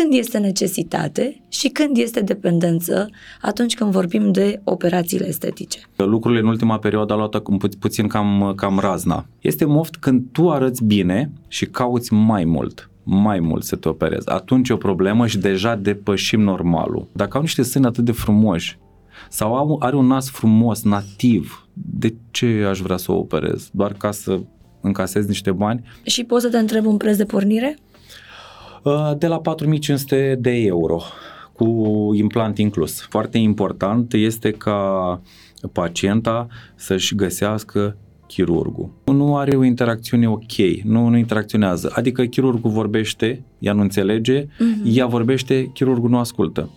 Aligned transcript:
când 0.00 0.14
este 0.14 0.38
necesitate 0.38 1.42
și 1.48 1.68
când 1.68 1.96
este 1.96 2.20
dependență 2.20 3.10
atunci 3.40 3.74
când 3.74 3.90
vorbim 3.90 4.32
de 4.32 4.60
operațiile 4.64 5.26
estetice. 5.26 5.78
Lucrurile 5.96 6.40
în 6.40 6.46
ultima 6.46 6.78
perioadă 6.78 7.12
au 7.12 7.18
luat 7.18 7.36
puț- 7.36 7.78
puțin 7.78 8.06
cam, 8.06 8.52
cam 8.56 8.78
razna. 8.78 9.26
Este 9.40 9.64
moft 9.64 9.96
când 9.96 10.22
tu 10.32 10.50
arăți 10.50 10.84
bine 10.84 11.32
și 11.48 11.66
cauți 11.66 12.12
mai 12.12 12.44
mult 12.44 12.90
mai 13.08 13.40
mult 13.40 13.64
să 13.64 13.76
te 13.76 13.88
operezi. 13.88 14.28
Atunci 14.28 14.68
e 14.68 14.72
o 14.72 14.76
problemă 14.76 15.26
și 15.26 15.38
deja 15.38 15.74
depășim 15.74 16.40
normalul. 16.40 17.08
Dacă 17.12 17.36
au 17.36 17.42
niște 17.42 17.62
sâni 17.62 17.86
atât 17.86 18.04
de 18.04 18.12
frumoși 18.12 18.78
sau 19.28 19.54
au, 19.54 19.76
are 19.80 19.96
un 19.96 20.06
nas 20.06 20.30
frumos, 20.30 20.82
nativ, 20.82 21.68
de 21.72 22.14
ce 22.30 22.66
aș 22.68 22.78
vrea 22.78 22.96
să 22.96 23.12
o 23.12 23.16
operez? 23.16 23.68
Doar 23.72 23.92
ca 23.92 24.10
să 24.10 24.40
încasez 24.80 25.26
niște 25.26 25.52
bani? 25.52 25.82
Și 26.02 26.24
poți 26.24 26.44
să 26.44 26.50
te 26.50 26.58
întreb 26.58 26.86
un 26.86 26.96
preț 26.96 27.16
de 27.16 27.24
pornire? 27.24 27.76
Uh, 28.86 29.12
de 29.18 29.26
la 29.26 29.40
4500 29.40 30.36
de 30.40 30.50
euro 30.50 31.02
cu 31.52 31.64
implant 32.14 32.58
inclus. 32.58 33.00
Foarte 33.00 33.38
important 33.38 34.12
este 34.12 34.50
ca 34.50 35.20
pacienta 35.72 36.46
să-și 36.74 37.14
găsească 37.14 37.96
chirurgul. 38.26 38.90
Nu 39.04 39.36
are 39.36 39.56
o 39.56 39.64
interacțiune 39.64 40.28
ok, 40.28 40.56
nu, 40.84 41.08
nu 41.08 41.16
interacționează. 41.16 41.92
Adică 41.94 42.24
chirurgul 42.24 42.70
vorbește, 42.70 43.44
ea 43.58 43.72
nu 43.72 43.80
înțelege, 43.80 44.44
uh-huh. 44.44 44.94
ea 44.94 45.06
vorbește, 45.06 45.70
chirurgul 45.74 46.10
nu 46.10 46.18
ascultă 46.18 46.70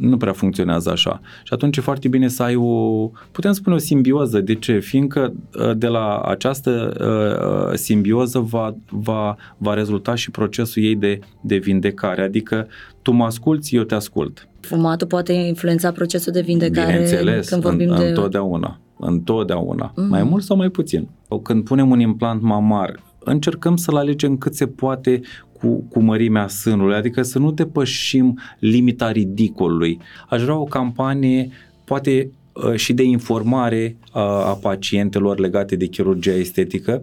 nu 0.00 0.16
prea 0.16 0.32
funcționează 0.32 0.90
așa. 0.90 1.20
Și 1.44 1.52
atunci 1.52 1.76
e 1.76 1.80
foarte 1.80 2.08
bine 2.08 2.28
să 2.28 2.42
ai 2.42 2.54
o, 2.54 3.10
putem 3.32 3.52
spune 3.52 3.74
o 3.74 3.78
simbioză. 3.78 4.40
De 4.40 4.54
ce? 4.54 4.78
Fiindcă 4.78 5.32
uh, 5.54 5.76
de 5.76 5.86
la 5.86 6.18
această 6.18 6.92
uh, 7.00 7.70
uh, 7.70 7.76
simbioză 7.78 8.38
va, 8.38 8.74
va, 8.90 9.36
va 9.56 9.74
rezulta 9.74 10.14
și 10.14 10.30
procesul 10.30 10.82
ei 10.82 10.96
de, 10.96 11.18
de 11.40 11.56
vindecare. 11.56 12.22
Adică 12.22 12.66
tu 13.02 13.12
mă 13.12 13.24
asculți, 13.24 13.74
eu 13.74 13.82
te 13.82 13.94
ascult. 13.94 14.48
Fumatul 14.60 15.06
poate 15.06 15.32
influența 15.32 15.92
procesul 15.92 16.32
de 16.32 16.40
vindecare 16.40 16.90
Bineînțeles, 16.92 17.48
când 17.48 17.62
vorbim 17.62 17.90
în, 17.90 17.98
de... 17.98 18.04
întotdeauna. 18.04 18.80
Întotdeauna. 18.98 19.92
Mm-hmm. 19.92 20.08
Mai 20.08 20.22
mult 20.22 20.42
sau 20.42 20.56
mai 20.56 20.68
puțin. 20.68 21.08
Când 21.42 21.64
punem 21.64 21.90
un 21.90 22.00
implant 22.00 22.42
mamar, 22.42 23.00
încercăm 23.24 23.76
să-l 23.76 23.96
alegem 23.96 24.36
cât 24.36 24.54
se 24.54 24.66
poate 24.66 25.20
cu, 25.60 25.84
cu 25.88 26.00
mărimea 26.00 26.48
sânului, 26.48 26.94
adică 26.94 27.22
să 27.22 27.38
nu 27.38 27.50
depășim 27.50 28.38
limita 28.58 29.10
ridicolului. 29.10 30.00
Aș 30.28 30.42
vrea 30.42 30.56
o 30.56 30.64
campanie, 30.64 31.50
poate 31.84 32.30
uh, 32.52 32.74
și 32.74 32.92
de 32.92 33.02
informare 33.02 33.96
a, 34.12 34.20
a 34.22 34.52
pacientelor 34.52 35.38
legate 35.38 35.76
de 35.76 35.86
chirurgia 35.86 36.34
estetică. 36.34 37.02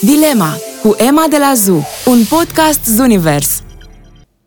Dilema 0.00 0.54
cu 0.82 0.94
Emma 1.08 1.26
de 1.30 1.36
la 1.38 1.52
ZU, 1.54 1.82
un 2.06 2.18
podcast 2.28 2.84
Zunivers. 2.84 3.62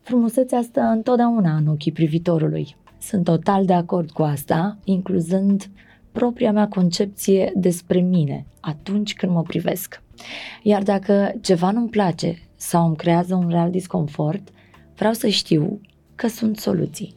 Frumusețea 0.02 0.62
stă 0.62 0.80
întotdeauna 0.80 1.56
în 1.56 1.66
ochii 1.66 1.92
privitorului. 1.92 2.76
Sunt 2.98 3.24
total 3.24 3.64
de 3.64 3.72
acord 3.72 4.10
cu 4.10 4.22
asta, 4.22 4.78
incluzând 4.84 5.70
propria 6.16 6.52
mea 6.52 6.68
concepție 6.68 7.52
despre 7.54 8.00
mine 8.00 8.46
atunci 8.60 9.14
când 9.14 9.32
mă 9.32 9.42
privesc. 9.42 10.02
Iar 10.62 10.82
dacă 10.82 11.32
ceva 11.40 11.70
nu-mi 11.70 11.88
place 11.88 12.38
sau 12.54 12.86
îmi 12.86 12.96
creează 12.96 13.34
un 13.34 13.48
real 13.48 13.70
disconfort, 13.70 14.48
vreau 14.94 15.12
să 15.12 15.28
știu 15.28 15.80
că 16.14 16.28
sunt 16.28 16.56
soluții. 16.56 17.14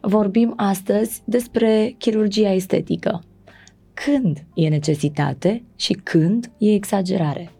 Vorbim 0.00 0.52
astăzi 0.56 1.22
despre 1.24 1.94
chirurgia 1.98 2.52
estetică. 2.52 3.22
Când 3.94 4.46
e 4.54 4.68
necesitate 4.68 5.64
și 5.76 5.92
când 5.92 6.50
e 6.58 6.74
exagerare. 6.74 7.50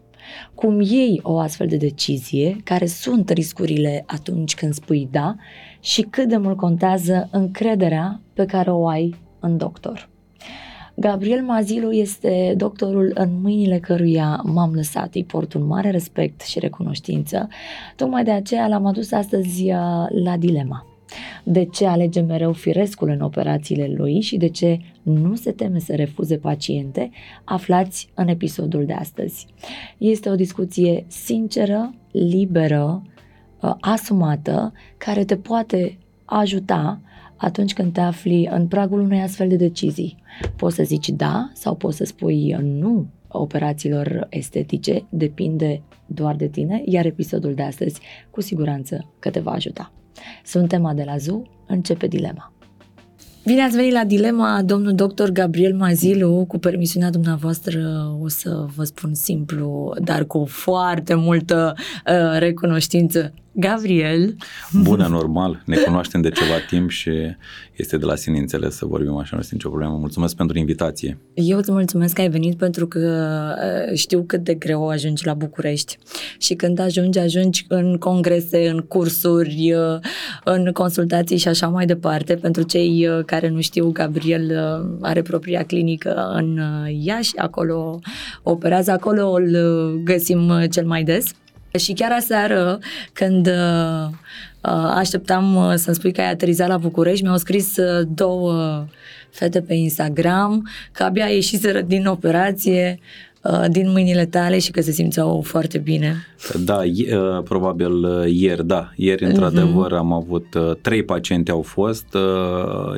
Cum 0.55 0.81
iei 0.81 1.19
o 1.23 1.37
astfel 1.37 1.67
de 1.67 1.77
decizie, 1.77 2.57
care 2.63 2.85
sunt 2.85 3.29
riscurile 3.29 4.03
atunci 4.07 4.55
când 4.55 4.73
spui 4.73 5.07
da 5.11 5.35
și 5.79 6.01
cât 6.01 6.27
de 6.27 6.37
mult 6.37 6.57
contează 6.57 7.29
încrederea 7.31 8.21
pe 8.33 8.45
care 8.45 8.71
o 8.71 8.87
ai 8.87 9.15
în 9.39 9.57
doctor. 9.57 10.09
Gabriel 10.99 11.43
Mazilu 11.43 11.91
este 11.91 12.53
doctorul 12.57 13.11
în 13.15 13.41
mâinile 13.41 13.79
căruia 13.79 14.41
m-am 14.45 14.73
lăsat, 14.73 15.15
îi 15.15 15.23
port 15.23 15.53
un 15.53 15.65
mare 15.65 15.89
respect 15.89 16.41
și 16.41 16.59
recunoștință. 16.59 17.47
Tocmai 17.95 18.23
de 18.23 18.31
aceea 18.31 18.67
l-am 18.67 18.85
adus 18.85 19.11
astăzi 19.11 19.63
uh, 19.63 19.73
la 20.23 20.37
dilema. 20.39 20.85
De 21.43 21.65
ce 21.65 21.85
alege 21.85 22.21
mereu 22.21 22.51
firescul 22.51 23.09
în 23.09 23.21
operațiile 23.21 23.93
lui 23.95 24.21
și 24.21 24.37
de 24.37 24.47
ce 24.47 24.79
nu 25.01 25.35
se 25.35 25.51
teme 25.51 25.79
să 25.79 25.95
refuze 25.95 26.37
paciente, 26.37 27.09
aflați 27.43 28.09
în 28.13 28.27
episodul 28.27 28.85
de 28.85 28.93
astăzi. 28.93 29.47
Este 29.97 30.29
o 30.29 30.35
discuție 30.35 31.05
sinceră, 31.07 31.93
liberă, 32.11 33.01
uh, 33.61 33.73
asumată, 33.79 34.73
care 34.97 35.25
te 35.25 35.35
poate 35.35 35.97
ajuta 36.25 37.01
atunci 37.37 37.73
când 37.73 37.93
te 37.93 37.99
afli 37.99 38.49
în 38.51 38.67
pragul 38.67 38.99
unei 38.99 39.21
astfel 39.21 39.47
de 39.47 39.55
decizii. 39.55 40.17
Poți 40.55 40.75
să 40.75 40.83
zici 40.83 41.09
da 41.09 41.49
sau 41.53 41.75
poți 41.75 41.97
să 41.97 42.03
spui 42.03 42.57
nu 42.61 43.07
operațiilor 43.27 44.27
estetice, 44.29 45.05
depinde 45.09 45.81
doar 46.05 46.35
de 46.35 46.47
tine, 46.47 46.81
iar 46.85 47.05
episodul 47.05 47.53
de 47.53 47.61
astăzi 47.61 47.99
cu 48.29 48.41
siguranță 48.41 49.13
că 49.19 49.29
te 49.29 49.39
va 49.39 49.51
ajuta. 49.51 49.91
Suntem 50.43 50.85
Adela 50.85 51.17
Zu, 51.17 51.41
începe 51.67 52.07
dilema. 52.07 52.51
Bine 53.47 53.61
ați 53.61 53.75
venit 53.75 53.91
la 53.91 54.03
Dilema, 54.03 54.61
domnul 54.65 54.95
doctor 54.95 55.29
Gabriel 55.29 55.75
Mazilu. 55.75 56.45
Cu 56.47 56.57
permisiunea 56.57 57.09
dumneavoastră 57.09 57.79
o 58.21 58.27
să 58.27 58.65
vă 58.75 58.83
spun 58.83 59.13
simplu, 59.13 59.93
dar 60.03 60.25
cu 60.25 60.45
foarte 60.45 61.13
multă 61.13 61.73
uh, 61.77 62.39
recunoștință. 62.39 63.33
Gabriel. 63.59 64.35
Bună, 64.83 65.07
normal. 65.07 65.61
Ne 65.65 65.75
cunoaștem 65.75 66.21
de 66.21 66.29
ceva 66.29 66.57
timp 66.69 66.89
și 66.89 67.11
este 67.75 67.97
de 67.97 68.05
la 68.05 68.15
sine 68.15 68.37
înțeles 68.37 68.75
să 68.75 68.85
vorbim 68.85 69.15
așa, 69.15 69.29
nu 69.33 69.39
este 69.39 69.53
nicio 69.53 69.69
problemă. 69.69 69.97
Mulțumesc 69.97 70.35
pentru 70.35 70.57
invitație. 70.57 71.17
Eu 71.33 71.57
îți 71.57 71.71
mulțumesc 71.71 72.13
că 72.13 72.21
ai 72.21 72.29
venit 72.29 72.57
pentru 72.57 72.87
că 72.87 72.99
uh, 73.89 73.97
știu 73.97 74.23
cât 74.23 74.43
de 74.43 74.53
greu 74.53 74.87
ajungi 74.87 75.25
la 75.25 75.33
București 75.33 75.97
și 76.37 76.53
când 76.53 76.79
ajungi, 76.79 77.19
ajungi 77.19 77.65
în 77.67 77.97
congrese, 77.97 78.69
în 78.69 78.79
cursuri, 78.79 79.73
uh, 79.73 79.99
în 80.43 80.71
consultații 80.71 81.37
și 81.37 81.47
așa 81.47 81.67
mai 81.67 81.85
departe. 81.85 82.35
Pentru 82.35 82.61
cei 82.61 83.07
uh, 83.07 83.25
care 83.25 83.49
nu 83.49 83.61
știu, 83.61 83.89
Gabriel 83.91 84.57
are 85.01 85.21
propria 85.21 85.63
clinică 85.63 86.31
în 86.33 86.59
Iași, 87.01 87.37
acolo 87.37 87.99
operează, 88.43 88.91
acolo 88.91 89.31
îl 89.31 89.57
găsim 90.03 90.51
cel 90.71 90.85
mai 90.85 91.03
des. 91.03 91.33
Și 91.77 91.93
chiar 91.93 92.11
aseară, 92.11 92.79
când 93.13 93.47
uh, 93.47 94.07
uh, 94.61 94.91
așteptam 94.95 95.55
uh, 95.55 95.73
să-mi 95.75 95.95
spui 95.95 96.13
că 96.13 96.21
ai 96.21 96.31
aterizat 96.31 96.67
la 96.67 96.77
București, 96.77 97.23
mi-au 97.23 97.37
scris 97.37 97.75
două 98.07 98.85
fete 99.29 99.61
pe 99.61 99.73
Instagram 99.73 100.69
că 100.91 101.03
abia 101.03 101.25
ieșiseră 101.25 101.81
din 101.81 102.05
operație, 102.05 102.99
Uh, 102.99 103.26
din 103.69 103.91
mâinile 103.91 104.25
tale 104.25 104.59
și 104.59 104.71
că 104.71 104.81
se 104.81 104.91
simțeau 104.91 105.41
foarte 105.41 105.77
bine. 105.77 106.15
Da, 106.65 106.77
uh, 106.77 107.43
probabil 107.43 107.91
uh, 107.91 108.23
ieri, 108.25 108.67
da. 108.67 108.91
Ieri, 108.95 109.23
mhm. 109.23 109.33
într-adevăr, 109.33 109.93
am 109.93 110.13
avut 110.13 110.45
trei 110.81 111.03
paciente 111.03 111.51
au 111.51 111.61
fost 111.61 112.17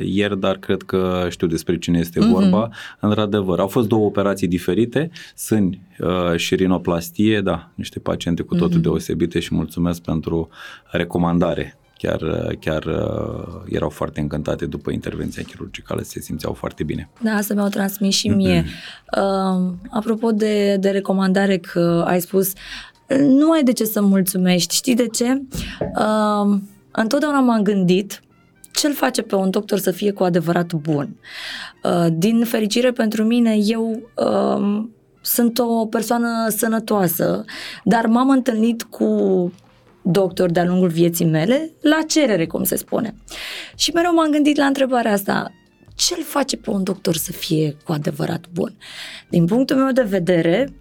ieri, 0.00 0.40
dar 0.40 0.56
cred 0.56 0.82
că 0.82 1.26
știu 1.28 1.46
despre 1.46 1.78
cine 1.78 1.98
este 1.98 2.20
uh-huh. 2.20 2.32
vorba. 2.32 2.68
Într-adevăr, 3.00 3.58
au 3.58 3.68
fost 3.68 3.88
două 3.88 4.06
operații 4.06 4.48
diferite, 4.48 5.10
sunt 5.36 5.78
și 6.36 6.54
rinoplastie, 6.54 7.40
da, 7.40 7.70
niște 7.74 7.98
paciente 7.98 8.42
cu 8.42 8.54
totul 8.54 8.78
uh-huh. 8.78 8.82
deosebite 8.82 9.38
și 9.40 9.54
mulțumesc 9.54 10.02
pentru 10.02 10.48
recomandare 10.90 11.79
chiar, 12.02 12.20
chiar 12.60 12.84
uh, 12.84 13.62
erau 13.68 13.88
foarte 13.88 14.20
încântate 14.20 14.66
după 14.66 14.90
intervenția 14.90 15.42
chirurgicală, 15.42 16.02
se 16.02 16.20
simțeau 16.20 16.52
foarte 16.52 16.84
bine. 16.84 17.10
Da, 17.22 17.30
asta 17.30 17.54
mi-au 17.54 17.68
transmis 17.68 18.14
și 18.14 18.28
mie. 18.28 18.62
Mm-hmm. 18.62 19.18
Uh, 19.18 19.72
apropo 19.90 20.30
de, 20.30 20.76
de 20.76 20.90
recomandare 20.90 21.58
că 21.58 22.04
ai 22.06 22.20
spus, 22.20 22.52
nu 23.18 23.50
ai 23.50 23.62
de 23.62 23.72
ce 23.72 23.84
să 23.84 24.02
mulțumești. 24.02 24.74
Știi 24.74 24.94
de 24.94 25.06
ce? 25.06 25.42
Uh, 25.80 26.58
întotdeauna 26.90 27.40
m-am 27.40 27.62
gândit 27.62 28.22
ce 28.72 28.86
îl 28.86 28.94
face 28.94 29.22
pe 29.22 29.34
un 29.34 29.50
doctor 29.50 29.78
să 29.78 29.90
fie 29.90 30.12
cu 30.12 30.22
adevărat 30.22 30.72
bun. 30.72 31.16
Uh, 31.82 32.06
din 32.12 32.44
fericire 32.44 32.92
pentru 32.92 33.24
mine, 33.24 33.56
eu 33.62 34.02
uh, 34.16 34.84
sunt 35.20 35.58
o 35.58 35.86
persoană 35.86 36.48
sănătoasă, 36.48 37.44
dar 37.84 38.06
m-am 38.06 38.30
întâlnit 38.30 38.82
cu 38.82 39.06
doctor 40.02 40.50
de-a 40.50 40.64
lungul 40.64 40.88
vieții 40.88 41.24
mele, 41.24 41.70
la 41.80 41.98
cerere, 42.08 42.46
cum 42.46 42.64
se 42.64 42.76
spune. 42.76 43.14
Și 43.76 43.90
mereu 43.90 44.14
m-am 44.14 44.30
gândit 44.30 44.56
la 44.56 44.64
întrebarea 44.64 45.12
asta, 45.12 45.52
ce 45.94 46.14
îl 46.16 46.24
face 46.24 46.56
pe 46.56 46.70
un 46.70 46.82
doctor 46.82 47.14
să 47.14 47.32
fie 47.32 47.76
cu 47.84 47.92
adevărat 47.92 48.44
bun? 48.52 48.76
Din 49.28 49.46
punctul 49.46 49.76
meu 49.76 49.92
de 49.92 50.02
vedere, 50.02 50.72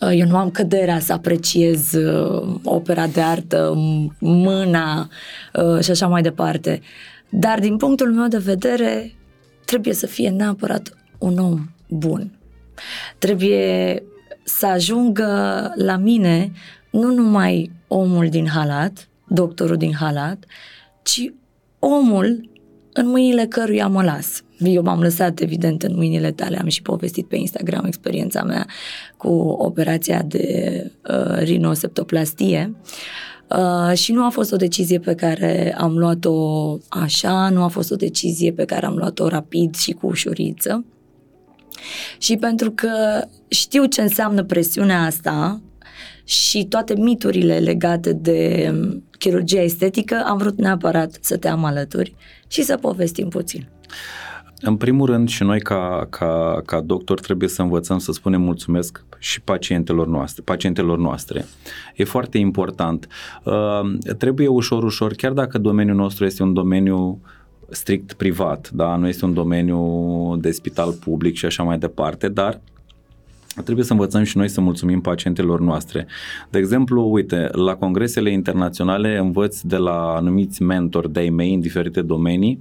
uh, 0.00 0.10
eu 0.14 0.26
nu 0.26 0.36
am 0.36 0.50
căderea 0.50 0.98
să 0.98 1.12
apreciez 1.12 1.92
uh, 1.92 2.60
opera 2.64 3.06
de 3.06 3.20
artă, 3.20 3.74
mâna 4.18 5.08
uh, 5.52 5.80
și 5.80 5.90
așa 5.90 6.06
mai 6.06 6.22
departe. 6.22 6.80
Dar 7.28 7.58
din 7.58 7.76
punctul 7.76 8.12
meu 8.12 8.28
de 8.28 8.38
vedere, 8.38 9.14
trebuie 9.64 9.94
să 9.94 10.06
fie 10.06 10.28
neapărat 10.28 10.96
un 11.18 11.38
om 11.38 11.70
bun. 11.88 12.38
Trebuie 13.18 14.02
să 14.44 14.66
ajungă 14.66 15.72
la 15.74 15.96
mine 15.96 16.52
nu 16.90 17.14
numai 17.14 17.70
omul 17.92 18.28
din 18.28 18.46
halat, 18.46 19.08
doctorul 19.28 19.76
din 19.76 19.94
halat, 19.94 20.44
ci 21.02 21.32
omul 21.78 22.50
în 22.92 23.08
mâinile 23.08 23.46
căruia 23.46 23.86
mă 23.86 24.02
las. 24.02 24.42
Eu 24.58 24.82
m-am 24.82 25.00
lăsat, 25.00 25.40
evident, 25.40 25.82
în 25.82 25.94
mâinile 25.94 26.30
tale, 26.30 26.58
am 26.58 26.68
și 26.68 26.82
povestit 26.82 27.26
pe 27.26 27.36
Instagram 27.36 27.84
experiența 27.84 28.42
mea 28.42 28.66
cu 29.16 29.28
operația 29.58 30.22
de 30.22 30.90
uh, 31.08 31.38
rinoseptoplastie. 31.38 32.76
Uh, 33.48 33.96
și 33.96 34.12
nu 34.12 34.24
a 34.24 34.28
fost 34.28 34.52
o 34.52 34.56
decizie 34.56 34.98
pe 34.98 35.14
care 35.14 35.74
am 35.78 35.98
luat-o 35.98 36.76
așa, 36.88 37.48
nu 37.48 37.62
a 37.62 37.68
fost 37.68 37.90
o 37.90 37.96
decizie 37.96 38.52
pe 38.52 38.64
care 38.64 38.86
am 38.86 38.94
luat-o 38.96 39.28
rapid 39.28 39.74
și 39.74 39.92
cu 39.92 40.06
ușuriță. 40.06 40.84
Și 42.18 42.36
pentru 42.36 42.70
că 42.70 43.24
știu 43.48 43.84
ce 43.84 44.00
înseamnă 44.00 44.44
presiunea 44.44 45.02
asta 45.02 45.60
și 46.24 46.66
toate 46.68 46.94
miturile 46.94 47.58
legate 47.58 48.12
de 48.12 48.70
um, 48.72 49.04
chirurgia 49.18 49.60
estetică, 49.60 50.22
am 50.26 50.38
vrut 50.38 50.58
neapărat 50.58 51.18
să 51.20 51.36
te 51.36 51.48
am 51.48 51.64
alături 51.64 52.14
și 52.48 52.62
să 52.62 52.76
povestim 52.76 53.28
puțin. 53.28 53.68
În 54.64 54.76
primul 54.76 55.06
rând 55.06 55.28
și 55.28 55.42
noi 55.42 55.60
ca, 55.60 56.06
ca, 56.10 56.62
ca 56.66 56.80
doctor 56.80 57.20
trebuie 57.20 57.48
să 57.48 57.62
învățăm 57.62 57.98
să 57.98 58.12
spunem 58.12 58.40
mulțumesc 58.40 59.04
și 59.18 59.40
pacientelor 59.40 60.06
noastre, 60.06 60.42
pacientelor 60.42 60.98
noastre. 60.98 61.44
E 61.96 62.04
foarte 62.04 62.38
important. 62.38 63.08
Uh, 63.44 64.14
trebuie 64.18 64.46
ușor, 64.46 64.84
ușor, 64.84 65.12
chiar 65.12 65.32
dacă 65.32 65.58
domeniul 65.58 65.96
nostru 65.96 66.24
este 66.24 66.42
un 66.42 66.52
domeniu 66.52 67.20
strict 67.68 68.12
privat, 68.12 68.70
da, 68.70 68.96
nu 68.96 69.08
este 69.08 69.24
un 69.24 69.34
domeniu 69.34 70.36
de 70.40 70.50
spital 70.50 70.92
public 70.92 71.34
și 71.34 71.44
așa 71.44 71.62
mai 71.62 71.78
departe, 71.78 72.28
dar 72.28 72.60
trebuie 73.64 73.84
să 73.84 73.92
învățăm 73.92 74.22
și 74.22 74.36
noi 74.36 74.48
să 74.48 74.60
mulțumim 74.60 75.00
pacientelor 75.00 75.60
noastre. 75.60 76.06
De 76.50 76.58
exemplu, 76.58 77.12
uite, 77.12 77.48
la 77.52 77.74
congresele 77.74 78.30
internaționale 78.30 79.18
învăț 79.18 79.60
de 79.60 79.76
la 79.76 80.14
anumiți 80.16 80.62
mentori 80.62 81.12
de-ai 81.12 81.28
mei 81.28 81.54
în 81.54 81.60
diferite 81.60 82.02
domenii 82.02 82.58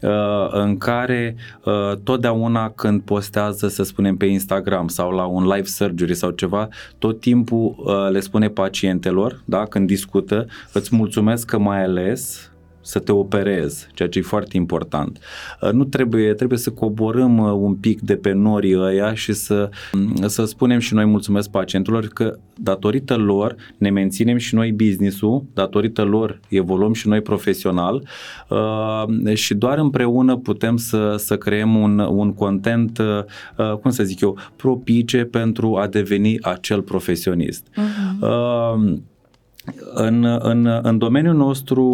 uh, 0.00 0.48
în 0.50 0.78
care 0.78 1.36
uh, 1.64 1.96
totdeauna 2.04 2.70
când 2.70 3.00
postează, 3.00 3.68
să 3.68 3.82
spunem, 3.82 4.16
pe 4.16 4.26
Instagram 4.26 4.88
sau 4.88 5.10
la 5.10 5.24
un 5.24 5.46
live 5.46 5.66
surgery 5.66 6.14
sau 6.14 6.30
ceva, 6.30 6.68
tot 6.98 7.20
timpul 7.20 7.74
uh, 7.78 8.10
le 8.10 8.20
spune 8.20 8.48
pacientelor, 8.48 9.42
da, 9.44 9.64
când 9.64 9.86
discută, 9.86 10.46
îți 10.72 10.96
mulțumesc 10.96 11.46
că 11.46 11.58
mai 11.58 11.84
ales 11.84 12.49
să 12.80 12.98
te 12.98 13.12
operezi, 13.12 13.86
ceea 13.94 14.08
ce 14.08 14.18
e 14.18 14.22
foarte 14.22 14.56
important. 14.56 15.18
Uh, 15.60 15.70
nu 15.70 15.84
trebuie, 15.84 16.34
trebuie 16.34 16.58
să 16.58 16.70
coborâm 16.70 17.38
uh, 17.38 17.52
un 17.52 17.74
pic 17.74 18.00
de 18.00 18.16
pe 18.16 18.32
norii 18.32 18.76
ăia 18.76 19.14
și 19.14 19.32
să, 19.32 19.70
mm, 19.92 20.28
să 20.28 20.44
spunem 20.44 20.78
și 20.78 20.94
noi 20.94 21.04
mulțumesc 21.04 21.50
pacientelor 21.50 22.06
că 22.06 22.38
datorită 22.54 23.16
lor 23.16 23.56
ne 23.78 23.90
menținem 23.90 24.36
și 24.36 24.54
noi 24.54 24.72
business-ul, 24.72 25.44
datorită 25.54 26.02
lor 26.02 26.40
evoluăm 26.48 26.92
și 26.92 27.08
noi 27.08 27.20
profesional 27.20 28.08
uh, 28.48 29.34
și 29.34 29.54
doar 29.54 29.78
împreună 29.78 30.36
putem 30.36 30.76
să, 30.76 31.14
să 31.18 31.36
creăm 31.36 31.76
un, 31.76 31.98
un 31.98 32.34
content, 32.34 33.00
cum 33.80 33.90
să 33.90 34.02
zic 34.02 34.20
eu, 34.20 34.38
propice 34.56 35.24
pentru 35.24 35.76
a 35.76 35.86
deveni 35.86 36.42
acel 36.42 36.82
profesionist. 36.82 37.66
Uh-huh. 37.68 39.08
În, 39.94 40.24
în, 40.38 40.80
în 40.82 40.98
domeniul 40.98 41.34
nostru, 41.34 41.84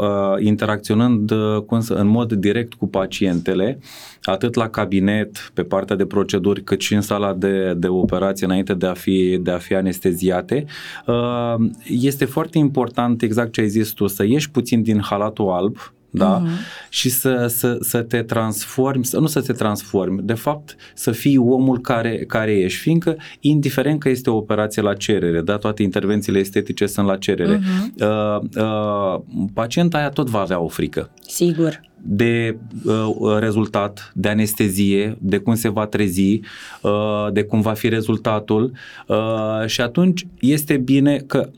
uh, 0.00 0.44
interacționând 0.44 1.30
uh, 1.30 1.62
cum 1.66 1.80
să, 1.80 1.94
în 1.94 2.06
mod 2.06 2.32
direct 2.32 2.74
cu 2.74 2.88
pacientele, 2.88 3.78
atât 4.22 4.54
la 4.54 4.68
cabinet, 4.68 5.50
pe 5.54 5.62
partea 5.62 5.96
de 5.96 6.06
proceduri, 6.06 6.62
cât 6.62 6.80
și 6.80 6.94
în 6.94 7.00
sala 7.00 7.34
de, 7.34 7.74
de 7.76 7.88
operație 7.88 8.46
înainte 8.46 8.74
de 8.74 8.86
a, 8.86 8.92
fi, 8.92 9.38
de 9.42 9.50
a 9.50 9.58
fi 9.58 9.74
anesteziate, 9.74 10.64
uh, 11.06 11.54
este 11.84 12.24
foarte 12.24 12.58
important, 12.58 13.22
exact 13.22 13.52
ce 13.52 13.60
ai 13.60 13.68
zis 13.68 13.90
tu, 13.90 14.06
să 14.06 14.24
ieși 14.24 14.50
puțin 14.50 14.82
din 14.82 15.00
halatul 15.00 15.48
alb, 15.48 15.76
da? 16.16 16.42
Uh-huh. 16.42 16.88
Și 16.88 17.08
să, 17.10 17.46
să, 17.48 17.78
să 17.80 18.02
te 18.02 18.22
transformi, 18.22 19.04
să, 19.04 19.18
nu 19.18 19.26
să 19.26 19.40
te 19.40 19.52
transformi, 19.52 20.20
de 20.22 20.34
fapt 20.34 20.76
să 20.94 21.10
fii 21.10 21.36
omul 21.36 21.78
care, 21.78 22.24
care 22.26 22.52
ești, 22.52 22.78
fiindcă 22.78 23.16
indiferent 23.40 24.00
că 24.00 24.08
este 24.08 24.30
o 24.30 24.36
operație 24.36 24.82
la 24.82 24.94
cerere, 24.94 25.40
da? 25.40 25.56
toate 25.56 25.82
intervențiile 25.82 26.38
estetice 26.38 26.86
sunt 26.86 27.06
la 27.06 27.16
cerere, 27.16 27.58
uh-huh. 27.58 28.02
uh, 28.06 28.62
uh, 28.62 29.20
pacienta 29.54 29.98
aia 29.98 30.08
tot 30.08 30.28
va 30.28 30.40
avea 30.40 30.60
o 30.60 30.68
frică. 30.68 31.10
Sigur 31.26 31.80
de 32.06 32.56
uh, 32.84 33.36
rezultat, 33.38 34.12
de 34.14 34.28
anestezie, 34.28 35.16
de 35.20 35.38
cum 35.38 35.54
se 35.54 35.68
va 35.68 35.86
trezi, 35.86 36.40
uh, 36.82 37.32
de 37.32 37.42
cum 37.42 37.60
va 37.60 37.72
fi 37.72 37.88
rezultatul 37.88 38.72
uh, 39.06 39.66
și 39.66 39.80
atunci 39.80 40.26
este 40.40 40.76
bine 40.76 41.16
că 41.16 41.50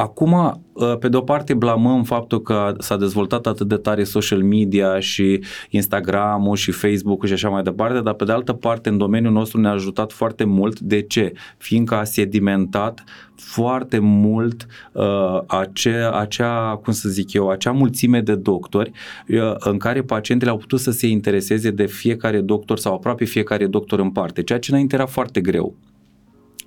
Acum, 0.00 0.62
ă, 0.76 0.96
pe 0.96 1.08
de-o 1.08 1.20
parte, 1.20 1.54
blamăm 1.54 2.04
faptul 2.04 2.42
că 2.42 2.74
s-a 2.78 2.96
dezvoltat 2.96 3.46
atât 3.46 3.68
de 3.68 3.76
tare 3.76 4.04
social 4.04 4.42
media 4.42 5.00
și 5.00 5.40
Instagram-ul 5.70 6.56
și 6.56 6.70
Facebook-ul 6.70 7.28
și 7.28 7.32
așa 7.32 7.48
mai 7.48 7.62
departe, 7.62 8.00
dar 8.00 8.14
pe 8.14 8.24
de 8.24 8.32
altă 8.32 8.52
parte, 8.52 8.88
în 8.88 8.98
domeniul 8.98 9.32
nostru 9.32 9.60
ne-a 9.60 9.70
ajutat 9.70 10.12
foarte 10.12 10.44
mult. 10.44 10.80
De 10.80 11.02
ce? 11.02 11.32
Fiindcă 11.56 11.94
a 11.94 12.04
sedimentat 12.04 13.04
foarte 13.34 13.98
mult 13.98 14.66
uh, 14.92 15.40
acea, 15.46 16.10
acea, 16.10 16.80
cum 16.82 16.92
să 16.92 17.08
zic 17.08 17.32
eu, 17.32 17.48
acea 17.48 17.72
mulțime 17.72 18.20
de 18.20 18.34
doctori 18.34 18.90
uh, 19.28 19.54
în 19.58 19.78
care 19.78 20.02
pacientele 20.02 20.50
au 20.50 20.56
putut 20.56 20.80
să 20.80 20.90
se 20.90 21.06
intereseze 21.06 21.70
de 21.70 21.86
fiecare 21.86 22.40
doctor 22.40 22.78
sau 22.78 22.94
aproape 22.94 23.24
fiecare 23.24 23.66
doctor 23.66 23.98
în 23.98 24.10
parte, 24.10 24.42
ceea 24.42 24.58
ce 24.58 24.70
înainte 24.70 24.94
era 24.94 25.06
foarte 25.06 25.40
greu. 25.40 25.74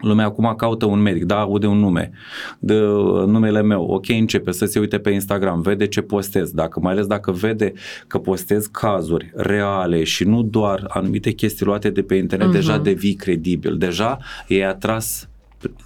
Lumea 0.02 0.26
acum 0.26 0.54
caută 0.58 0.86
un 0.86 1.00
medic, 1.00 1.24
da, 1.24 1.40
aude 1.40 1.68
un 1.68 1.78
nume, 1.78 2.12
de 2.60 2.80
numele 3.26 3.62
meu, 3.62 3.84
ok, 3.84 4.10
începe 4.10 4.52
să 4.52 4.66
se 4.66 4.80
uite 4.80 5.00
pe 5.00 5.10
Instagram, 5.10 5.62
vede 5.62 5.88
ce 5.88 6.02
postez, 6.02 6.52
dacă 6.52 6.80
mai 6.80 6.92
ales 6.92 7.06
dacă 7.06 7.32
vede 7.32 7.74
că 8.08 8.18
postez 8.18 8.66
cazuri 8.66 9.32
reale 9.36 10.04
și 10.04 10.24
nu 10.24 10.42
doar 10.42 10.86
anumite 10.88 11.32
chestii 11.32 11.66
luate 11.66 11.90
de 11.90 12.02
pe 12.02 12.16
internet, 12.16 12.50
uh-huh. 12.50 12.52
deja 12.52 12.78
devii 12.78 13.14
credibil, 13.14 13.78
deja 13.78 14.18
e 14.48 14.68
atras 14.68 15.30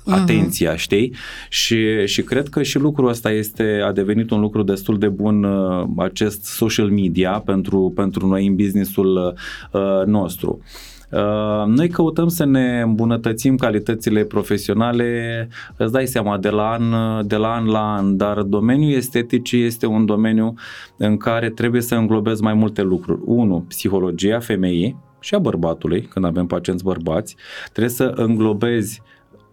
mhm. 0.03 0.13
atenția, 0.13 0.73
uh-huh. 0.73 0.77
știi? 0.77 1.15
Și, 1.50 2.06
și 2.06 2.21
cred 2.21 2.50
că 2.50 2.63
și 2.63 2.79
lucrul 2.79 3.07
ăsta 3.07 3.31
este, 3.31 3.81
a 3.83 3.91
devenit 3.91 4.31
un 4.31 4.39
lucru 4.39 4.63
destul 4.63 4.97
de 4.97 5.07
bun, 5.07 5.44
uh, 5.44 5.88
acest 5.97 6.44
social 6.44 6.89
media 6.89 7.31
pentru, 7.45 7.91
pentru 7.95 8.27
noi 8.27 8.47
în 8.47 8.56
businessul 8.56 9.35
uh, 9.71 10.06
nostru. 10.06 10.59
Uh, 10.62 10.65
Uh, 10.67 10.94
noi 11.65 11.89
căutăm 11.89 12.27
să 12.27 12.45
ne 12.45 12.81
îmbunătățim 12.81 13.56
calitățile 13.56 14.23
profesionale, 14.23 15.47
îți 15.77 15.91
dai 15.91 16.06
seama, 16.06 16.38
de 16.38 16.50
la 16.50 16.71
an, 16.71 17.27
de 17.27 17.35
la, 17.35 17.53
an 17.53 17.65
la 17.65 17.94
an, 17.94 18.17
dar 18.17 18.41
domeniul 18.41 18.91
esteticii 18.91 19.63
este 19.63 19.85
un 19.85 20.06
domeniu 20.06 20.53
în 20.97 21.17
care 21.17 21.50
trebuie 21.50 21.81
să 21.81 21.95
înglobezi 21.95 22.41
mai 22.41 22.53
multe 22.53 22.81
lucruri. 22.81 23.22
Unu, 23.25 23.65
psihologia 23.67 24.39
femeii 24.39 24.98
și 25.19 25.36
a 25.36 25.39
bărbatului, 25.39 26.01
când 26.01 26.25
avem 26.25 26.45
pacienți 26.45 26.84
bărbați, 26.84 27.36
trebuie 27.72 27.93
să 27.93 28.13
înglobezi 28.15 29.01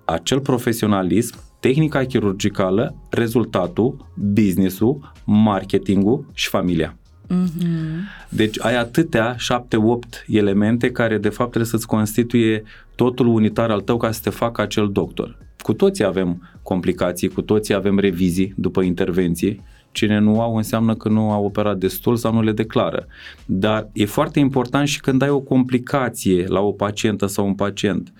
acel 0.04 0.40
profesionalism, 0.40 1.36
tehnica 1.60 2.04
chirurgicală, 2.04 2.94
rezultatul, 3.10 4.12
businessul, 4.14 5.12
marketingul 5.24 6.26
și 6.32 6.48
familia. 6.48 6.96
Mm-hmm. 7.32 8.28
Deci 8.28 8.64
ai 8.64 8.76
atâtea, 8.76 9.34
șapte, 9.38 9.76
opt 9.76 10.24
elemente 10.28 10.90
care 10.90 11.18
de 11.18 11.28
fapt 11.28 11.48
trebuie 11.48 11.70
să-ți 11.70 11.86
constituie 11.86 12.62
totul 12.94 13.26
unitar 13.26 13.70
al 13.70 13.80
tău 13.80 13.96
ca 13.96 14.10
să 14.10 14.20
te 14.22 14.30
facă 14.30 14.60
acel 14.60 14.88
doctor. 14.92 15.38
Cu 15.58 15.72
toții 15.72 16.04
avem 16.04 16.48
complicații, 16.62 17.28
cu 17.28 17.42
toții 17.42 17.74
avem 17.74 17.98
revizii 17.98 18.54
după 18.56 18.82
intervenții. 18.82 19.60
Cine 19.92 20.18
nu 20.18 20.40
au 20.40 20.56
înseamnă 20.56 20.94
că 20.94 21.08
nu 21.08 21.30
au 21.30 21.44
operat 21.44 21.78
destul 21.78 22.16
sau 22.16 22.32
nu 22.32 22.42
le 22.42 22.52
declară. 22.52 23.06
Dar 23.46 23.88
e 23.92 24.04
foarte 24.04 24.38
important 24.38 24.88
și 24.88 25.00
când 25.00 25.22
ai 25.22 25.28
o 25.28 25.40
complicație 25.40 26.46
la 26.46 26.60
o 26.60 26.72
pacientă 26.72 27.26
sau 27.26 27.46
un 27.46 27.54
pacient. 27.54 28.12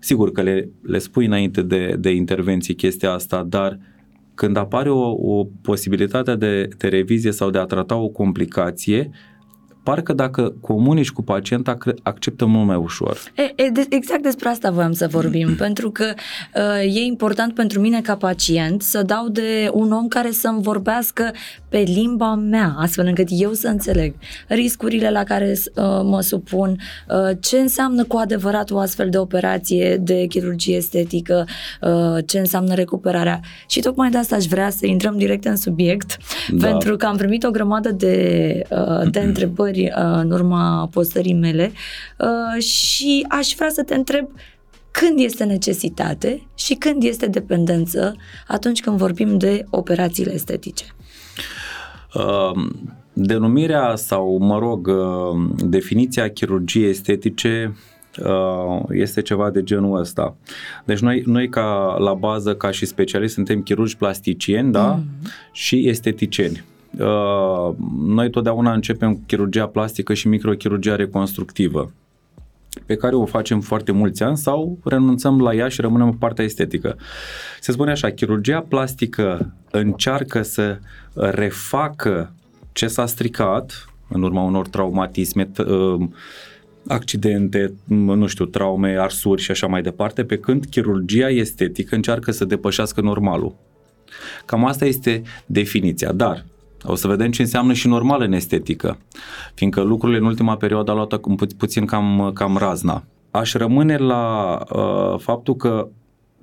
Sigur 0.00 0.32
că 0.32 0.42
le, 0.42 0.68
le 0.82 0.98
spui 0.98 1.26
înainte 1.26 1.62
de, 1.62 1.96
de 1.98 2.10
intervenție 2.10 2.74
chestia 2.74 3.12
asta, 3.12 3.42
dar 3.48 3.72
uh, 3.72 3.93
când 4.34 4.56
apare 4.56 4.90
o, 4.90 5.10
o 5.10 5.46
posibilitate 5.62 6.36
de, 6.36 6.68
de 6.78 6.88
revizie 6.88 7.30
sau 7.30 7.50
de 7.50 7.58
a 7.58 7.64
trata 7.64 7.94
o 7.94 8.08
complicație, 8.08 9.10
parcă 9.84 10.12
dacă 10.12 10.54
comunici 10.60 11.10
cu 11.10 11.22
pacienta, 11.22 11.76
acceptă 12.02 12.44
mult 12.44 12.66
mai 12.66 12.76
ușor. 12.76 13.18
E, 13.34 13.62
e, 13.62 13.68
de, 13.68 13.86
exact 13.88 14.22
despre 14.22 14.48
asta 14.48 14.70
voiam 14.70 14.92
să 14.92 15.06
vorbim, 15.10 15.54
pentru 15.64 15.90
că 15.90 16.12
uh, 16.54 16.94
e 16.94 17.00
important 17.00 17.54
pentru 17.54 17.80
mine 17.80 18.00
ca 18.00 18.16
pacient 18.16 18.82
să 18.82 19.02
dau 19.02 19.28
de 19.28 19.70
un 19.72 19.92
om 19.92 20.08
care 20.08 20.30
să-mi 20.30 20.62
vorbească 20.62 21.30
pe 21.68 21.78
limba 21.78 22.34
mea, 22.34 22.74
astfel 22.78 23.06
încât 23.06 23.28
eu 23.30 23.52
să 23.52 23.68
înțeleg 23.68 24.14
riscurile 24.48 25.10
la 25.10 25.24
care 25.24 25.52
uh, 25.52 25.84
mă 26.02 26.20
supun, 26.20 26.76
uh, 27.08 27.36
ce 27.40 27.56
înseamnă 27.56 28.04
cu 28.04 28.16
adevărat 28.16 28.70
o 28.70 28.78
astfel 28.78 29.10
de 29.10 29.18
operație 29.18 29.96
de 29.96 30.26
chirurgie 30.26 30.76
estetică, 30.76 31.46
uh, 31.80 32.24
ce 32.26 32.38
înseamnă 32.38 32.74
recuperarea. 32.74 33.40
Și 33.68 33.80
tocmai 33.80 34.10
de 34.10 34.18
asta 34.18 34.36
aș 34.36 34.44
vrea 34.44 34.70
să 34.70 34.86
intrăm 34.86 35.16
direct 35.16 35.44
în 35.44 35.56
subiect, 35.56 36.16
da. 36.50 36.66
pentru 36.66 36.96
că 36.96 37.06
am 37.06 37.16
primit 37.16 37.44
o 37.44 37.50
grămadă 37.50 37.90
de, 37.90 38.62
uh, 38.70 39.10
de 39.10 39.20
întrebări 39.28 39.73
întrebări 39.74 40.12
uh, 40.14 40.20
în 40.22 40.30
urma 40.30 40.88
postării 40.90 41.34
mele 41.34 41.72
uh, 42.18 42.62
și 42.62 43.26
aș 43.28 43.54
vrea 43.56 43.68
să 43.68 43.82
te 43.82 43.94
întreb 43.94 44.28
când 44.90 45.18
este 45.18 45.44
necesitate 45.44 46.46
și 46.54 46.74
când 46.74 47.02
este 47.02 47.26
dependență 47.26 48.14
atunci 48.46 48.80
când 48.80 48.96
vorbim 48.96 49.38
de 49.38 49.64
operațiile 49.70 50.32
estetice? 50.32 50.84
Uh, 52.14 52.66
denumirea 53.12 53.96
sau, 53.96 54.38
mă 54.40 54.58
rog, 54.58 54.86
uh, 54.86 55.50
definiția 55.56 56.30
chirurgiei 56.30 56.88
estetice 56.88 57.76
uh, 58.24 58.82
este 58.90 59.22
ceva 59.22 59.50
de 59.50 59.62
genul 59.62 59.98
ăsta. 59.98 60.36
Deci 60.84 60.98
noi, 60.98 61.22
noi 61.26 61.48
ca 61.48 61.96
la 61.98 62.14
bază, 62.14 62.54
ca 62.54 62.70
și 62.70 62.86
specialiști, 62.86 63.34
suntem 63.34 63.62
chirurgi 63.62 63.96
plasticieni, 63.96 64.72
da? 64.72 64.98
Mm-hmm. 64.98 65.52
Și 65.52 65.88
esteticieni. 65.88 66.64
Uh, 66.98 67.74
noi 67.98 68.30
totdeauna 68.30 68.72
începem 68.72 69.22
chirurgia 69.26 69.66
plastică 69.66 70.14
și 70.14 70.28
microchirurgia 70.28 70.96
reconstructivă 70.96 71.92
pe 72.86 72.96
care 72.96 73.14
o 73.14 73.24
facem 73.24 73.60
foarte 73.60 73.92
mulți 73.92 74.22
ani 74.22 74.36
sau 74.36 74.78
renunțăm 74.84 75.40
la 75.40 75.54
ea 75.54 75.68
și 75.68 75.80
rămânem 75.80 76.06
în 76.06 76.12
partea 76.12 76.44
estetică. 76.44 76.96
Se 77.60 77.72
spune 77.72 77.90
așa, 77.90 78.10
chirurgia 78.10 78.60
plastică 78.60 79.54
încearcă 79.70 80.42
să 80.42 80.78
refacă 81.12 82.32
ce 82.72 82.86
s-a 82.86 83.06
stricat 83.06 83.88
în 84.08 84.22
urma 84.22 84.42
unor 84.42 84.68
traumatisme, 84.68 85.50
uh, 85.58 86.06
accidente, 86.86 87.72
nu 87.86 88.26
știu, 88.26 88.44
traume, 88.44 88.96
arsuri 88.98 89.42
și 89.42 89.50
așa 89.50 89.66
mai 89.66 89.82
departe, 89.82 90.24
pe 90.24 90.38
când 90.38 90.64
chirurgia 90.64 91.28
estetică 91.28 91.94
încearcă 91.94 92.30
să 92.30 92.44
depășească 92.44 93.00
normalul. 93.00 93.54
Cam 94.44 94.64
asta 94.64 94.84
este 94.84 95.22
definiția, 95.46 96.12
dar 96.12 96.44
o 96.86 96.94
să 96.94 97.08
vedem 97.08 97.30
ce 97.30 97.42
înseamnă 97.42 97.72
și 97.72 97.88
normal 97.88 98.22
în 98.22 98.32
estetică, 98.32 98.98
fiindcă 99.54 99.80
lucrurile 99.80 100.18
în 100.18 100.24
ultima 100.24 100.56
perioadă 100.56 100.90
au 100.90 100.96
luat 100.96 101.20
puț- 101.20 101.56
puțin 101.56 101.84
cam, 101.84 102.30
cam 102.34 102.56
razna. 102.56 103.04
Aș 103.30 103.52
rămâne 103.52 103.96
la 103.96 104.58
uh, 104.74 105.18
faptul 105.18 105.56
că 105.56 105.88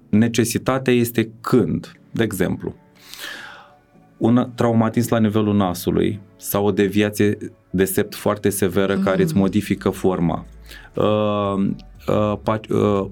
necesitatea 0.10 0.94
este 0.94 1.32
când, 1.42 2.00
de 2.12 2.24
exemplu, 2.24 2.76
un 4.18 4.50
traumatism 4.56 5.14
la 5.14 5.20
nivelul 5.20 5.56
nasului 5.56 6.20
sau 6.38 6.66
o 6.66 6.72
deviație 6.72 7.38
de 7.70 7.86
sept 7.86 8.16
foarte 8.16 8.50
severă 8.50 9.00
mm-hmm. 9.00 9.04
care 9.04 9.24
îți 9.24 9.36
modifică 9.36 9.90
forma. 9.90 10.46
Uh, 10.96 11.70
uh, 12.08 12.58
uh, 12.70 13.06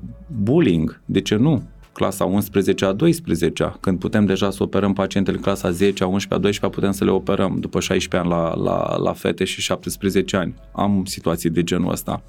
bullying, 0.44 1.02
de 1.06 1.22
ce 1.22 1.36
nu? 1.36 1.64
Clasa 2.00 2.26
11 2.26 2.86
a 2.86 2.92
12 2.92 3.74
când 3.80 4.00
putem 4.00 4.26
deja 4.26 4.52
să 4.52 4.64
operăm 4.64 4.94
pacientele 4.94 5.36
în 5.36 5.44
clasa 5.44 5.72
10, 5.72 6.04
a 6.04 6.08
11, 6.08 6.34
a 6.34 6.38
12 6.38 6.80
putem 6.80 6.92
să 6.92 7.04
le 7.04 7.12
operăm 7.12 7.58
după 7.60 7.80
16 7.80 8.18
ani 8.18 8.42
la, 8.42 8.56
la, 8.56 8.98
la 8.98 9.14
fete 9.14 9.44
și 9.44 9.62
17 9.62 10.38
ani. 10.38 10.54
Am 10.72 11.04
situații 11.06 11.50
de 11.50 11.64
genul 11.64 11.92
ăsta 11.92 12.24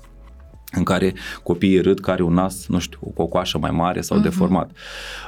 în 0.73 0.83
care 0.83 1.15
copiii 1.43 1.81
râd 1.81 2.01
care 2.01 2.23
un 2.23 2.33
nas, 2.33 2.67
nu 2.69 2.79
știu, 2.79 2.99
o 3.03 3.11
cocoașă 3.11 3.59
mai 3.59 3.71
mare 3.71 4.01
sau 4.01 4.19
uh-huh. 4.19 4.23
deformat. 4.23 4.71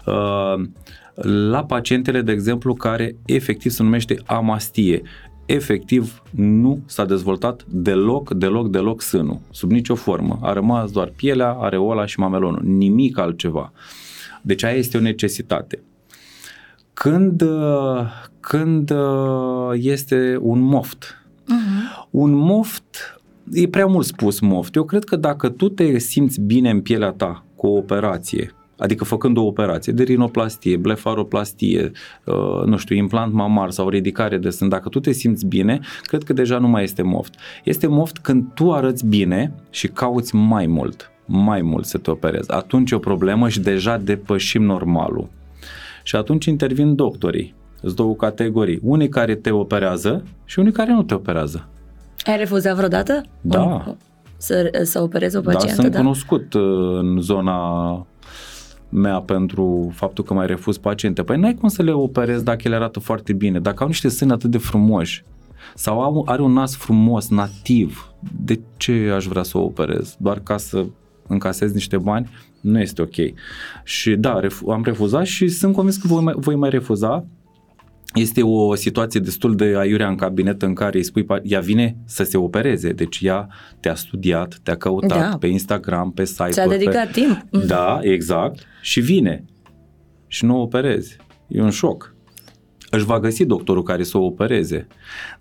Uh, 0.06 0.62
la 1.24 1.64
pacientele, 1.64 2.20
de 2.20 2.32
exemplu, 2.32 2.74
care 2.74 3.16
efectiv 3.26 3.72
se 3.72 3.82
numește 3.82 4.16
amastie. 4.26 5.02
Efectiv, 5.46 6.22
nu 6.30 6.82
s-a 6.86 7.04
dezvoltat 7.04 7.64
deloc, 7.68 8.32
deloc, 8.32 8.68
deloc 8.68 9.02
sânul, 9.02 9.40
sub 9.50 9.70
nicio 9.70 9.94
formă. 9.94 10.38
A 10.42 10.52
rămas 10.52 10.90
doar 10.90 11.12
pielea, 11.16 11.50
areola 11.50 12.06
și 12.06 12.18
mamelonul, 12.18 12.62
nimic 12.64 13.18
altceva. 13.18 13.72
Deci 14.42 14.62
aia 14.64 14.76
este 14.76 14.96
o 14.96 15.00
necesitate. 15.00 15.82
Când, 16.92 17.42
când 18.40 18.92
este 19.72 20.38
un 20.40 20.60
moft, 20.60 21.24
uh-huh. 21.42 22.08
un 22.10 22.32
moft, 22.32 23.20
e 23.52 23.68
prea 23.68 23.86
mult 23.86 24.06
spus 24.06 24.40
moft. 24.40 24.74
Eu 24.74 24.84
cred 24.84 25.04
că 25.04 25.16
dacă 25.16 25.48
tu 25.48 25.68
te 25.68 25.98
simți 25.98 26.40
bine 26.40 26.70
în 26.70 26.80
pielea 26.80 27.10
ta 27.10 27.44
cu 27.56 27.66
o 27.66 27.76
operație, 27.76 28.54
adică 28.78 29.04
făcând 29.04 29.36
o 29.36 29.44
operație 29.44 29.92
de 29.92 30.02
rinoplastie, 30.02 30.76
blefaroplastie, 30.76 31.90
uh, 32.24 32.64
nu 32.66 32.76
știu, 32.76 32.96
implant 32.96 33.32
mamar 33.32 33.70
sau 33.70 33.88
ridicare 33.88 34.38
de 34.38 34.50
sân, 34.50 34.68
dacă 34.68 34.88
tu 34.88 35.00
te 35.00 35.12
simți 35.12 35.46
bine, 35.46 35.80
cred 36.02 36.22
că 36.22 36.32
deja 36.32 36.58
nu 36.58 36.68
mai 36.68 36.82
este 36.82 37.02
moft. 37.02 37.34
Este 37.64 37.86
moft 37.86 38.18
când 38.18 38.54
tu 38.54 38.72
arăți 38.72 39.06
bine 39.06 39.54
și 39.70 39.88
cauți 39.88 40.34
mai 40.34 40.66
mult, 40.66 41.11
mai 41.32 41.62
mult 41.62 41.84
să 41.84 41.98
te 41.98 42.10
operezi. 42.10 42.50
Atunci 42.50 42.90
e 42.90 42.94
o 42.94 42.98
problemă 42.98 43.48
și 43.48 43.60
deja 43.60 43.96
depășim 43.96 44.62
normalul. 44.62 45.28
Și 46.02 46.16
atunci 46.16 46.44
intervin 46.44 46.94
doctorii. 46.94 47.54
Sunt 47.80 47.94
două 47.94 48.14
categorii. 48.14 48.78
Unii 48.82 49.08
care 49.08 49.34
te 49.34 49.50
operează 49.50 50.24
și 50.44 50.58
unii 50.58 50.72
care 50.72 50.92
nu 50.92 51.02
te 51.02 51.14
operează. 51.14 51.68
Ai 52.24 52.36
refuzat 52.36 52.76
vreodată? 52.76 53.22
Da. 53.40 53.94
Să, 54.36 54.70
să 54.82 55.02
operezi 55.02 55.36
o 55.36 55.40
pacientă? 55.40 55.66
Da, 55.66 55.82
sunt 55.82 55.92
da? 55.92 55.98
cunoscut 55.98 56.54
uh, 56.54 56.62
în 56.98 57.20
zona 57.20 58.06
mea 58.88 59.20
pentru 59.20 59.92
faptul 59.94 60.24
că 60.24 60.34
mai 60.34 60.46
refuz 60.46 60.76
paciente. 60.76 61.22
Păi 61.22 61.36
n-ai 61.36 61.54
cum 61.54 61.68
să 61.68 61.82
le 61.82 61.92
operezi 61.92 62.44
dacă 62.44 62.60
ele 62.64 62.74
arată 62.74 63.00
foarte 63.00 63.32
bine, 63.32 63.60
dacă 63.60 63.82
au 63.82 63.88
niște 63.88 64.08
sâni 64.08 64.32
atât 64.32 64.50
de 64.50 64.58
frumoși 64.58 65.24
sau 65.74 66.00
au, 66.00 66.24
are 66.28 66.42
un 66.42 66.52
nas 66.52 66.76
frumos, 66.76 67.28
nativ, 67.28 68.12
de 68.44 68.60
ce 68.76 69.12
aș 69.14 69.24
vrea 69.24 69.42
să 69.42 69.58
o 69.58 69.62
operez? 69.62 70.16
Doar 70.18 70.38
ca 70.38 70.56
să 70.56 70.84
încasez 71.26 71.72
niște 71.72 71.96
bani? 71.96 72.30
Nu 72.60 72.80
este 72.80 73.02
ok. 73.02 73.14
Și 73.84 74.16
da, 74.16 74.40
am 74.68 74.82
refuzat 74.84 75.26
și 75.26 75.48
sunt 75.48 75.74
convins 75.74 75.96
că 75.96 76.06
voi 76.06 76.22
mai, 76.22 76.34
voi 76.36 76.54
mai 76.54 76.70
refuza 76.70 77.26
este 78.14 78.42
o 78.42 78.74
situație 78.74 79.20
destul 79.20 79.56
de 79.56 79.74
aiurea 79.78 80.08
în 80.08 80.16
cabinet 80.16 80.62
în 80.62 80.74
care 80.74 80.98
îi 80.98 81.04
spui, 81.04 81.26
ea 81.42 81.60
vine 81.60 81.96
să 82.04 82.24
se 82.24 82.36
opereze, 82.36 82.92
deci 82.92 83.20
ea 83.22 83.48
te-a 83.80 83.94
studiat, 83.94 84.58
te-a 84.62 84.76
căutat 84.76 85.30
da. 85.30 85.36
pe 85.38 85.46
Instagram, 85.46 86.12
pe 86.12 86.24
site 86.24 86.50
Ți-a 86.50 86.66
dedicat 86.66 87.06
pe... 87.06 87.20
timp. 87.20 87.66
Da, 87.66 87.98
exact. 88.02 88.66
Și 88.80 89.00
vine. 89.00 89.44
Și 90.26 90.44
nu 90.44 90.56
o 90.56 90.60
operezi. 90.60 91.16
E 91.48 91.62
un 91.62 91.70
șoc. 91.70 92.11
Își 92.94 93.04
va 93.04 93.20
găsi 93.20 93.44
doctorul 93.44 93.82
care 93.82 94.02
să 94.02 94.18
o 94.18 94.24
opereze, 94.24 94.86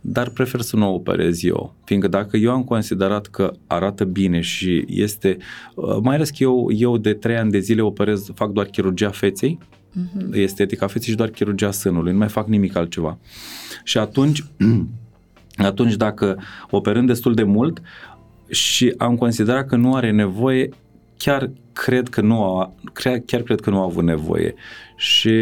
dar 0.01 0.29
prefer 0.29 0.61
să 0.61 0.75
nu 0.75 0.89
o 0.89 0.93
operez 0.93 1.43
eu, 1.43 1.75
fiindcă 1.83 2.07
dacă 2.07 2.37
eu 2.37 2.51
am 2.51 2.63
considerat 2.63 3.27
că 3.27 3.51
arată 3.67 4.03
bine 4.03 4.41
și 4.41 4.85
este, 4.87 5.37
uh, 5.75 5.97
mai 6.01 6.15
ales 6.15 6.29
că 6.29 6.37
eu, 6.39 6.67
eu 6.71 6.97
de 6.97 7.13
trei 7.13 7.37
ani 7.37 7.51
de 7.51 7.59
zile 7.59 7.81
operez, 7.81 8.31
fac 8.33 8.51
doar 8.51 8.65
chirurgia 8.65 9.09
feței, 9.09 9.59
uh-huh. 9.61 10.33
estetica 10.33 10.87
feței 10.87 11.09
și 11.09 11.15
doar 11.15 11.29
chirurgia 11.29 11.71
sânului, 11.71 12.11
nu 12.11 12.17
mai 12.17 12.27
fac 12.27 12.47
nimic 12.47 12.75
altceva. 12.75 13.17
Și 13.83 13.97
atunci, 13.97 14.43
atunci 15.71 15.95
dacă 15.95 16.37
operând 16.69 17.07
destul 17.07 17.33
de 17.33 17.43
mult 17.43 17.81
și 18.49 18.93
am 18.97 19.15
considerat 19.15 19.67
că 19.67 19.75
nu 19.75 19.95
are 19.95 20.11
nevoie, 20.11 20.69
chiar 21.23 21.51
cred 21.73 22.09
că 22.09 22.21
nu 22.21 22.43
a, 22.43 22.73
chiar, 22.93 23.17
chiar 23.25 23.41
cred 23.41 23.59
că 23.59 23.69
nu 23.69 23.79
a 23.79 23.83
avut 23.83 24.03
nevoie 24.03 24.53
și 24.95 25.33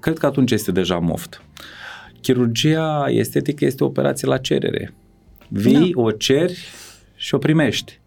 cred 0.00 0.18
că 0.18 0.26
atunci 0.26 0.50
este 0.50 0.72
deja 0.72 0.98
moft. 0.98 1.42
Chirurgia 2.20 3.04
estetică 3.08 3.64
este 3.64 3.84
o 3.84 3.86
operație 3.86 4.28
la 4.28 4.38
cerere. 4.38 4.94
Vii, 5.48 5.92
da. 5.92 6.00
o 6.00 6.10
ceri 6.10 6.68
și 7.14 7.34
o 7.34 7.38
primești. 7.38 8.00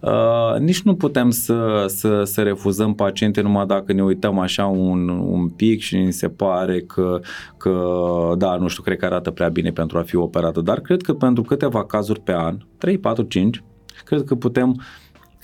Uh, 0.00 0.58
nici 0.58 0.82
nu 0.82 0.94
putem 0.94 1.30
să, 1.30 1.84
să, 1.88 2.24
să 2.24 2.42
refuzăm 2.42 2.94
paciente 2.94 3.40
numai 3.40 3.66
dacă 3.66 3.92
ne 3.92 4.02
uităm 4.02 4.38
așa 4.38 4.66
un, 4.66 5.08
un 5.08 5.48
pic 5.48 5.80
și 5.80 5.96
ni 5.96 6.12
se 6.12 6.28
pare 6.28 6.80
că, 6.80 7.20
că, 7.56 7.90
da, 8.38 8.56
nu 8.56 8.68
știu, 8.68 8.82
cred 8.82 8.98
că 8.98 9.04
arată 9.04 9.30
prea 9.30 9.48
bine 9.48 9.70
pentru 9.70 9.98
a 9.98 10.02
fi 10.02 10.16
operată, 10.16 10.60
dar 10.60 10.80
cred 10.80 11.02
că 11.02 11.14
pentru 11.14 11.42
câteva 11.42 11.84
cazuri 11.84 12.20
pe 12.20 12.32
an, 12.32 12.56
3, 12.78 12.98
4, 12.98 13.24
5, 13.24 13.62
cred 14.04 14.24
că 14.24 14.34
putem, 14.34 14.82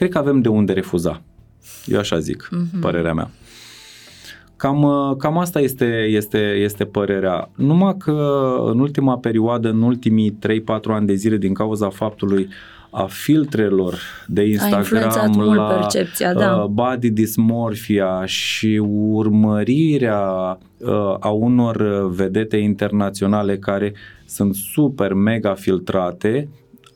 cred 0.00 0.12
că 0.12 0.18
avem 0.18 0.40
de 0.40 0.48
unde 0.48 0.72
refuza. 0.72 1.22
Eu 1.86 1.98
așa 1.98 2.18
zic, 2.18 2.48
uh-huh. 2.48 2.80
părerea 2.80 3.14
mea. 3.14 3.30
Cam, 4.56 4.86
cam 5.18 5.38
asta 5.38 5.60
este, 5.60 5.84
este, 6.10 6.38
este 6.38 6.84
părerea. 6.84 7.50
Numai 7.54 7.96
că 7.96 8.54
în 8.66 8.78
ultima 8.78 9.18
perioadă, 9.18 9.68
în 9.68 9.82
ultimii 9.82 10.38
3-4 10.46 10.64
ani 10.88 11.06
de 11.06 11.14
zile, 11.14 11.36
din 11.36 11.54
cauza 11.54 11.88
faptului 11.88 12.48
a 12.90 13.04
filtrelor 13.04 13.98
de 14.26 14.42
Instagram 14.46 15.54
la 15.54 15.62
percepția, 15.62 16.34
da. 16.34 16.54
uh, 16.54 16.64
body 16.64 17.10
dysmorphia 17.10 18.22
și 18.24 18.82
urmărirea 19.12 20.58
uh, 20.78 21.16
a 21.20 21.28
unor 21.28 22.08
vedete 22.10 22.56
internaționale 22.56 23.58
care 23.58 23.92
sunt 24.26 24.54
super 24.54 25.12
mega 25.12 25.54
filtrate, 25.54 26.48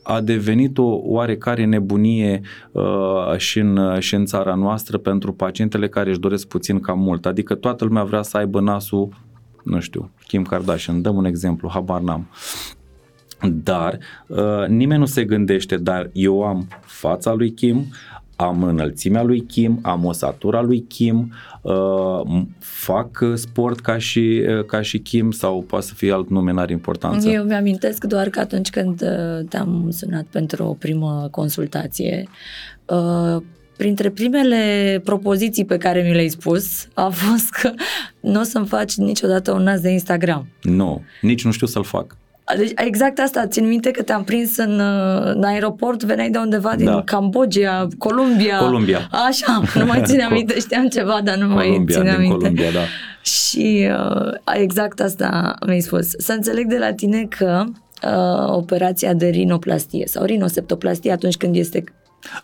a 0.07 0.21
devenit 0.21 0.77
o 0.77 0.99
oarecare 1.03 1.65
nebunie 1.65 2.41
uh, 2.71 3.37
și, 3.37 3.59
în, 3.59 3.99
și 3.99 4.15
în 4.15 4.25
țara 4.25 4.55
noastră 4.55 4.97
pentru 4.97 5.33
pacientele 5.33 5.89
care 5.89 6.09
își 6.09 6.19
doresc 6.19 6.47
puțin 6.47 6.79
cam 6.79 6.99
mult. 6.99 7.25
Adică 7.25 7.55
toată 7.55 7.85
lumea 7.85 8.03
vrea 8.03 8.21
să 8.21 8.37
aibă 8.37 8.59
nasul, 8.59 9.09
nu 9.63 9.79
știu, 9.79 10.11
Kim 10.27 10.43
Kardashian, 10.43 11.01
dăm 11.01 11.15
un 11.15 11.25
exemplu, 11.25 11.69
habar 11.69 12.01
n-am. 12.01 12.27
Dar 13.63 13.97
uh, 14.27 14.67
nimeni 14.67 14.99
nu 14.99 15.05
se 15.05 15.23
gândește, 15.23 15.77
dar 15.77 16.09
eu 16.13 16.43
am 16.43 16.67
fața 16.81 17.33
lui 17.33 17.51
Kim, 17.51 17.85
am 18.35 18.63
înălțimea 18.63 19.23
lui 19.23 19.41
Kim, 19.41 19.79
am 19.81 20.05
osatura 20.05 20.61
lui 20.61 20.81
Kim, 20.81 21.33
uh, 21.61 22.41
fac 22.59 23.23
sport 23.33 23.79
ca 23.79 23.97
și, 23.97 24.45
uh, 24.47 24.65
ca 24.65 24.81
și 24.81 24.99
Kim 24.99 25.31
sau 25.31 25.63
poate 25.67 25.85
să 25.85 25.93
fie 25.93 26.11
alt 26.11 26.29
nume, 26.29 26.51
n-are 26.51 26.71
importanță. 26.71 27.29
Eu 27.29 27.43
mi-amintesc 27.43 28.03
doar 28.03 28.29
că 28.29 28.39
atunci 28.39 28.69
când 28.69 29.01
uh, 29.01 29.47
te-am 29.49 29.89
sunat 29.91 30.23
pentru 30.23 30.65
o 30.65 30.73
primă 30.73 31.27
consultație, 31.31 32.27
uh, 32.85 33.41
printre 33.77 34.09
primele 34.09 35.01
propoziții 35.03 35.65
pe 35.65 35.77
care 35.77 36.01
mi 36.01 36.13
le-ai 36.13 36.29
spus 36.29 36.87
a 36.93 37.09
fost 37.09 37.49
că 37.49 37.71
nu 38.19 38.39
o 38.39 38.43
să-mi 38.43 38.67
faci 38.67 38.95
niciodată 38.95 39.51
un 39.51 39.63
nas 39.63 39.79
de 39.79 39.89
Instagram. 39.89 40.47
Nu, 40.61 41.01
nici 41.21 41.45
nu 41.45 41.51
știu 41.51 41.67
să-l 41.67 41.83
fac. 41.83 42.17
Deci 42.57 42.71
exact 42.75 43.19
asta, 43.19 43.47
țin 43.47 43.67
minte 43.67 43.91
că 43.91 44.03
te-am 44.03 44.23
prins 44.23 44.57
în, 44.57 44.79
uh, 44.79 45.33
în 45.33 45.43
aeroport, 45.43 46.03
veneai 46.03 46.29
de 46.29 46.37
undeva 46.37 46.75
din 46.75 46.85
Da. 46.85 47.01
Cambodgia, 47.05 47.87
Columbia. 47.97 48.57
Columbia. 48.57 49.09
Așa, 49.27 49.61
nu 49.75 49.85
mai 49.85 50.01
țineam 50.05 50.33
minte, 50.39 50.59
știam 50.59 50.87
ceva, 50.87 51.19
dar 51.23 51.37
nu 51.37 51.47
mai 51.47 51.67
Columbia, 51.67 51.97
țineam 51.97 52.19
din 52.19 52.29
minte. 52.29 52.37
Columbia, 52.37 52.71
da. 52.71 52.85
Și 53.21 53.87
uh, 53.89 54.33
exact 54.55 54.99
asta 55.01 55.53
mi-ai 55.65 55.79
spus. 55.79 56.09
Să 56.17 56.31
înțeleg 56.31 56.67
de 56.67 56.77
la 56.77 56.93
tine 56.93 57.25
că 57.37 57.63
uh, 58.03 58.47
operația 58.47 59.13
de 59.13 59.27
rinoplastie 59.27 60.07
sau 60.07 60.23
rinoseptoplastie 60.23 61.11
atunci 61.11 61.37
când 61.37 61.55
este 61.55 61.83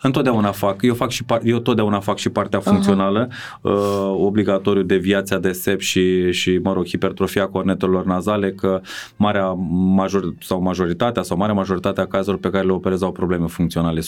Întotdeauna 0.02 0.50
fac. 0.52 0.82
Eu 0.82 0.94
fac 0.94 1.10
și 1.10 1.24
par- 1.24 1.40
eu 1.44 1.58
totdeauna 1.58 2.00
fac 2.00 2.16
și 2.18 2.28
partea 2.28 2.58
funcțională, 2.60 3.28
uh, 3.60 3.72
obligatoriu 4.16 4.82
deviația 4.82 5.38
de 5.38 5.52
sep 5.52 5.80
și, 5.80 6.32
și, 6.32 6.60
mă 6.62 6.72
rog, 6.72 6.86
hipertrofia 6.86 7.46
cornetelor 7.46 8.04
nazale, 8.04 8.52
că 8.52 8.80
marea 9.16 9.46
major, 9.94 10.34
sau 10.40 10.62
majoritatea 10.62 11.22
sau 11.22 11.36
marea 11.36 11.54
majoritatea 11.54 12.06
cazurilor 12.06 12.38
pe 12.40 12.50
care 12.50 12.64
le 12.66 12.72
operez 12.72 13.02
au 13.02 13.12
probleme 13.12 13.46
funcționale 13.46 14.00
100%. 14.00 14.02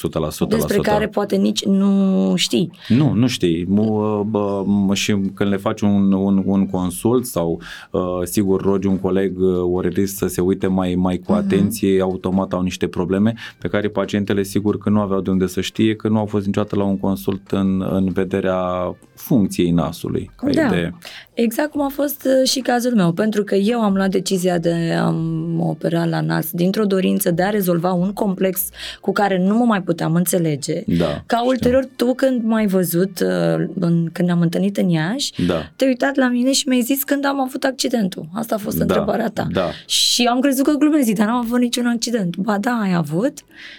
despre 0.49 0.77
care 0.83 1.09
poate 1.09 1.37
nici 1.37 1.65
nu 1.65 2.33
știi. 2.37 2.71
Nu, 2.89 3.13
nu 3.13 3.27
știi. 3.27 3.65
Mu, 3.69 4.23
bă, 4.31 4.65
m- 4.91 4.95
și 4.95 5.17
când 5.35 5.51
le 5.51 5.57
faci 5.57 5.81
un, 5.81 6.13
un, 6.13 6.43
un 6.47 6.67
consult 6.67 7.25
sau 7.27 7.61
uh, 7.91 8.01
sigur 8.25 8.61
rogi 8.63 8.87
un 8.87 8.99
coleg 8.99 9.39
uh, 9.39 9.57
orelist 9.73 10.17
să 10.17 10.27
se 10.27 10.41
uite 10.41 10.67
mai, 10.67 10.95
mai 10.95 11.19
cu 11.19 11.33
atenție, 11.33 12.01
automat 12.03 12.53
au 12.53 12.63
niște 12.63 12.87
probleme 12.87 13.35
pe 13.59 13.69
care 13.69 13.89
pacientele 13.89 14.43
sigur 14.43 14.79
că 14.79 14.91
nu 14.91 15.01
aveau 15.01 15.21
de 15.21 15.31
unde 15.31 15.47
să 15.47 15.61
știe 15.65 15.97
că 15.97 16.09
nu 16.09 16.19
au 16.19 16.27
fost 16.27 16.47
niciodată 16.47 16.77
la 16.77 16.85
un 16.85 16.99
consult 16.99 17.51
în, 17.51 17.83
în 17.83 18.13
vederea 18.13 18.95
funcției 19.15 19.71
nasului. 19.71 20.31
Ca 20.37 20.51
Da. 20.51 20.67
idee. 20.67 20.95
Exact 21.35 21.71
cum 21.71 21.81
a 21.83 21.89
fost 21.89 22.27
uh, 22.41 22.49
și 22.49 22.61
cazul 22.61 22.95
meu, 22.95 23.13
pentru 23.13 23.45
că 23.45 23.55
eu 23.55 23.81
am 23.81 23.95
luat 23.95 24.11
decizia 24.11 24.59
de 24.59 24.95
a 24.99 25.09
mă 25.57 25.65
opera 25.65 26.05
la 26.05 26.21
nas 26.21 26.51
dintr-o 26.51 26.85
dorință 26.85 27.31
de 27.31 27.43
a 27.43 27.49
rezolva 27.51 27.93
un 27.93 28.13
complex 28.13 28.69
cu 29.01 29.13
care 29.13 29.39
nu 29.39 29.57
mă 29.57 29.65
mai 29.65 29.83
puteam 29.83 30.15
înțelege. 30.15 30.83
Da, 30.87 31.23
Ca 31.27 31.37
știu. 31.37 31.49
ulterior, 31.49 31.89
tu 31.97 32.15
când 32.15 32.43
m-ai 32.45 32.67
văzut, 32.67 33.21
uh, 33.21 33.65
în, 33.81 34.09
când 34.13 34.29
ne-am 34.29 34.41
întâlnit 34.41 34.77
în 34.77 34.89
Iași, 34.89 35.47
Da. 35.47 35.71
te-ai 35.77 35.91
uitat 35.91 36.17
la 36.17 36.29
mine 36.29 36.53
și 36.53 36.69
mi-ai 36.69 36.81
zis 36.83 37.03
când 37.05 37.25
am 37.27 37.41
avut 37.41 37.65
accidentul. 37.65 38.29
Asta 38.35 38.55
a 38.55 38.59
fost 38.59 38.77
Da, 38.77 38.83
întrebarea 38.83 39.29
ta. 39.29 39.47
da. 39.53 39.71
Și 39.87 40.25
am 40.25 40.41
crezut 40.41 40.65
că 40.65 40.73
glumezi, 40.73 41.13
dar 41.13 41.27
n-am 41.27 41.37
avut 41.45 41.59
niciun 41.61 41.87
accident. 41.87 42.37
Ba 42.37 42.59
da, 42.59 42.79
ai 42.83 42.95
avut. 42.95 43.33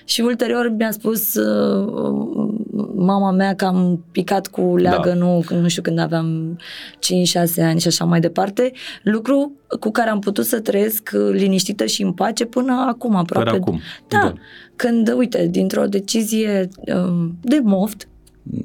Și 0.05 0.21
ulterior 0.21 0.73
mi-a 0.77 0.91
spus 0.91 1.33
uh, 1.35 1.89
mama 2.95 3.31
mea 3.31 3.55
că 3.55 3.65
am 3.65 4.03
picat 4.11 4.47
cu 4.47 4.75
leagănul, 4.77 5.43
da. 5.49 5.55
nu 5.55 5.67
știu, 5.67 5.81
când 5.81 5.99
aveam 5.99 6.57
5-6 7.39 7.44
ani 7.61 7.79
și 7.79 7.87
așa 7.87 8.05
mai 8.05 8.19
departe. 8.19 8.71
Lucru 9.03 9.51
cu 9.79 9.91
care 9.91 10.09
am 10.09 10.19
putut 10.19 10.45
să 10.45 10.59
trăiesc 10.59 11.09
uh, 11.13 11.29
liniștită 11.31 11.85
și 11.85 12.01
în 12.01 12.11
pace 12.11 12.45
până 12.45 12.85
acum, 12.87 13.15
aproape. 13.15 13.49
Până 13.49 13.61
acum, 13.61 13.81
Da. 14.07 14.19
da. 14.19 14.33
Când, 14.75 15.13
uite, 15.17 15.47
dintr-o 15.51 15.85
decizie 15.85 16.69
um, 16.95 17.37
de 17.41 17.59
moft, 17.63 18.07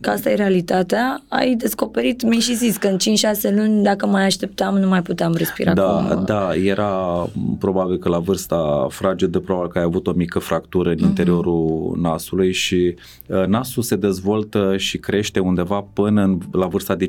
că 0.00 0.10
asta 0.10 0.30
e 0.30 0.34
realitatea, 0.34 1.22
ai 1.28 1.54
descoperit, 1.54 2.22
mi-ai 2.22 2.40
și 2.40 2.54
zis 2.56 2.76
că 2.76 2.86
în 2.86 2.96
5-6 2.96 3.54
luni, 3.54 3.82
dacă 3.82 4.06
mai 4.06 4.24
așteptam, 4.24 4.78
nu 4.78 4.88
mai 4.88 5.02
puteam 5.02 5.34
respira 5.34 5.72
Da, 5.72 5.82
cum... 5.82 6.24
da, 6.24 6.54
era 6.54 7.22
m, 7.34 7.56
probabil 7.58 7.98
că 7.98 8.08
la 8.08 8.18
vârsta 8.18 8.86
fragedă, 8.90 9.38
probabil 9.38 9.70
că 9.70 9.78
ai 9.78 9.84
avut 9.84 10.06
o 10.06 10.12
mică 10.12 10.38
fractură 10.38 10.88
în 10.88 10.96
Mhm. 10.98 11.08
interiorul 11.08 11.96
nasului 12.00 12.52
și 12.52 12.94
uh, 13.26 13.46
nasul 13.46 13.82
se 13.82 13.96
dezvoltă 13.96 14.76
și 14.76 14.98
crește 14.98 15.38
undeva 15.40 15.86
până 15.92 16.22
în, 16.22 16.38
la 16.52 16.66
vârsta 16.66 16.94
de 16.94 17.08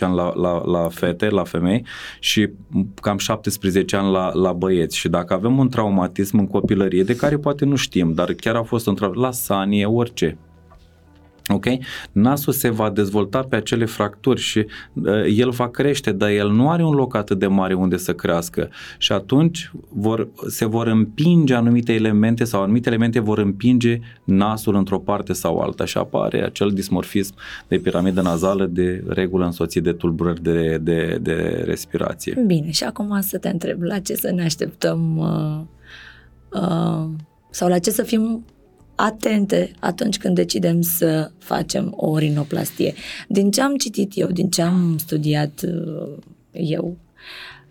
ani 0.00 0.14
la, 0.14 0.32
la, 0.34 0.64
la 0.64 0.88
fete, 0.88 1.28
la 1.28 1.42
femei 1.44 1.84
și 2.20 2.48
m, 2.68 2.86
cam 3.00 3.18
17 3.18 3.96
ani 3.96 4.10
la, 4.12 4.30
la 4.34 4.52
băieți. 4.52 4.96
Și 4.96 5.08
dacă 5.08 5.34
avem 5.34 5.58
un 5.58 5.68
traumatism 5.68 6.38
în 6.38 6.46
copilărie, 6.46 7.02
de 7.02 7.16
care 7.16 7.36
poate 7.36 7.64
nu 7.64 7.76
știm, 7.76 8.12
dar 8.14 8.32
chiar 8.32 8.54
a 8.54 8.62
fost 8.62 8.86
într 8.86 9.04
la 9.04 9.30
sanie, 9.30 9.86
orice, 9.86 10.36
Ok? 11.48 11.66
Nasul 12.12 12.52
se 12.52 12.70
va 12.70 12.90
dezvolta 12.90 13.42
pe 13.42 13.56
acele 13.56 13.84
fracturi 13.84 14.40
și 14.40 14.66
uh, 14.92 15.04
el 15.36 15.50
va 15.50 15.68
crește, 15.68 16.12
dar 16.12 16.30
el 16.30 16.50
nu 16.50 16.70
are 16.70 16.84
un 16.84 16.94
loc 16.94 17.16
atât 17.16 17.38
de 17.38 17.46
mare 17.46 17.74
unde 17.74 17.96
să 17.96 18.14
crească. 18.14 18.70
Și 18.98 19.12
atunci 19.12 19.70
vor, 19.88 20.28
se 20.48 20.64
vor 20.64 20.86
împinge 20.86 21.54
anumite 21.54 21.92
elemente 21.92 22.44
sau 22.44 22.62
anumite 22.62 22.88
elemente 22.88 23.20
vor 23.20 23.38
împinge 23.38 24.00
nasul 24.24 24.74
într-o 24.74 24.98
parte 24.98 25.32
sau 25.32 25.58
alta 25.58 25.84
și 25.84 25.98
apare 25.98 26.44
acel 26.44 26.70
dismorfism 26.70 27.34
de 27.68 27.78
piramidă 27.78 28.20
nazală 28.20 28.66
de 28.66 29.04
regulă 29.08 29.44
însoțit 29.44 29.82
de 29.82 29.92
tulburări 29.92 30.42
de, 30.42 30.78
de, 30.82 31.18
de 31.20 31.62
respirație. 31.66 32.42
Bine, 32.46 32.70
și 32.70 32.84
acum 32.84 33.20
să 33.20 33.38
te 33.38 33.48
întreb, 33.48 33.82
la 33.82 33.98
ce 33.98 34.14
să 34.14 34.30
ne 34.30 34.44
așteptăm 34.44 35.16
uh, 35.16 36.60
uh, 36.60 37.08
sau 37.50 37.68
la 37.68 37.78
ce 37.78 37.90
să 37.90 38.02
fim 38.02 38.44
atente 38.94 39.70
atunci 39.80 40.18
când 40.18 40.34
decidem 40.34 40.80
să 40.80 41.30
facem 41.38 41.92
o 41.96 42.18
rinoplastie. 42.18 42.94
Din 43.28 43.50
ce 43.50 43.60
am 43.62 43.76
citit 43.76 44.12
eu, 44.14 44.28
din 44.28 44.50
ce 44.50 44.62
am 44.62 44.96
studiat 44.98 45.62
uh, 45.66 46.16
eu, 46.52 46.96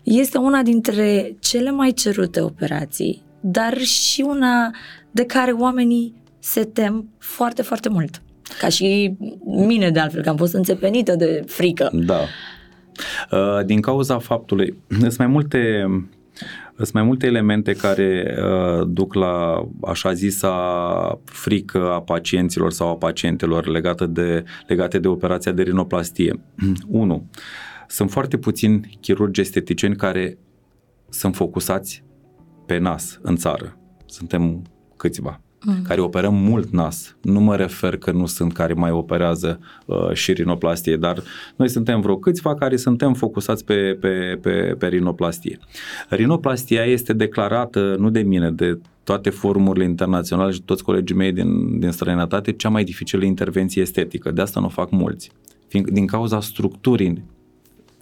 este 0.02 0.38
una 0.38 0.62
dintre 0.62 1.36
cele 1.40 1.70
mai 1.70 1.92
cerute 1.92 2.40
operații, 2.40 3.22
dar 3.40 3.78
și 3.78 4.24
una 4.26 4.70
de 5.10 5.24
care 5.24 5.50
oamenii 5.50 6.14
se 6.38 6.64
tem 6.64 7.08
foarte, 7.18 7.62
foarte 7.62 7.88
mult. 7.88 8.22
Ca 8.60 8.68
și 8.68 9.16
mine, 9.44 9.90
de 9.90 9.98
altfel, 9.98 10.22
că 10.22 10.28
am 10.28 10.36
fost 10.36 10.54
înțepenită 10.54 11.14
de 11.16 11.42
frică. 11.46 11.90
Da. 11.92 12.20
Uh, 13.30 13.64
Din 13.64 13.80
cauza 13.80 14.18
faptului, 14.18 14.78
sunt 14.98 15.16
mai 15.16 15.26
multe 15.26 15.86
sunt 16.76 16.92
mai 16.92 17.02
multe 17.02 17.26
elemente 17.26 17.72
care 17.72 18.36
uh, 18.38 18.86
duc 18.88 19.14
la 19.14 19.66
așa 19.82 20.12
zisa 20.12 21.20
frică 21.24 21.92
a 21.92 22.00
pacienților 22.00 22.72
sau 22.72 22.88
a 22.88 22.96
pacientelor 22.96 23.66
legate 23.66 24.06
de, 24.06 24.44
legate 24.66 24.98
de 24.98 25.08
operația 25.08 25.52
de 25.52 25.62
rinoplastie. 25.62 26.40
1. 26.88 27.30
Sunt 27.88 28.10
foarte 28.10 28.38
puțini 28.38 28.98
chirurgi 29.00 29.40
esteticieni 29.40 29.96
care 29.96 30.38
sunt 31.08 31.34
focusați 31.34 32.04
pe 32.66 32.78
nas 32.78 33.18
în 33.22 33.36
țară. 33.36 33.78
Suntem 34.06 34.62
câțiva 34.96 35.43
Mm. 35.64 35.82
care 35.82 36.00
operăm 36.00 36.34
mult 36.34 36.70
nas. 36.70 37.16
Nu 37.22 37.40
mă 37.40 37.56
refer 37.56 37.96
că 37.96 38.10
nu 38.10 38.26
sunt 38.26 38.52
care 38.52 38.72
mai 38.72 38.90
operează 38.90 39.60
uh, 39.86 40.12
și 40.12 40.32
rinoplastie, 40.32 40.96
dar 40.96 41.22
noi 41.56 41.68
suntem 41.68 42.00
vreo 42.00 42.16
câțiva 42.16 42.54
care 42.54 42.76
suntem 42.76 43.14
focusați 43.14 43.64
pe, 43.64 43.96
pe, 44.00 44.38
pe, 44.42 44.74
pe 44.78 44.86
rinoplastie. 44.86 45.58
Rinoplastia 46.08 46.84
este 46.84 47.12
declarată, 47.12 47.96
nu 47.98 48.10
de 48.10 48.20
mine, 48.20 48.50
de 48.50 48.78
toate 49.04 49.30
forumurile 49.30 49.84
internaționale 49.84 50.50
și 50.52 50.62
toți 50.62 50.84
colegii 50.84 51.16
mei 51.16 51.32
din, 51.32 51.78
din 51.80 51.90
străinătate, 51.90 52.52
cea 52.52 52.68
mai 52.68 52.84
dificilă 52.84 53.24
intervenție 53.24 53.82
estetică. 53.82 54.30
De 54.30 54.40
asta 54.40 54.60
nu 54.60 54.66
o 54.66 54.68
fac 54.68 54.90
mulți. 54.90 55.30
Fiind, 55.68 55.88
din 55.88 56.06
cauza 56.06 56.40
structurii 56.40 57.24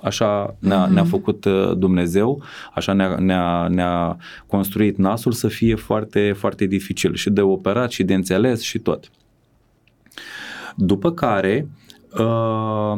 Așa 0.02 0.56
ne-a, 0.58 0.84
Mhm. 0.84 0.92
ne-a 0.94 1.04
făcut 1.04 1.44
uh, 1.44 1.72
Dumnezeu, 1.76 2.42
așa 2.74 2.92
ne-a, 2.92 3.16
ne-a, 3.18 3.68
ne-a 3.68 4.16
construit 4.46 4.96
nasul 4.96 5.32
să 5.32 5.48
fie 5.48 5.74
foarte, 5.74 6.32
foarte 6.36 6.66
dificil 6.66 7.14
și 7.14 7.30
de 7.30 7.40
operat 7.40 7.90
și 7.90 8.02
de 8.04 8.14
înțeles 8.14 8.60
și 8.60 8.78
tot. 8.78 9.10
După 10.76 11.12
care, 11.12 11.68
uh, 12.18 12.92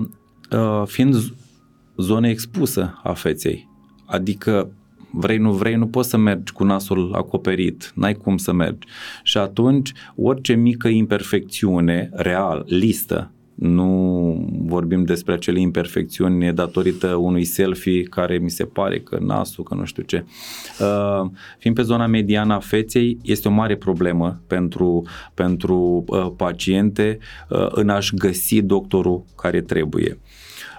uh, 0.53 0.83
fiind 0.87 1.15
z- 1.17 1.33
zonă 1.97 2.29
expusă 2.29 3.01
a 3.03 3.13
feței, 3.13 3.69
adică 4.07 4.73
vrei, 5.13 5.39
nu 5.39 5.53
vrei, 5.53 5.75
nu 5.75 5.87
poți 5.87 6.09
să 6.09 6.17
mergi 6.17 6.53
cu 6.53 6.65
nasul 6.65 7.15
acoperit, 7.15 7.93
n-ai 7.95 8.15
cum 8.15 8.37
să 8.37 8.53
mergi. 8.53 8.87
Și 9.23 9.39
atunci, 9.39 9.93
orice 10.17 10.53
mică 10.55 10.89
imperfecțiune, 10.89 12.11
real, 12.13 12.65
listă, 12.69 13.31
nu 13.55 14.49
vorbim 14.63 15.05
despre 15.05 15.33
acele 15.33 15.61
imperfecțiuni 15.61 16.53
datorită 16.53 17.15
unui 17.15 17.45
selfie 17.45 18.03
care 18.03 18.39
mi 18.39 18.51
se 18.51 18.65
pare 18.65 19.01
că 19.01 19.19
nasul, 19.21 19.65
că 19.65 19.75
nu 19.75 19.85
știu 19.85 20.03
ce. 20.03 20.25
Uh, 20.81 21.31
fiind 21.59 21.77
pe 21.77 21.83
zona 21.83 22.07
mediană 22.07 22.55
a 22.55 22.59
feței, 22.59 23.19
este 23.23 23.49
o 23.49 23.51
mare 23.51 23.77
problemă 23.77 24.41
pentru, 24.47 25.07
pentru 25.35 26.05
uh, 26.07 26.31
paciente 26.37 27.19
uh, 27.49 27.67
în 27.71 27.89
a-și 27.89 28.15
găsi 28.15 28.63
doctorul 28.63 29.25
care 29.37 29.61
trebuie. 29.61 30.19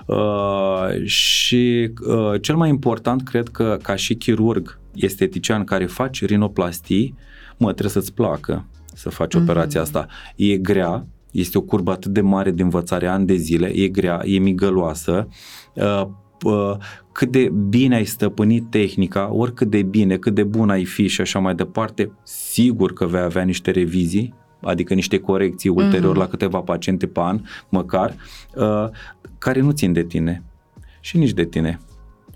Uh, 0.05 1.03
și 1.03 1.91
uh, 2.07 2.41
cel 2.41 2.55
mai 2.55 2.69
important, 2.69 3.23
cred 3.23 3.47
că 3.47 3.77
ca 3.81 3.95
și 3.95 4.15
chirurg 4.15 4.79
estetician 4.95 5.63
care 5.63 5.85
faci 5.85 6.25
rinoplastii, 6.25 7.15
mă, 7.57 7.71
trebuie 7.71 7.91
să-ți 7.91 8.13
placă 8.13 8.65
să 8.95 9.09
faci 9.09 9.35
mm-hmm. 9.35 9.41
operația 9.41 9.81
asta. 9.81 10.07
E 10.35 10.57
grea, 10.57 11.05
este 11.35 11.57
o 11.57 11.61
curbă 11.61 11.91
atât 11.91 12.11
de 12.11 12.21
mare 12.21 12.51
de 12.51 12.63
învățare 12.63 13.07
ani 13.07 13.25
de 13.25 13.35
zile, 13.35 13.67
e 13.67 13.87
grea, 13.87 14.21
e 14.25 14.37
migăloasă, 14.37 15.27
uh, 15.73 16.07
uh, 16.43 16.75
cât 17.11 17.31
de 17.31 17.51
bine 17.69 17.95
ai 17.95 18.05
stăpânit 18.05 18.69
tehnica, 18.69 19.33
oricât 19.33 19.69
de 19.69 19.81
bine, 19.81 20.17
cât 20.17 20.33
de 20.33 20.43
bun 20.43 20.69
ai 20.69 20.85
fi 20.85 21.07
și 21.07 21.21
așa 21.21 21.39
mai 21.39 21.55
departe, 21.55 22.11
sigur 22.23 22.93
că 22.93 23.05
vei 23.05 23.21
avea 23.21 23.43
niște 23.43 23.71
revizii 23.71 24.33
adică 24.61 24.93
niște 24.93 25.19
corecții 25.19 25.69
ulterior 25.69 26.15
uh-huh. 26.15 26.19
la 26.19 26.27
câteva 26.27 26.59
paciente 26.59 27.07
pe 27.07 27.19
an, 27.19 27.41
măcar, 27.69 28.15
uh, 28.55 28.89
care 29.37 29.59
nu 29.59 29.71
țin 29.71 29.93
de 29.93 30.03
tine 30.03 30.43
și 30.99 31.17
nici 31.17 31.33
de 31.33 31.45
tine. 31.45 31.79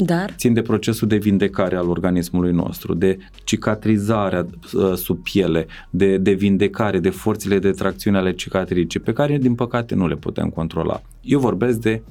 Dar? 0.06 0.34
Țin 0.38 0.54
de 0.54 0.62
procesul 0.62 1.08
de 1.08 1.18
vindecare 1.18 1.76
al 1.76 1.90
organismului 1.90 2.52
nostru, 2.52 2.94
de 2.94 3.18
cicatrizarea 3.44 4.46
uh, 4.74 4.94
sub 4.94 5.24
piele, 5.24 5.68
de, 5.90 6.18
de 6.18 6.32
vindecare, 6.32 7.00
de 7.00 7.10
forțele 7.10 7.60
de 7.60 7.72
tracțiune 7.72 8.18
ale 8.18 8.34
cicatricii, 8.34 9.00
pe 9.00 9.14
care, 9.14 9.38
din 9.38 9.56
păcate, 9.56 9.96
nu 9.96 10.08
le 10.08 10.16
putem 10.16 10.50
controla. 10.50 11.02
Eu 11.22 11.40
vorbesc 11.40 11.80
de 11.80 12.02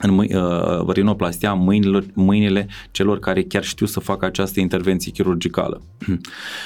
în 0.00 0.10
mâini, 0.10 0.34
uh, 0.34 0.88
rinoplastia 0.88 1.52
mâinile, 1.52 2.04
mâinile 2.14 2.68
celor 2.90 3.18
care 3.18 3.42
chiar 3.42 3.64
știu 3.64 3.86
să 3.86 4.00
facă 4.00 4.24
această 4.24 4.60
intervenție 4.60 5.12
chirurgicală. 5.12 5.82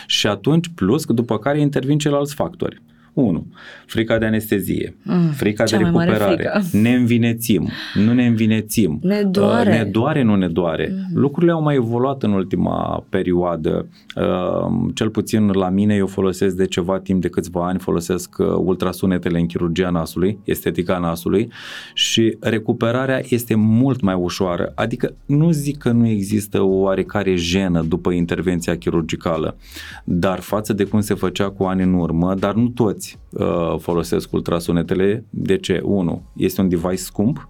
și 0.06 0.26
atunci, 0.26 0.70
plus, 0.74 1.04
după 1.06 1.38
care 1.38 1.60
intervin 1.60 1.98
ceilalți 1.98 2.34
factori. 2.34 2.82
1. 3.12 3.46
Frica 3.86 4.18
de 4.18 4.24
anestezie, 4.24 4.96
mm, 5.02 5.30
frica 5.30 5.64
de 5.64 5.76
recuperare, 5.76 6.62
ne 6.72 6.94
învinețim, 6.94 7.68
nu 7.94 8.12
ne 8.12 8.26
învinețim, 8.26 8.98
ne 9.02 9.22
doare, 9.22 9.70
uh, 9.70 9.76
ne 9.76 9.84
doare 9.84 10.22
nu 10.22 10.36
ne 10.36 10.48
doare. 10.48 10.92
Mm. 10.92 11.20
Lucrurile 11.20 11.52
au 11.52 11.62
mai 11.62 11.74
evoluat 11.74 12.22
în 12.22 12.32
ultima 12.32 13.04
perioadă, 13.08 13.86
uh, 14.16 14.90
cel 14.94 15.10
puțin 15.10 15.46
la 15.46 15.68
mine 15.68 15.94
eu 15.94 16.06
folosesc 16.06 16.56
de 16.56 16.66
ceva 16.66 16.98
timp 16.98 17.20
de 17.20 17.28
câțiva 17.28 17.66
ani, 17.66 17.78
folosesc 17.78 18.36
uh, 18.38 18.46
ultrasunetele 18.46 19.38
în 19.38 19.46
chirurgia 19.46 19.90
nasului, 19.90 20.38
estetica 20.44 20.98
nasului 20.98 21.48
și 21.94 22.36
recuperarea 22.40 23.20
este 23.28 23.54
mult 23.54 24.00
mai 24.00 24.14
ușoară, 24.14 24.72
adică 24.74 25.14
nu 25.26 25.50
zic 25.50 25.78
că 25.78 25.90
nu 25.90 26.06
există 26.06 26.60
o 26.60 26.80
oarecare 26.80 27.34
jenă 27.34 27.82
după 27.82 28.10
intervenția 28.10 28.76
chirurgicală, 28.76 29.56
dar 30.04 30.40
față 30.40 30.72
de 30.72 30.84
cum 30.84 31.00
se 31.00 31.14
făcea 31.14 31.50
cu 31.50 31.64
ani 31.64 31.82
în 31.82 31.94
urmă, 31.94 32.34
dar 32.34 32.54
nu 32.54 32.68
toți 32.68 33.01
toți 33.02 33.18
uh, 33.30 33.78
folosesc 33.80 34.32
ultrasunetele. 34.32 35.24
De 35.30 35.56
ce? 35.56 35.80
Unu, 35.84 36.22
este 36.36 36.60
un 36.60 36.68
device 36.68 36.94
scump 36.94 37.48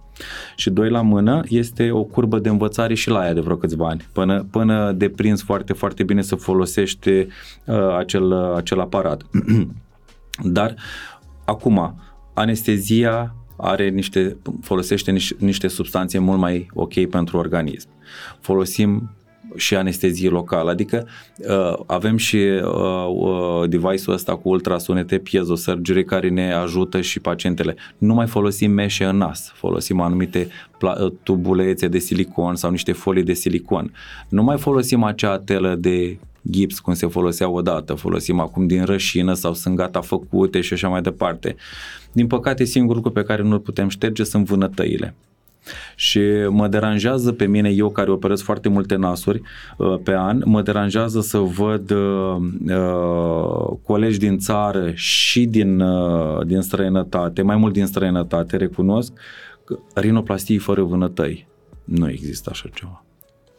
și 0.55 0.69
doi 0.69 0.89
la 0.89 1.01
mână 1.01 1.41
este 1.47 1.91
o 1.91 2.03
curbă 2.03 2.39
de 2.39 2.49
învățare 2.49 2.93
și 2.93 3.09
la 3.09 3.19
aia 3.19 3.33
de 3.33 3.39
vreo 3.39 3.55
câțiva 3.55 3.87
ani, 3.87 4.07
până, 4.13 4.47
până 4.51 4.91
deprins 4.91 5.43
foarte, 5.43 5.73
foarte 5.73 6.03
bine 6.03 6.21
să 6.21 6.35
folosește 6.35 7.27
uh, 7.65 7.95
acel, 7.97 8.31
uh, 8.31 8.55
acel 8.55 8.79
aparat. 8.79 9.23
Dar 10.57 10.75
acum, 11.45 11.99
anestezia 12.33 13.35
are 13.57 13.89
niște, 13.89 14.37
folosește 14.61 15.11
niște, 15.11 15.35
niște 15.39 15.67
substanțe 15.67 16.19
mult 16.19 16.39
mai 16.39 16.67
ok 16.73 17.05
pentru 17.05 17.37
organism. 17.37 17.87
Folosim 18.39 19.15
și 19.55 19.75
anestezie 19.75 20.29
locală, 20.29 20.69
adică 20.69 21.07
uh, 21.37 21.73
avem 21.85 22.17
și 22.17 22.35
uh, 22.35 22.61
uh, 23.07 23.69
device-ul 23.69 24.15
ăsta 24.15 24.35
cu 24.35 24.49
ultrasunete 24.49 25.17
piezosurgery 25.17 26.05
care 26.05 26.29
ne 26.29 26.53
ajută 26.53 27.01
și 27.01 27.19
pacientele. 27.19 27.75
Nu 27.97 28.13
mai 28.13 28.27
folosim 28.27 28.71
meșe 28.71 29.05
în 29.05 29.17
nas, 29.17 29.51
folosim 29.55 29.99
anumite 29.99 30.47
pla- 30.47 31.01
uh, 31.01 31.11
tubulețe 31.23 31.87
de 31.87 31.99
silicon 31.99 32.55
sau 32.55 32.71
niște 32.71 32.91
folii 32.91 33.23
de 33.23 33.33
silicon. 33.33 33.91
Nu 34.29 34.43
mai 34.43 34.57
folosim 34.57 35.03
acea 35.03 35.39
telă 35.39 35.75
de 35.75 36.17
gips 36.49 36.79
cum 36.79 36.93
se 36.93 37.07
folosea 37.07 37.49
odată, 37.49 37.93
folosim 37.93 38.39
acum 38.39 38.67
din 38.67 38.83
rășină 38.83 39.33
sau 39.33 39.53
sunt 39.53 39.75
gata 39.75 40.01
făcute 40.01 40.61
și 40.61 40.73
așa 40.73 40.87
mai 40.87 41.01
departe. 41.01 41.55
Din 42.11 42.27
păcate, 42.27 42.63
singurul 42.63 43.01
lucru 43.03 43.21
pe 43.21 43.27
care 43.27 43.41
nu-l 43.41 43.59
putem 43.59 43.89
șterge 43.89 44.23
sunt 44.23 44.45
vânătăile. 44.45 45.15
Și 45.95 46.21
mă 46.49 46.67
deranjează 46.67 47.31
pe 47.31 47.45
mine, 47.45 47.69
eu 47.69 47.89
care 47.89 48.11
operez 48.11 48.41
foarte 48.41 48.69
multe 48.69 48.95
nasuri 48.95 49.41
uh, 49.77 49.95
pe 50.03 50.15
an, 50.15 50.41
mă 50.45 50.61
deranjează 50.61 51.21
să 51.21 51.37
văd 51.37 51.91
uh, 51.91 52.35
uh, 52.67 53.77
colegi 53.83 54.19
din 54.19 54.37
țară 54.37 54.91
și 54.93 55.45
din, 55.45 55.79
uh, 55.79 56.45
din 56.45 56.61
străinătate, 56.61 57.41
mai 57.41 57.55
mult 57.55 57.73
din 57.73 57.85
străinătate, 57.85 58.57
recunosc, 58.57 59.13
rinoplastii 59.93 60.57
fără 60.57 60.81
vânătăi. 60.81 61.47
Nu 61.83 62.09
există 62.09 62.49
așa 62.51 62.69
ceva. 62.73 63.03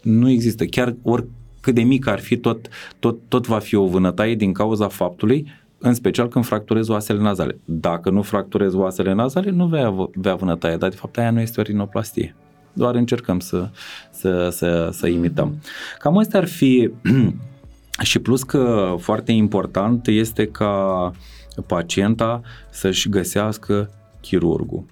Nu 0.02 0.30
există. 0.30 0.64
Chiar 0.64 0.96
oricât 1.02 1.74
de 1.74 1.82
mic 1.82 2.06
ar 2.06 2.20
fi, 2.20 2.36
tot, 2.36 2.68
tot, 2.98 3.18
tot 3.28 3.46
va 3.46 3.58
fi 3.58 3.74
o 3.74 3.86
vânătaie 3.86 4.34
din 4.34 4.52
cauza 4.52 4.88
faptului 4.88 5.46
în 5.84 5.94
special 5.94 6.28
când 6.28 6.44
fracturezi 6.44 6.90
oasele 6.90 7.18
nazale. 7.18 7.58
Dacă 7.64 8.10
nu 8.10 8.22
fracturezi 8.22 8.76
oasele 8.76 9.12
nazale, 9.12 9.50
nu 9.50 9.66
vei 9.66 9.82
avea 9.82 10.34
vânătaie, 10.34 10.76
dar 10.76 10.88
de 10.88 10.96
fapt 10.96 11.18
aia 11.18 11.30
nu 11.30 11.40
este 11.40 11.60
o 11.60 11.62
rinoplastie. 11.62 12.34
Doar 12.72 12.94
încercăm 12.94 13.40
să, 13.40 13.68
să, 14.10 14.48
să, 14.52 14.90
să 14.92 15.06
imităm. 15.06 15.60
Cam 15.98 16.18
astea 16.18 16.40
ar 16.40 16.46
fi 16.46 16.90
și 18.02 18.18
plus 18.18 18.42
că 18.42 18.94
foarte 18.98 19.32
important 19.32 20.06
este 20.06 20.46
ca 20.46 21.12
pacienta 21.66 22.42
să-și 22.70 23.08
găsească 23.08 23.90
chirurgul. 24.20 24.84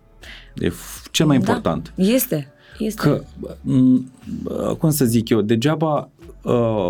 E 0.55 0.73
cel 1.11 1.27
mai 1.27 1.39
da, 1.39 1.43
important. 1.47 1.93
Este. 1.97 2.53
Este. 2.79 3.01
Că, 3.01 3.23
cum 4.79 4.91
să 4.91 5.05
zic 5.05 5.29
eu, 5.29 5.41
degeaba 5.41 5.95
uh, 5.99 6.22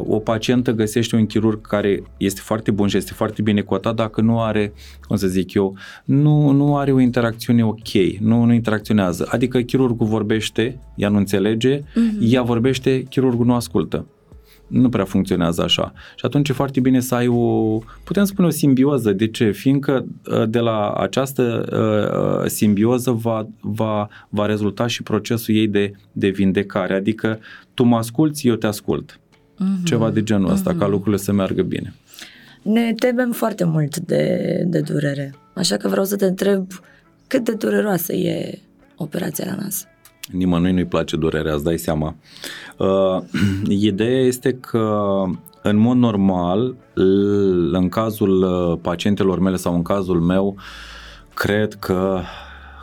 o 0.07 0.19
pacientă 0.19 0.73
găsește 0.73 1.17
un 1.17 1.27
chirurg 1.27 1.67
care 1.67 2.03
este 2.17 2.41
foarte 2.41 2.71
bun 2.71 2.89
și 2.89 2.97
este 2.97 3.13
foarte 3.13 3.43
bine 3.43 3.61
cotat 3.61 3.95
dacă 3.95 4.21
nu 4.21 4.41
are, 4.41 4.73
cum 5.07 5.17
să 5.17 5.27
zic 5.27 5.55
eu, 5.55 5.77
nu, 6.05 6.51
nu 6.51 6.77
are 6.77 6.93
o 6.93 7.01
interacțiune 7.01 7.65
ok, 7.65 7.93
nu, 8.21 8.45
nu 8.45 8.53
interacționează. 8.53 9.29
Adică 9.31 9.59
chirurgul 9.59 10.07
vorbește, 10.07 10.79
ea 10.95 11.09
nu 11.09 11.17
înțelege, 11.17 11.79
uh-huh. 11.81 12.19
ea 12.21 12.43
vorbește, 12.43 13.03
chirurgul 13.03 13.47
nu 13.47 13.55
ascultă 13.55 14.07
nu 14.73 14.89
prea 14.89 15.05
funcționează 15.05 15.63
așa. 15.63 15.93
Și 16.17 16.25
atunci 16.25 16.49
e 16.49 16.53
foarte 16.53 16.81
bine 16.81 17.01
să 17.01 17.15
ai 17.15 17.27
o, 17.29 17.79
putem 18.05 18.25
spune 18.25 18.47
o 18.47 18.51
simbioză. 18.51 19.13
De 19.13 19.27
ce? 19.27 19.51
Fiindcă 19.51 20.07
uh, 20.27 20.49
de 20.49 20.59
la 20.59 20.93
această 20.93 21.67
uh, 21.73 22.43
uh, 22.43 22.49
simbioză 22.51 23.11
va, 23.11 23.47
va, 23.61 24.09
va 24.29 24.47
rezulta 24.47 24.87
și 24.87 25.03
procesul 25.03 25.55
ei 25.55 25.69
de, 25.69 25.93
de 26.13 26.29
vindecare. 26.29 26.95
Adică 26.95 27.39
tu 27.75 27.85
mă 27.85 27.97
asculți, 27.97 28.47
eu 28.47 28.55
te 28.55 28.67
ascult. 28.67 29.21
Uh-huh. 29.63 29.85
Ceva 29.85 30.11
de 30.11 30.23
genul 30.23 30.51
ăsta, 30.51 30.75
uh-huh. 30.75 30.79
ca 30.79 30.87
lucrurile 30.87 31.23
să 31.23 31.33
meargă 31.33 31.63
bine. 31.63 31.95
Ne 32.63 32.93
temem 32.97 33.33
foarte 33.33 33.65
mult 33.65 33.99
de, 33.99 34.65
de 34.67 34.81
durere. 34.81 35.35
Așa 35.55 35.77
că 35.77 35.89
vreau 35.89 36.05
să 36.05 36.17
te 36.17 36.25
întreb 36.25 36.67
cât 37.27 37.45
de 37.45 37.53
dureroasă 37.53 38.13
e 38.13 38.59
operația 38.97 39.45
la 39.49 39.63
nas. 39.63 39.87
Nimănui 40.31 40.73
nu-i 40.73 40.85
place 40.85 41.17
durerea, 41.17 41.55
îți 41.55 41.65
dai 41.65 41.79
seama. 41.79 42.17
Uh, 42.79 43.23
ideea 43.89 44.21
este 44.21 44.53
că 44.53 45.03
în 45.63 45.77
mod 45.77 45.97
normal, 45.97 46.77
în 47.73 47.89
cazul 47.89 48.43
uh, 48.43 48.79
pacientelor 48.83 49.39
mele 49.39 49.57
sau 49.57 49.75
în 49.75 49.83
cazul 49.83 50.21
meu, 50.21 50.57
cred 51.35 51.75
că 51.75 52.21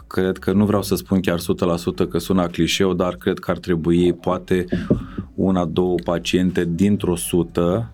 cred 0.07 0.37
că 0.37 0.51
nu 0.51 0.65
vreau 0.65 0.81
să 0.81 0.95
spun 0.95 1.19
chiar 1.19 1.39
100% 1.39 2.09
că 2.09 2.17
sună 2.17 2.47
clișeu, 2.47 2.93
dar 2.93 3.15
cred 3.15 3.39
că 3.39 3.51
ar 3.51 3.57
trebui 3.57 4.13
poate 4.13 4.65
una, 5.39 5.65
două 5.65 5.95
paciente 6.03 6.69
dintr-o 6.75 7.15
sută 7.15 7.91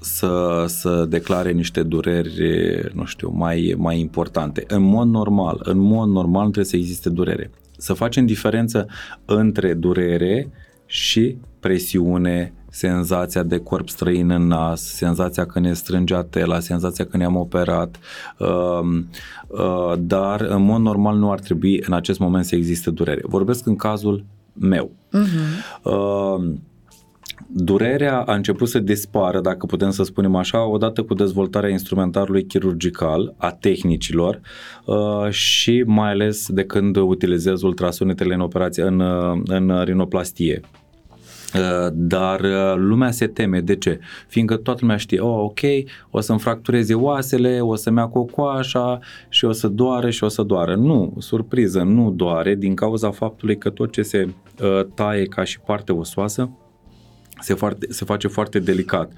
să, 0.00 0.64
să 0.68 1.06
declare 1.08 1.50
niște 1.50 1.82
dureri, 1.82 2.90
nu 2.94 3.04
știu, 3.04 3.30
mai, 3.30 3.74
mai 3.76 3.98
importante. 3.98 4.64
În 4.68 4.82
mod 4.82 5.08
normal, 5.08 5.60
în 5.62 5.78
mod 5.78 6.08
normal 6.08 6.42
trebuie 6.42 6.64
să 6.64 6.76
existe 6.76 7.10
durere. 7.10 7.50
Să 7.76 7.92
facem 7.92 8.26
diferență 8.26 8.86
între 9.24 9.74
durere 9.74 10.50
și 10.86 11.36
presiune, 11.60 12.52
senzația 12.70 13.42
de 13.42 13.58
corp 13.58 13.88
străin 13.88 14.30
în 14.30 14.46
nas, 14.46 14.82
senzația 14.82 15.46
că 15.46 15.60
ne 15.60 15.72
strânge 15.72 16.16
tela, 16.16 16.60
senzația 16.60 17.06
că 17.06 17.16
ne-am 17.16 17.36
operat, 17.36 17.98
uh, 18.38 19.02
uh, 19.46 19.92
dar 19.98 20.40
în 20.40 20.62
mod 20.62 20.80
normal 20.80 21.16
nu 21.16 21.30
ar 21.30 21.40
trebui 21.40 21.82
în 21.86 21.92
acest 21.92 22.18
moment 22.18 22.44
să 22.44 22.54
existe 22.54 22.90
durere. 22.90 23.20
Vorbesc 23.24 23.66
în 23.66 23.76
cazul 23.76 24.24
meu. 24.52 24.90
Uh-huh. 25.12 25.82
Uh, 25.82 26.54
Durerea 27.46 28.20
a 28.20 28.34
început 28.34 28.68
să 28.68 28.78
dispară, 28.78 29.40
dacă 29.40 29.66
putem 29.66 29.90
să 29.90 30.02
spunem 30.02 30.34
așa, 30.34 30.66
odată 30.66 31.02
cu 31.02 31.14
dezvoltarea 31.14 31.70
instrumentarului 31.70 32.44
chirurgical, 32.44 33.34
a 33.36 33.50
tehnicilor 33.50 34.40
uh, 34.84 35.30
și 35.30 35.82
mai 35.86 36.10
ales 36.10 36.48
de 36.48 36.64
când 36.64 36.96
utilizez 36.96 37.62
ultrasunetele 37.62 38.34
în 38.34 38.40
operație, 38.40 38.82
în, 38.82 39.00
uh, 39.00 39.40
în 39.44 39.82
rinoplastie. 39.84 40.60
Uh, 41.54 41.88
dar 41.92 42.40
lumea 42.76 43.10
se 43.10 43.26
teme. 43.26 43.60
De 43.60 43.76
ce? 43.76 44.00
Fiindcă 44.28 44.56
toată 44.56 44.78
lumea 44.82 44.96
știe, 44.96 45.20
oh, 45.20 45.42
ok, 45.42 45.60
o 46.10 46.20
să-mi 46.20 46.38
fractureze 46.38 46.94
oasele, 46.94 47.60
o 47.60 47.74
să-mi 47.74 47.96
ia 47.96 48.06
cocoașa 48.06 48.98
și 49.28 49.44
o 49.44 49.52
să 49.52 49.68
doare 49.68 50.10
și 50.10 50.24
o 50.24 50.28
să 50.28 50.42
doară. 50.42 50.74
Nu, 50.74 51.14
surpriză, 51.18 51.82
nu 51.82 52.10
doare 52.10 52.54
din 52.54 52.74
cauza 52.74 53.10
faptului 53.10 53.58
că 53.58 53.70
tot 53.70 53.92
ce 53.92 54.02
se 54.02 54.28
uh, 54.62 54.86
taie 54.94 55.24
ca 55.24 55.44
și 55.44 55.60
parte 55.60 55.92
osoasă 55.92 56.50
se, 57.44 57.54
foarte, 57.54 57.86
se 57.90 58.04
face 58.04 58.28
foarte 58.28 58.58
delicat. 58.58 59.12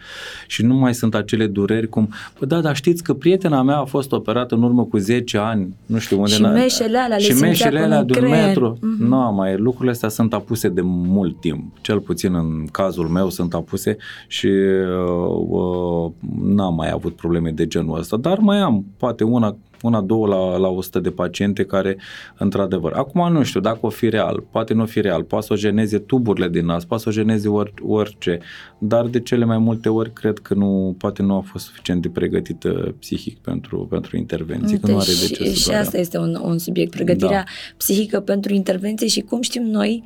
Și 0.47 0.63
nu 0.65 0.75
mai 0.75 0.95
sunt 0.95 1.15
acele 1.15 1.47
dureri 1.47 1.89
cum, 1.89 2.09
bă, 2.39 2.47
da, 2.47 2.61
dar 2.61 2.77
știți 2.77 3.03
că 3.03 3.15
prietena 3.15 3.63
mea 3.63 3.77
a 3.79 3.85
fost 3.85 4.13
operată 4.13 4.55
în 4.55 4.63
urmă 4.63 4.85
cu 4.85 4.97
10 4.99 5.39
ani, 5.39 5.75
nu 5.87 5.99
știu 5.99 6.19
unde. 6.19 6.31
Și 6.31 6.43
meșele 6.43 6.99
alea 6.99 7.19
Și 7.19 7.29
le 7.29 7.33
simțea 7.35 7.49
meșele 7.49 7.79
cu 7.79 7.85
alea 7.85 7.99
un 7.99 8.07
de 8.07 8.19
un 8.19 8.25
creier. 8.27 8.47
metru. 8.47 8.79
Mhm. 8.81 9.05
Nu, 9.05 9.33
mai 9.33 9.57
lucrurile 9.57 9.91
astea 9.91 10.09
sunt 10.09 10.33
apuse 10.35 10.69
de 10.69 10.81
mult 10.85 11.41
timp. 11.41 11.77
Cel 11.81 12.01
puțin 12.01 12.35
în 12.35 12.67
cazul 12.73 13.07
meu 13.09 13.31
sunt 13.31 13.55
apuse 13.55 13.97
și 14.27 14.47
uh, 14.47 15.47
uh, 15.49 16.11
n-am 16.43 16.75
mai 16.75 16.91
avut 16.91 17.17
probleme 17.17 17.51
de 17.51 17.67
genul 17.67 17.99
ăsta. 17.99 18.17
Dar 18.17 18.39
mai 18.39 18.59
am, 18.59 18.85
poate 18.97 19.25
una 19.25 19.57
una, 19.87 20.01
două 20.01 20.27
la, 20.27 20.57
la 20.57 20.69
100 20.69 21.01
de 21.01 21.11
paciente 21.11 21.65
care, 21.65 21.97
într-adevăr, 22.39 22.93
acum 22.93 23.33
nu 23.33 23.43
știu 23.43 23.61
dacă 23.61 23.79
o 23.81 23.89
fi 23.89 24.09
real, 24.09 24.45
poate 24.51 24.75
nu 24.75 24.83
o 24.83 24.87
fi 24.87 25.01
real, 25.01 25.23
poate 25.23 25.47
să 25.47 25.53
o 25.53 25.57
geneze 25.57 25.99
tuburile 25.99 26.49
din 26.49 26.65
nas, 26.65 26.85
poate 26.85 27.03
să 27.03 27.09
o 27.09 27.13
geneze 27.13 27.49
or, 27.49 27.73
orice, 27.83 28.39
dar 28.79 29.07
de 29.07 29.21
cele 29.21 29.45
mai 29.45 29.59
multe 29.59 29.89
ori 29.89 30.13
cred 30.13 30.39
că 30.39 30.55
nu, 30.55 30.95
poate 30.99 31.23
nu 31.23 31.35
a 31.37 31.41
fost 31.41 31.65
suficient 31.65 32.03
de 32.03 32.09
pregătită 32.09 32.95
psihic 32.99 33.39
pentru, 33.39 33.87
pentru 33.91 34.17
intervenții, 34.17 34.79
că 34.79 34.91
nu 34.91 34.99
are 34.99 35.13
de 35.21 35.35
ce 35.35 35.45
și, 35.45 35.51
să 35.51 35.55
și 35.59 35.65
doară. 35.67 35.81
asta 35.81 35.99
este 35.99 36.19
un, 36.19 36.39
un 36.43 36.59
subiect, 36.59 36.91
pregătirea 36.91 37.45
Da. 37.47 37.75
psihică 37.77 38.21
pentru 38.21 38.55
intervenție 38.55 39.07
și 39.07 39.21
cum 39.21 39.41
știm 39.41 39.63
noi 39.63 40.03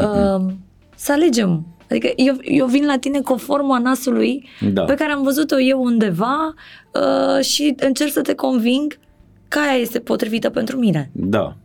uh, 0.00 0.52
să 0.96 1.12
alegem. 1.12 1.66
Adică 1.90 2.12
eu, 2.16 2.36
eu 2.42 2.66
vin 2.66 2.84
la 2.86 2.98
tine 2.98 3.20
cu 3.20 3.32
o 3.32 3.36
formă 3.36 3.74
a 3.74 3.78
nasului 3.78 4.48
Da. 4.72 4.82
pe 4.82 4.94
care 4.94 5.12
am 5.12 5.22
văzut-o 5.22 5.60
eu 5.60 5.82
undeva 5.82 6.54
uh, 6.94 7.44
și 7.44 7.74
încerc 7.76 8.10
să 8.10 8.20
te 8.20 8.34
conving 8.34 8.98
că 9.54 9.60
aia 9.60 9.80
este 9.80 9.98
potrivită 9.98 10.50
pentru 10.50 10.78
mine. 10.78 11.10
Da. 11.12 11.56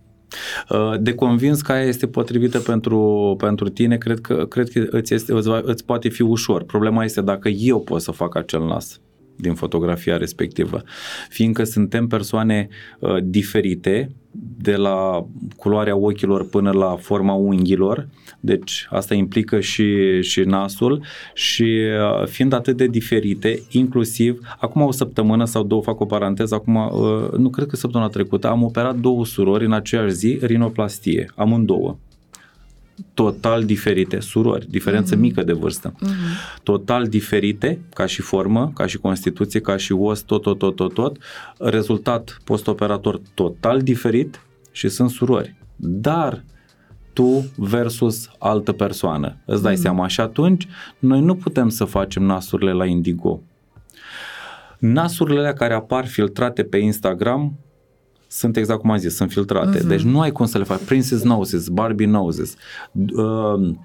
Uh, 0.70 1.00
De 1.00 1.14
convins 1.14 1.62
că 1.62 1.72
aia 1.72 1.84
este 1.84 2.08
potrivită 2.08 2.60
pentru, 2.60 3.36
pentru 3.38 3.70
tine, 3.70 3.98
cred 3.98 4.20
că, 4.20 4.46
cred 4.46 4.70
că 4.70 4.88
îți, 4.90 5.14
este, 5.14 5.34
îți, 5.34 5.48
va, 5.48 5.62
îți 5.64 5.86
poate 5.86 6.10
fi 6.10 6.22
ușor. 6.22 6.64
Problema 6.64 7.04
este 7.04 7.22
dacă 7.22 7.50
eu 7.50 7.82
pot 7.82 8.02
să 8.02 8.12
fac 8.12 8.36
acel 8.36 8.66
nas 8.66 9.00
din 9.36 9.54
fotografia 9.54 10.18
respectivă. 10.18 10.84
Fiindcă 11.30 11.64
suntem 11.64 12.08
persoane 12.08 12.68
uh, 13.00 13.16
diferite, 13.24 14.12
de 14.62 14.76
la 14.76 15.26
culoarea 15.56 15.96
ochilor 15.96 16.50
până 16.50 16.72
la 16.72 16.96
forma 16.96 17.34
unghiilor, 17.34 18.08
deci 18.40 18.88
asta 18.90 19.14
implică 19.14 19.60
și, 19.60 20.22
și 20.22 20.42
nasul. 20.42 21.04
Și 21.34 21.64
uh, 21.64 22.28
fiind 22.28 22.54
atât 22.54 22.78
de 22.78 22.88
diferite, 22.88 23.62
inclusiv, 23.72 24.40
acum 24.60 24.82
o 24.82 24.92
săptămână 24.92 25.46
sau 25.46 25.64
două, 25.64 25.82
fac 25.82 26.00
o 26.00 26.06
paranteză, 26.06 26.56
acum, 26.56 26.76
uh, 26.76 27.38
nu 27.38 27.50
cred 27.50 27.68
că 27.68 27.76
săptămâna 27.76 28.10
trecută, 28.10 28.50
am 28.50 28.64
operat 28.64 28.96
două 28.96 29.26
surori 29.26 29.66
în 29.66 29.74
aceeași 29.74 30.14
zi, 30.14 30.38
rinoplastie, 30.42 31.32
amândouă 31.36 31.98
total 33.14 33.66
diferite, 33.66 34.20
surori, 34.20 34.70
diferență 34.70 35.16
mm-hmm. 35.16 35.20
mică 35.20 35.44
de 35.44 35.54
vârstă, 35.54 35.94
mm-hmm. 35.94 36.60
total 36.64 37.08
diferite 37.08 37.80
ca 37.94 38.06
și 38.06 38.22
formă, 38.22 38.72
ca 38.76 38.86
și 38.86 38.98
constituție, 38.98 39.60
ca 39.60 39.78
și 39.78 39.92
os, 39.92 40.22
tot, 40.22 40.42
tot, 40.42 40.58
tot, 40.58 40.76
tot, 40.76 40.94
tot, 40.94 41.18
rezultat 41.58 42.38
postoperator 42.44 43.22
total 43.34 43.82
diferit 43.82 44.42
și 44.72 44.90
sunt 44.90 45.10
surori. 45.10 45.56
Dar 45.76 46.44
tu 47.14 47.52
versus 47.56 48.30
altă 48.40 48.72
persoană. 48.72 49.36
Îți 49.46 49.62
dai 49.62 49.74
mm-hmm. 49.74 49.82
seama 49.82 50.08
și 50.08 50.22
atunci 50.22 50.68
noi 51.00 51.22
nu 51.22 51.36
putem 51.36 51.70
să 51.70 51.86
facem 51.86 52.24
nasurile 52.24 52.72
la 52.72 52.86
Indigo. 52.86 53.42
Nasurile 54.80 55.40
alea 55.40 55.54
care 55.54 55.74
apar 55.74 56.08
filtrate 56.08 56.64
pe 56.64 56.78
Instagram 56.78 57.58
sunt 58.32 58.58
exact 58.58 58.80
cum 58.80 58.92
am 58.92 58.98
zis, 58.98 59.16
sunt 59.16 59.32
filtrate. 59.32 59.80
Uh-huh. 59.80 59.88
Deci 59.88 60.02
nu 60.02 60.20
ai 60.20 60.32
cum 60.32 60.46
să 60.46 60.58
le 60.58 60.64
faci. 60.64 60.80
Princess 60.86 61.24
Noses, 61.24 61.68
Barbie 61.68 62.08
Noses. 62.08 62.56
Uh, 63.16 63.76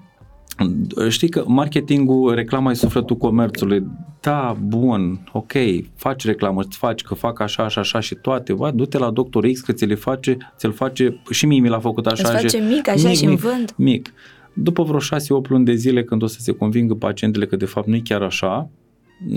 știi 1.09 1.29
că 1.29 1.43
marketingul, 1.47 2.35
reclama 2.35 2.71
e 2.71 2.73
sufletul 2.73 3.15
comerțului. 3.15 3.87
Da, 4.19 4.55
bun, 4.63 5.29
ok, 5.31 5.51
faci 5.95 6.25
reclamă, 6.25 6.61
îți 6.61 6.77
faci 6.77 7.01
că 7.01 7.13
fac 7.13 7.39
așa, 7.39 7.63
așa, 7.63 7.81
așa 7.81 7.99
și 7.99 8.15
toate. 8.15 8.53
Va, 8.53 8.71
du-te 8.71 8.97
la 8.97 9.11
doctor 9.11 9.47
X 9.51 9.59
că 9.59 9.71
ți 9.71 9.85
le 9.85 9.95
face, 9.95 10.37
ți-l 10.57 10.71
face, 10.71 11.21
și 11.29 11.45
mie 11.45 11.59
mi 11.59 11.69
l-a 11.69 11.79
făcut 11.79 12.05
așa. 12.05 12.29
Îți 12.29 12.41
face 12.41 12.57
și, 12.57 12.63
mic, 12.63 12.87
așa 12.87 13.09
și 13.09 13.23
în 13.23 13.29
mic, 13.29 13.39
vânt? 13.39 13.73
Mic. 13.77 14.13
După 14.53 14.83
vreo 14.83 14.99
6-8 14.99 15.01
luni 15.47 15.65
de 15.65 15.73
zile, 15.73 16.03
când 16.03 16.23
o 16.23 16.27
să 16.27 16.37
se 16.39 16.51
convingă 16.51 16.93
pacientele 16.93 17.45
că 17.45 17.55
de 17.55 17.65
fapt 17.65 17.87
nu 17.87 17.95
e 17.95 18.01
chiar 18.03 18.21
așa, 18.21 18.69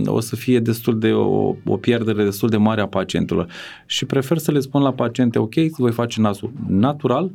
o 0.06 0.20
să 0.20 0.36
fie 0.36 0.60
destul 0.60 0.98
de 0.98 1.12
o, 1.12 1.54
o 1.64 1.76
pierdere 1.76 2.24
destul 2.24 2.48
de 2.48 2.56
mare 2.56 2.80
a 2.80 2.86
pacientelor. 2.86 3.46
Și 3.86 4.04
prefer 4.04 4.38
să 4.38 4.50
le 4.50 4.60
spun 4.60 4.82
la 4.82 4.92
paciente, 4.92 5.38
ok, 5.38 5.54
voi 5.54 5.92
face 5.92 6.20
nasul 6.20 6.52
natural, 6.68 7.30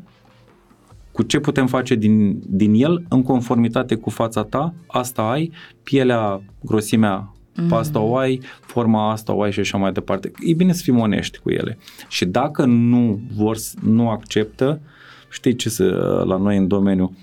cu 1.12 1.24
ce 1.24 1.40
putem 1.40 1.68
face 1.68 1.96
din, 1.96 2.42
din 2.48 2.74
el, 2.74 3.06
în 3.10 3.24
conformitate 3.24 3.96
cu 3.96 4.10
fața 4.10 4.44
ta, 4.44 4.74
asta 4.88 5.22
ai, 5.22 5.52
pielea, 5.84 6.42
grosimea, 6.62 7.34
mm. 7.56 7.74
asta 7.74 8.00
o 8.00 8.18
ai, 8.18 8.42
forma 8.62 9.12
asta 9.12 9.34
o 9.34 9.42
ai 9.42 9.52
și 9.52 9.60
așa 9.60 9.78
mai 9.78 9.92
departe. 9.92 10.32
E 10.40 10.54
bine 10.54 10.74
să 10.74 10.82
fim 10.84 11.00
onești 11.00 11.40
cu 11.40 11.50
ele. 11.50 11.78
Și 12.08 12.26
dacă 12.26 12.66
nu 12.66 13.22
vor, 13.36 13.58
nu 13.82 14.10
acceptă, 14.10 14.82
știi 15.30 15.56
ce 15.56 15.70
să, 15.70 15.86
la 16.28 16.38
noi 16.38 16.58
în 16.58 16.68
domeniu, 16.68 17.18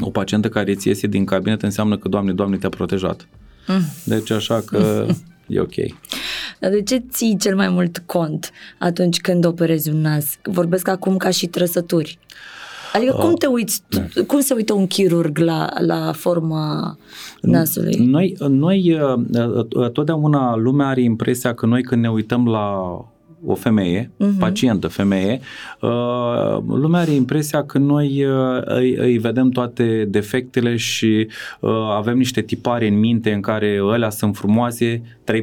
o 0.00 0.10
pacientă 0.10 0.48
care 0.48 0.70
îți 0.70 0.88
iese 0.88 1.06
din 1.06 1.24
cabinet 1.24 1.62
înseamnă 1.62 1.96
că, 1.96 2.08
Doamne, 2.08 2.32
Doamne, 2.32 2.56
te-a 2.56 2.68
protejat. 2.68 3.28
Mm. 3.30 3.47
Deci 4.04 4.30
așa 4.30 4.62
că 4.66 5.06
e 5.46 5.60
ok. 5.60 5.74
Dar 6.58 6.70
de 6.70 6.82
ce 6.82 7.02
ții 7.10 7.36
cel 7.36 7.56
mai 7.56 7.68
mult 7.68 8.02
cont 8.06 8.50
atunci 8.78 9.20
când 9.20 9.44
operezi 9.44 9.90
un 9.90 10.00
nas? 10.00 10.38
Vorbesc 10.42 10.88
acum 10.88 11.16
ca 11.16 11.30
și 11.30 11.46
trăsături. 11.46 12.18
Adică 12.92 13.12
cum 13.12 13.34
te 13.34 13.46
uiți, 13.46 13.82
cum 14.26 14.40
se 14.40 14.54
uită 14.54 14.72
un 14.72 14.86
chirurg 14.86 15.38
la, 15.38 15.68
la 15.86 16.12
forma 16.12 16.96
nasului? 17.40 17.94
Noi, 17.94 18.36
noi, 18.48 18.98
totdeauna 19.92 20.56
lumea 20.56 20.86
are 20.86 21.02
impresia 21.02 21.54
că 21.54 21.66
noi 21.66 21.82
când 21.82 22.02
ne 22.02 22.10
uităm 22.10 22.46
la 22.46 22.74
o 23.46 23.54
femeie, 23.54 24.10
uh-huh. 24.10 24.38
pacientă 24.38 24.88
femeie, 24.88 25.40
uh, 25.80 26.58
lumea 26.66 27.00
are 27.00 27.10
impresia 27.10 27.64
că 27.64 27.78
noi 27.78 28.24
uh, 28.24 28.60
îi, 28.64 28.94
îi 28.94 29.18
vedem 29.18 29.48
toate 29.48 30.04
defectele 30.04 30.76
și 30.76 31.28
uh, 31.60 31.70
avem 31.96 32.16
niște 32.16 32.40
tipare 32.40 32.86
în 32.86 32.98
minte 32.98 33.32
în 33.32 33.40
care 33.40 33.78
ălea 33.82 34.10
sunt 34.10 34.36
frumoase, 34.36 35.02
3-4 35.32 35.38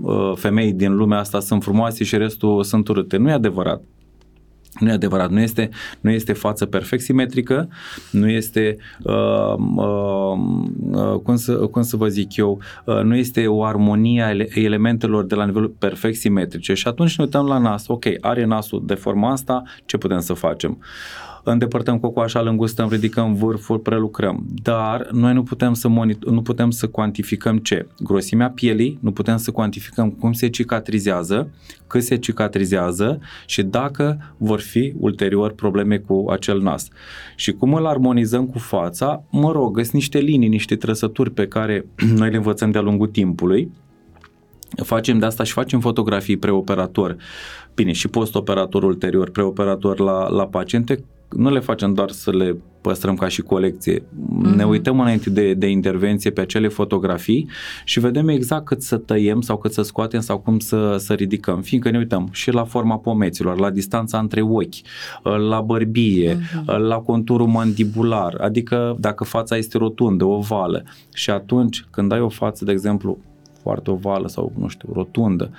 uh, 0.00 0.32
femei 0.34 0.72
din 0.72 0.94
lumea 0.96 1.18
asta 1.18 1.40
sunt 1.40 1.62
frumoase 1.62 2.04
și 2.04 2.16
restul 2.16 2.62
sunt 2.62 2.88
urâte. 2.88 3.16
Nu 3.16 3.28
e 3.28 3.32
adevărat. 3.32 3.82
Nu 4.80 4.88
e 4.88 4.92
adevărat, 4.92 5.30
nu 5.30 5.40
este, 5.40 5.70
nu 6.00 6.10
este 6.10 6.32
față 6.32 6.66
perfect 6.66 7.02
simetrică, 7.02 7.68
nu 8.10 8.28
este, 8.28 8.76
uh, 9.02 9.54
uh, 9.76 10.38
uh, 10.90 11.20
cum, 11.22 11.36
să, 11.36 11.52
cum 11.52 11.82
să 11.82 11.96
vă 11.96 12.08
zic 12.08 12.36
eu, 12.36 12.60
uh, 12.84 13.00
nu 13.02 13.16
este 13.16 13.46
o 13.46 13.64
armonie 13.64 14.22
a 14.22 14.30
ele, 14.30 14.48
elementelor 14.54 15.24
de 15.24 15.34
la 15.34 15.44
nivelul 15.44 15.74
perfect 15.78 16.16
simetrice 16.16 16.74
și 16.74 16.88
atunci 16.88 17.16
ne 17.18 17.24
uităm 17.24 17.46
la 17.46 17.58
nas, 17.58 17.88
ok, 17.88 18.04
are 18.20 18.44
nasul 18.44 18.82
de 18.86 18.94
forma 18.94 19.30
asta, 19.30 19.62
ce 19.84 19.96
putem 19.96 20.20
să 20.20 20.32
facem? 20.32 20.78
Îndepărtăm 21.50 21.98
cocoașa, 21.98 22.40
îngustăm, 22.40 22.88
ridicăm 22.88 23.34
vârful, 23.34 23.78
prelucrăm. 23.78 24.46
Dar 24.62 25.08
noi 25.12 25.32
nu 25.32 25.42
putem 25.42 25.74
să 25.74 25.88
monitor, 25.88 26.32
nu 26.32 26.42
putem 26.42 26.70
să 26.70 26.86
cuantificăm 26.86 27.58
ce? 27.58 27.86
Grosimea 28.02 28.50
pielii, 28.50 28.98
nu 29.00 29.12
putem 29.12 29.36
să 29.36 29.50
cuantificăm 29.50 30.10
cum 30.10 30.32
se 30.32 30.48
cicatrizează, 30.48 31.50
cât 31.86 32.02
se 32.02 32.16
cicatrizează 32.16 33.20
și 33.46 33.62
dacă 33.62 34.34
vor 34.36 34.60
fi 34.60 34.94
ulterior 34.98 35.52
probleme 35.52 35.98
cu 35.98 36.24
acel 36.30 36.60
nas. 36.60 36.88
Și 37.36 37.52
cum 37.52 37.74
îl 37.74 37.86
armonizăm 37.86 38.46
cu 38.46 38.58
fața, 38.58 39.24
mă 39.30 39.52
rog, 39.52 39.74
găs 39.74 39.90
niște 39.90 40.18
linii, 40.18 40.48
niște 40.48 40.76
trăsături 40.76 41.30
pe 41.30 41.46
care 41.46 41.86
noi 42.18 42.30
le 42.30 42.36
învățăm 42.36 42.70
de-a 42.70 42.80
lungul 42.80 43.06
timpului, 43.06 43.70
facem 44.76 45.18
de 45.18 45.26
asta 45.26 45.44
și 45.44 45.52
facem 45.52 45.80
fotografii 45.80 46.36
preoperator, 46.36 47.16
bine, 47.74 47.92
și 47.92 48.08
postoperator 48.08 48.82
ulterior, 48.82 49.30
preoperator 49.30 50.00
la, 50.00 50.28
la 50.28 50.46
paciente, 50.46 51.04
nu 51.36 51.50
le 51.50 51.60
facem 51.60 51.94
doar 51.94 52.10
să 52.10 52.30
le 52.30 52.56
păstrăm 52.80 53.14
ca 53.14 53.28
și 53.28 53.42
colecție. 53.42 53.98
Mm-hmm. 53.98 54.54
Ne 54.56 54.64
uităm 54.64 55.00
înainte 55.00 55.30
de, 55.30 55.54
de 55.54 55.66
intervenție 55.66 56.30
pe 56.30 56.40
acele 56.40 56.68
fotografii 56.68 57.48
și 57.84 58.00
vedem 58.00 58.28
exact 58.28 58.64
cât 58.64 58.82
să 58.82 58.96
tăiem 58.96 59.40
sau 59.40 59.58
cât 59.58 59.72
să 59.72 59.82
scoatem 59.82 60.20
sau 60.20 60.38
cum 60.38 60.58
să, 60.58 60.96
să 60.98 61.12
ridicăm. 61.12 61.60
Fiindcă 61.60 61.90
ne 61.90 61.98
uităm 61.98 62.28
și 62.32 62.50
la 62.50 62.64
forma 62.64 62.98
pomeților, 62.98 63.58
la 63.58 63.70
distanța 63.70 64.18
între 64.18 64.40
ochi, 64.40 64.74
la 65.48 65.60
bărbie, 65.60 66.34
mm-hmm. 66.34 66.64
la 66.64 66.96
conturul 66.96 67.46
mandibular, 67.46 68.34
adică 68.40 68.96
dacă 68.98 69.24
fața 69.24 69.56
este 69.56 69.78
rotundă, 69.78 70.24
ovală. 70.24 70.84
Și 71.14 71.30
atunci 71.30 71.86
când 71.90 72.12
ai 72.12 72.20
o 72.20 72.28
față, 72.28 72.64
de 72.64 72.72
exemplu, 72.72 73.18
foarte 73.62 73.90
ovală 73.90 74.28
sau, 74.28 74.52
nu 74.58 74.68
știu, 74.68 74.88
rotundă 74.92 75.50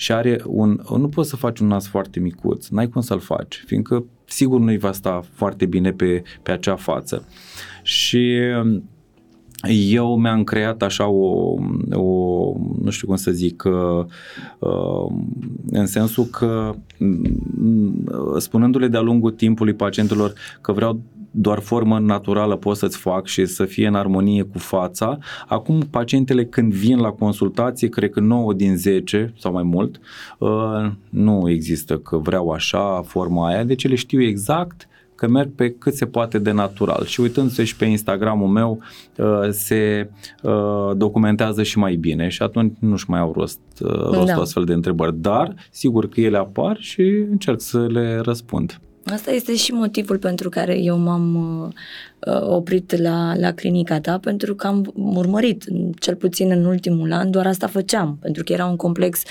și 0.00 0.12
are 0.12 0.40
un... 0.46 0.80
Nu 0.90 1.08
poți 1.08 1.28
să 1.28 1.36
faci 1.36 1.58
un 1.58 1.66
nas 1.66 1.86
foarte 1.86 2.20
micuț, 2.20 2.68
n-ai 2.68 2.88
cum 2.88 3.00
să-l 3.00 3.18
faci, 3.18 3.62
fiindcă 3.66 4.04
sigur 4.24 4.60
nu-i 4.60 4.78
va 4.78 4.92
sta 4.92 5.22
foarte 5.32 5.66
bine 5.66 5.92
pe, 5.92 6.22
pe 6.42 6.50
acea 6.50 6.76
față. 6.76 7.26
Și 7.82 8.38
eu 9.68 10.16
mi-am 10.16 10.44
creat 10.44 10.82
așa 10.82 11.08
o, 11.08 11.54
o 11.92 12.52
nu 12.82 12.90
știu 12.90 13.06
cum 13.06 13.16
să 13.16 13.30
zic, 13.30 13.62
uh, 13.64 14.06
în 15.70 15.86
sensul 15.86 16.24
că 16.24 16.74
spunându-le 18.38 18.88
de-a 18.88 19.00
lungul 19.00 19.30
timpului 19.30 19.74
pacientelor 19.74 20.32
că 20.60 20.72
vreau 20.72 21.00
doar 21.30 21.58
formă 21.58 21.98
naturală 21.98 22.56
pot 22.56 22.76
să-ți 22.76 22.96
fac 22.96 23.26
și 23.26 23.46
să 23.46 23.64
fie 23.64 23.86
în 23.86 23.94
armonie 23.94 24.42
cu 24.42 24.58
fața. 24.58 25.18
Acum 25.48 25.80
pacientele 25.90 26.44
când 26.44 26.72
vin 26.72 26.98
la 26.98 27.10
consultație, 27.10 27.88
cred 27.88 28.10
că 28.10 28.20
9 28.20 28.52
din 28.52 28.76
10 28.76 29.32
sau 29.38 29.52
mai 29.52 29.62
mult, 29.62 30.00
uh, 30.38 30.90
nu 31.10 31.50
există 31.50 31.98
că 31.98 32.16
vreau 32.16 32.50
așa, 32.50 33.02
forma 33.06 33.48
aia, 33.48 33.64
deci 33.64 33.88
le 33.88 33.94
știu 33.94 34.22
exact 34.22 34.88
că 35.20 35.28
merg 35.28 35.52
pe 35.54 35.70
cât 35.70 35.94
se 35.94 36.06
poate 36.06 36.38
de 36.38 36.50
natural 36.50 37.04
și 37.04 37.20
uitându-se 37.20 37.64
și 37.64 37.76
pe 37.76 37.84
Instagramul 37.84 38.48
meu 38.48 38.80
uh, 39.16 39.48
se 39.50 40.10
uh, 40.42 40.90
documentează 40.96 41.62
și 41.62 41.78
mai 41.78 41.96
bine 41.96 42.28
și 42.28 42.42
atunci 42.42 42.76
nu-și 42.78 43.10
mai 43.10 43.20
au 43.20 43.32
rost, 43.32 43.60
uh, 43.82 43.90
rost 43.90 44.26
da. 44.26 44.40
astfel 44.40 44.64
de 44.64 44.72
întrebări, 44.72 45.16
dar 45.16 45.54
sigur 45.70 46.08
că 46.08 46.20
ele 46.20 46.36
apar 46.36 46.76
și 46.78 47.02
încerc 47.30 47.60
să 47.60 47.86
le 47.86 48.20
răspund. 48.24 48.80
Asta 49.04 49.30
este 49.30 49.56
și 49.56 49.72
motivul 49.72 50.18
pentru 50.18 50.48
care 50.48 50.78
eu 50.78 50.96
m-am 50.96 51.34
uh, 52.26 52.40
oprit 52.40 52.96
la, 52.96 53.36
la 53.36 53.52
clinica 53.52 54.00
ta, 54.00 54.18
pentru 54.18 54.54
că 54.54 54.66
am 54.66 54.92
urmărit, 54.94 55.64
cel 55.98 56.14
puțin 56.14 56.50
în 56.50 56.64
ultimul 56.64 57.12
an, 57.12 57.30
doar 57.30 57.46
asta 57.46 57.66
făceam, 57.66 58.18
pentru 58.20 58.44
că 58.44 58.52
era 58.52 58.66
un 58.66 58.76
complex 58.76 59.22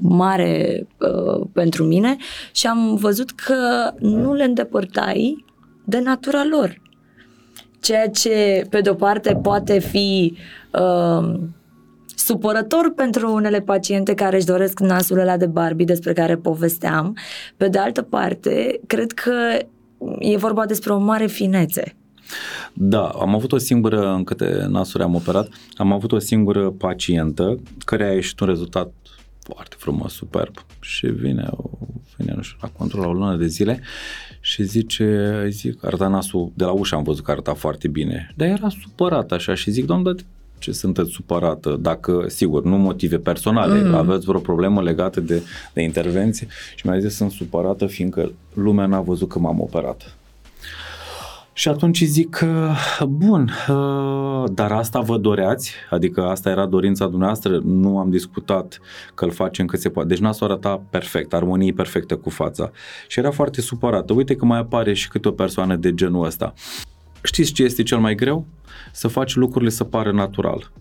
mare 0.00 0.86
uh, 0.98 1.46
pentru 1.52 1.84
mine 1.84 2.16
și 2.52 2.66
am 2.66 2.94
văzut 2.94 3.30
că 3.30 3.90
nu 3.98 4.34
le 4.34 4.44
îndepărtai 4.44 5.44
de 5.84 5.98
natura 5.98 6.44
lor. 6.50 6.82
Ceea 7.80 8.08
ce, 8.08 8.66
pe 8.70 8.80
de-o 8.80 8.94
parte, 8.94 9.34
poate 9.42 9.78
fi 9.78 10.36
uh, 10.72 11.40
supărător 12.14 12.92
pentru 12.96 13.32
unele 13.32 13.60
paciente 13.60 14.14
care 14.14 14.36
își 14.36 14.46
doresc 14.46 14.80
nasul 14.80 15.18
ăla 15.18 15.36
de 15.36 15.46
Barbie 15.46 15.84
despre 15.84 16.12
care 16.12 16.36
povesteam. 16.36 17.16
Pe 17.56 17.68
de 17.68 17.78
altă 17.78 18.02
parte, 18.02 18.80
cred 18.86 19.12
că 19.12 19.32
e 20.18 20.36
vorba 20.36 20.66
despre 20.66 20.92
o 20.92 20.98
mare 20.98 21.26
finețe. 21.26 21.96
Da, 22.72 23.08
am 23.08 23.34
avut 23.34 23.52
o 23.52 23.58
singură, 23.58 24.12
în 24.12 24.24
câte 24.24 24.66
nasuri 24.68 25.02
am 25.02 25.14
operat, 25.14 25.48
am 25.76 25.92
avut 25.92 26.12
o 26.12 26.18
singură 26.18 26.70
pacientă 26.70 27.58
care 27.84 28.04
a 28.04 28.12
ieșit 28.12 28.40
un 28.40 28.46
rezultat 28.46 28.92
foarte 29.38 29.76
frumos, 29.78 30.12
superb 30.12 30.54
și 30.80 31.06
vine, 31.06 31.48
vine 32.16 32.32
nu 32.36 32.42
știu, 32.42 32.58
la 32.60 32.68
control 32.68 33.02
la 33.02 33.08
o 33.08 33.12
lună 33.12 33.36
de 33.36 33.46
zile 33.46 33.80
și 34.40 34.62
zice, 34.62 35.46
zic, 35.48 35.84
arăta 35.84 36.08
nasul, 36.08 36.52
de 36.54 36.64
la 36.64 36.70
ușă 36.70 36.94
am 36.94 37.02
văzut 37.02 37.24
că 37.24 37.30
arăta 37.30 37.54
foarte 37.54 37.88
bine, 37.88 38.32
dar 38.36 38.48
era 38.48 38.68
supărat 38.68 39.32
așa 39.32 39.54
și 39.54 39.70
zic, 39.70 39.84
domnule, 39.84 40.22
ce 40.64 40.72
sunteți 40.72 41.10
supărată, 41.10 41.78
dacă, 41.80 42.24
sigur, 42.26 42.64
nu 42.64 42.76
motive 42.76 43.18
personale, 43.18 43.82
mm. 43.82 43.94
aveți 43.94 44.26
vreo 44.26 44.40
problemă 44.40 44.82
legată 44.82 45.20
de, 45.20 45.42
de 45.72 45.82
intervenție 45.82 46.46
și 46.74 46.86
mi-a 46.86 46.98
zis 46.98 47.14
sunt 47.14 47.30
supărată 47.30 47.86
fiindcă 47.86 48.32
lumea 48.54 48.86
n-a 48.86 49.00
văzut 49.00 49.28
că 49.28 49.38
m-am 49.38 49.60
operat. 49.60 50.16
Și 51.56 51.68
atunci 51.68 52.02
zic, 52.02 52.44
bun, 53.08 53.50
ă, 53.68 54.44
dar 54.52 54.72
asta 54.72 55.00
vă 55.00 55.18
doreați? 55.18 55.72
Adică 55.90 56.22
asta 56.22 56.50
era 56.50 56.66
dorința 56.66 57.06
dumneavoastră? 57.06 57.60
Nu 57.64 57.98
am 57.98 58.10
discutat 58.10 58.80
că 59.14 59.24
îl 59.24 59.30
facem 59.30 59.66
cât 59.66 59.80
se 59.80 59.88
poate. 59.88 60.08
Deci 60.08 60.18
nasul 60.18 60.46
arăta 60.46 60.82
perfect, 60.90 61.34
armonie 61.34 61.72
perfectă 61.72 62.16
cu 62.16 62.30
fața. 62.30 62.70
Și 63.08 63.18
era 63.18 63.30
foarte 63.30 63.60
supărată. 63.60 64.12
Uite 64.12 64.36
că 64.36 64.44
mai 64.44 64.58
apare 64.58 64.92
și 64.92 65.08
câte 65.08 65.28
o 65.28 65.30
persoană 65.30 65.76
de 65.76 65.94
genul 65.94 66.24
ăsta. 66.24 66.54
Știți 67.24 67.52
ce 67.52 67.62
este 67.62 67.82
cel 67.82 67.98
mai 67.98 68.14
greu? 68.14 68.46
Să 68.92 69.08
faci 69.08 69.34
lucrurile 69.34 69.70
să 69.70 69.84
pară 69.84 70.12
natural 70.12 70.72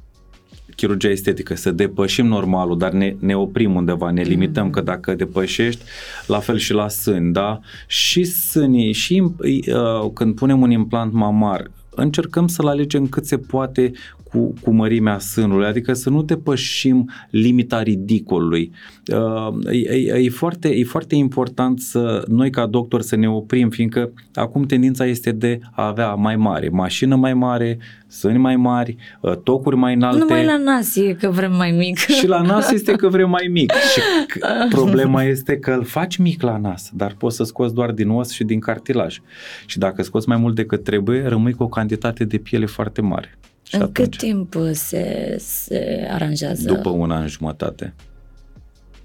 chirurgia 0.75 1.09
estetică, 1.09 1.55
să 1.55 1.71
depășim 1.71 2.25
normalul, 2.25 2.77
dar 2.77 2.91
ne, 2.91 3.15
ne 3.19 3.35
oprim 3.35 3.75
undeva, 3.75 4.11
ne 4.11 4.21
limităm, 4.21 4.67
mm-hmm. 4.67 4.71
că 4.71 4.81
dacă 4.81 5.13
depășești, 5.13 5.83
la 6.27 6.39
fel 6.39 6.57
și 6.57 6.73
la 6.73 6.87
sâni, 6.87 7.33
da? 7.33 7.59
Și 7.87 8.23
sânii, 8.23 8.91
și 8.91 9.23
uh, 9.37 10.11
când 10.13 10.35
punem 10.35 10.61
un 10.61 10.71
implant 10.71 11.13
mamar, 11.13 11.71
încercăm 11.89 12.47
să-l 12.47 12.67
alegem 12.67 13.07
cât 13.07 13.25
se 13.25 13.37
poate 13.37 13.91
cu, 14.33 14.53
cu 14.61 14.71
mărimea 14.71 15.19
sânului, 15.19 15.65
adică 15.65 15.93
să 15.93 16.09
nu 16.09 16.21
depășim 16.21 17.09
limita 17.29 17.81
ridicolului. 17.81 18.71
Uh, 19.11 19.73
e, 19.73 19.95
e, 19.95 20.17
e, 20.17 20.29
foarte, 20.29 20.69
e 20.69 20.83
foarte 20.83 21.15
important 21.15 21.79
să 21.79 22.23
noi 22.27 22.49
ca 22.49 22.65
doctor 22.65 23.01
să 23.01 23.15
ne 23.15 23.29
oprim, 23.29 23.69
fiindcă 23.69 24.11
acum 24.33 24.63
tendința 24.63 25.05
este 25.05 25.31
de 25.31 25.59
a 25.71 25.87
avea 25.87 26.13
mai 26.13 26.35
mare, 26.35 26.69
mașină 26.69 27.15
mai 27.15 27.33
mare, 27.33 27.77
sâni 28.07 28.37
mai 28.37 28.55
mari, 28.55 28.95
uh, 29.21 29.37
tocuri 29.37 29.75
mai 29.75 29.93
înalte. 29.93 30.17
Numai 30.17 30.45
la 30.45 30.57
nas 30.57 30.95
e 30.95 31.13
că 31.19 31.29
vrem 31.29 31.55
mai 31.55 31.71
mic. 31.71 31.97
Și 32.19 32.27
la 32.27 32.41
nas 32.41 32.71
este 32.71 32.91
că 32.91 33.07
vrem 33.07 33.29
mai 33.29 33.47
mic. 33.51 33.71
Și 33.71 34.01
problema 34.69 35.23
este 35.23 35.57
că 35.57 35.71
îl 35.71 35.83
faci 35.83 36.17
mic 36.17 36.41
la 36.41 36.57
nas, 36.57 36.89
dar 36.93 37.15
poți 37.17 37.35
să 37.35 37.43
scoți 37.43 37.73
doar 37.73 37.91
din 37.91 38.09
os 38.09 38.29
și 38.29 38.43
din 38.43 38.59
cartilaj. 38.59 39.19
Și 39.65 39.77
dacă 39.77 40.03
scoți 40.03 40.27
mai 40.27 40.37
mult 40.37 40.55
decât 40.55 40.83
trebuie, 40.83 41.27
rămâi 41.27 41.53
cu 41.53 41.63
o 41.63 41.67
cantitate 41.67 42.23
de 42.23 42.37
piele 42.37 42.65
foarte 42.65 43.01
mare. 43.01 43.37
Și 43.63 43.75
în 43.75 43.81
atunci, 43.81 43.95
cât 43.95 44.17
timp 44.17 44.55
se, 44.71 45.35
se 45.39 46.07
aranjează? 46.11 46.67
După 46.67 46.89
un 46.89 47.11
an 47.11 47.27
jumătate. 47.27 47.93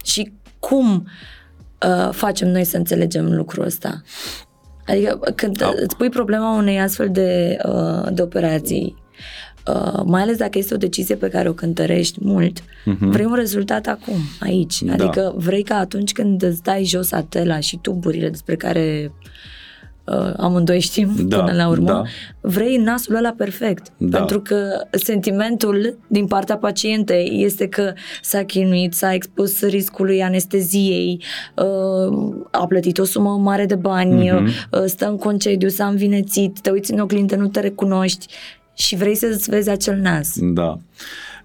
Și 0.05 0.33
cum 0.59 1.07
uh, 1.87 2.12
facem 2.12 2.49
noi 2.49 2.64
să 2.64 2.77
înțelegem 2.77 3.35
lucrul 3.35 3.64
ăsta? 3.64 4.03
Adică 4.87 5.18
când 5.35 5.62
Au. 5.62 5.73
îți 5.83 5.97
pui 5.97 6.09
problema 6.09 6.57
unei 6.57 6.81
astfel 6.81 7.11
de, 7.11 7.57
uh, 7.66 8.12
de 8.12 8.23
operații, 8.23 8.97
uh, 9.66 10.03
mai 10.05 10.23
ales 10.23 10.37
dacă 10.37 10.59
este 10.59 10.75
o 10.75 10.77
decizie 10.77 11.14
pe 11.14 11.29
care 11.29 11.49
o 11.49 11.53
cântărești 11.53 12.18
mult, 12.23 12.61
uh-huh. 12.61 12.99
vrei 12.99 13.25
un 13.25 13.35
rezultat 13.35 13.87
acum, 13.87 14.18
aici. 14.40 14.83
Da. 14.83 14.92
Adică 14.92 15.33
vrei 15.37 15.62
ca 15.62 15.77
atunci 15.77 16.12
când 16.12 16.42
îți 16.42 16.62
dai 16.62 16.85
jos 16.85 17.12
atela 17.12 17.61
și 17.61 17.79
tuburile 17.83 18.29
despre 18.29 18.57
care 18.57 19.12
uh, 19.12 19.29
amândoi 20.37 20.81
știm 20.81 21.14
da, 21.18 21.38
până 21.38 21.57
la 21.57 21.68
urmă, 21.68 21.90
da. 21.90 22.03
vrei 22.40 22.77
nasul 22.77 23.14
ăla 23.14 23.35
perfect. 23.37 23.87
Da. 23.97 24.18
Pentru 24.18 24.40
că 24.40 24.87
sentimentul 24.90 25.99
din 26.07 26.27
partea 26.27 26.57
pacientei 26.57 27.42
este 27.44 27.68
că 27.68 27.92
s-a 28.23 28.44
chinuit, 28.44 28.94
s-a 28.94 29.14
expus 29.14 29.62
riscului 29.62 30.23
anesteziei, 30.23 31.23
uh, 31.55 32.35
a 32.51 32.66
plătit 32.66 32.99
o 32.99 33.05
sumă 33.05 33.31
mare 33.31 33.66
de 33.66 33.75
bani, 33.75 34.31
uh-huh. 34.31 34.71
uh, 34.71 34.85
stă 34.87 35.09
în 35.09 35.16
concediu, 35.16 35.68
s-a 35.68 35.87
învinețit, 35.87 36.61
te 36.61 36.71
uiți 36.71 36.92
în 36.92 36.99
oglindă, 36.99 37.37
nu 37.37 37.49
te 37.49 37.61
recunoști 37.61 38.27
și 38.75 38.97
vrei 38.97 39.14
să-ți 39.14 39.51
vezi 39.51 39.71
acel 39.71 39.97
nas. 39.97 40.35
Da. 40.37 40.79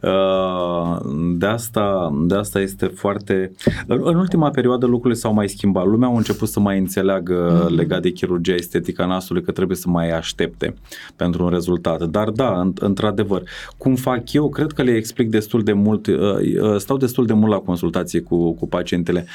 Uh, 0.04 0.98
de 1.38 1.46
asta, 1.46 2.14
de 2.28 2.36
asta 2.36 2.60
este 2.60 2.86
foarte... 2.86 3.52
În 3.88 4.16
ultima 4.16 4.50
perioadă 4.50 4.86
lucrurile 4.86 5.20
s-au 5.20 5.34
mai 5.34 5.50
schimbat. 5.50 5.86
Lumea 5.86 6.08
a 6.08 6.12
început 6.16 6.48
să 6.48 6.60
mai 6.60 6.78
înțeleagă 6.78 7.66
mm-hmm. 7.66 7.76
legat 7.76 8.02
de 8.02 8.10
chirurgia 8.10 8.54
estetică 8.54 9.02
a 9.02 9.06
nasului 9.06 9.42
că 9.42 9.52
trebuie 9.52 9.78
să 9.78 9.90
mai 9.90 10.12
aștepte 10.12 10.74
pentru 11.16 11.44
un 11.44 11.50
rezultat. 11.50 12.04
Dar 12.04 12.30
da, 12.30 12.70
într-adevăr, 12.80 13.44
cum 13.78 13.96
fac 13.96 14.34
eu, 14.34 14.50
cred 14.50 14.72
că 14.72 14.82
le 14.82 14.92
explic 14.92 15.30
destul 15.30 15.64
de 15.64 15.74
mult, 15.74 16.08
uh, 16.08 16.16
uh, 16.16 16.76
stau 16.78 16.98
destul 16.98 17.26
de 17.26 17.34
mult 17.34 17.52
la 17.52 17.60
consultație 17.60 18.20
cu, 18.20 18.52
cu 18.52 18.68
pacientele. 18.68 19.26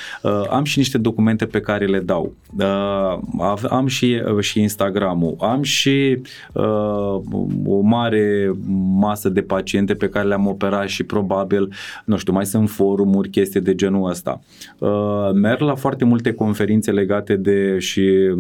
Am 0.51 0.65
și 0.65 0.79
niște 0.79 0.99
documente 0.99 1.47
pe 1.47 1.61
care 1.61 1.87
le 1.87 2.01
dau. 2.01 2.33
Am 3.69 3.87
și, 3.87 4.23
și 4.41 4.61
Instagram-ul, 4.61 5.37
am 5.41 5.63
și 5.63 6.23
o 7.67 7.81
mare 7.81 8.53
masă 8.99 9.29
de 9.29 9.41
paciente 9.41 9.95
pe 9.95 10.09
care 10.09 10.27
le-am 10.27 10.47
opera 10.59 10.87
și 10.87 11.03
probabil, 11.03 11.73
nu 12.05 12.17
știu, 12.17 12.33
mai 12.33 12.47
sunt 12.47 12.71
forumuri, 12.71 13.29
chestii 13.29 13.61
de 13.61 13.75
genul 13.75 14.11
ăsta. 14.11 14.41
Uh, 14.79 15.31
merg 15.35 15.61
la 15.61 15.75
foarte 15.75 16.05
multe 16.05 16.33
conferințe 16.33 16.91
legate 16.91 17.37
de 17.37 17.79
și 17.79 18.35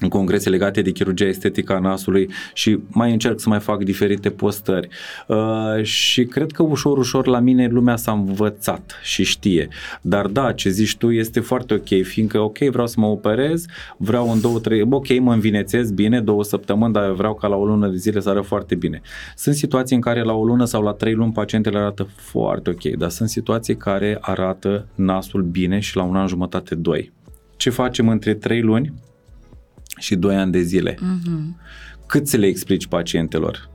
în 0.00 0.08
congrese 0.08 0.48
legate 0.48 0.82
de 0.82 0.90
chirurgia 0.90 1.26
estetică 1.26 1.72
a 1.72 1.78
nasului 1.78 2.30
și 2.52 2.78
mai 2.88 3.12
încerc 3.12 3.40
să 3.40 3.48
mai 3.48 3.60
fac 3.60 3.82
diferite 3.84 4.30
postări. 4.30 4.88
Uh, 5.26 5.82
și 5.82 6.24
cred 6.24 6.52
că 6.52 6.62
ușor, 6.62 6.98
ușor 6.98 7.26
la 7.26 7.38
mine 7.38 7.66
lumea 7.66 7.96
s-a 7.96 8.12
învățat 8.12 9.00
și 9.02 9.24
știe. 9.24 9.68
Dar 10.00 10.26
da, 10.26 10.52
ce 10.52 10.68
zici 10.68 10.96
tu 10.96 11.10
este 11.10 11.40
foarte 11.40 11.74
ok, 11.74 12.02
fiindcă 12.02 12.38
ok, 12.40 12.58
vreau 12.58 12.86
să 12.86 12.94
mă 12.98 13.06
operez, 13.06 13.64
vreau 13.96 14.32
în 14.32 14.40
două, 14.40 14.58
trei, 14.58 14.86
ok, 14.90 15.18
mă 15.18 15.32
învinețez 15.32 15.90
bine, 15.90 16.20
două 16.20 16.44
săptămâni, 16.44 16.92
dar 16.92 17.10
vreau 17.10 17.34
ca 17.34 17.46
la 17.46 17.56
o 17.56 17.64
lună 17.64 17.88
de 17.88 17.96
zile 17.96 18.20
să 18.20 18.28
arăt 18.28 18.44
foarte 18.44 18.74
bine. 18.74 19.00
Sunt 19.36 19.54
situații 19.54 19.96
în 19.96 20.02
care 20.02 20.22
la 20.22 20.32
o 20.32 20.44
lună 20.44 20.64
sau 20.64 20.82
la 20.82 20.92
trei 20.92 21.14
luni 21.14 21.32
pacientele 21.32 21.78
arată 21.78 22.08
foarte 22.16 22.70
ok, 22.70 22.82
dar 22.82 23.10
sunt 23.10 23.28
situații 23.28 23.76
care 23.76 24.18
arată 24.20 24.86
nasul 24.94 25.42
bine 25.42 25.78
și 25.78 25.96
la 25.96 26.02
un 26.02 26.16
an 26.16 26.26
jumătate, 26.26 26.74
doi. 26.74 27.12
Ce 27.56 27.70
facem 27.70 28.08
între 28.08 28.34
trei 28.34 28.60
luni? 28.60 28.92
Și 29.96 30.16
2 30.16 30.36
ani 30.36 30.52
de 30.52 30.60
zile. 30.60 30.94
Uh-huh. 30.94 31.64
Cât 32.06 32.28
să 32.28 32.36
le 32.36 32.46
explici 32.46 32.86
pacientelor? 32.86 33.70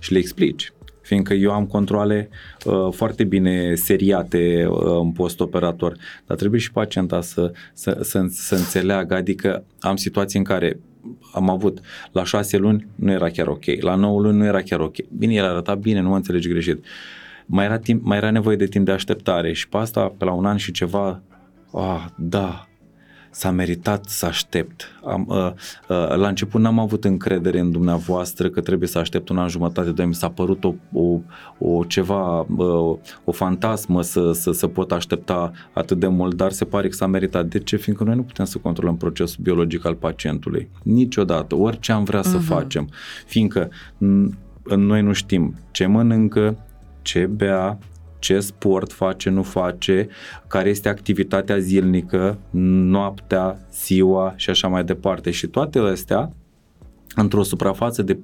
Și 0.00 0.12
le 0.12 0.18
explici. 0.18 0.72
Fiindcă 1.02 1.34
eu 1.34 1.52
am 1.52 1.66
controle 1.66 2.28
uh, 2.64 2.92
foarte 2.92 3.24
bine 3.24 3.74
seriate 3.74 4.66
uh, 4.68 4.78
în 5.00 5.12
post-operator, 5.12 5.96
dar 6.26 6.36
trebuie 6.36 6.60
și 6.60 6.72
pacienta 6.72 7.20
să, 7.20 7.52
să, 7.72 7.98
să, 8.02 8.26
să 8.28 8.54
înțeleagă, 8.54 9.14
adică 9.14 9.64
am 9.80 9.96
situații 9.96 10.38
în 10.38 10.44
care 10.44 10.80
am 11.32 11.50
avut 11.50 11.80
la 12.12 12.24
șase 12.24 12.56
luni 12.56 12.86
nu 12.94 13.10
era 13.10 13.28
chiar 13.28 13.46
ok, 13.46 13.64
la 13.80 13.94
9 13.94 14.20
luni 14.20 14.38
nu 14.38 14.44
era 14.44 14.62
chiar 14.62 14.80
ok. 14.80 14.94
Bine, 15.18 15.32
el 15.32 15.44
arăta 15.44 15.74
bine, 15.74 16.00
nu 16.00 16.08
mă 16.08 16.16
înțelegi 16.16 16.48
greșit. 16.48 16.84
Mai 17.46 17.64
era, 17.64 17.78
timp, 17.78 18.04
mai 18.04 18.16
era 18.16 18.30
nevoie 18.30 18.56
de 18.56 18.66
timp 18.66 18.84
de 18.84 18.92
așteptare 18.92 19.52
și 19.52 19.68
pe 19.68 19.76
asta, 19.76 20.14
pe 20.18 20.24
la 20.24 20.32
un 20.32 20.44
an 20.44 20.56
și 20.56 20.72
ceva, 20.72 21.22
ah, 21.72 22.04
da, 22.16 22.69
s-a 23.30 23.50
meritat 23.50 24.04
să 24.04 24.26
aștept. 24.26 25.00
Am, 25.04 25.26
uh, 25.28 25.52
uh, 25.88 26.16
la 26.16 26.28
început 26.28 26.60
n-am 26.60 26.78
avut 26.78 27.04
încredere 27.04 27.58
în 27.58 27.70
dumneavoastră 27.70 28.48
că 28.48 28.60
trebuie 28.60 28.88
să 28.88 28.98
aștept 28.98 29.28
un 29.28 29.38
an 29.38 29.48
jumătate, 29.48 29.90
doi 29.90 30.06
mi 30.06 30.14
s-a 30.14 30.28
părut 30.28 30.64
o, 30.64 30.74
o, 30.92 31.18
o 31.58 31.84
ceva, 31.84 32.46
uh, 32.56 32.98
o 33.24 33.32
fantasmă 33.32 34.02
să, 34.02 34.32
să, 34.32 34.52
să 34.52 34.66
pot 34.66 34.92
aștepta 34.92 35.52
atât 35.72 35.98
de 35.98 36.06
mult, 36.06 36.34
dar 36.34 36.52
se 36.52 36.64
pare 36.64 36.88
că 36.88 36.94
s-a 36.94 37.06
meritat. 37.06 37.46
De 37.46 37.58
ce? 37.58 37.76
Fiindcă 37.76 38.04
noi 38.04 38.14
nu 38.14 38.22
putem 38.22 38.44
să 38.44 38.58
controlăm 38.58 38.96
procesul 38.96 39.42
biologic 39.42 39.84
al 39.86 39.94
pacientului. 39.94 40.68
Niciodată, 40.82 41.54
orice 41.54 41.92
am 41.92 42.04
vrea 42.04 42.20
uh-huh. 42.20 42.30
să 42.30 42.36
mhm. 42.36 42.46
facem. 42.46 42.88
Fiindcă 43.26 43.70
noi 44.76 45.02
nu 45.02 45.12
știm 45.12 45.54
ce 45.70 45.86
mănâncă, 45.86 46.56
ce 47.02 47.26
bea, 47.26 47.78
ce 48.20 48.40
sport 48.40 48.92
face, 48.92 49.30
nu 49.30 49.42
face, 49.42 50.08
care 50.46 50.68
este 50.68 50.88
activitatea 50.88 51.58
zilnică, 51.58 52.38
noaptea, 52.50 53.58
ziua 53.84 54.32
și 54.36 54.50
așa 54.50 54.68
mai 54.68 54.84
departe. 54.84 55.30
Și 55.30 55.46
toate 55.46 55.78
astea, 55.78 56.32
într-o 57.14 57.42
suprafață 57.42 58.02
de 58.02 58.18
5-6 58.18 58.20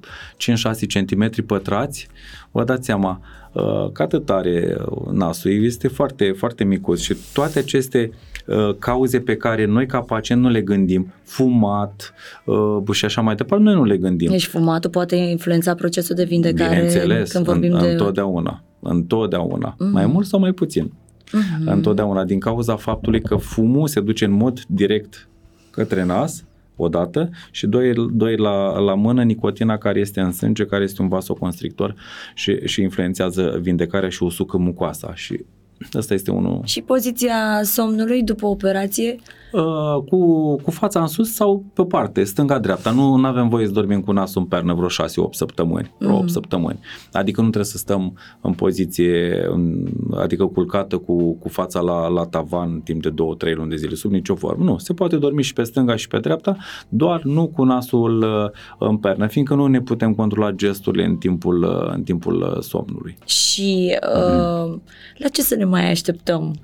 cm 0.87 1.45
pătrați, 1.45 2.07
vă 2.51 2.63
dați 2.63 2.85
seama 2.85 3.21
uh, 3.53 3.91
că 3.91 4.01
atât 4.01 4.29
are 4.29 4.77
nasul, 5.11 5.63
este 5.63 5.87
foarte, 5.87 6.31
foarte 6.37 6.63
micuț 6.63 6.99
și 6.99 7.15
toate 7.33 7.59
aceste 7.59 8.11
uh, 8.45 8.75
cauze 8.79 9.19
pe 9.19 9.35
care 9.35 9.65
noi 9.65 9.85
ca 9.85 9.99
pacient 9.99 10.41
nu 10.41 10.49
le 10.49 10.61
gândim, 10.61 11.13
fumat 11.23 12.13
uh, 12.45 12.91
și 12.91 13.05
așa 13.05 13.21
mai 13.21 13.35
departe, 13.35 13.63
noi 13.63 13.73
nu 13.73 13.83
le 13.83 13.97
gândim. 13.97 14.29
Deci 14.29 14.47
fumatul 14.47 14.89
poate 14.89 15.15
influența 15.15 15.75
procesul 15.75 16.15
de 16.15 16.23
vindecare 16.23 16.73
Bineînțeles, 16.75 17.31
când 17.31 17.45
vorbim 17.45 17.73
în, 17.73 17.81
de... 17.81 17.87
întotdeauna 17.87 18.61
întotdeauna, 18.79 19.73
uh-huh. 19.73 19.91
mai 19.91 20.05
mult 20.05 20.25
sau 20.25 20.39
mai 20.39 20.51
puțin. 20.51 20.91
Uh-huh. 21.27 21.65
Întotdeauna, 21.65 22.23
din 22.23 22.39
cauza 22.39 22.75
faptului 22.75 23.21
că 23.21 23.35
fumul 23.35 23.87
se 23.87 23.99
duce 23.99 24.25
în 24.25 24.31
mod 24.31 24.61
direct 24.67 25.29
către 25.71 26.03
nas, 26.03 26.43
odată, 26.75 27.29
și 27.51 27.67
doi, 27.67 27.93
doi 28.13 28.37
la, 28.37 28.79
la 28.79 28.95
mână, 28.95 29.23
nicotina 29.23 29.77
care 29.77 29.99
este 29.99 30.19
în 30.19 30.31
sânge, 30.31 30.65
care 30.65 30.83
este 30.83 31.01
un 31.01 31.07
vasoconstrictor 31.07 31.95
și, 32.35 32.59
și 32.65 32.81
influențează 32.81 33.57
vindecarea 33.61 34.09
și 34.09 34.23
usucă 34.23 34.57
mucoasa. 34.57 35.15
Și 35.15 35.45
Asta 35.93 36.13
este 36.13 36.31
unul. 36.31 36.61
Și 36.65 36.81
poziția 36.81 37.61
somnului 37.63 38.23
după 38.23 38.45
operație? 38.45 39.15
Uh, 39.51 40.03
cu, 40.09 40.55
cu 40.55 40.71
fața 40.71 41.01
în 41.01 41.07
sus 41.07 41.33
sau 41.33 41.65
pe 41.73 41.83
parte, 41.83 42.23
stânga-dreapta. 42.23 42.91
Nu 42.91 43.25
avem 43.25 43.49
voie 43.49 43.65
să 43.65 43.71
dormim 43.71 44.01
cu 44.01 44.11
nasul 44.11 44.41
în 44.41 44.47
pernă 44.47 44.73
vreo 44.73 44.87
6-8 44.87 44.89
săptămâni, 45.31 45.91
vreo 45.97 46.11
mm. 46.11 46.17
8 46.17 46.29
săptămâni. 46.29 46.79
Adică 47.11 47.41
nu 47.41 47.47
trebuie 47.47 47.71
să 47.71 47.77
stăm 47.77 48.17
în 48.41 48.53
poziție, 48.53 49.45
în, 49.49 49.87
adică 50.17 50.45
culcată 50.45 50.97
cu, 50.97 51.33
cu 51.33 51.49
fața 51.49 51.79
la, 51.79 52.07
la 52.07 52.25
tavan 52.25 52.81
timp 52.81 53.01
de 53.01 53.09
2-3 53.09 53.13
luni 53.53 53.69
de 53.69 53.75
zile, 53.75 53.95
sub 53.95 54.11
nicio 54.11 54.35
formă. 54.35 54.63
Nu, 54.63 54.77
se 54.77 54.93
poate 54.93 55.17
dormi 55.17 55.43
și 55.43 55.53
pe 55.53 55.63
stânga 55.63 55.95
și 55.95 56.07
pe 56.07 56.19
dreapta, 56.19 56.57
doar 56.89 57.21
nu 57.23 57.47
cu 57.47 57.63
nasul 57.63 58.21
uh, 58.21 58.87
în 58.87 58.97
pernă, 58.97 59.27
fiindcă 59.27 59.53
nu 59.53 59.67
ne 59.67 59.81
putem 59.81 60.13
controla 60.13 60.51
gesturile 60.51 61.05
în 61.05 61.15
timpul, 61.15 61.63
uh, 61.63 61.93
în 61.93 62.03
timpul 62.03 62.57
somnului. 62.61 63.17
Și 63.25 63.97
uh, 64.15 64.65
mm. 64.67 64.81
la 65.17 65.27
ce 65.27 65.41
să 65.41 65.55
ne 65.55 65.65
mai 65.65 65.89
așteptăm? 65.89 66.55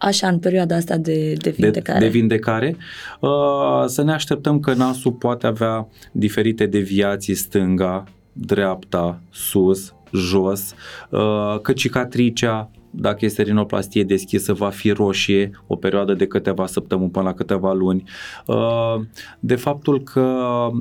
Așa 0.00 0.28
în 0.28 0.38
perioada 0.38 0.76
asta 0.76 0.96
de, 0.96 1.32
de 1.32 1.50
vindecare? 1.50 1.98
De, 1.98 2.04
de 2.04 2.10
vindecare. 2.10 2.76
Uh, 3.20 3.84
să 3.86 4.02
ne 4.02 4.12
așteptăm 4.12 4.60
că 4.60 4.74
nasul 4.74 5.12
poate 5.12 5.46
avea 5.46 5.88
diferite 6.12 6.66
deviații 6.66 7.34
stânga, 7.34 8.04
dreapta, 8.32 9.20
sus, 9.30 9.94
jos, 10.12 10.74
uh, 11.10 11.60
că 11.62 11.72
cicatricea 11.72 12.70
dacă 12.90 13.24
este 13.24 13.42
rinoplastie 13.42 14.04
deschisă, 14.04 14.52
va 14.52 14.68
fi 14.68 14.90
roșie 14.90 15.50
o 15.66 15.76
perioadă 15.76 16.14
de 16.14 16.26
câteva 16.26 16.66
săptămâni 16.66 17.10
până 17.10 17.24
la 17.24 17.34
câteva 17.34 17.72
luni. 17.72 18.02
Uh, 18.46 18.94
de 19.40 19.54
faptul 19.54 20.02
că 20.02 20.20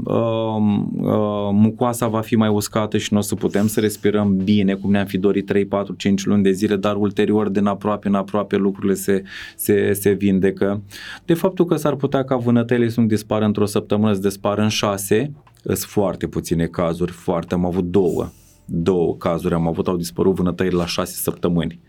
uh, 0.05 0.55
uh, 0.95 1.49
mucoasa 1.51 2.07
va 2.07 2.21
fi 2.21 2.35
mai 2.35 2.49
uscată 2.49 2.97
și 2.97 3.13
nu 3.13 3.19
o 3.19 3.21
să 3.21 3.35
putem 3.35 3.67
să 3.67 3.79
respirăm 3.79 4.37
bine, 4.43 4.73
cum 4.73 4.91
ne-am 4.91 5.05
fi 5.05 5.17
dorit 5.17 5.45
3, 5.45 5.65
4, 5.65 5.93
5 5.93 6.25
luni 6.25 6.43
de 6.43 6.51
zile, 6.51 6.75
dar 6.75 6.95
ulterior, 6.95 7.49
din 7.49 7.65
aproape 7.65 8.07
în 8.07 8.15
aproape, 8.15 8.55
lucrurile 8.55 8.93
se, 8.93 9.23
se, 9.55 9.93
se 9.93 10.11
vindecă. 10.11 10.81
De 11.25 11.33
faptul 11.33 11.65
că 11.65 11.75
s-ar 11.75 11.95
putea 11.95 12.23
ca 12.23 12.35
vânătele 12.35 12.89
să 12.89 12.99
nu 12.99 13.05
dispară 13.05 13.45
într-o 13.45 13.65
săptămână, 13.65 14.13
să 14.13 14.19
dispară 14.19 14.61
în 14.61 14.69
șase, 14.69 15.31
sunt 15.63 15.77
foarte 15.77 16.27
puține 16.27 16.65
cazuri, 16.65 17.11
foarte, 17.11 17.53
am 17.53 17.65
avut 17.65 17.83
două 17.83 18.29
două 18.71 19.15
cazuri 19.15 19.53
am 19.53 19.67
avut, 19.67 19.87
au 19.87 19.97
dispărut 19.97 20.35
vânătăiri 20.35 20.75
la 20.75 20.85
șase 20.85 21.13
săptămâni. 21.13 21.79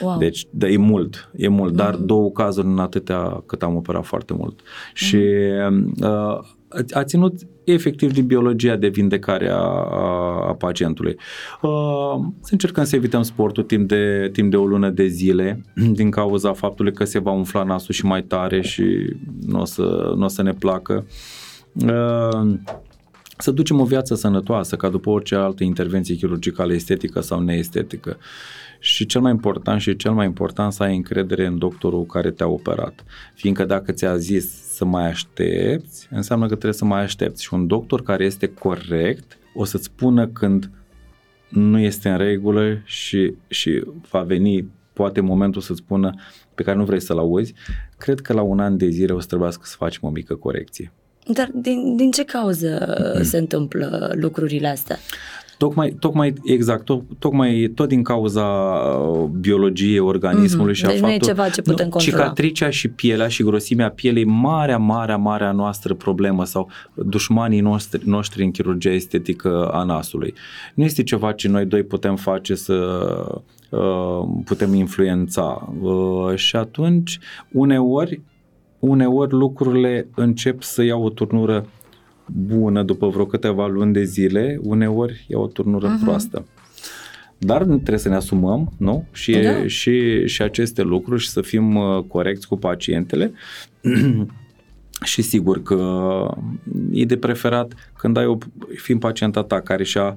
Wow. 0.00 0.18
Deci, 0.18 0.46
da, 0.50 0.68
e 0.68 0.76
mult, 0.76 1.30
e 1.36 1.48
mult, 1.48 1.72
mm-hmm. 1.72 1.76
dar 1.76 1.94
două 1.94 2.30
cazuri 2.30 2.66
în 2.66 2.78
atâtea 2.78 3.42
cât 3.46 3.62
am 3.62 3.76
operat 3.76 4.04
foarte 4.04 4.32
mult. 4.32 4.60
Mm-hmm. 4.60 4.94
Și 4.94 5.24
uh, 6.00 6.38
a 6.90 7.04
ținut 7.04 7.34
efectiv 7.64 8.12
de 8.12 8.20
biologia 8.20 8.76
de 8.76 8.88
vindecare 8.88 9.48
a, 9.48 9.54
a, 9.54 10.46
a 10.48 10.54
pacientului. 10.54 11.16
Uh, 11.62 12.24
să 12.40 12.48
încercăm 12.50 12.84
să 12.84 12.96
evităm 12.96 13.22
sportul 13.22 13.62
timp 13.62 13.88
de, 13.88 14.28
timp 14.32 14.50
de 14.50 14.56
o 14.56 14.66
lună 14.66 14.90
de 14.90 15.06
zile 15.06 15.64
din 15.98 16.10
cauza 16.10 16.52
faptului 16.52 16.92
că 16.92 17.04
se 17.04 17.18
va 17.18 17.30
umfla 17.30 17.62
nasul 17.62 17.94
și 17.94 18.04
mai 18.04 18.22
tare 18.22 18.60
și 18.60 19.16
nu 19.46 19.60
o 19.60 19.64
să, 19.64 20.12
n-o 20.16 20.28
să 20.28 20.42
ne 20.42 20.52
placă. 20.52 21.06
Uh, 21.74 22.54
să 23.38 23.50
ducem 23.50 23.80
o 23.80 23.84
viață 23.84 24.14
sănătoasă, 24.14 24.76
ca 24.76 24.88
după 24.88 25.10
orice 25.10 25.34
altă 25.34 25.64
intervenție 25.64 26.14
chirurgicală, 26.14 26.72
estetică 26.72 27.20
sau 27.20 27.40
neestetică. 27.40 28.16
Și 28.80 29.06
cel 29.06 29.20
mai 29.20 29.30
important 29.30 29.80
și 29.80 29.96
cel 29.96 30.12
mai 30.12 30.26
important 30.26 30.72
să 30.72 30.82
ai 30.82 30.96
încredere 30.96 31.46
în 31.46 31.58
doctorul 31.58 32.06
care 32.06 32.30
te-a 32.30 32.48
operat. 32.48 33.04
Fiindcă 33.34 33.64
dacă 33.64 33.92
ți-a 33.92 34.16
zis 34.16 34.74
să 34.74 34.84
mai 34.84 35.06
aștepți, 35.06 36.08
înseamnă 36.10 36.44
că 36.44 36.52
trebuie 36.52 36.72
să 36.72 36.84
mai 36.84 37.02
aștepți. 37.02 37.42
Și 37.42 37.54
un 37.54 37.66
doctor 37.66 38.02
care 38.02 38.24
este 38.24 38.46
corect 38.46 39.38
o 39.54 39.64
să-ți 39.64 39.84
spună 39.84 40.26
când 40.26 40.70
nu 41.48 41.78
este 41.78 42.08
în 42.08 42.16
regulă 42.16 42.80
și, 42.84 43.34
și 43.48 43.84
va 44.10 44.22
veni 44.22 44.68
poate 44.92 45.20
momentul 45.20 45.60
să-ți 45.60 45.78
spună 45.78 46.14
pe 46.54 46.62
care 46.62 46.76
nu 46.76 46.84
vrei 46.84 47.00
să-l 47.00 47.18
auzi, 47.18 47.54
cred 47.98 48.20
că 48.20 48.32
la 48.32 48.42
un 48.42 48.60
an 48.60 48.76
de 48.76 48.88
zile 48.88 49.12
o 49.12 49.20
să 49.20 49.26
trebuiască 49.26 49.62
să 49.64 49.74
facem 49.78 50.00
o 50.02 50.10
mică 50.10 50.34
corecție. 50.34 50.92
Dar 51.28 51.50
din, 51.54 51.96
din 51.96 52.10
ce 52.10 52.24
cauză 52.24 52.96
mm. 53.16 53.22
se 53.22 53.38
întâmplă 53.38 54.12
lucrurile 54.14 54.68
astea? 54.68 54.98
Tocmai, 55.58 55.96
tocmai 55.98 56.34
exact, 56.44 56.84
to, 56.84 57.02
tocmai 57.18 57.72
tot 57.74 57.88
din 57.88 58.02
cauza 58.02 58.44
uh, 58.44 59.28
biologiei 59.40 59.98
organismului 59.98 60.72
mm-hmm. 60.72 60.76
și 60.76 60.84
a 60.84 60.88
deci 60.88 60.98
faptul... 60.98 61.16
nu 61.18 61.24
e 61.24 61.26
ceva 61.26 61.48
ce 61.48 61.62
putem 61.62 61.84
nu, 61.84 61.90
controla. 61.90 62.22
Cicatricea 62.22 62.70
și 62.70 62.88
pielea 62.88 63.28
și 63.28 63.42
grosimea 63.42 63.90
pielei, 63.90 64.24
marea, 64.24 64.78
marea, 64.78 65.16
marea 65.16 65.52
noastră 65.52 65.94
problemă 65.94 66.44
sau 66.44 66.70
dușmanii 66.94 67.60
noștri, 67.60 68.08
noștri 68.08 68.42
în 68.42 68.50
chirurgia 68.50 68.90
estetică 68.90 69.68
a 69.72 69.82
nasului. 69.82 70.34
Nu 70.74 70.84
este 70.84 71.02
ceva 71.02 71.32
ce 71.32 71.48
noi 71.48 71.64
doi 71.64 71.82
putem 71.82 72.16
face 72.16 72.54
să 72.54 72.74
uh, 73.70 74.22
putem 74.44 74.74
influența. 74.74 75.72
Uh, 75.80 76.34
și 76.34 76.56
atunci, 76.56 77.18
uneori, 77.52 78.20
uneori 78.78 79.32
lucrurile 79.32 80.08
încep 80.14 80.62
să 80.62 80.82
iau 80.82 81.02
o 81.02 81.10
turnură 81.10 81.66
bună 82.26 82.82
după 82.82 83.08
vreo 83.08 83.26
câteva 83.26 83.66
luni 83.66 83.92
de 83.92 84.04
zile, 84.04 84.58
uneori 84.62 85.24
iau 85.28 85.42
o 85.42 85.46
turnură 85.46 85.96
uh-huh. 85.96 86.04
proastă. 86.04 86.46
Dar 87.38 87.62
trebuie 87.62 87.98
să 87.98 88.08
ne 88.08 88.14
asumăm, 88.14 88.72
nu? 88.78 89.06
Și, 89.12 89.32
da. 89.32 89.66
și, 89.66 90.26
și 90.26 90.42
aceste 90.42 90.82
lucruri 90.82 91.22
și 91.22 91.28
să 91.28 91.40
fim 91.40 91.74
uh, 91.74 92.02
corecți 92.08 92.48
cu 92.48 92.56
pacientele. 92.56 93.32
și 95.04 95.22
sigur 95.22 95.62
că 95.62 96.30
e 96.92 97.04
de 97.04 97.16
preferat 97.16 97.72
când 97.96 98.16
ai 98.16 98.26
o, 98.26 98.38
fiind 98.76 99.00
pacienta 99.00 99.42
ta 99.42 99.60
care 99.60 99.84
și-a 99.84 100.16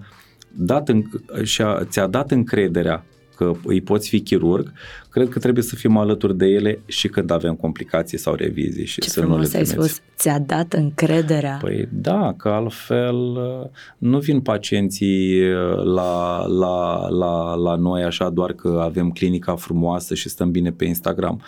dat 0.55 0.89
în, 0.89 1.03
și-a, 1.43 1.83
ți-a 1.83 2.07
dat 2.07 2.31
încrederea 2.31 3.05
că 3.35 3.51
îi 3.65 3.81
poți 3.81 4.09
fi 4.09 4.21
chirurg, 4.21 4.71
cred 5.09 5.29
că 5.29 5.39
trebuie 5.39 5.63
să 5.63 5.75
fim 5.75 5.97
alături 5.97 6.37
de 6.37 6.45
ele 6.45 6.79
și 6.85 7.07
când 7.07 7.31
avem 7.31 7.55
complicații 7.55 8.17
sau 8.17 8.33
revizii 8.33 8.85
și 8.85 9.01
Ce 9.01 9.09
să 9.09 9.25
nu 9.25 9.39
le 9.39 9.47
ai 9.55 9.65
spus, 9.65 9.99
ți-a 10.17 10.39
dat 10.39 10.73
încrederea. 10.73 11.57
Păi 11.61 11.87
da, 11.91 12.33
că 12.37 12.49
altfel 12.49 13.15
uh, 13.15 13.69
nu 13.97 14.19
vin 14.19 14.39
pacienții 14.39 15.41
uh, 15.41 15.83
la, 15.83 16.45
la, 16.45 17.07
la, 17.09 17.55
la 17.55 17.75
noi 17.75 18.03
așa 18.03 18.29
doar 18.29 18.53
că 18.53 18.81
avem 18.83 19.09
clinica 19.09 19.55
frumoasă 19.55 20.15
și 20.15 20.29
stăm 20.29 20.51
bine 20.51 20.71
pe 20.71 20.85
Instagram. 20.85 21.41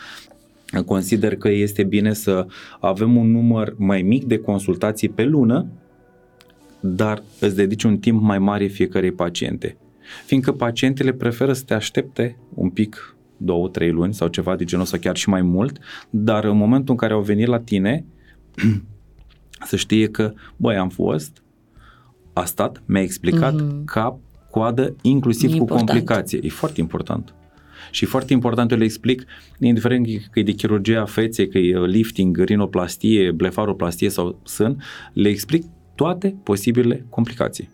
Consider 0.86 1.36
că 1.36 1.50
este 1.50 1.84
bine 1.84 2.14
să 2.14 2.46
avem 2.80 3.16
un 3.16 3.32
număr 3.32 3.74
mai 3.78 4.02
mic 4.02 4.24
de 4.24 4.38
consultații 4.38 5.10
pe 5.10 5.24
lună, 5.24 5.66
dar 6.80 7.24
îți 7.40 7.56
dedici 7.56 7.84
un 7.84 7.98
timp 7.98 8.22
mai 8.22 8.40
mare 8.40 8.66
fiecarei 8.66 9.12
paciente 9.12 9.78
fiindcă 10.26 10.52
pacientele 10.52 11.14
preferă 11.14 11.54
să 11.54 11.64
te 11.64 11.74
aștepte 11.74 12.38
un 12.54 12.70
pic, 12.70 13.16
două, 13.38 13.68
trei 13.68 13.92
luni 13.92 14.14
sau 14.14 14.28
ceva 14.28 14.56
de 14.56 14.64
genul 14.64 14.84
ăsta, 14.84 14.98
chiar 14.98 15.16
și 15.16 15.30
mai 15.30 15.42
mult, 15.42 15.78
dar 16.10 16.44
în 16.44 16.58
momentul 16.58 16.90
în 16.90 16.98
care 16.98 17.14
au 17.14 17.22
venit 17.22 17.48
la 17.48 17.60
tine, 17.60 18.06
să 19.70 19.76
știe 19.76 20.08
că, 20.08 20.34
băi, 20.56 20.76
am 20.76 20.90
fost, 20.90 21.44
a 22.34 22.46
stat, 22.46 22.84
mi-a 22.86 23.02
explicat 23.02 23.62
mm-hmm. 23.62 23.84
cap, 23.86 24.20
coadă, 24.50 24.96
inclusiv 25.02 25.50
e 25.50 25.52
cu 25.52 25.58
important. 25.58 25.90
complicație. 25.90 26.40
E 26.44 26.50
foarte 26.50 26.82
important. 26.82 27.34
Și 27.92 28.04
e 28.04 28.08
foarte 28.08 28.34
important, 28.34 28.72
eu 28.72 28.78
le 28.78 28.84
explic, 28.84 29.26
indiferent 29.60 30.08
că 30.32 30.40
e 30.40 30.44
de 30.44 30.52
chirurgia 30.52 31.06
feței, 31.06 31.48
că 31.48 31.58
e 31.58 31.86
lifting, 31.86 32.38
rinoplastie, 32.44 33.32
blefaroplastie 33.32 34.10
sau 34.10 34.40
sân, 34.44 34.84
le 35.14 35.30
explic 35.30 35.66
toate 35.96 36.36
posibile 36.44 37.06
complicații. 37.10 37.70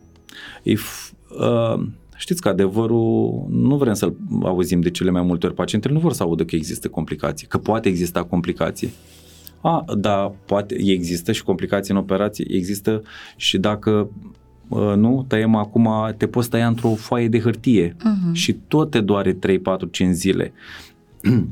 E 0.64 0.74
f- 0.74 1.12
uh, 1.40 1.88
Știți 2.20 2.42
că 2.42 2.50
adevărul 2.50 3.46
nu 3.50 3.78
vrem 3.78 3.94
să-l 3.94 4.16
auzim 4.44 4.82
de 4.82 4.90
cele 4.90 5.10
mai 5.10 5.22
multe 5.22 5.46
ori. 5.46 5.56
Pacientele 5.56 5.94
nu 5.94 6.00
vor 6.00 6.14
să 6.14 6.24
audă 6.24 6.46
că 6.46 6.56
există 6.56 6.88
complicații, 6.88 7.48
că 7.48 7.58
poate 7.58 7.90
exista 7.90 8.24
complicații. 8.24 8.94
A, 9.62 9.84
da, 9.98 10.34
poate 10.46 10.76
există 10.80 11.32
și 11.32 11.44
complicații 11.44 11.94
în 11.94 12.00
operație, 12.00 12.46
există 12.50 13.02
și 13.36 13.58
dacă 13.58 14.10
nu, 14.96 15.26
tăiem 15.28 15.56
acum, 15.56 15.90
te 16.18 16.28
poți 16.28 16.50
tăia 16.50 16.68
într-o 16.68 16.94
foaie 16.96 17.28
de 17.28 17.40
hârtie 17.40 17.96
uh-huh. 17.96 18.32
și 18.32 18.54
tot 18.54 18.90
te 18.90 19.00
doare 19.00 19.34
3, 19.34 19.60
4, 19.60 19.88
5 19.88 20.16
zile. 20.16 20.54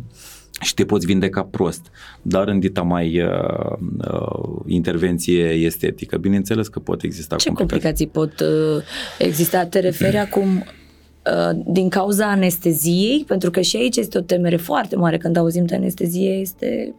și 0.62 0.74
te 0.74 0.86
poți 0.86 1.05
vindeca 1.05 1.43
prost, 1.43 1.91
dar 2.22 2.47
în 2.47 2.60
dita 2.60 2.82
mai 2.82 3.22
uh, 3.22 3.78
uh, 4.12 4.60
intervenție 4.66 5.43
estetică. 5.43 6.18
Bineînțeles 6.18 6.68
că 6.68 6.80
pot 6.80 7.01
exista 7.03 7.36
Ce 7.36 7.49
complicații. 7.49 8.05
complicații 8.08 8.43
pot 8.45 8.76
uh, 8.78 8.84
exista? 9.28 9.66
Te 9.66 9.80
referi 9.80 10.18
acum 10.18 10.55
uh, 10.55 11.60
din 11.66 11.89
cauza 11.89 12.26
anesteziei? 12.32 13.24
Pentru 13.28 13.51
că 13.51 13.62
și 13.62 13.76
aici 13.78 13.95
este 13.97 14.18
o 14.18 14.22
temere 14.22 14.55
foarte 14.55 14.95
mare 14.95 15.18
când 15.18 15.38
auzim 15.38 15.66
de 15.66 15.76
anestezie, 15.76 16.30
este 16.30 16.93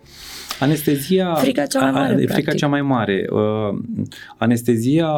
Anestezia, 0.61 1.35
frica 1.35 1.67
cea 1.67 1.81
mai 1.81 1.91
mare, 1.91 2.13
a, 2.13 2.17
frica 2.17 2.33
practic. 2.33 2.55
cea 2.55 2.67
mai 2.67 2.83
mare. 2.83 3.27
Uh, 3.31 3.79
anestezia, 4.37 5.09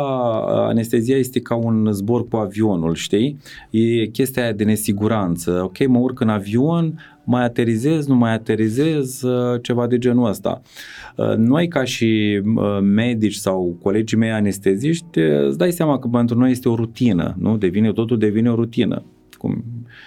anestezia 0.68 1.16
este 1.16 1.40
ca 1.40 1.54
un 1.54 1.88
zbor 1.92 2.28
cu 2.28 2.36
avionul, 2.36 2.94
știi? 2.94 3.38
E 3.70 4.06
chestia 4.06 4.42
aia 4.42 4.52
de 4.52 4.64
nesiguranță. 4.64 5.60
Ok, 5.64 5.86
mă 5.86 5.98
urc 5.98 6.20
în 6.20 6.28
avion, 6.28 7.00
mai 7.30 7.44
aterizez, 7.44 8.06
nu 8.06 8.14
mai 8.14 8.32
aterizez, 8.32 9.22
uh, 9.22 9.62
ceva 9.62 9.86
de 9.86 9.98
genul 9.98 10.28
ăsta. 10.28 10.62
Uh, 11.16 11.34
noi 11.36 11.68
ca 11.68 11.84
și 11.84 12.40
uh, 12.56 12.78
medici 12.82 13.34
sau 13.34 13.76
colegii 13.82 14.18
mei 14.18 14.30
anesteziști, 14.30 15.18
uh, 15.18 15.46
îți 15.46 15.58
dai 15.58 15.72
seama 15.72 15.98
că 15.98 16.08
pentru 16.08 16.38
noi 16.38 16.50
este 16.50 16.68
o 16.68 16.74
rutină, 16.74 17.34
nu? 17.38 17.56
Devine, 17.56 17.92
totul 17.92 18.18
devine 18.18 18.50
o 18.50 18.54
rutină 18.54 19.04
cum 19.40 19.64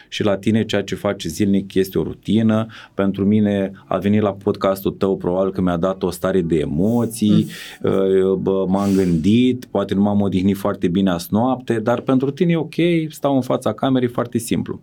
și 0.09 0.23
la 0.23 0.37
tine 0.37 0.65
ceea 0.65 0.83
ce 0.83 0.95
faci 0.95 1.23
zilnic 1.23 1.73
este 1.73 1.97
o 1.99 2.03
rutină. 2.03 2.65
Pentru 2.93 3.25
mine 3.25 3.71
a 3.85 3.97
venit 3.97 4.21
la 4.21 4.33
podcastul 4.33 4.91
tău 4.91 5.17
probabil 5.17 5.51
că 5.51 5.61
mi-a 5.61 5.77
dat 5.77 6.03
o 6.03 6.09
stare 6.09 6.41
de 6.41 6.55
emoții, 6.57 7.47
mm. 7.83 8.41
bă, 8.41 8.65
m-am 8.67 8.89
gândit, 8.95 9.65
poate 9.65 9.93
nu 9.93 10.01
m-am 10.01 10.21
odihnit 10.21 10.57
foarte 10.57 10.87
bine 10.87 11.09
azi 11.09 11.27
noapte, 11.31 11.79
dar 11.79 12.01
pentru 12.01 12.31
tine 12.31 12.51
e 12.51 12.55
ok, 12.55 12.73
stau 13.09 13.35
în 13.35 13.41
fața 13.41 13.73
camerei 13.73 14.07
foarte 14.07 14.37
simplu. 14.37 14.79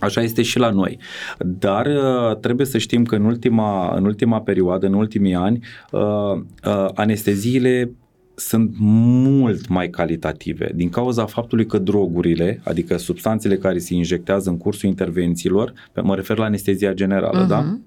Așa 0.00 0.22
este 0.22 0.42
și 0.42 0.58
la 0.58 0.70
noi. 0.70 0.98
Dar 1.38 1.86
uh, 1.86 2.36
trebuie 2.36 2.66
să 2.66 2.78
știm 2.78 3.04
că 3.04 3.14
în 3.14 3.24
ultima, 3.24 3.96
în 3.96 4.04
ultima 4.04 4.40
perioadă, 4.40 4.86
în 4.86 4.94
ultimii 4.94 5.34
ani, 5.34 5.64
uh, 5.90 6.00
uh, 6.00 6.88
anesteziile 6.94 7.90
sunt 8.34 8.74
mult 8.78 9.68
mai 9.68 9.88
calitative 9.88 10.72
din 10.74 10.88
cauza 10.88 11.26
faptului 11.26 11.66
că 11.66 11.78
drogurile, 11.78 12.60
adică 12.64 12.96
substanțele 12.96 13.56
care 13.56 13.78
se 13.78 13.94
injectează 13.94 14.50
în 14.50 14.56
cursul 14.56 14.88
intervențiilor, 14.88 15.72
mă 16.02 16.14
refer 16.14 16.38
la 16.38 16.44
anestezia 16.44 16.92
generală, 16.92 17.44
uh-huh. 17.44 17.48
da? 17.48 17.78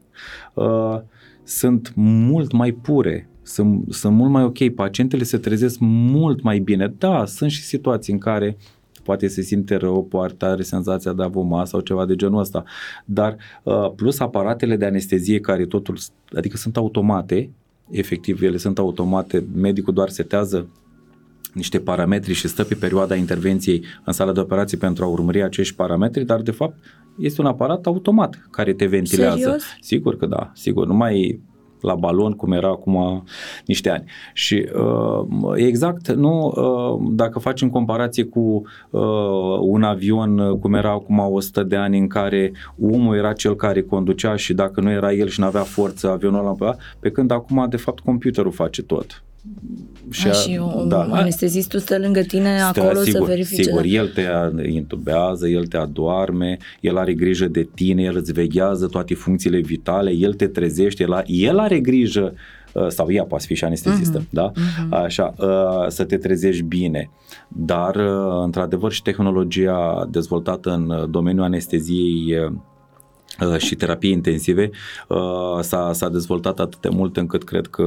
Uh, 0.53 0.99
sunt 1.43 1.91
mult 1.95 2.51
mai 2.51 2.71
pure, 2.71 3.29
sunt, 3.43 3.93
sunt 3.93 4.15
mult 4.15 4.31
mai 4.31 4.43
ok, 4.43 4.69
pacientele 4.69 5.23
se 5.23 5.37
trezesc 5.37 5.77
mult 5.79 6.41
mai 6.41 6.59
bine. 6.59 6.93
Da, 6.97 7.25
sunt 7.25 7.51
și 7.51 7.61
situații 7.61 8.13
în 8.13 8.19
care 8.19 8.57
poate 9.09 9.27
se 9.27 9.41
simte 9.41 9.75
rău, 9.75 10.03
poate 10.03 10.45
are 10.45 10.61
senzația 10.61 11.13
de 11.13 11.23
a 11.23 11.27
voma 11.27 11.65
sau 11.65 11.79
ceva 11.79 12.05
de 12.05 12.15
genul 12.15 12.39
ăsta. 12.39 12.63
Dar 13.05 13.37
uh, 13.63 13.91
plus 13.95 14.19
aparatele 14.19 14.75
de 14.75 14.85
anestezie 14.85 15.39
care 15.39 15.65
totul, 15.65 15.97
adică 16.35 16.57
sunt 16.57 16.77
automate, 16.77 17.49
efectiv 17.91 18.41
ele 18.41 18.57
sunt 18.57 18.77
automate, 18.77 19.45
medicul 19.55 19.93
doar 19.93 20.09
setează 20.09 20.67
niște 21.53 21.79
parametri 21.79 22.33
și 22.33 22.47
stă 22.47 22.63
pe 22.63 22.75
perioada 22.75 23.15
intervenției 23.15 23.83
în 24.05 24.13
sala 24.13 24.31
de 24.31 24.39
operații 24.39 24.77
pentru 24.77 25.03
a 25.03 25.07
urmări 25.07 25.43
acești 25.43 25.75
parametri, 25.75 26.25
dar 26.25 26.41
de 26.41 26.51
fapt 26.51 26.77
este 27.17 27.41
un 27.41 27.47
aparat 27.47 27.85
automat 27.85 28.47
care 28.51 28.73
te 28.73 28.85
ventilează. 28.85 29.39
Serios? 29.39 29.63
Sigur 29.81 30.17
că 30.17 30.25
da, 30.25 30.51
sigur, 30.53 30.87
nu 30.87 30.93
mai 30.93 31.41
la 31.81 31.95
balon 31.95 32.31
cum 32.31 32.51
era 32.51 32.67
acum 32.67 33.23
niște 33.65 33.89
ani. 33.89 34.03
Și 34.33 34.67
uh, 34.75 35.51
exact, 35.55 36.11
nu, 36.11 36.53
uh, 36.55 37.09
dacă 37.11 37.39
facem 37.39 37.69
comparație 37.69 38.23
cu 38.23 38.61
uh, 38.89 39.01
un 39.61 39.83
avion 39.83 40.59
cum 40.59 40.73
era 40.73 40.91
acum 40.91 41.19
100 41.19 41.63
de 41.63 41.75
ani 41.75 41.97
în 41.97 42.07
care 42.07 42.51
omul 42.81 43.15
era 43.15 43.33
cel 43.33 43.55
care 43.55 43.81
conducea 43.81 44.35
și 44.35 44.53
dacă 44.53 44.81
nu 44.81 44.91
era 44.91 45.13
el 45.13 45.27
și 45.27 45.39
nu 45.39 45.45
avea 45.45 45.63
forță 45.63 46.09
avionul 46.09 46.57
ăla, 46.59 46.75
pe 46.99 47.11
când 47.11 47.31
acum 47.31 47.65
de 47.69 47.77
fapt 47.77 47.99
computerul 47.99 48.51
face 48.51 48.83
tot. 48.83 49.23
Și, 50.09 50.27
a, 50.27 50.31
și 50.31 50.59
un 50.75 50.87
da. 50.87 51.01
anestezistul 51.01 51.79
stă 51.79 51.97
lângă 51.97 52.21
tine 52.21 52.57
stă, 52.57 52.81
acolo 52.81 53.01
sigur, 53.01 53.19
să 53.19 53.25
verifice. 53.25 53.63
Sigur, 53.63 53.83
el 53.83 54.07
te 54.07 54.25
intubează, 54.67 55.47
el 55.47 55.65
te 55.65 55.77
adorme, 55.77 56.57
el 56.79 56.97
are 56.97 57.13
grijă 57.13 57.47
de 57.47 57.69
tine, 57.75 58.03
el 58.03 58.15
îți 58.15 58.31
veghează 58.31 58.87
toate 58.87 59.13
funcțiile 59.13 59.59
vitale, 59.59 60.11
el 60.11 60.33
te 60.33 60.47
trezește, 60.47 61.03
el, 61.03 61.13
a, 61.13 61.21
el 61.25 61.59
are 61.59 61.79
grijă 61.79 62.33
sau 62.87 63.11
ea 63.11 63.23
poate 63.23 63.45
fi 63.47 63.55
și 63.55 63.63
anestezistă, 63.63 64.19
uh-huh. 64.19 64.29
da? 64.29 64.51
Uh-huh. 64.51 64.89
Așa, 64.89 65.33
să 65.87 66.03
te 66.03 66.17
trezești 66.17 66.63
bine. 66.63 67.09
Dar, 67.47 67.95
într-adevăr, 68.43 68.91
și 68.91 69.01
tehnologia 69.01 70.07
dezvoltată 70.11 70.69
în 70.69 71.11
domeniul 71.11 71.43
anesteziei 71.43 72.35
și 73.57 73.75
terapii 73.75 74.11
intensive 74.11 74.69
s-a, 75.61 75.91
s-a 75.93 76.09
dezvoltat 76.09 76.59
atât 76.59 76.81
de 76.81 76.89
mult 76.89 77.17
încât 77.17 77.43
cred 77.43 77.67
că 77.67 77.83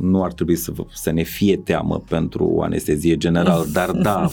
nu 0.00 0.22
ar 0.22 0.32
trebui 0.32 0.56
să, 0.56 0.72
să 0.94 1.12
ne 1.12 1.22
fie 1.22 1.56
teamă 1.56 2.02
pentru 2.08 2.60
anestezie 2.62 3.16
general, 3.16 3.66
dar 3.72 3.90
da, 3.90 4.30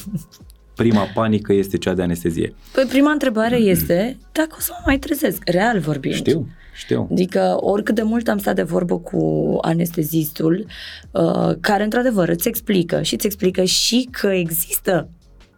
prima 0.76 1.08
panică 1.14 1.54
este 1.54 1.78
cea 1.78 1.94
de 1.94 2.02
anestezie. 2.02 2.54
Păi 2.74 2.86
prima 2.90 3.12
întrebare 3.12 3.56
este 3.76 4.18
dacă 4.32 4.56
o 4.58 4.60
să 4.60 4.72
mă 4.72 4.84
mai 4.86 5.00
trezesc, 5.00 5.42
real 5.46 5.80
vorbind. 5.80 6.16
Știu, 6.16 6.48
știu. 6.76 7.08
Adică 7.12 7.58
oricât 7.60 7.96
de 7.96 8.02
mult 8.02 8.28
am 8.28 8.38
stat 8.38 8.56
de 8.56 8.64
vorbă 8.64 8.98
cu 9.00 9.58
anestezistul, 9.62 10.66
uh, 11.12 11.52
care 11.60 11.84
într-adevăr 11.84 12.30
îți 12.30 12.48
explică 12.48 13.02
și 13.02 13.14
îți 13.14 13.26
explică 13.26 13.64
și 13.64 14.08
că 14.12 14.28
există 14.28 15.10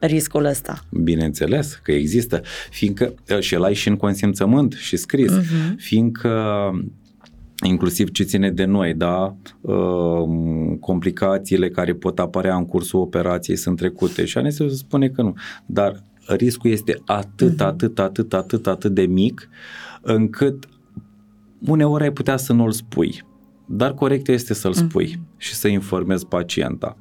riscul 0.06 0.46
ăsta. 0.46 0.80
Bineînțeles 1.04 1.80
că 1.84 1.92
există, 1.92 2.42
fiindcă 2.70 3.14
și 3.40 3.54
el 3.54 3.64
ai 3.64 3.74
și 3.74 3.88
în 3.88 3.96
consimțământ 3.96 4.74
și 4.74 4.98
scris, 4.98 5.32
uh-huh. 5.32 5.76
fiindcă 5.78 6.72
inclusiv 7.64 8.12
ce 8.12 8.24
ține 8.24 8.52
de 8.52 8.66
noi, 8.66 8.94
da, 8.94 9.36
complicațiile 10.80 11.70
care 11.70 11.94
pot 11.94 12.20
apărea 12.20 12.56
în 12.56 12.66
cursul 12.66 13.00
operației 13.00 13.56
sunt 13.56 13.78
trecute 13.78 14.26
și 14.26 14.38
anestezul 14.38 14.76
spune 14.76 15.08
că 15.10 15.22
nu, 15.22 15.34
dar 15.66 16.04
riscul 16.28 16.72
este 16.72 17.02
atât, 17.06 17.54
uh-huh. 17.54 17.66
atât, 17.66 18.00
atât, 18.00 18.34
atât, 18.34 18.68
atât 18.68 18.94
de 18.94 19.06
mic 19.06 19.50
încât 20.02 20.68
uneori 21.68 22.04
ai 22.04 22.12
putea 22.12 22.38
să 22.38 22.54
nu-l 22.54 22.72
spui, 22.72 23.24
dar 23.68 23.94
corect 23.94 24.28
este 24.28 24.54
să-l 24.54 24.74
spui 24.74 25.10
uh-huh. 25.10 25.38
și 25.38 25.54
să 25.54 25.68
informezi 25.68 26.26
pacienta. 26.26 26.98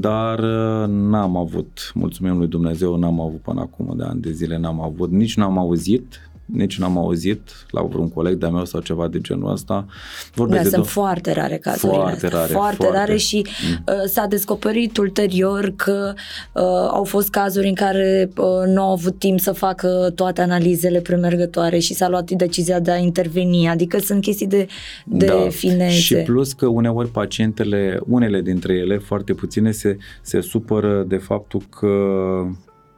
Dar 0.00 0.40
n-am 0.86 1.36
avut, 1.36 1.92
mulțumim 1.94 2.38
lui 2.38 2.46
Dumnezeu, 2.46 2.96
n-am 2.96 3.20
avut 3.20 3.40
până 3.40 3.60
acum 3.60 3.94
de 3.96 4.02
ani 4.02 4.20
de 4.20 4.32
zile, 4.32 4.58
n-am 4.58 4.80
avut, 4.80 5.10
nici 5.10 5.36
n-am 5.36 5.58
auzit, 5.58 6.31
nici 6.44 6.78
n-am 6.78 6.98
auzit 6.98 7.40
la 7.70 7.82
vreun 7.82 8.08
coleg 8.08 8.34
de-a 8.34 8.48
meu 8.48 8.64
sau 8.64 8.80
ceva 8.80 9.08
de 9.08 9.20
genul 9.20 9.52
ăsta. 9.52 9.86
Vorbesc 10.34 10.62
da, 10.62 10.68
de 10.68 10.74
sunt 10.74 10.86
do- 10.86 10.90
foarte 10.90 11.32
rare 11.32 11.56
cazurile 11.56 11.98
foarte 11.98 12.26
astea. 12.26 12.38
Rare, 12.38 12.52
foarte, 12.52 12.76
foarte 12.76 12.98
rare 12.98 13.16
și 13.16 13.46
mm. 13.46 13.94
uh, 13.94 14.04
s-a 14.06 14.26
descoperit 14.26 14.96
ulterior 14.96 15.72
că 15.76 16.12
uh, 16.52 16.62
au 16.90 17.04
fost 17.04 17.30
cazuri 17.30 17.68
în 17.68 17.74
care 17.74 18.30
uh, 18.36 18.66
nu 18.66 18.82
au 18.82 18.92
avut 18.92 19.18
timp 19.18 19.40
să 19.40 19.52
facă 19.52 20.12
toate 20.14 20.40
analizele 20.40 21.00
premergătoare 21.00 21.78
și 21.78 21.94
s-a 21.94 22.08
luat 22.08 22.30
decizia 22.30 22.80
de 22.80 22.90
a 22.90 22.96
interveni. 22.96 23.68
Adică 23.68 23.98
sunt 23.98 24.22
chestii 24.22 24.46
de, 24.46 24.66
de 25.04 25.26
da. 25.26 25.48
finețe. 25.48 25.94
Și 25.94 26.14
plus 26.14 26.52
că 26.52 26.66
uneori 26.66 27.08
pacientele, 27.08 28.00
unele 28.06 28.40
dintre 28.40 28.72
ele, 28.72 28.98
foarte 28.98 29.32
puține, 29.32 29.70
se, 29.70 29.96
se 30.22 30.40
supără 30.40 31.04
de 31.08 31.16
faptul 31.16 31.62
că 31.70 31.88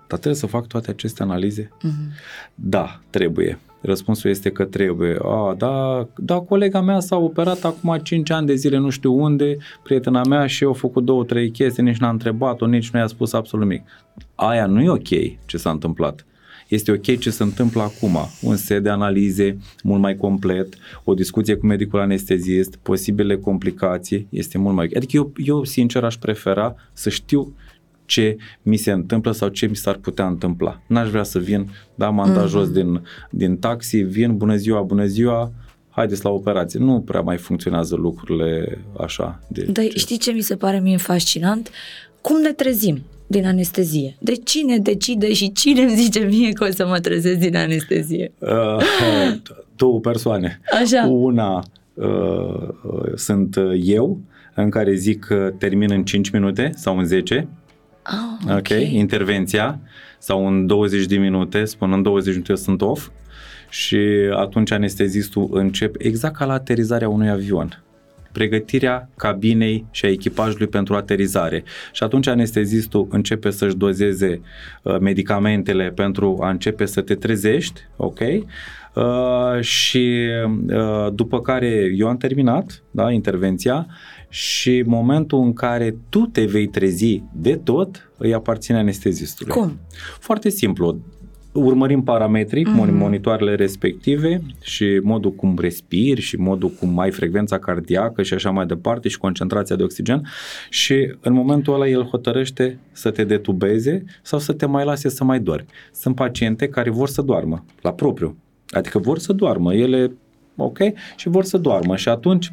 dar 0.09 0.19
trebuie 0.19 0.35
să 0.35 0.47
fac 0.47 0.67
toate 0.67 0.91
aceste 0.91 1.23
analize? 1.23 1.69
Uh-huh. 1.69 2.15
Da, 2.55 3.01
trebuie. 3.11 3.59
Răspunsul 3.81 4.31
este 4.31 4.51
că 4.51 4.65
trebuie. 4.65 5.19
A, 5.23 5.55
da, 5.59 6.07
da, 6.17 6.39
colega 6.39 6.81
mea 6.81 7.01
s-a 7.01 7.17
operat 7.17 7.65
acum 7.65 7.99
5 8.03 8.31
ani 8.31 8.47
de 8.47 8.55
zile, 8.55 8.79
nu 8.79 8.91
știu 8.91 9.23
unde, 9.23 9.57
prietena 9.83 10.23
mea 10.25 10.47
și 10.47 10.63
eu 10.63 10.71
a 10.71 10.75
făcut 10.75 11.05
două, 11.05 11.25
trei 11.25 11.51
chestii, 11.51 11.83
nici 11.83 11.97
n-a 11.97 12.09
întrebat-o, 12.09 12.67
nici 12.67 12.91
nu 12.91 12.99
i-a 12.99 13.07
spus 13.07 13.33
absolut 13.33 13.67
nimic. 13.67 13.87
Aia 14.35 14.67
nu 14.67 14.83
e 14.83 14.89
ok 14.89 15.09
ce 15.47 15.57
s-a 15.57 15.71
întâmplat. 15.71 16.27
Este 16.69 16.93
ok 16.93 17.19
ce 17.19 17.31
se 17.31 17.43
întâmplă 17.43 17.83
acum. 17.83 18.17
Un 18.43 18.57
set 18.57 18.83
de 18.83 18.89
analize 18.89 19.59
mult 19.83 20.01
mai 20.01 20.17
complet, 20.17 20.75
o 21.05 21.15
discuție 21.15 21.55
cu 21.55 21.67
medicul 21.67 22.01
anestezist, 22.01 22.77
posibile 22.77 23.37
complicații, 23.37 24.27
este 24.31 24.59
mult 24.59 24.75
mai 24.75 24.85
ok. 24.85 24.97
Adică 24.97 25.17
eu, 25.17 25.33
eu 25.37 25.65
sincer 25.65 26.05
aș 26.05 26.17
prefera 26.17 26.75
să 26.93 27.09
știu 27.11 27.55
ce 28.07 28.37
mi 28.63 28.77
se 28.77 28.91
întâmplă 28.93 29.33
sau 29.33 29.49
ce 29.49 29.67
mi 29.67 29.77
s-ar 29.77 29.95
putea 29.97 30.27
întâmpla. 30.27 30.81
N-aș 30.87 31.09
vrea 31.11 31.23
să 31.23 31.39
vin, 31.39 31.69
da, 31.95 32.09
m-am 32.09 32.33
dat 32.33 32.43
Mhm. 32.43 32.49
jos 32.53 32.71
din, 32.71 33.03
din 33.31 33.57
taxi, 33.57 33.97
vin, 33.97 34.37
bună 34.37 34.57
ziua, 34.57 34.81
bună 34.83 35.05
ziua, 35.07 35.53
haideți 35.91 36.25
la 36.25 36.31
operație. 36.31 36.81
Nu 36.81 37.01
prea 37.01 37.21
mai 37.21 37.37
funcționează 37.37 37.95
lucrurile 37.97 38.79
așa. 39.01 39.41
De, 39.49 39.67
Dar 39.73 39.85
știi 39.95 40.19
ce 40.19 40.31
mi 40.33 40.41
se 40.41 40.57
pare 40.57 40.81
mie 40.81 40.97
fascinant? 40.97 41.71
Cum 42.21 42.41
ne 42.41 42.53
trezim 42.53 43.03
din 43.27 43.47
anestezie? 43.47 44.17
De 44.21 44.35
cine 44.35 44.79
decide 44.79 45.33
și 45.33 45.53
cine 45.53 45.83
îmi 45.83 45.95
zice 45.97 46.19
mie 46.21 46.51
că 46.53 46.65
o 46.65 46.71
să 46.73 46.87
mă 46.87 46.99
trezesc 46.99 47.39
din 47.39 47.57
anestezie? 47.57 48.33
Uh, 48.39 48.77
două 49.77 50.01
persoane. 50.01 50.61
Așa. 50.83 51.07
Una 51.07 51.63
uh, 51.95 52.05
uh, 52.05 53.13
sunt 53.15 53.57
uh, 53.57 53.81
eu, 53.83 54.21
în 54.55 54.71
care 54.71 54.95
zic 54.95 55.25
că 55.25 55.53
termin 55.59 55.91
în 55.93 56.05
5 56.05 56.31
minute 56.31 56.71
sau 56.75 56.99
în 56.99 57.05
10, 57.05 57.49
Ah, 58.07 58.57
ok, 58.57 58.69
intervenția, 58.69 59.79
sau 60.19 60.47
în 60.47 60.67
20 60.67 61.07
de 61.07 61.17
minute, 61.17 61.65
spun 61.65 61.93
în 61.93 62.03
20 62.03 62.25
de 62.25 62.31
minute 62.31 62.51
eu 62.51 62.57
sunt 62.59 62.83
off 62.83 63.09
și 63.69 63.99
atunci 64.37 64.71
anestezistul 64.71 65.49
încep 65.53 65.95
exact 65.99 66.37
ca 66.37 66.45
la 66.45 66.53
aterizarea 66.53 67.09
unui 67.09 67.29
avion 67.31 67.85
pregătirea 68.35 69.09
cabinei 69.17 69.87
și 69.91 70.05
a 70.05 70.09
echipajului 70.11 70.67
pentru 70.67 70.95
aterizare. 70.95 71.65
Și 71.93 72.03
atunci 72.03 72.27
anestezistul 72.27 73.07
începe 73.11 73.51
să-și 73.51 73.77
dozeze 73.77 74.41
uh, 74.83 74.99
medicamentele 74.99 75.91
pentru 75.91 76.39
a 76.43 76.51
începe 76.51 76.85
să 76.85 77.01
te 77.01 77.15
trezești, 77.15 77.81
ok? 77.97 78.21
Uh, 78.21 79.61
și 79.61 80.29
uh, 80.69 81.13
după 81.13 81.41
care 81.41 81.93
eu 81.97 82.09
am 82.09 82.17
terminat 82.17 82.83
da, 82.91 83.11
intervenția 83.11 83.87
și 84.35 84.82
momentul 84.87 85.43
în 85.43 85.53
care 85.53 85.97
tu 86.09 86.18
te 86.18 86.45
vei 86.45 86.66
trezi 86.66 87.22
de 87.32 87.57
tot 87.57 88.11
îi 88.18 88.35
aparține 88.35 88.78
anestezistului. 88.78 89.53
Cum? 89.53 89.78
Foarte 90.20 90.49
simplu. 90.49 90.99
Urmărim 91.53 92.03
parametrii, 92.03 92.64
Mhm. 92.64 92.87
mm-hmm. 92.87 92.93
monitoarele 92.99 93.55
respective 93.55 94.43
și 94.62 95.01
modul 95.03 95.32
cum 95.32 95.57
respiri 95.61 96.20
și 96.20 96.37
modul 96.37 96.68
cum 96.68 96.99
ai 96.99 97.11
frecvența 97.11 97.59
cardiacă 97.59 98.22
și 98.22 98.35
așa 98.35 98.51
mai 98.51 98.66
departe 98.66 99.09
și 99.09 99.18
concentrația 99.18 99.76
de 99.76 99.82
oxigen 99.82 100.26
și 100.70 101.14
în 101.20 101.32
momentul 101.32 101.74
ăla 101.74 101.89
el 101.89 102.03
hotărăște 102.03 102.78
să 102.93 103.11
te 103.11 103.24
detubeze 103.24 104.05
sau 104.22 104.39
să 104.39 104.53
te 104.53 104.66
mai 104.66 104.85
lase 104.85 105.09
să 105.09 105.24
mai 105.24 105.41
dormi. 105.41 105.66
Sunt 105.93 106.14
paciente 106.14 106.68
care 106.68 106.91
vor 106.91 107.09
să 107.09 107.22
doarmă 107.22 107.64
la 107.80 107.93
propriu, 107.93 108.37
adică 108.68 108.99
vor 108.99 109.18
să 109.18 109.32
doarmă, 109.32 109.74
ele 109.74 110.12
ok 110.57 110.78
și 111.16 111.28
vor 111.28 111.45
să 111.45 111.59
doarmă 111.59 111.97
și 111.97 112.09
atunci 112.09 112.53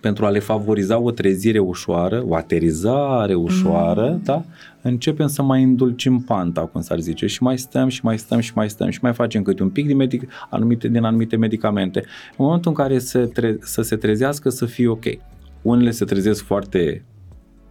pentru 0.00 0.26
a 0.26 0.30
le 0.30 0.38
favoriza 0.38 0.98
o 0.98 1.10
trezire 1.10 1.58
ușoară, 1.58 2.24
o 2.26 2.34
aterizare 2.34 3.34
ușoară, 3.34 4.10
mm. 4.10 4.20
da? 4.24 4.44
începem 4.82 5.26
să 5.26 5.42
mai 5.42 5.62
îndulcim 5.62 6.20
panta, 6.20 6.60
cum 6.60 6.80
s-ar 6.80 6.98
zice, 6.98 7.26
și 7.26 7.42
mai 7.42 7.58
stăm 7.58 7.88
și 7.88 8.00
mai 8.02 8.18
stăm 8.18 8.40
și 8.40 8.52
mai 8.54 8.70
stăm 8.70 8.90
și 8.90 8.98
mai 9.02 9.12
facem 9.12 9.42
câte 9.42 9.62
un 9.62 9.70
pic 9.70 9.86
din, 9.86 9.96
medic- 9.96 10.28
anumite, 10.50 10.88
din 10.88 11.04
anumite 11.04 11.36
medicamente. 11.36 11.98
În 12.36 12.44
momentul 12.44 12.70
în 12.70 12.76
care 12.76 12.98
se 12.98 13.18
tre- 13.18 13.58
să 13.60 13.82
se 13.82 13.96
trezească, 13.96 14.48
să 14.48 14.66
fie 14.66 14.88
ok. 14.88 15.04
Unele 15.62 15.90
se 15.90 16.04
trezesc 16.04 16.44
foarte 16.44 17.04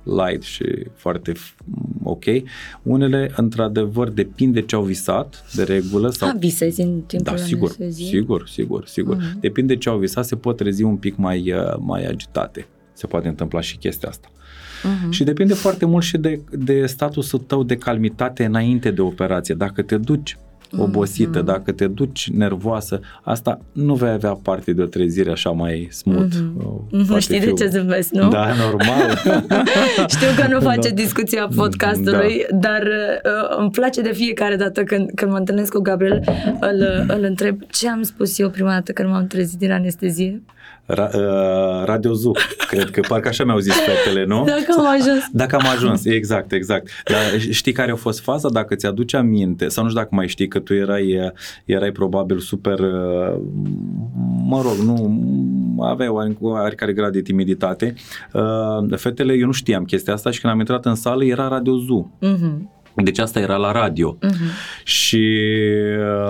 light 0.08 0.42
și 0.44 0.64
foarte 0.96 1.32
f- 1.32 1.56
ok. 2.04 2.24
Unele, 2.84 3.32
într-adevăr, 3.36 4.10
depinde 4.10 4.62
ce 4.62 4.76
au 4.76 4.84
visat, 4.84 5.46
de 5.56 5.64
regulă. 5.64 6.10
Sau... 6.10 6.30
Ah, 6.30 6.36
visezi 6.40 6.82
în 6.82 7.02
timpul 7.02 7.36
Da, 7.36 7.42
sigur, 7.42 7.76
anesteziei? 7.80 8.10
sigur, 8.10 8.48
sigur, 8.48 8.86
sigur. 8.88 9.16
Mhm. 9.16 9.40
Depinde 9.40 9.76
ce 9.78 9.90
au 9.90 9.98
visat, 9.98 10.26
se 10.26 10.36
pot 10.36 10.58
trezi 10.58 10.84
un 10.84 10.96
pic 10.96 11.16
mai, 11.16 11.52
uh, 11.52 11.76
mai 11.80 12.06
agitate. 12.06 12.68
Se 12.94 13.08
poate 13.08 13.28
întâmpla 13.28 13.62
și 13.62 13.78
chestia 13.78 14.10
asta. 14.10 14.28
Mhm. 14.84 15.12
Și 15.12 15.24
depinde 15.24 15.54
foarte 15.54 15.86
mult 15.86 16.04
și 16.04 16.18
de, 16.18 16.42
de 16.52 16.86
statusul 16.86 17.40
tău 17.40 17.64
de 17.64 17.76
calmitate 17.78 18.46
înainte 18.46 18.92
de 18.92 19.02
operație. 19.02 19.56
Dacă 19.56 19.82
te 19.82 19.98
duci 19.98 20.38
obosită, 20.78 21.38
Mhm. 21.38 21.46
dacă 21.46 21.72
te 21.72 21.88
duci 21.88 22.30
nervoasă, 22.30 23.00
asta 23.24 23.60
nu 23.72 23.94
vei 23.94 24.10
avea 24.10 24.32
parte 24.44 24.74
de 24.74 24.82
o 24.82 24.86
trezire 24.86 25.32
așa 25.32 25.50
mai 25.50 25.88
smooth. 25.92 26.34
Mhm. 26.56 26.86
Uh, 26.92 27.06
poate 27.08 27.22
Știi 27.22 27.40
de 27.40 27.46
fi- 27.46 27.54
ce 27.54 27.68
zâmbesc, 27.68 28.12
nu? 28.12 28.30
Da, 28.30 28.48
normal. 28.54 29.18
Știu 30.16 30.28
că 30.38 30.48
nu 30.52 30.60
face 30.72 30.90
Da. 30.90 30.96
discuția 30.96 31.48
podcastului, 31.56 32.46
dar 32.60 32.82
uh, 32.84 33.58
îmi 33.60 33.72
place 33.72 34.02
de 34.02 34.12
fiecare 34.14 34.56
dată 34.56 34.84
când, 34.84 35.10
când 35.16 35.32
mă 35.32 35.38
întâlnesc 35.38 35.74
cu 35.74 35.80
Gabriel, 35.82 36.24
îl, 36.60 37.06
îl 37.08 37.24
întreb 37.24 37.62
ce 37.70 37.90
am 37.90 38.02
spus 38.04 38.40
eu 38.40 38.50
prima 38.50 38.70
dată 38.72 38.92
când 38.92 39.10
m-am 39.10 39.28
trezit 39.28 39.60
din 39.60 39.72
anestezie. 39.72 40.42
Ra- 40.94 41.12
uh, 41.14 41.84
Radio 41.86 42.14
Zoo, 42.14 42.32
cred 42.68 42.90
că 42.90 43.02
parcă 43.08 43.28
așa 43.28 43.44
mi-au 43.44 43.58
zis 43.58 43.74
fetele, 43.76 44.26
nu? 44.26 44.44
Dacă 44.56 44.76
am 44.78 44.86
ajuns. 44.88 45.24
Dacă 45.32 45.56
am 45.56 45.66
ajuns, 45.76 46.06
exact, 46.06 46.52
exact. 46.52 46.88
Dar 47.06 47.40
știi 47.52 47.72
care 47.72 47.92
a 47.92 47.96
fost 47.96 48.20
faza? 48.20 48.50
Dacă 48.50 48.76
ți-aduci 48.76 49.14
aminte, 49.14 49.68
sau 49.68 49.84
nu 49.84 49.90
știu 49.90 50.02
dacă 50.02 50.16
mai 50.16 50.28
știi 50.28 50.48
că 50.48 50.60
tu 50.60 50.74
erai, 50.74 51.32
erai 51.66 51.92
probabil 51.92 52.40
super, 52.40 52.80
uh, 52.80 53.36
mă 54.46 54.62
rog, 54.62 54.76
nu, 54.86 55.16
aveai 55.84 56.10
oare- 56.10 56.38
oarecare 56.40 56.94
grad 56.94 57.12
de 57.14 57.22
timiditate. 57.22 57.94
Uh, 58.34 58.98
Fetele, 58.98 59.34
eu 59.34 59.46
nu 59.46 59.52
știam 59.52 59.84
chestia 59.84 60.14
asta 60.14 60.32
și 60.32 60.40
când 60.42 60.54
am 60.54 60.60
intrat 60.60 60.86
în 60.86 60.96
sală 60.96 61.24
era 61.24 61.48
Radio 61.48 61.78
Zoo. 61.78 62.10
Mhm, 62.20 62.70
Deci 63.04 63.20
asta 63.20 63.40
era 63.40 63.56
la 63.56 63.72
radio. 63.72 64.18
mhm. 64.22 64.34
Și 64.84 65.28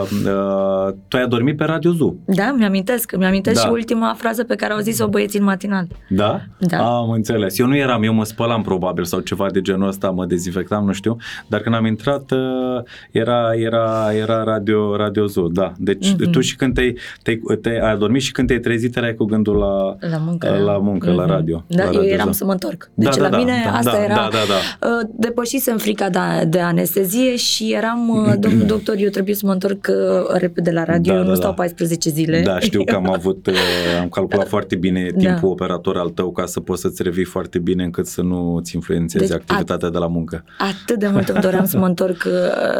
uh, 0.02 0.10
uh, 0.26 0.94
tu 1.08 1.18
ai 1.18 1.24
adormit 1.24 1.58
pe 1.58 1.64
Radio 1.64 1.92
Zoo. 1.92 2.16
Da, 2.26 2.56
mi-amintesc. 2.58 3.16
Mi-amintesc 3.18 3.62
Da. 3.62 3.68
și 3.68 3.72
ultima 3.74 4.14
frază 4.18 4.44
pe 4.44 4.56
care 4.56 4.74
au 4.74 4.80
zis-o 4.80 5.08
băieții 5.08 5.40
în 5.40 5.46
matinal. 5.46 5.88
Da? 6.10 6.42
Da. 6.60 6.78
Am 6.98 7.10
înțeles. 7.10 7.60
Eu 7.60 7.68
nu 7.68 7.76
eram, 7.78 8.04
eu 8.04 8.14
mă 8.14 8.26
spălam 8.26 8.62
probabil 8.62 9.04
sau 9.04 9.20
ceva 9.20 9.48
de 9.52 9.62
genul 9.62 9.88
ăsta, 9.88 10.10
mă 10.10 10.26
dezinfectam, 10.26 10.86
nu 10.86 10.92
știu, 10.92 11.18
dar 11.48 11.60
când 11.62 11.76
am 11.76 11.86
intrat 11.86 12.32
uh, 12.32 12.84
era, 13.12 13.54
era, 13.56 14.14
era 14.14 14.44
radio, 14.44 14.96
radio 14.96 15.26
Zoo, 15.26 15.48
da. 15.48 15.72
Deci 15.78 16.12
Mhm. 16.20 16.30
tu 16.32 16.40
și 16.40 16.56
când 16.56 16.74
te-ai, 16.74 16.98
te-ai, 17.24 17.42
te-ai 17.62 17.78
adormit 17.92 18.22
și 18.22 18.32
când 18.32 18.48
te-ai 18.48 18.60
trezit 18.60 18.96
erai 18.98 19.16
cu 19.16 19.26
gândul 19.26 19.56
la, 19.58 20.08
La 20.10 20.18
muncă. 20.18 20.62
la, 20.66 20.78
muncă, 20.78 21.12
la 21.12 21.24
Mhm. 21.24 21.32
radio. 21.32 21.64
Da, 21.68 21.84
la 21.84 21.90
eu 21.90 21.94
radio 21.96 22.10
eram 22.10 22.24
Zoo. 22.24 22.34
să 22.34 22.46
mă 22.46 22.52
întorc. 22.52 22.90
Da, 22.94 23.04
Deci 23.04 23.16
da, 23.18 23.22
la 23.24 23.30
da, 23.30 23.38
mine 23.38 23.62
da, 23.66 23.72
asta 23.78 23.92
da, 23.92 24.04
era... 24.04 24.14
da, 24.14 24.22
da, 24.22 24.38
da. 24.80 24.88
Uh, 24.88 25.10
Depășisem 25.16 25.78
frica 25.78 26.10
de, 26.10 26.20
de 26.58 26.64
anestezie 26.64 27.36
și 27.36 27.74
eram, 27.74 28.10
uh, 28.10 28.34
domnul 28.40 28.66
doctor, 28.66 28.96
eu 28.98 29.10
trebuie 29.10 29.36
să 29.36 29.46
mă 29.46 29.52
întorc 29.52 29.88
uh, 29.90 30.38
repede 30.40 30.72
la 30.72 30.84
radio, 30.84 31.12
Da, 31.14 31.18
eu 31.18 31.24
da, 31.24 31.30
nu 31.30 31.34
da. 31.36 31.42
stau 31.42 31.54
14 31.54 32.10
zile. 32.10 32.42
Da, 32.42 32.60
știu 32.60 32.84
că 32.84 32.96
am 32.96 33.10
avut, 33.18 33.48
uh, 33.48 33.54
am 34.02 34.10
calculat 34.10 34.48
foarte 34.48 34.76
bine 34.76 35.02
timpul 35.18 35.40
Da. 35.42 35.48
operator 35.48 35.98
al 35.98 36.10
tău 36.10 36.32
ca 36.32 36.46
să 36.46 36.60
poți 36.60 36.82
să-ți 36.82 37.04
revii 37.04 37.24
foarte 37.24 37.60
bine 37.60 37.84
încât 37.84 38.06
să 38.06 38.22
nu 38.22 38.60
ți 38.64 38.76
influențeze 38.76 39.26
Deci, 39.26 39.34
activitatea 39.36 39.90
de 39.90 39.98
la 39.98 40.08
muncă. 40.08 40.44
Atât 40.58 41.00
de 41.00 41.08
mult 41.08 41.28
îmi 41.30 41.42
doream 41.42 41.66
să 41.66 41.78
mă 41.78 41.86
întorc 41.86 42.24
uh, 42.26 42.32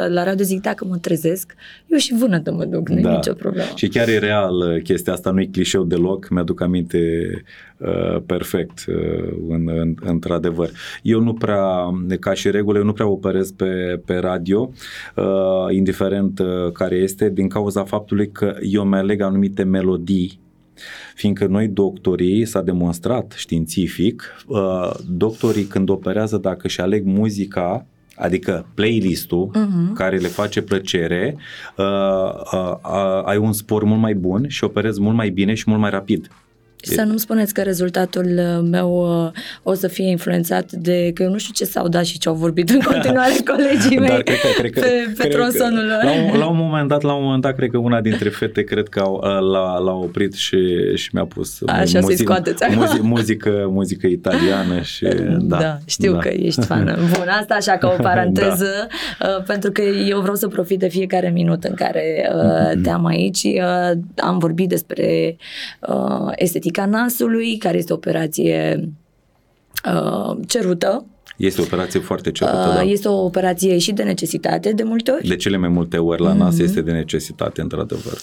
la 0.08 0.24
radio, 0.24 0.46
zic, 0.46 0.62
dacă 0.62 0.86
mă 0.90 0.98
trezesc, 0.98 1.54
eu 1.88 1.98
și 1.98 2.14
vânătă 2.14 2.52
mă 2.52 2.66
duc, 2.66 2.90
nu 2.90 3.00
e 3.00 3.02
Da. 3.02 3.12
nicio 3.12 3.34
problemă. 3.34 3.68
Și 3.76 3.88
chiar 3.88 4.08
e 4.08 4.18
real 4.18 4.56
uh, 4.56 4.82
chestia 4.84 5.14
asta, 5.14 5.32
nu 5.32 5.42
e 5.42 5.46
clișeu 5.52 5.84
deloc, 5.84 6.30
mi-aduc 6.30 6.62
aminte 6.62 6.98
uh, 7.34 7.40
perfect, 8.26 8.86
uh, 8.88 9.34
în, 9.50 9.70
în, 9.80 9.96
într-adevăr. 10.02 10.70
Eu 11.02 11.20
nu 11.20 11.34
prea, 11.34 11.66
ca 12.20 12.34
și 12.34 12.52
regulă, 12.52 12.78
eu 12.78 12.84
nu 12.84 12.94
prea 12.94 13.08
operez 13.08 13.52
pe, 13.52 14.02
pe 14.06 14.16
radio, 14.16 14.72
uh, 15.16 15.76
indiferent 15.76 16.40
uh, 16.40 16.72
care 16.72 16.96
este, 16.96 17.30
din 17.30 17.48
cauza 17.48 17.84
faptului 17.84 18.32
că 18.32 18.56
eu 18.62 18.84
mi 18.84 18.96
aleg 18.96 19.22
anumite 19.22 19.64
melodii 19.64 20.40
fiindcă 21.16 21.46
noi 21.46 21.68
doctorii, 21.68 22.46
s-a 22.46 22.62
demonstrat 22.62 23.34
științific, 23.38 24.36
uh, 24.48 24.92
doctorii 25.10 25.64
când 25.64 25.90
operează 25.90 26.38
dacă 26.38 26.60
își 26.64 26.82
aleg 26.82 27.06
muzica, 27.06 27.86
adică 28.16 28.66
playlist-ul 28.74 29.50
Mhm. 29.54 29.94
care 29.94 30.18
le 30.18 30.28
face 30.28 30.62
plăcere, 30.62 31.36
uh, 31.78 31.86
uh, 32.54 32.74
uh, 32.84 33.22
ai 33.26 33.38
un 33.38 33.54
spor 33.54 33.84
mult 33.84 34.00
mai 34.00 34.14
bun 34.14 34.46
și 34.48 34.64
operezi 34.64 35.02
mult 35.02 35.16
mai 35.16 35.30
bine 35.30 35.54
și 35.54 35.64
mult 35.68 35.82
mai 35.82 35.90
rapid. 35.90 36.30
Să 36.82 37.02
nu-mi 37.02 37.20
spuneți 37.20 37.54
că 37.54 37.62
rezultatul 37.62 38.26
uh, 38.26 38.68
meu 38.72 39.24
uh, 39.26 39.32
o 39.64 39.74
să 39.74 39.88
fie 39.88 40.10
influențat 40.10 40.72
de 40.72 41.12
că 41.14 41.24
eu 41.24 41.30
nu 41.30 41.38
știu 41.38 41.54
ce 41.54 41.66
s-au 41.66 41.88
dat 41.88 42.06
și 42.06 42.18
ce 42.18 42.30
au 42.30 42.36
vorbit 42.36 42.70
în 42.70 42.80
continuare 42.92 43.34
colegii 43.46 44.00
mei 44.00 44.10
Dar 44.10 44.22
cred 44.22 44.40
că, 44.40 44.48
cred 44.58 44.72
că, 44.72 44.80
pe, 44.80 44.88
pe 44.88 45.14
cred 45.18 45.32
că- 45.32 45.38
tronsonul 45.38 45.86
lor. 45.86 46.04
la, 46.04 46.12
un, 46.12 46.40
la 46.40 46.46
un 46.48 46.58
moment 46.58 46.88
dat, 46.88 47.02
la 47.02 47.14
un 47.14 47.24
moment 47.24 47.42
dat, 47.42 47.56
cred 47.56 47.70
că 47.70 47.78
una 47.78 48.02
dintre 48.02 48.30
fete 48.30 48.64
cred 48.64 48.88
că 48.88 49.00
au, 49.00 49.16
l-a, 49.52 49.78
l-a 49.78 49.94
oprit 49.94 50.34
și, 50.34 50.58
și 50.96 51.10
mi-a 51.14 51.26
pus 51.26 51.60
Așa 51.66 52.02
să-i 52.02 52.16
scoateți 52.18 52.64
acum. 52.64 52.78
muzică, 52.78 53.04
muzică, 53.04 53.68
muzică 53.70 54.08
italiană 54.08 54.82
și 54.82 55.08
da. 55.40 55.58
da, 55.58 55.78
știu 55.86 56.12
da. 56.12 56.18
că 56.20 56.28
ești 56.28 56.62
fană. 56.66 56.96
Bun, 56.96 57.28
asta 57.42 57.54
așa 57.54 57.78
ca 57.78 57.96
o 58.00 58.02
paranteză, 58.10 58.88
uh, 59.22 59.44
pentru 59.46 59.72
că 59.72 59.82
eu 59.82 60.20
vreau 60.20 60.36
să 60.36 60.48
profit 60.48 60.80
de 60.80 60.88
fiecare 60.88 61.30
minut 61.30 61.64
în 61.64 61.74
care 61.74 62.30
uh, 62.36 62.82
te 62.84 62.90
am 62.90 63.06
aici. 63.06 63.44
Uh, 63.44 63.92
am 64.16 64.38
vorbit 64.38 64.70
despre 64.70 65.38
uh, 65.88 66.32
estetica 66.68 66.86
nasului, 66.86 67.58
care 67.58 67.78
este 67.78 67.94
o 67.94 67.96
operație 67.96 68.90
uh, 69.86 70.38
cerută. 70.48 71.06
Este 71.38 71.62
o 71.62 71.64
operație 71.64 72.00
foarte 72.00 72.32
cerută, 72.32 72.66
Uh, 72.70 72.74
da. 72.76 72.82
Este 72.82 73.08
o 73.08 73.24
operație 73.24 73.78
și 73.78 73.92
de 73.92 74.04
necesitate 74.04 74.72
de 74.74 74.84
multe 74.84 75.12
ori. 75.12 75.28
De 75.28 75.36
cele 75.36 75.58
mai 75.58 75.70
multe 75.70 75.98
ori 75.98 76.22
la 76.22 76.30
Mhm. 76.30 76.38
nas 76.38 76.58
este 76.60 76.82
de 76.82 76.92
necesitate, 76.92 77.62
într-adevăr. 77.62 78.18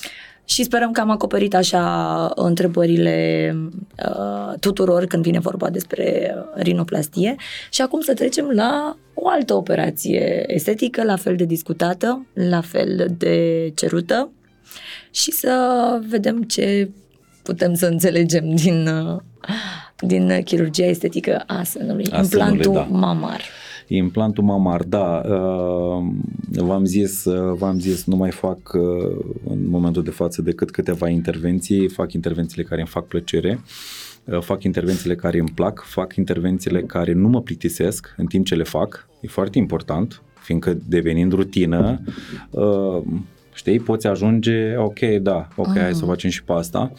Și 0.46 0.62
sperăm 0.62 0.90
că 0.92 1.00
am 1.00 1.10
acoperit 1.10 1.54
așa 1.54 2.32
întrebările 2.34 3.16
uh, 4.08 4.58
tuturor 4.60 5.04
când 5.04 5.22
vine 5.22 5.38
vorba 5.38 5.70
despre 5.70 6.34
rinoplastie. 6.54 7.36
Și 7.70 7.82
acum 7.82 8.00
să 8.00 8.14
trecem 8.14 8.50
la 8.54 8.96
o 9.14 9.28
altă 9.28 9.54
operație 9.54 10.44
estetică, 10.46 11.02
la 11.04 11.16
fel 11.16 11.36
de 11.36 11.44
discutată, 11.44 12.26
la 12.32 12.60
fel 12.60 13.06
de 13.18 13.70
cerută 13.74 14.30
și 15.10 15.30
să 15.32 15.54
vedem 16.08 16.42
ce 16.42 16.90
putem 17.44 17.74
să 17.74 17.86
înțelegem 17.86 18.54
din, 18.54 18.86
uh, 18.86 19.20
din 19.98 20.42
chirurgia 20.44 20.84
estetică 20.84 21.42
a 21.46 21.62
sânului, 21.62 22.06
A 22.10 22.20
implantul 22.20 22.62
sânului, 22.62 22.90
da. 22.90 22.96
mamar. 22.98 23.40
Implantul 23.88 24.44
mamar, 24.44 24.82
da, 24.82 25.22
uh, 25.28 26.04
v-am 26.50 26.84
zis, 26.84 27.24
uh, 27.24 27.56
v-am 27.58 27.78
zis, 27.78 28.04
nu 28.04 28.16
mai 28.16 28.30
fac 28.30 28.58
uh, 28.72 29.24
în 29.48 29.68
momentul 29.68 30.02
de 30.02 30.10
față 30.10 30.42
decât 30.42 30.70
câteva 30.70 31.08
intervenții, 31.08 31.88
fac 31.88 32.12
intervențiile 32.12 32.62
care 32.62 32.80
îmi 32.80 32.90
fac 32.90 33.06
plăcere, 33.06 33.60
uh, 34.24 34.40
fac 34.40 34.62
intervențiile 34.62 35.14
care 35.14 35.38
îmi 35.38 35.52
plac, 35.54 35.84
fac 35.86 36.16
intervențiile 36.16 36.80
care 36.80 37.12
nu 37.12 37.28
mă 37.28 37.40
plictisesc 37.40 38.14
în 38.16 38.26
timp 38.26 38.46
ce 38.46 38.54
le 38.54 38.62
fac, 38.62 39.08
e 39.20 39.28
foarte 39.28 39.58
important, 39.58 40.22
fiindcă 40.40 40.78
devenind 40.88 41.32
rutină, 41.32 42.00
uh, 42.50 43.02
știi, 43.54 43.80
poți 43.80 44.06
ajunge, 44.06 44.76
ok, 44.76 44.98
da, 45.00 45.48
ok, 45.56 45.78
hai 45.78 45.94
să 45.94 46.04
facem 46.04 46.30
și 46.30 46.44
pe 46.44 46.52
asta. 46.52 46.92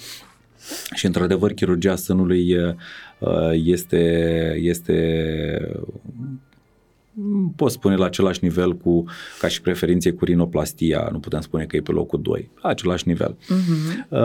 Și 0.94 1.06
într-adevăr, 1.06 1.52
chirurgia 1.52 1.96
sânului 1.96 2.56
uh, 2.56 3.52
este, 3.54 4.56
este 4.62 4.96
pot 7.56 7.72
spune 7.72 7.96
la 7.96 8.06
același 8.06 8.40
nivel 8.44 8.78
cu 8.78 9.04
ca 9.40 9.48
și 9.48 9.62
preferințe 9.62 10.12
cu 10.12 10.26
rinoplastia, 10.26 11.10
nu 11.12 11.20
putem 11.20 11.40
spune 11.40 11.66
că 11.66 11.76
e 11.76 11.82
pe 11.82 11.92
locul 11.92 12.22
2, 12.22 12.50
la 12.62 12.70
același 12.70 13.08
nivel. 13.08 13.36
Uh-huh. 13.36 14.16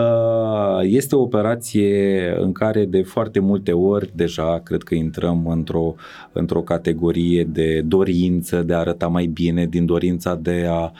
Este 0.83 1.15
o 1.15 1.21
operație 1.21 2.33
în 2.39 2.51
care 2.51 2.85
de 2.85 3.01
foarte 3.01 3.39
multe 3.39 3.71
ori 3.71 4.11
deja 4.15 4.59
cred 4.63 4.83
că 4.83 4.95
intrăm 4.95 5.47
într-o, 5.47 5.95
într-o 6.31 6.61
categorie 6.61 7.43
de 7.43 7.81
dorință 7.85 8.63
de 8.63 8.73
a 8.73 8.79
arăta 8.79 9.07
mai 9.07 9.25
bine, 9.25 9.65
din 9.65 9.85
dorința 9.85 10.35
de 10.35 10.65
a 10.69 10.91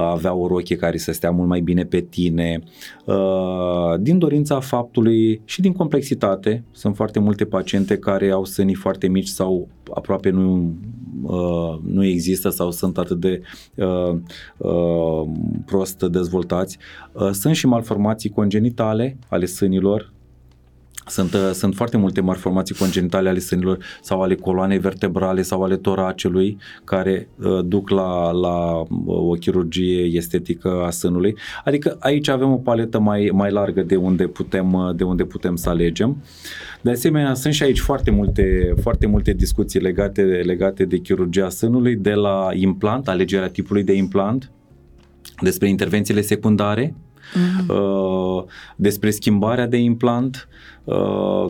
avea 0.00 0.34
o 0.34 0.46
rochie 0.46 0.76
care 0.76 0.96
să 0.96 1.12
stea 1.12 1.30
mult 1.30 1.48
mai 1.48 1.60
bine 1.60 1.84
pe 1.84 2.00
tine, 2.00 2.60
din 4.00 4.18
dorința 4.18 4.60
faptului 4.60 5.40
și 5.44 5.60
din 5.60 5.72
complexitate. 5.72 6.64
Sunt 6.70 6.96
foarte 6.96 7.18
multe 7.18 7.44
paciente 7.44 7.98
care 7.98 8.30
au 8.30 8.44
sânii 8.44 8.74
foarte 8.74 9.08
mici 9.08 9.28
sau 9.28 9.68
aproape 9.94 10.30
nu, 10.30 10.74
nu 11.84 12.04
există 12.04 12.48
sau 12.48 12.70
sunt 12.70 12.98
atât 12.98 13.20
de 13.20 13.40
prost 15.64 15.98
dezvoltați. 16.02 16.78
Sunt 17.30 17.54
și 17.54 17.66
malformații 17.66 18.30
congenitale 18.30 19.16
ale 19.28 19.46
sânilor, 19.46 20.12
sunt, 21.08 21.32
uh, 21.34 21.50
sunt 21.52 21.74
foarte 21.74 21.96
multe 21.96 22.20
malformații 22.20 22.74
congenitale 22.74 23.28
ale 23.28 23.38
sânilor 23.38 23.78
sau 24.02 24.22
ale 24.22 24.34
coloanei 24.34 24.78
vertebrale 24.78 25.42
sau 25.42 25.62
ale 25.62 25.76
toracelui 25.76 26.58
care 26.84 27.28
uh, 27.42 27.58
duc 27.64 27.90
la, 27.90 28.30
la 28.30 28.76
uh, 28.78 28.86
o 29.06 29.32
chirurgie 29.32 30.02
estetică 30.16 30.82
a 30.86 30.90
sânului. 30.90 31.36
Adică 31.64 31.96
aici 32.00 32.28
avem 32.28 32.52
o 32.52 32.56
paletă 32.56 33.00
mai, 33.00 33.30
mai 33.32 33.50
largă 33.50 33.82
de 33.82 33.96
unde, 33.96 34.26
putem, 34.26 34.72
uh, 34.72 34.94
de 34.96 35.04
unde 35.04 35.24
putem 35.24 35.56
să 35.56 35.68
alegem. 35.68 36.22
De 36.80 36.90
asemenea, 36.90 37.34
sunt 37.34 37.54
și 37.54 37.62
aici 37.62 37.80
foarte 37.80 38.10
multe, 38.10 38.74
foarte 38.80 39.06
multe 39.06 39.32
discuții 39.32 39.80
legate, 39.80 40.22
legate 40.22 40.84
de 40.84 40.98
chirurgia 40.98 41.48
sânului, 41.48 41.96
de 41.96 42.12
la 42.12 42.48
implant, 42.52 43.08
alegerea 43.08 43.48
tipului 43.48 43.82
de 43.82 43.92
implant, 43.92 44.50
despre 45.40 45.68
intervențiile 45.68 46.20
secundare, 46.20 46.94
Mhm. 47.34 47.70
uh, 47.70 48.44
despre 48.76 49.10
schimbarea 49.10 49.66
de 49.66 49.76
implant, 49.76 50.48
uh, 50.48 50.77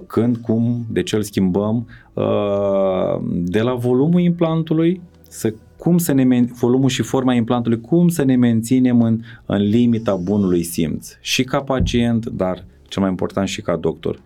când, 0.06 0.36
cum, 0.36 0.86
de 0.90 1.02
ce 1.02 1.16
îl 1.16 1.22
schimbăm, 1.22 1.86
uh, 2.12 3.20
de 3.30 3.60
la 3.60 3.74
volumul 3.74 4.20
implantului, 4.20 5.00
să 5.28 5.54
cum 5.76 5.98
să 5.98 6.12
ne 6.12 6.24
men- 6.24 6.50
volumul 6.60 6.88
și 6.88 7.02
forma 7.02 7.34
implantului, 7.34 7.80
cum 7.80 8.08
să 8.08 8.24
ne 8.24 8.36
menținem 8.36 9.02
în, 9.02 9.20
în 9.46 9.62
limita 9.62 10.14
bunului 10.14 10.62
simț. 10.62 11.16
Și 11.20 11.44
ca 11.44 11.60
pacient, 11.60 12.26
dar 12.26 12.64
cel 12.88 13.02
mai 13.02 13.10
important 13.10 13.48
și 13.48 13.62
ca 13.62 13.76
doctor. 13.76 14.20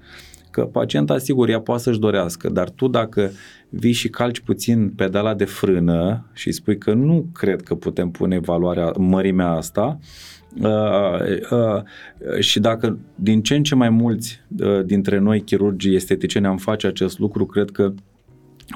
Că 0.50 0.62
pacienta, 0.62 1.18
sigur, 1.18 1.48
ea 1.48 1.60
poate 1.60 1.82
să-și 1.82 1.98
dorească, 1.98 2.48
dar 2.48 2.70
tu 2.70 2.88
dacă 2.88 3.30
vii 3.68 3.92
și 3.92 4.08
calci 4.08 4.40
puțin 4.40 4.92
pedala 4.96 5.34
de 5.34 5.44
frână 5.44 6.26
și 6.32 6.52
spui 6.52 6.78
că 6.78 6.92
nu 6.92 7.26
cred 7.32 7.62
că 7.62 7.74
putem 7.74 8.10
pune 8.10 8.38
valoarea, 8.38 8.92
mărimea 8.98 9.50
asta, 9.50 9.98
Uh, 9.98 10.41
uh, 10.60 11.82
și 12.40 12.60
dacă 12.60 12.98
din 13.14 13.42
ce 13.42 13.54
în 13.54 13.62
ce 13.62 13.74
mai 13.74 13.90
mulți 13.90 14.40
uh, 14.58 14.84
dintre 14.84 15.18
noi 15.18 15.40
chirurgii 15.40 15.94
esteticieni 15.94 16.46
am 16.46 16.56
face 16.56 16.86
acest 16.86 17.18
lucru, 17.18 17.46
cred 17.46 17.70
că 17.70 17.92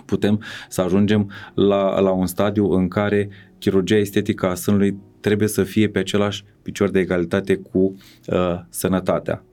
putem 0.05 0.43
să 0.69 0.81
ajungem 0.81 1.31
la, 1.55 2.01
la 2.01 2.11
un 2.11 2.27
stadiu 2.27 2.71
în 2.71 2.89
care 2.89 3.29
chirurgia 3.59 3.97
estetică 3.97 4.49
a 4.49 4.55
sânului 4.55 4.97
trebuie 5.21 5.49
să 5.49 5.63
fie 5.63 5.89
pe 5.89 5.99
același 5.99 6.45
picior 6.63 6.91
de 6.91 6.99
egalitate 6.99 7.55
cu 7.57 7.79
uh, 8.27 8.61
sănătatea. 8.69 9.45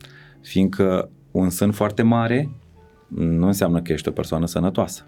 Fiindcă 0.41 1.09
un 1.31 1.49
sân 1.49 1.71
foarte 1.71 2.01
mare 2.01 2.49
nu 3.07 3.45
înseamnă 3.45 3.81
că 3.81 3.91
ești 3.91 4.07
o 4.07 4.11
persoană 4.11 4.45
sănătoasă. 4.45 5.07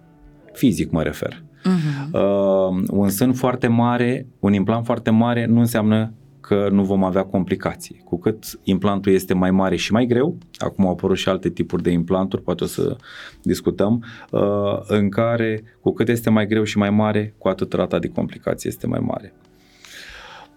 Fizic 0.53 0.91
mă 0.91 1.03
refer. 1.03 1.43
Uh-huh. 1.66 2.11
Uh, 2.11 2.84
un 2.89 3.09
sân 3.09 3.34
foarte 3.34 3.68
mare, 3.68 4.28
un 4.39 4.53
implant 4.53 4.86
foarte 4.86 5.09
mare 5.09 5.45
nu 5.45 5.59
înseamnă 5.59 6.13
că 6.48 6.68
nu 6.72 6.84
vom 6.84 7.04
avea 7.04 7.24
complicații. 7.24 8.02
Cu 8.04 8.20
cât 8.20 8.60
implantul 8.64 9.12
este 9.12 9.34
mai 9.34 9.52
mare 9.52 9.76
și 9.76 9.91
mai 9.91 10.06
greu, 10.06 10.38
acum 10.58 10.86
au 10.86 10.91
apărut 10.91 11.18
și 11.18 11.30
alte 11.30 11.50
tipuri 11.50 11.84
de 11.84 11.89
implanturi, 11.89 12.41
poate 12.41 12.64
o 12.64 12.68
să 12.68 12.98
discutăm, 13.41 14.04
uh, 14.32 14.41
în 14.88 15.10
care 15.10 15.64
cu 15.82 15.93
cât 15.93 16.08
este 16.08 16.30
mai 16.30 16.48
greu 16.48 16.64
și 16.64 16.78
mai 16.78 16.89
mare, 16.89 17.34
cu 17.38 17.48
atât 17.48 17.74
rata 17.74 18.00
de 18.00 18.08
complicații 18.08 18.70
este 18.70 18.88
mai 18.88 19.00
mare. 19.00 19.34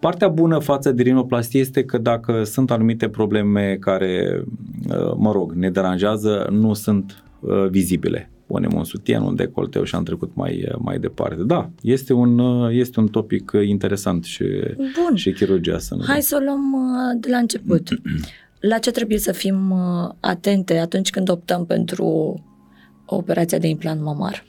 Partea 0.01 0.29
bună 0.29 0.59
față 0.59 0.93
de 0.93 1.03
rinoplastie 1.03 1.61
este 1.61 1.85
că 1.85 1.99
dacă 1.99 2.43
sunt 2.45 2.71
anumite 2.71 3.09
probleme 3.09 3.77
care, 3.81 4.43
uh, 4.89 5.13
mă 5.17 5.33
rog, 5.33 5.53
ne 5.53 5.71
deranjează, 5.71 6.49
nu 6.51 6.73
sunt 6.73 7.25
uh, 7.41 7.69
vizibile 7.69 8.31
punem 8.49 8.73
un 8.75 8.85
sutien, 8.85 9.23
un 9.23 9.35
decolteu 9.35 9.85
și 9.85 9.95
am 9.95 10.03
trecut 10.03 10.31
mai, 10.35 10.69
mai 10.79 10.99
departe. 10.99 11.43
Da, 11.43 11.71
este 11.83 12.13
un, 12.13 12.39
este 12.71 13.01
un 13.01 13.09
topic 13.09 13.53
interesant 13.67 14.25
și, 14.25 14.45
Bun. 14.77 15.17
și 15.17 15.33
chirurgia 15.33 15.79
să 15.79 15.95
nu. 15.95 16.03
Hai 16.07 16.23
să 16.23 16.39
o 16.41 16.45
luăm 16.45 16.73
uh, 16.73 17.21
de 17.21 17.29
la 17.31 17.37
început. 17.37 17.89
La 18.61 18.79
ce 18.79 18.91
trebuie 18.91 19.19
să 19.19 19.33
fim 19.33 19.71
uh, 19.71 20.11
atente 20.21 20.79
atunci 20.79 21.11
când 21.11 21.29
optăm 21.31 21.65
pentru 21.67 22.41
operația 23.07 23.59
de 23.59 23.69
implant 23.69 24.03
mamar? 24.03 24.45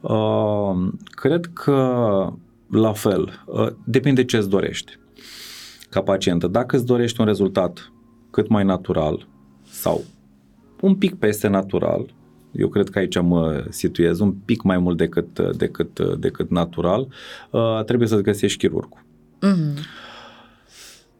Uh, 0.00 0.92
cred 1.04 1.50
că 1.52 2.32
la 2.70 2.92
fel, 2.92 3.44
uh, 3.46 3.68
depinde 3.84 4.24
ce 4.24 4.36
îți 4.36 4.48
dorești 4.48 4.98
ca 5.90 6.02
pacientă. 6.02 6.46
Dacă 6.46 6.76
îți 6.76 6.86
dorești 6.86 7.20
un 7.20 7.26
rezultat 7.26 7.92
cât 8.30 8.48
mai 8.48 8.64
natural 8.64 9.28
sau 9.62 10.04
un 10.80 10.94
pic 10.94 11.14
peste 11.14 11.48
natural, 11.48 12.14
eu 12.56 12.68
cred 12.68 12.88
că 12.88 12.98
aici 12.98 13.20
mă 13.20 13.64
situez 13.68 14.20
un 14.20 14.32
pic 14.32 14.62
mai 14.62 14.78
mult 14.78 14.96
decât, 14.96 15.38
decât, 15.56 16.00
decât 16.18 16.50
natural, 16.50 17.08
uh, 17.50 17.84
trebuie 17.84 18.08
să-ți 18.08 18.22
găsești 18.22 18.58
chirurgul. 18.58 19.04
Mm-hmm. 19.42 20.04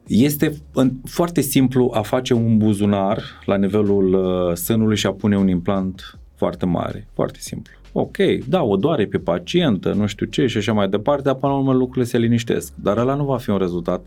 Este 0.06 0.62
foarte 1.04 1.40
simplu 1.40 1.90
a 1.94 2.00
face 2.02 2.34
un 2.34 2.58
buzunar 2.58 3.22
la 3.44 3.56
nivelul 3.56 4.14
uh, 4.14 4.56
sânului 4.56 4.96
și 4.96 5.06
a 5.06 5.12
pune 5.12 5.38
un 5.38 5.48
implant 5.48 6.18
foarte 6.34 6.66
mare. 6.66 7.08
Foarte 7.14 7.38
simplu. 7.40 7.72
Ok, 7.92 8.16
da, 8.48 8.62
o 8.62 8.76
doare 8.76 9.06
pe 9.06 9.18
pacientă, 9.18 9.92
nu 9.92 10.06
știu 10.06 10.26
ce 10.26 10.46
și 10.46 10.56
așa 10.56 10.72
mai 10.72 10.88
departe, 10.88 11.22
dar 11.22 11.34
până 11.34 11.52
la 11.52 11.58
urmă 11.58 11.72
lucrurile 11.72 12.04
se 12.04 12.18
liniștesc. 12.18 12.72
Dar 12.74 12.96
ăla 12.96 13.14
nu 13.14 13.24
va 13.24 13.36
fi 13.36 13.50
un 13.50 13.58
rezultat 13.58 14.04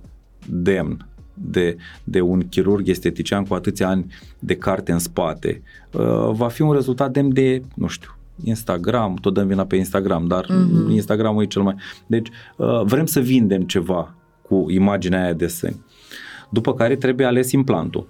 demn 0.47 1.07
de, 1.33 1.77
de 2.03 2.21
un 2.21 2.47
chirurg 2.49 2.87
estetician 2.87 3.45
cu 3.45 3.53
atâția 3.53 3.87
ani 3.87 4.13
de 4.39 4.55
carte 4.55 4.91
în 4.91 4.99
spate. 4.99 5.61
Uh, 5.91 6.29
va 6.31 6.47
fi 6.47 6.61
un 6.61 6.73
rezultat 6.73 7.11
demn 7.11 7.33
de, 7.33 7.61
nu 7.75 7.87
știu, 7.87 8.09
Instagram, 8.43 9.15
tot 9.15 9.33
dăm 9.33 9.47
vina 9.47 9.65
pe 9.65 9.75
Instagram, 9.75 10.27
dar 10.27 10.45
mm-hmm. 10.45 10.91
Instagramul 10.91 11.43
e 11.43 11.45
cel 11.45 11.61
mai... 11.61 11.75
Deci 12.07 12.27
uh, 12.55 12.81
vrem 12.83 13.05
să 13.05 13.19
vindem 13.19 13.61
ceva 13.61 14.15
cu 14.41 14.65
imaginea 14.69 15.23
aia 15.23 15.33
de 15.33 15.47
sâni. 15.47 15.85
După 16.49 16.73
care 16.73 16.95
trebuie 16.95 17.27
ales 17.27 17.51
implantul. 17.51 18.07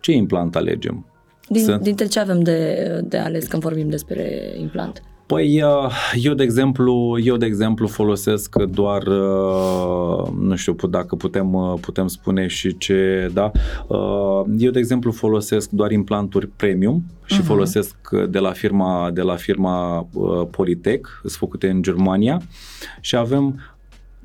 Ce 0.00 0.12
implant 0.12 0.56
alegem? 0.56 1.06
Din, 1.48 1.64
Sunt... 1.64 1.82
Dintre 1.82 2.06
ce 2.06 2.20
avem 2.20 2.42
de, 2.42 3.00
de 3.04 3.18
ales 3.18 3.46
când 3.46 3.62
vorbim 3.62 3.88
despre 3.88 4.54
implant? 4.60 5.02
Păi 5.26 5.62
eu 6.14 6.34
de 6.34 6.42
exemplu, 6.42 7.18
eu 7.22 7.36
de 7.36 7.46
exemplu 7.46 7.86
folosesc 7.86 8.56
doar 8.56 9.02
nu 10.38 10.56
știu 10.56 10.76
dacă 10.90 11.16
putem 11.16 11.78
putem 11.80 12.06
spune 12.06 12.46
și 12.46 12.76
ce, 12.76 13.30
da. 13.32 13.50
Eu 14.58 14.70
de 14.70 14.78
exemplu 14.78 15.10
folosesc 15.12 15.70
doar 15.70 15.90
implanturi 15.90 16.46
premium 16.46 17.04
și 17.24 17.40
uh-huh. 17.40 17.44
folosesc 17.44 17.96
de 18.28 18.38
la 18.38 18.50
firma 18.50 19.10
de 19.10 19.22
la 19.22 19.36
firma 19.36 20.08
Politec, 20.50 21.06
sunt 21.20 21.32
făcute 21.32 21.68
în 21.68 21.82
Germania 21.82 22.40
și 23.00 23.16
avem 23.16 23.60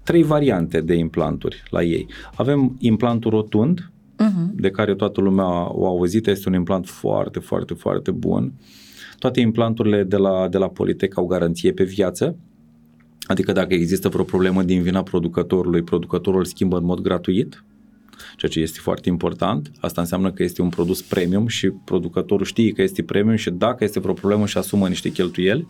trei 0.04 0.24
variante 0.24 0.82
de 0.82 0.93
implanturi 0.93 1.64
la 1.70 1.84
ei. 1.84 2.08
Avem 2.36 2.76
implantul 2.80 3.32
rotund, 3.32 3.91
Mhm. 4.18 4.52
de 4.56 4.70
care 4.70 4.95
toată 4.95 5.22
lumea 5.22 5.78
o 5.78 5.88
auzit, 5.88 6.28
este 6.28 6.49
un 6.49 6.56
implant 6.56 6.88
foarte, 6.88 7.39
foarte, 7.39 7.74
foarte 7.74 8.12
bun. 8.12 8.54
Toate 9.22 9.39
implanturile 9.39 10.03
de 10.03 10.17
la, 10.17 10.47
de 10.47 10.57
la 10.57 10.67
Politec 10.67 11.17
au 11.17 11.26
garanție 11.26 11.72
pe 11.72 11.84
viață, 11.84 12.36
adică 13.24 13.51
dacă 13.51 13.74
există 13.74 14.09
vreo 14.09 14.24
problemă 14.24 14.63
din 14.63 14.82
vina 14.82 15.03
producătorului, 15.03 15.82
producătorul 15.82 16.39
îl 16.39 16.45
schimbă 16.45 16.78
în 16.78 16.86
mod 16.86 16.99
gratuit, 16.99 17.63
ceea 18.38 18.51
ce 18.51 18.59
este 18.59 18.80
foarte 18.82 19.09
important. 19.09 19.72
Asta 19.80 20.01
înseamnă 20.01 20.32
că 20.32 20.43
este 20.43 20.61
un 20.61 20.69
produs 20.69 21.01
premium 21.01 21.47
și 21.47 21.69
producătorul 21.69 22.45
știe 22.45 22.72
că 22.72 22.82
este 22.82 23.03
premium 23.03 23.36
și 23.36 23.49
dacă 23.49 23.84
este 23.84 23.99
vreo 23.99 24.13
problemă 24.13 24.45
și 24.45 24.57
asumă 24.57 24.88
niște 24.88 25.09
cheltuieli. 25.09 25.67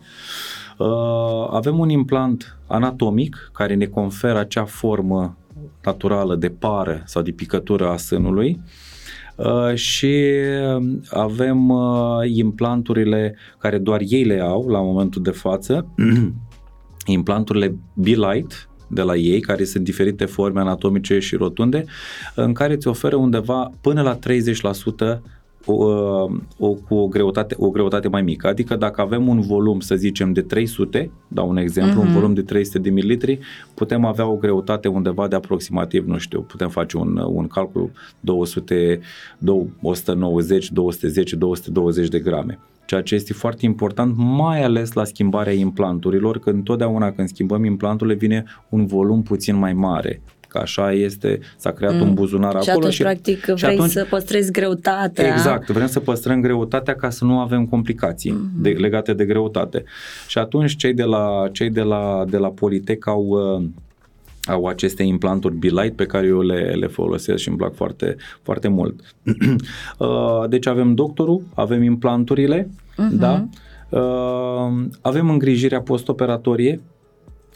Uh, 0.78 1.48
avem 1.50 1.78
un 1.78 1.88
implant 1.88 2.58
anatomic 2.66 3.50
care 3.52 3.74
ne 3.74 3.86
conferă 3.86 4.38
acea 4.38 4.64
formă 4.64 5.36
naturală 5.84 6.36
de 6.36 6.48
pară 6.48 7.02
sau 7.06 7.22
de 7.22 7.30
picătură 7.30 7.88
a 7.88 7.96
sânului 7.96 8.60
Uh, 8.60 9.21
și 9.74 10.24
avem 11.10 11.68
uh, 11.68 12.18
implanturile 12.24 13.36
care 13.58 13.78
doar 13.78 14.00
ei 14.08 14.24
le 14.24 14.40
au 14.40 14.68
la 14.68 14.80
momentul 14.80 15.22
de 15.22 15.30
față, 15.30 15.86
implanturile 17.06 17.76
B-Light 17.94 18.68
de 18.88 19.02
la 19.02 19.16
ei, 19.16 19.40
care 19.40 19.64
sunt 19.64 19.84
diferite 19.84 20.24
forme 20.24 20.60
anatomice 20.60 21.18
și 21.18 21.36
rotunde, 21.36 21.84
în 22.34 22.52
care 22.52 22.74
îți 22.74 22.88
oferă 22.88 23.16
undeva 23.16 23.70
până 23.80 24.02
la 24.02 24.18
30% 24.18 25.20
o, 25.66 25.74
o, 26.58 26.74
cu 26.88 26.94
o 26.94 27.08
greutate, 27.08 27.54
o 27.58 27.70
greutate 27.70 28.08
mai 28.08 28.22
mică. 28.22 28.46
Adică 28.46 28.76
dacă 28.76 29.00
avem 29.00 29.28
un 29.28 29.40
volum, 29.40 29.80
să 29.80 29.94
zicem, 29.94 30.32
de 30.32 30.40
300, 30.40 31.10
dau 31.28 31.48
un 31.48 31.56
exemplu, 31.56 32.00
uh-huh. 32.00 32.06
un 32.06 32.12
volum 32.12 32.34
de 32.34 32.42
300 32.42 32.78
de 32.78 32.90
mililitri, 32.90 33.38
putem 33.74 34.04
avea 34.04 34.26
o 34.26 34.36
greutate 34.36 34.88
undeva 34.88 35.28
de 35.28 35.36
aproximativ, 35.36 36.06
nu 36.06 36.18
știu, 36.18 36.40
putem 36.40 36.68
face 36.68 36.96
un, 36.96 37.16
un 37.16 37.46
calcul 37.46 37.90
200, 38.20 39.00
190, 39.82 40.70
210, 40.70 41.36
220 41.36 42.08
de 42.08 42.18
grame 42.18 42.58
ceea 42.84 43.04
ce 43.04 43.14
este 43.14 43.32
foarte 43.32 43.64
important, 43.64 44.14
mai 44.16 44.62
ales 44.62 44.92
la 44.92 45.04
schimbarea 45.04 45.52
implanturilor, 45.52 46.38
când 46.38 46.56
întotdeauna 46.56 47.12
când 47.12 47.28
schimbăm 47.28 47.64
implanturile 47.64 48.16
vine 48.16 48.44
un 48.68 48.86
volum 48.86 49.22
puțin 49.22 49.56
mai 49.56 49.72
mare 49.72 50.22
că 50.52 50.58
așa 50.58 50.92
este, 50.92 51.38
s-a 51.56 51.70
creat 51.70 51.94
mm. 51.94 52.00
un 52.00 52.14
buzunar 52.14 52.50
și 52.50 52.70
acolo. 52.70 52.76
Atunci, 52.76 52.92
și 52.92 53.02
practic, 53.02 53.44
vrei 53.44 53.74
atunci, 53.74 53.90
să 53.90 54.06
păstrezi 54.10 54.50
greutatea. 54.50 55.26
Exact, 55.26 55.70
vrem 55.70 55.86
să 55.86 56.00
păstrăm 56.00 56.40
greutatea 56.40 56.94
ca 56.94 57.10
să 57.10 57.24
nu 57.24 57.38
avem 57.38 57.66
complicații 57.66 58.32
mm-hmm. 58.32 58.62
de, 58.62 58.70
legate 58.70 59.12
de 59.12 59.24
greutate. 59.24 59.84
Și 60.26 60.38
atunci 60.38 60.76
cei 60.76 60.94
de 60.94 61.02
la, 61.02 61.48
cei 61.52 61.70
de 61.70 61.82
la, 61.82 62.24
de 62.28 62.36
la 62.36 62.48
Politec 62.48 63.06
au 63.06 63.22
uh, 63.22 63.64
au 64.46 64.66
aceste 64.66 65.02
implanturi 65.02 65.54
Bilight 65.54 65.96
pe 65.96 66.06
care 66.06 66.26
eu 66.26 66.40
le, 66.40 66.74
le 66.78 66.86
folosesc 66.86 67.38
și 67.38 67.48
îmi 67.48 67.56
plac 67.56 67.74
foarte, 67.74 68.16
foarte 68.42 68.68
mult. 68.68 69.00
Uh, 69.98 70.48
deci 70.48 70.66
avem 70.66 70.94
doctorul, 70.94 71.42
avem 71.54 71.82
implanturile, 71.82 72.68
uh-huh. 72.68 73.18
da? 73.18 73.46
Uh, 73.88 74.84
avem 75.00 75.30
îngrijirea 75.30 75.80
postoperatorie, 75.80 76.80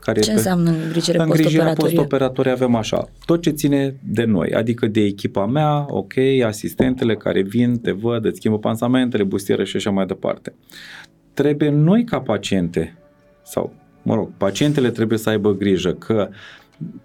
care 0.06 0.20
Ce 0.20 0.32
înseamnă 0.32 0.70
îngrijire 0.70 1.18
Îngrijirea 1.18 1.72
postoperatorie 1.72 2.52
avem 2.52 2.74
așa, 2.74 3.08
tot 3.24 3.42
ce 3.42 3.50
ține 3.50 3.96
de 4.04 4.24
noi, 4.24 4.50
adică 4.52 4.86
de 4.86 5.00
echipa 5.00 5.46
mea, 5.46 5.86
ok, 5.88 6.12
asistentele 6.46 7.16
care 7.16 7.42
vin, 7.42 7.80
te 7.80 7.90
văd, 7.90 8.24
îți 8.24 8.36
schimbă 8.36 8.58
pansamentele, 8.58 9.22
bustieră 9.22 9.64
și 9.64 9.76
așa 9.76 9.90
mai 9.90 10.06
departe. 10.06 10.54
Trebuie 11.34 11.70
noi 11.70 12.04
ca 12.04 12.20
paciente, 12.20 12.96
sau 13.42 13.72
mă 14.02 14.14
rog, 14.14 14.30
pacientele 14.36 14.90
trebuie 14.90 15.18
să 15.18 15.28
aibă 15.28 15.54
grijă 15.54 15.92
că 15.92 16.28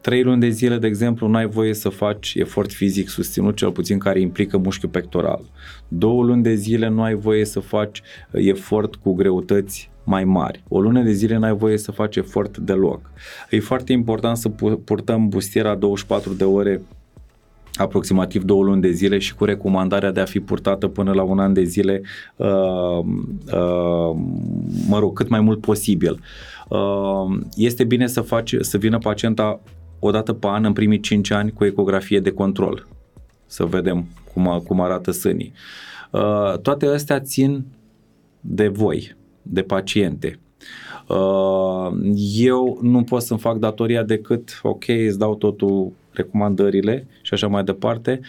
Trei 0.02 0.24
luni 0.24 0.40
de 0.40 0.50
zile, 0.50 0.78
de 0.78 0.88
exemplu, 0.88 1.28
nu 1.28 1.36
ai 1.36 1.48
voie 1.48 1.74
să 1.74 1.90
faci 1.90 2.34
efort 2.36 2.72
fizic 2.72 3.10
susținut, 3.10 3.56
cel 3.56 3.72
puțin 3.72 3.98
care 3.98 4.20
implică 4.20 4.58
mușchiul 4.58 4.90
pectoral. 4.90 5.42
Două 5.88 6.24
luni 6.24 6.44
de 6.44 6.54
zile 6.54 6.88
nu 6.88 7.02
ai 7.02 7.16
voie 7.16 7.46
să 7.46 7.60
faci 7.60 8.02
efort 8.32 8.96
cu 8.96 9.14
greutăți 9.14 9.91
mai 10.04 10.24
mari. 10.24 10.64
O 10.68 10.82
lună 10.82 11.02
de 11.02 11.12
zile 11.12 11.38
n-ai 11.38 11.56
voie 11.56 11.78
să 11.78 11.92
faci 11.92 12.16
efort 12.16 12.58
deloc. 12.58 13.12
E 13.50 13.60
foarte 13.60 13.92
important 13.92 14.38
să 14.38 14.50
purtăm 14.84 15.30
bustiera 15.30 15.76
24 15.76 16.34
de 16.34 16.44
ore 16.44 16.82
aproximativ 17.74 18.44
două 18.44 18.64
luni 18.64 18.82
de 18.82 18.92
zile 18.92 19.18
și 19.18 19.36
cu 19.36 19.46
recomandarea 19.46 20.12
de 20.12 20.20
a 20.20 20.26
fi 20.26 20.40
purtată 20.40 20.88
până 20.88 21.14
la 21.14 21.24
un 21.24 21.40
an 21.40 21.54
de 21.54 21.64
zile, 21.64 22.02
uh, 22.36 22.48
uh, 23.54 24.16
mă 24.88 25.00
rog, 25.00 25.16
cât 25.16 25.30
mai 25.30 25.40
mult 25.40 25.62
posibil. 25.62 26.20
Uh, 26.70 27.40
este 27.56 27.84
bine 27.84 28.08
să, 28.08 28.22
faci, 28.22 28.56
să 28.60 28.78
vină 28.78 28.98
pacienta 28.98 29.60
o 30.00 30.12
dată 30.12 30.34
pe 30.34 30.48
an 30.48 30.66
în 30.66 30.74
primii 30.74 31.00
5 31.00 31.32
ani 31.32 31.52
cu 31.52 31.66
ecografie 31.66 32.20
de 32.20 32.32
control, 32.32 32.88
să 33.46 33.66
vedem 33.66 34.06
cum, 34.34 34.64
cum 34.68 34.82
arată 34.82 35.12
sânii. 35.12 35.52
Uh, 36.12 36.58
toate 36.62 36.86
astea 36.86 37.20
țin 37.20 37.66
de 38.40 38.68
voi, 38.68 39.16
de 39.42 39.62
paciente. 39.62 40.40
Uh, 41.08 41.92
eu 42.38 42.80
nu 42.82 43.04
pot 43.04 43.22
să-mi 43.22 43.40
fac 43.40 43.58
datoria 43.58 44.04
decât, 44.04 44.60
ok, 44.64 44.88
îți 44.88 45.18
dau 45.18 45.36
totul 45.36 45.92
recomandările 46.12 47.08
și 47.22 47.34
așa 47.34 47.48
mai 47.48 47.64
departe, 47.64 48.20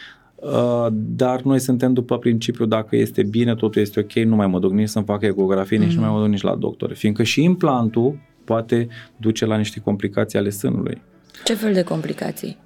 Uh, 0.42 0.86
dar 0.90 1.42
noi 1.42 1.58
suntem 1.58 1.92
după 1.92 2.18
principiu 2.18 2.64
dacă 2.64 2.96
este 2.96 3.22
bine, 3.22 3.54
totul 3.54 3.80
este 3.80 4.00
ok, 4.00 4.12
nu 4.12 4.36
mai 4.36 4.46
mă 4.46 4.58
duc 4.58 4.72
nici 4.72 4.88
să-mi 4.88 5.04
fac 5.04 5.22
ecografie, 5.22 5.78
mm. 5.78 5.84
nici 5.84 5.94
nu 5.94 6.00
mai 6.00 6.10
mă 6.10 6.18
duc 6.20 6.28
nici 6.28 6.42
la 6.42 6.54
doctor. 6.54 6.92
Fiindcă 6.94 7.22
și 7.22 7.42
implantul 7.42 8.18
poate 8.44 8.88
duce 9.16 9.46
la 9.46 9.56
niște 9.56 9.80
complicații 9.80 10.38
ale 10.38 10.50
sânului. 10.50 11.02
Ce 11.44 11.54
fel 11.54 11.72
de 11.72 11.82
complicații? 11.82 12.56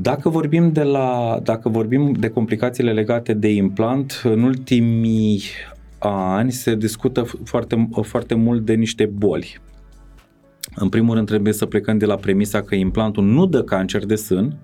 Dacă 0.00 0.28
vorbim 0.28 0.72
de 0.72 0.82
la, 0.82 1.40
dacă 1.42 1.68
vorbim 1.68 2.12
de 2.12 2.28
complicațiile 2.28 2.92
legate 2.92 3.34
de 3.34 3.48
implant, 3.48 4.20
în 4.24 4.42
ultimii 4.42 5.42
ani 6.08 6.52
se 6.52 6.74
discută 6.74 7.22
foarte, 7.44 7.88
foarte 8.02 8.34
mult 8.34 8.64
de 8.64 8.74
niște 8.74 9.06
boli. 9.06 9.60
În 10.74 10.88
primul 10.88 11.14
rând 11.14 11.26
trebuie 11.26 11.52
să 11.52 11.66
plecăm 11.66 11.98
de 11.98 12.06
la 12.06 12.16
premisa 12.16 12.62
că 12.62 12.74
implantul 12.74 13.24
nu 13.24 13.46
dă 13.46 13.62
cancer 13.62 14.04
de 14.04 14.14
sân, 14.14 14.56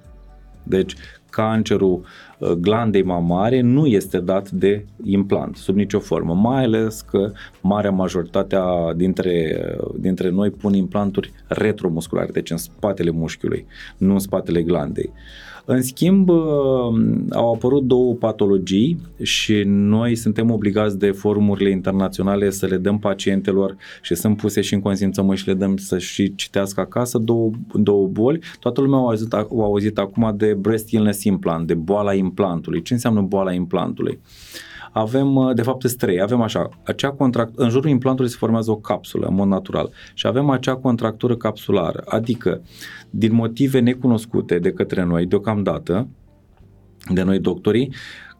deci 0.62 0.95
cancerul 1.30 2.05
uh, 2.39 2.51
glandei 2.51 3.03
mamare 3.03 3.61
nu 3.61 3.86
este 3.86 4.18
dat 4.18 4.51
de 4.51 4.84
implant 5.03 5.57
sub 5.57 5.76
nicio 5.76 5.99
formă, 5.99 6.34
mai 6.34 6.64
ales 6.64 7.01
că 7.01 7.32
marea 7.61 7.91
majoritatea 7.91 8.64
dintre, 8.97 9.64
uh, 9.80 9.95
dintre 9.99 10.30
noi 10.30 10.51
pun 10.51 10.74
implanturi 10.74 11.32
retromusculare, 11.47 12.30
deci 12.32 12.51
în 12.51 12.57
spatele 12.57 13.11
mușchiului, 13.11 13.66
nu 13.99 14.12
în 14.12 14.18
spatele 14.18 14.62
glandei. 14.62 15.12
În 15.71 15.83
schimb, 15.83 16.29
uh, 16.29 16.37
au 17.31 17.53
apărut 17.55 17.83
două 17.83 18.14
patologii 18.14 19.01
și 19.23 19.62
noi 19.66 20.14
suntem 20.14 20.51
obligați 20.51 20.99
de 20.99 21.11
forumurile 21.11 21.71
internaționale 21.71 22.51
să 22.51 22.66
le 22.66 22.77
dăm 22.77 22.99
pacientelor 22.99 23.77
și 24.03 24.14
sunt 24.14 24.37
puse 24.37 24.61
și 24.61 24.75
în 24.75 24.81
consimțământ 24.81 25.39
și 25.39 25.47
le 25.47 25.55
dăm 25.55 25.77
să 25.77 25.99
și 25.99 26.35
citească 26.35 26.81
acasă 26.81 27.19
două, 27.19 27.51
două 27.75 28.07
boli. 28.07 28.41
Toată 28.61 28.81
lumea 28.81 28.99
au 28.99 29.07
auzit, 29.09 29.33
au 29.33 29.62
auzit 29.62 29.99
acum 29.99 30.35
de 30.37 30.55
breast 30.55 30.91
illness 30.91 31.25
implant, 31.25 31.66
de 31.66 31.75
boala 31.75 32.14
implantului. 32.14 32.83
Ce 32.83 32.93
înseamnă 32.93 33.21
boala 33.21 33.53
implantului? 33.53 34.21
Avem, 34.99 35.37
uh, 35.37 35.55
de 35.55 35.63
fapt, 35.63 35.97
trei. 35.97 36.21
Avem 36.21 36.41
așa, 36.41 36.69
acea 36.83 37.11
contract, 37.11 37.53
în 37.57 37.69
jurul 37.69 37.91
implantului 37.91 38.31
se 38.31 38.37
formează 38.39 38.71
o 38.71 38.77
capsulă, 38.77 39.27
în 39.27 39.35
mod 39.35 39.49
natural, 39.49 39.91
și 40.15 40.27
avem 40.27 40.51
acea 40.51 40.77
contractură 40.77 41.37
capsulară, 41.37 42.03
adică, 42.07 42.63
din 43.11 43.35
motive 43.35 43.79
necunoscute 43.79 44.59
de 44.59 44.73
către 44.73 45.05
noi, 45.05 45.27
deocamdată, 45.27 46.09
de 47.13 47.23
noi 47.23 47.39
doctorii, 47.39 47.93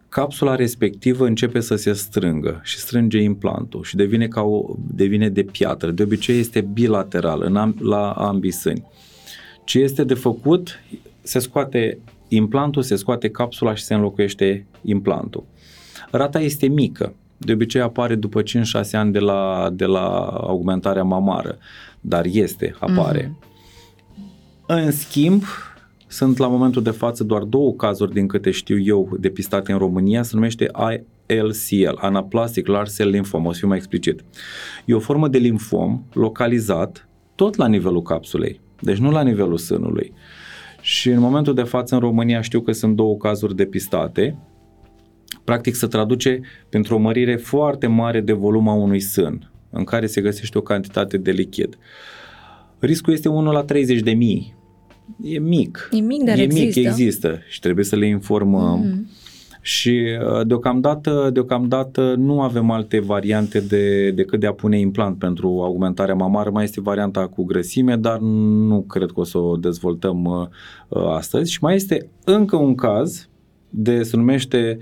capsula 0.09 0.55
respectivă 0.55 1.27
începe 1.27 1.61
să 1.61 1.77
se 1.77 1.93
strângă 1.93 2.61
și 2.63 2.79
strânge 2.79 3.19
implantul 3.19 3.83
și 3.83 3.97
devine, 3.97 4.27
ca 4.27 4.43
o, 4.43 4.75
devine 4.95 5.29
de 5.29 5.43
piatră. 5.43 5.91
De 5.91 6.03
obicei 6.03 6.39
este 6.39 6.61
bilateral 6.61 7.43
în 7.43 7.57
am, 7.57 7.77
la 7.81 8.11
ambii 8.11 8.51
sâni. 8.51 8.85
Ce 9.65 9.79
este 9.79 10.05
de 10.05 10.15
făcut? 10.15 10.81
Se 11.23 11.39
scoate 11.39 11.99
implantul, 12.29 12.83
se 12.83 12.97
scoate 12.97 13.29
capsula 13.29 13.75
și 13.75 13.85
se 13.85 13.95
înlocuiește 13.95 14.67
implantul. 14.83 15.45
Rata 16.11 16.41
este 16.41 16.67
mică, 16.67 17.15
de 17.37 17.53
obicei 17.53 17.81
apare 17.81 18.15
după 18.15 18.43
5-6 18.43 18.45
ani 18.93 19.13
de 19.13 19.19
la, 19.19 19.71
de 19.73 19.85
la 19.85 20.09
augmentarea 20.27 21.03
mamară, 21.03 21.59
dar 22.01 22.25
este, 22.25 22.75
apare. 22.79 23.25
Mm-hmm. 23.25 23.47
În 24.67 24.91
schimb, 24.91 25.43
sunt 26.07 26.39
la 26.39 26.49
momentul 26.49 26.83
de 26.83 26.91
față 26.91 27.25
doar 27.25 27.43
două 27.43 27.73
cazuri 27.73 28.13
din 28.13 28.27
câte 28.27 28.51
știu 28.51 28.79
eu 28.81 29.17
depistate 29.21 29.73
în 29.73 29.79
România, 29.79 30.23
se 30.23 30.31
numește 30.35 30.69
ALCL, 30.73 31.97
Anaplastic 31.97 32.67
Large 32.67 32.93
Cell 32.97 33.11
Lymphoma, 33.11 33.49
o 33.49 33.53
să 33.53 33.59
fiu 33.59 33.69
mai 33.69 33.77
explicit. 33.77 34.25
E 34.85 34.95
o 34.95 34.99
formă 34.99 35.29
de 35.29 35.39
limfom 35.39 36.03
localizat 36.13 37.09
tot 37.35 37.57
la 37.57 37.67
nivelul 37.67 38.03
capsulei, 38.03 38.61
deci 38.81 38.99
nu 38.99 39.11
la 39.11 39.23
nivelul 39.23 39.59
sânului. 39.59 40.13
Și 40.81 41.09
în 41.09 41.21
momentul 41.21 41.55
de 41.55 41.63
față 41.63 41.95
în 41.95 42.01
România 42.01 42.41
știu 42.41 42.61
că 42.61 42.73
sunt 42.73 42.97
două 42.97 43.17
cazuri 43.17 43.57
depistate, 43.57 44.37
practic 45.45 45.74
se 45.74 45.87
traduce 45.87 46.41
pentru 46.68 46.95
o 46.95 46.99
mărire 46.99 47.37
foarte 47.37 47.87
mare 47.87 48.20
de 48.20 48.33
volum 48.33 48.68
a 48.68 48.72
unui 48.72 49.01
sân, 49.01 49.51
în 49.70 49.85
care 49.85 50.07
se 50.07 50.20
găsește 50.20 50.59
o 50.59 50.61
cantitate 50.61 51.16
de 51.16 51.31
lichid. 51.31 51.79
Riscul 52.79 53.12
este 53.12 53.29
1 53.29 53.53
la 53.53 53.62
30 53.62 54.01
de 54.01 54.12
mii. 54.12 54.55
E 55.22 55.39
mic. 55.39 55.89
E 55.93 56.01
mic, 56.01 56.22
dar 56.22 56.39
e 56.39 56.43
există. 56.43 56.81
mic, 56.81 56.89
există 56.89 57.39
și 57.49 57.61
trebuie 57.61 57.85
să 57.85 57.97
le 57.97 58.07
informăm. 58.07 58.85
Mm-hmm. 58.85 59.26
Și 59.61 60.03
uh, 60.20 60.47
deocamdată, 60.47 61.31
deocamdată 61.33 62.14
nu 62.18 62.41
avem 62.41 62.70
alte 62.70 63.01
variante 63.01 63.61
de, 63.61 64.11
decât 64.11 64.41
de 64.41 64.47
a 64.47 64.53
pune 64.53 64.79
implant 64.79 65.18
pentru 65.18 65.61
augmentarea 65.62 66.14
mamară. 66.14 66.51
Mai 66.51 66.64
este 66.64 66.81
varianta 66.81 67.26
cu 67.26 67.45
grăsime, 67.45 67.97
dar 67.97 68.18
nu 68.18 68.83
cred 68.83 69.11
că 69.11 69.20
o 69.20 69.24
să 69.24 69.39
o 69.39 69.57
dezvoltăm 69.57 70.24
uh, 70.24 70.47
uh, 70.89 71.09
astăzi. 71.09 71.53
Și 71.53 71.59
mai 71.61 71.74
este 71.74 72.09
încă 72.24 72.57
un 72.57 72.74
caz 72.74 73.29
de, 73.70 74.03
se 74.03 74.16
numește 74.16 74.79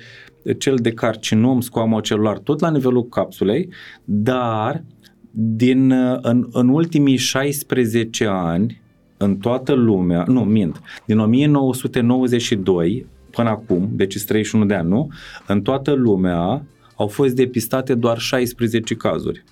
cel 0.53 0.77
de 0.77 0.91
carcinom 0.91 1.61
squamocelular, 1.61 2.39
tot 2.39 2.61
la 2.61 2.71
nivelul 2.71 3.09
capsulei, 3.09 3.69
dar 4.05 4.85
din, 5.31 5.91
în, 6.23 6.49
în 6.53 6.69
ultimii 6.69 7.17
16 7.17 8.27
ani, 8.27 8.81
în 9.17 9.37
toată 9.37 9.73
lumea, 9.73 10.25
nu, 10.29 10.41
mint, 10.41 10.81
din 11.07 11.19
1992 11.19 13.07
până 13.31 13.49
acum, 13.49 13.89
deci 13.93 14.25
31 14.25 14.65
de 14.65 14.75
ani, 14.75 14.89
nu? 14.89 15.09
În 15.47 15.63
toată 15.63 15.93
lumea 15.93 16.67
au 16.97 17.07
fost 17.07 17.35
depistate 17.35 17.95
doar 17.95 18.19
16 18.19 18.95
cazuri. 18.95 19.45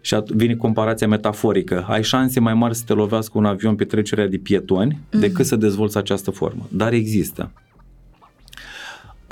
Și 0.00 0.16
vine 0.26 0.54
comparația 0.54 1.08
metaforică. 1.08 1.84
Ai 1.88 2.02
șanse 2.02 2.40
mai 2.40 2.54
mari 2.54 2.74
să 2.74 2.82
te 2.86 2.92
lovească 2.92 3.38
un 3.38 3.44
avion 3.44 3.74
pe 3.74 3.84
trecerea 3.84 4.26
de 4.26 4.36
pietoni 4.36 4.98
mm-hmm. 4.98 5.18
decât 5.18 5.46
să 5.46 5.56
dezvolți 5.56 5.96
această 5.96 6.30
formă. 6.30 6.68
Dar 6.68 6.92
există. 6.92 7.52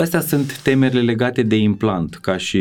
Astea 0.01 0.19
sunt 0.19 0.59
temerile 0.61 1.01
legate 1.01 1.41
de 1.41 1.55
implant, 1.55 2.15
ca 2.15 2.37
și 2.37 2.59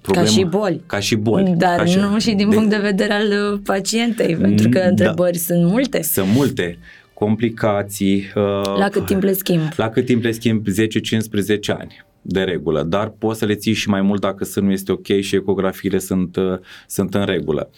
problemă. 0.00 0.26
Ca 0.26 0.32
și 0.32 0.44
boli. 0.44 0.80
Ca 0.86 0.98
și 0.98 1.14
boli. 1.14 1.54
Dar 1.56 1.76
ca 1.76 1.84
și, 1.84 1.98
nu 1.98 2.18
și 2.18 2.34
din 2.34 2.48
de, 2.48 2.54
punct 2.54 2.70
de 2.70 2.76
vedere 2.76 3.12
al 3.12 3.52
uh, 3.52 3.60
pacientei, 3.64 4.36
pentru 4.36 4.68
că 4.68 4.78
da. 4.78 4.86
întrebări 4.86 5.32
da, 5.32 5.54
sunt 5.54 5.64
multe. 5.64 6.02
Sunt 6.02 6.26
multe 6.34 6.78
complicații. 7.14 8.32
Uh, 8.34 8.78
la 8.78 8.88
cât 8.90 9.06
timp 9.06 9.22
le 9.22 9.32
schimb? 9.32 9.62
La 9.76 9.88
cât 9.88 10.04
timp 10.04 10.22
le 10.22 10.32
schimb? 10.32 10.66
10-15 10.66 11.78
ani 11.78 12.04
de 12.22 12.40
regulă, 12.40 12.82
dar 12.82 13.08
poți 13.18 13.38
să 13.38 13.44
le 13.44 13.54
ții 13.54 13.72
și 13.72 13.88
mai 13.88 14.00
mult 14.00 14.20
dacă 14.20 14.44
sânul 14.44 14.72
este 14.72 14.92
ok 14.92 15.06
și 15.20 15.34
ecografiile 15.34 15.98
sunt, 15.98 16.36
uh, 16.36 16.58
sunt 16.86 17.14
în 17.14 17.24
regulă. 17.24 17.70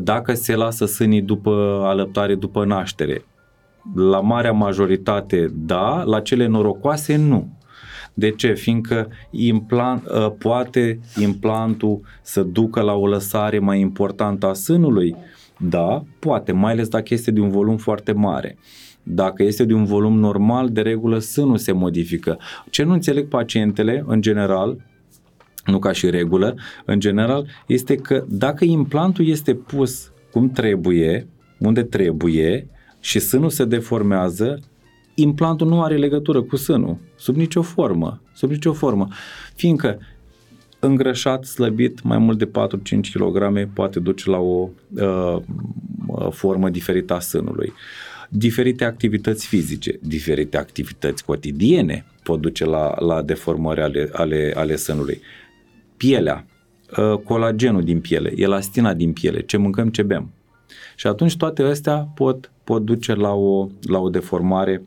Dacă 0.00 0.34
se 0.34 0.54
lasă 0.54 0.86
sânii 0.86 1.20
după 1.20 1.80
alăptare, 1.84 2.34
după 2.34 2.64
naștere, 2.64 3.24
la 3.94 4.20
marea 4.20 4.52
majoritate 4.52 5.50
da, 5.54 6.02
la 6.02 6.20
cele 6.20 6.46
norocoase 6.46 7.16
nu. 7.16 7.48
De 8.14 8.30
ce? 8.30 8.52
Fiindcă 8.52 9.08
implant, 9.30 10.06
uh, 10.06 10.30
poate 10.38 11.00
implantul 11.20 12.00
să 12.22 12.42
ducă 12.42 12.80
la 12.80 12.92
o 12.92 13.06
lăsare 13.06 13.58
mai 13.58 13.80
importantă 13.80 14.46
a 14.46 14.52
sânului? 14.52 15.16
Da, 15.58 16.04
poate, 16.18 16.52
mai 16.52 16.72
ales 16.72 16.88
dacă 16.88 17.14
este 17.14 17.30
de 17.30 17.40
un 17.40 17.50
volum 17.50 17.76
foarte 17.76 18.12
mare. 18.12 18.56
Dacă 19.02 19.42
este 19.42 19.64
de 19.64 19.74
un 19.74 19.84
volum 19.84 20.18
normal, 20.18 20.70
de 20.70 20.80
regulă 20.80 21.18
sânul 21.18 21.56
se 21.56 21.72
modifică. 21.72 22.38
Ce 22.70 22.82
nu 22.82 22.92
înțeleg 22.92 23.28
pacientele, 23.28 24.04
în 24.06 24.20
general, 24.20 24.76
nu 25.66 25.78
ca 25.78 25.92
și 25.92 26.10
regulă, 26.10 26.54
în 26.84 27.00
general, 27.00 27.46
este 27.66 27.94
că 27.94 28.24
dacă 28.28 28.64
implantul 28.64 29.26
este 29.28 29.54
pus 29.54 30.12
cum 30.30 30.50
trebuie, 30.50 31.26
unde 31.58 31.82
trebuie, 31.82 32.68
și 33.00 33.18
sânul 33.18 33.50
se 33.50 33.64
deformează, 33.64 34.60
implantul 35.14 35.68
nu 35.68 35.82
are 35.82 35.96
legătură 35.96 36.42
cu 36.42 36.56
sânul, 36.56 36.96
sub 37.16 37.36
nicio 37.36 37.62
formă, 37.62 38.20
sub 38.34 38.50
nicio 38.50 38.72
formă, 38.72 39.08
fiindcă 39.54 39.98
îngrășat, 40.78 41.44
slăbit, 41.44 42.02
mai 42.02 42.18
mult 42.18 42.38
de 42.38 42.46
4-5 42.46 42.50
kg 43.12 43.68
poate 43.72 44.00
duce 44.00 44.30
la 44.30 44.38
o 44.38 44.68
uh, 44.90 45.36
formă 46.30 46.68
diferită 46.68 47.14
a 47.14 47.20
sânului. 47.20 47.72
Diferite 48.28 48.84
activități 48.84 49.46
fizice, 49.46 49.98
diferite 50.02 50.56
activități 50.56 51.24
cotidiene 51.24 52.04
pot 52.22 52.40
duce 52.40 52.64
la, 52.64 52.94
la 52.98 53.22
deformări 53.22 53.80
ale, 53.80 54.10
ale, 54.12 54.52
ale 54.56 54.76
sânului. 54.76 55.20
Pielea, 55.96 56.46
uh, 56.98 57.18
colagenul 57.18 57.82
din 57.82 58.00
piele, 58.00 58.32
elastina 58.36 58.94
din 58.94 59.12
piele, 59.12 59.40
ce 59.40 59.56
mâncăm, 59.56 59.88
ce 59.88 60.02
bem. 60.02 60.32
Și 60.96 61.06
atunci 61.06 61.36
toate 61.36 61.62
astea 61.62 62.08
pot, 62.14 62.52
pot 62.64 62.82
duce 62.82 63.14
la 63.14 63.32
o, 63.32 63.68
la 63.82 63.98
o 63.98 64.08
deformare 64.08 64.82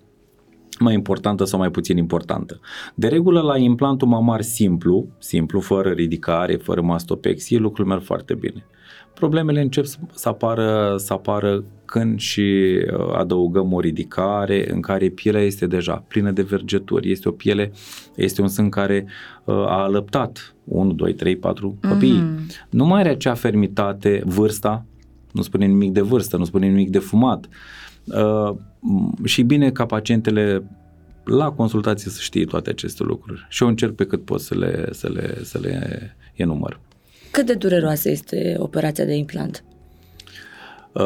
mai 0.80 0.94
importantă 0.94 1.44
sau 1.44 1.60
mai 1.60 1.72
puțin 1.72 1.98
importantă. 1.98 2.60
De 2.96 3.08
regulă 3.08 3.42
la 3.42 3.58
implantul 3.58 4.08
mamar 4.08 4.42
simplu, 4.42 5.08
simplu, 5.18 5.60
fără 5.60 5.90
ridicare, 5.90 6.56
fără 6.56 6.82
mastopexie, 6.82 7.58
lucrurile 7.58 7.94
merg 7.94 8.06
foarte 8.06 8.34
bine. 8.34 8.66
Problemele 9.14 9.62
încep 9.62 9.86
să 10.12 10.30
apară, 10.30 10.96
să 10.98 11.14
apară 11.14 11.64
când 11.86 12.20
și 12.20 12.42
uh, 12.42 13.14
adăugăm 13.18 13.74
o 13.74 13.80
ridicare 13.80 14.72
în 14.72 14.82
care 14.82 15.10
pielea 15.10 15.42
este 15.42 15.68
deja 15.68 16.04
plină 16.08 16.32
de 16.32 16.42
vergeturi. 16.42 17.12
Este 17.12 17.30
o 17.30 17.32
piele, 17.32 17.72
este 18.16 18.42
un 18.42 18.48
sân 18.48 18.70
care 18.70 19.06
uh, 19.44 19.56
a 19.56 19.84
alăptat 19.84 20.56
1, 20.64 20.94
2, 20.94 21.14
3, 21.14 21.36
4 21.36 21.78
copii. 21.90 22.22
Mm-hmm. 22.22 22.68
Nu 22.70 22.86
mai 22.86 23.00
are 23.00 23.10
acea 23.10 23.34
fermitate, 23.34 24.22
vârsta, 24.26 24.86
nu 25.32 25.42
spune 25.42 25.66
nimic 25.66 25.92
de 25.92 26.02
vârstă, 26.02 26.38
nu 26.38 26.44
spune 26.44 26.68
nimic 26.68 26.90
de 26.90 27.00
fumat. 27.00 27.48
Uh, 28.88 29.12
și 29.24 29.42
bine 29.42 29.72
ca 29.72 29.86
pacientele 29.86 30.64
la 31.24 31.52
consultație 31.52 32.12
să 32.12 32.20
știe 32.22 32.46
toate 32.46 32.70
aceste 32.70 33.04
lucruri. 33.04 33.46
Și 33.50 33.64
eu 33.64 33.70
încerc 33.70 33.96
pe 33.96 34.06
cât 34.06 34.26
pot 34.26 34.42
să 34.42 34.56
le, 34.56 34.88
să 34.92 35.10
le, 35.14 35.40
să 35.44 35.60
le 35.62 36.16
enumăr. 36.34 36.80
Cât 37.32 37.46
de 37.46 37.54
dureroasă 37.54 38.10
este 38.10 38.56
operația 38.58 39.06
de 39.06 39.16
implant? 39.16 39.64
Uh, 40.92 41.04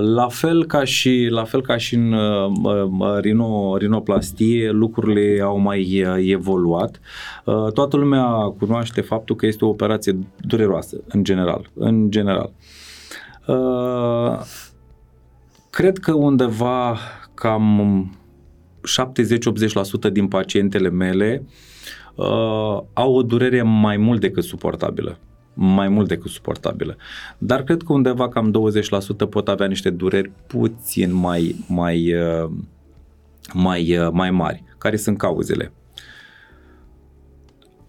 la 0.00 0.28
fel 0.28 0.66
ca 0.66 0.84
și 0.84 1.28
la 1.30 1.44
fel 1.44 1.62
ca 1.62 1.76
și 1.76 1.94
în 1.94 2.12
uh, 2.12 3.18
rino, 3.20 3.76
rinoplastie, 3.76 4.70
lucrurile 4.70 5.42
au 5.42 5.58
mai 5.58 6.02
uh, 6.02 6.16
evoluat. 6.18 7.00
Uh, 7.44 7.72
toată 7.72 7.96
lumea 7.96 8.24
cunoaște 8.58 9.00
faptul 9.00 9.36
că 9.36 9.46
este 9.46 9.64
o 9.64 9.68
operație 9.68 10.18
dureroasă 10.40 11.00
în 11.08 11.24
general, 11.24 11.70
în 11.74 12.10
general. 12.10 12.52
Uh, 13.46 14.40
cred 15.76 15.98
că 15.98 16.12
undeva 16.12 16.98
cam 17.34 18.16
70-80% 20.08 20.12
din 20.12 20.28
pacientele 20.28 20.88
mele 20.88 21.42
uh, 22.14 22.26
au 22.92 23.14
o 23.14 23.22
durere 23.22 23.62
mai 23.62 23.96
mult 23.96 24.20
decât 24.20 24.44
suportabilă 24.44 25.18
mai 25.54 25.88
mult 25.88 26.08
decât 26.08 26.30
suportabilă. 26.30 26.96
Dar 27.38 27.62
cred 27.62 27.82
că 27.82 27.92
undeva 27.92 28.28
cam 28.28 28.54
20% 29.26 29.28
pot 29.30 29.48
avea 29.48 29.66
niște 29.66 29.90
dureri 29.90 30.30
puțin 30.46 31.14
mai, 31.14 31.64
mai, 31.68 32.14
uh, 32.14 32.50
mai, 33.54 33.98
uh, 33.98 34.08
mai 34.12 34.30
mari. 34.30 34.64
Care 34.78 34.96
sunt 34.96 35.18
cauzele? 35.18 35.72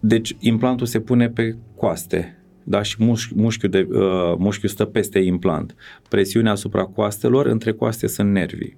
Deci 0.00 0.36
implantul 0.38 0.86
se 0.86 1.00
pune 1.00 1.28
pe 1.28 1.56
coaste, 1.76 2.37
da? 2.68 2.82
și 2.82 2.96
mușchi, 2.98 3.32
mușchiul, 3.34 3.70
de, 3.70 3.86
uh, 3.90 4.34
mușchiul 4.38 4.68
stă 4.68 4.84
peste 4.84 5.18
implant. 5.18 5.74
Presiunea 6.08 6.52
asupra 6.52 6.84
coastelor, 6.84 7.46
între 7.46 7.72
coaste 7.72 8.06
sunt 8.06 8.32
nervii. 8.32 8.76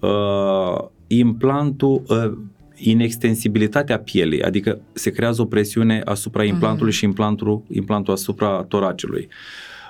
Uh, 0.00 0.84
implantul, 1.06 2.02
uh, 2.08 2.32
inextensibilitatea 2.76 3.98
pielei, 3.98 4.42
adică 4.42 4.80
se 4.92 5.10
creează 5.10 5.42
o 5.42 5.44
presiune 5.44 6.02
asupra 6.04 6.44
implantului 6.44 6.92
mm-hmm. 6.92 6.96
și 6.96 7.04
implantul, 7.04 7.62
implantul 7.68 8.12
asupra 8.12 8.62
toracelui. 8.62 9.28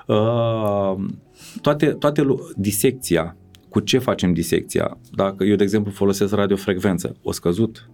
Uh, 0.06 0.94
toate, 1.60 1.86
toate, 1.86 2.26
disecția, 2.56 3.36
cu 3.68 3.80
ce 3.80 3.98
facem 3.98 4.32
disecția? 4.32 4.98
Dacă 5.12 5.44
eu, 5.44 5.56
de 5.56 5.62
exemplu, 5.62 5.92
folosesc 5.92 6.34
radiofrecvență, 6.34 7.16
o 7.22 7.32
scăzut 7.32 7.90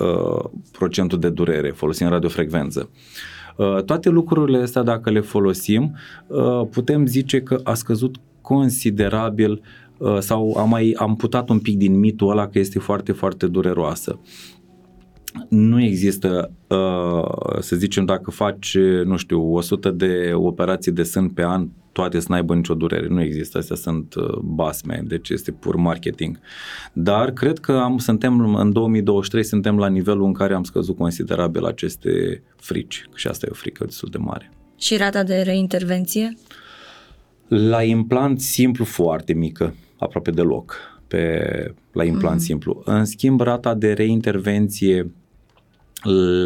uh, 0.00 0.44
procentul 0.72 1.18
de 1.18 1.28
durere 1.28 1.70
folosind 1.70 2.10
radiofrecvență. 2.10 2.90
Uh, 2.90 3.41
toate 3.84 4.08
lucrurile 4.08 4.58
astea, 4.58 4.82
dacă 4.82 5.10
le 5.10 5.20
folosim, 5.20 5.96
uh, 6.26 6.66
putem 6.70 7.06
zice 7.06 7.40
că 7.40 7.60
a 7.62 7.74
scăzut 7.74 8.16
considerabil 8.40 9.62
uh, 9.98 10.18
sau 10.18 10.56
am 10.56 10.68
mai 10.68 10.94
amputat 10.96 11.48
un 11.48 11.58
pic 11.58 11.76
din 11.76 11.98
mitul 11.98 12.30
ăla 12.30 12.48
că 12.48 12.58
este 12.58 12.78
foarte, 12.78 13.12
foarte 13.12 13.46
dureroasă. 13.46 14.20
Nu 15.48 15.82
există, 15.82 16.50
să 17.60 17.76
zicem, 17.76 18.04
dacă 18.04 18.30
faci, 18.30 18.76
nu 19.04 19.16
știu, 19.16 19.54
100 19.54 19.90
de 19.90 20.30
operații 20.34 20.92
de 20.92 21.02
sân 21.02 21.28
pe 21.28 21.44
an, 21.44 21.68
toate 21.92 22.20
să 22.20 22.26
n-aibă 22.28 22.54
nicio 22.54 22.74
durere. 22.74 23.06
Nu 23.06 23.22
există, 23.22 23.58
astea 23.58 23.76
sunt 23.76 24.14
basme, 24.42 25.02
deci 25.06 25.28
este 25.28 25.50
pur 25.50 25.76
marketing. 25.76 26.38
Dar 26.92 27.30
cred 27.30 27.58
că 27.58 27.72
am, 27.72 27.98
suntem 27.98 28.54
în 28.54 28.72
2023, 28.72 29.44
suntem 29.44 29.78
la 29.78 29.88
nivelul 29.88 30.24
în 30.24 30.32
care 30.32 30.54
am 30.54 30.62
scăzut 30.62 30.96
considerabil 30.96 31.64
aceste 31.64 32.42
frici 32.56 33.08
și 33.14 33.26
asta 33.26 33.46
e 33.46 33.52
o 33.52 33.54
frică 33.54 33.84
destul 33.84 34.08
de 34.10 34.18
mare. 34.18 34.50
Și 34.78 34.96
rata 34.96 35.22
de 35.22 35.40
reintervenție? 35.40 36.36
La 37.48 37.82
implant 37.82 38.40
simplu 38.40 38.84
foarte 38.84 39.32
mică, 39.32 39.74
aproape 39.98 40.30
deloc 40.30 40.76
pe, 41.08 41.74
la 41.92 42.04
implant 42.04 42.34
mm. 42.34 42.44
simplu. 42.44 42.82
În 42.84 43.04
schimb, 43.04 43.40
rata 43.40 43.74
de 43.74 43.92
reintervenție 43.92 45.12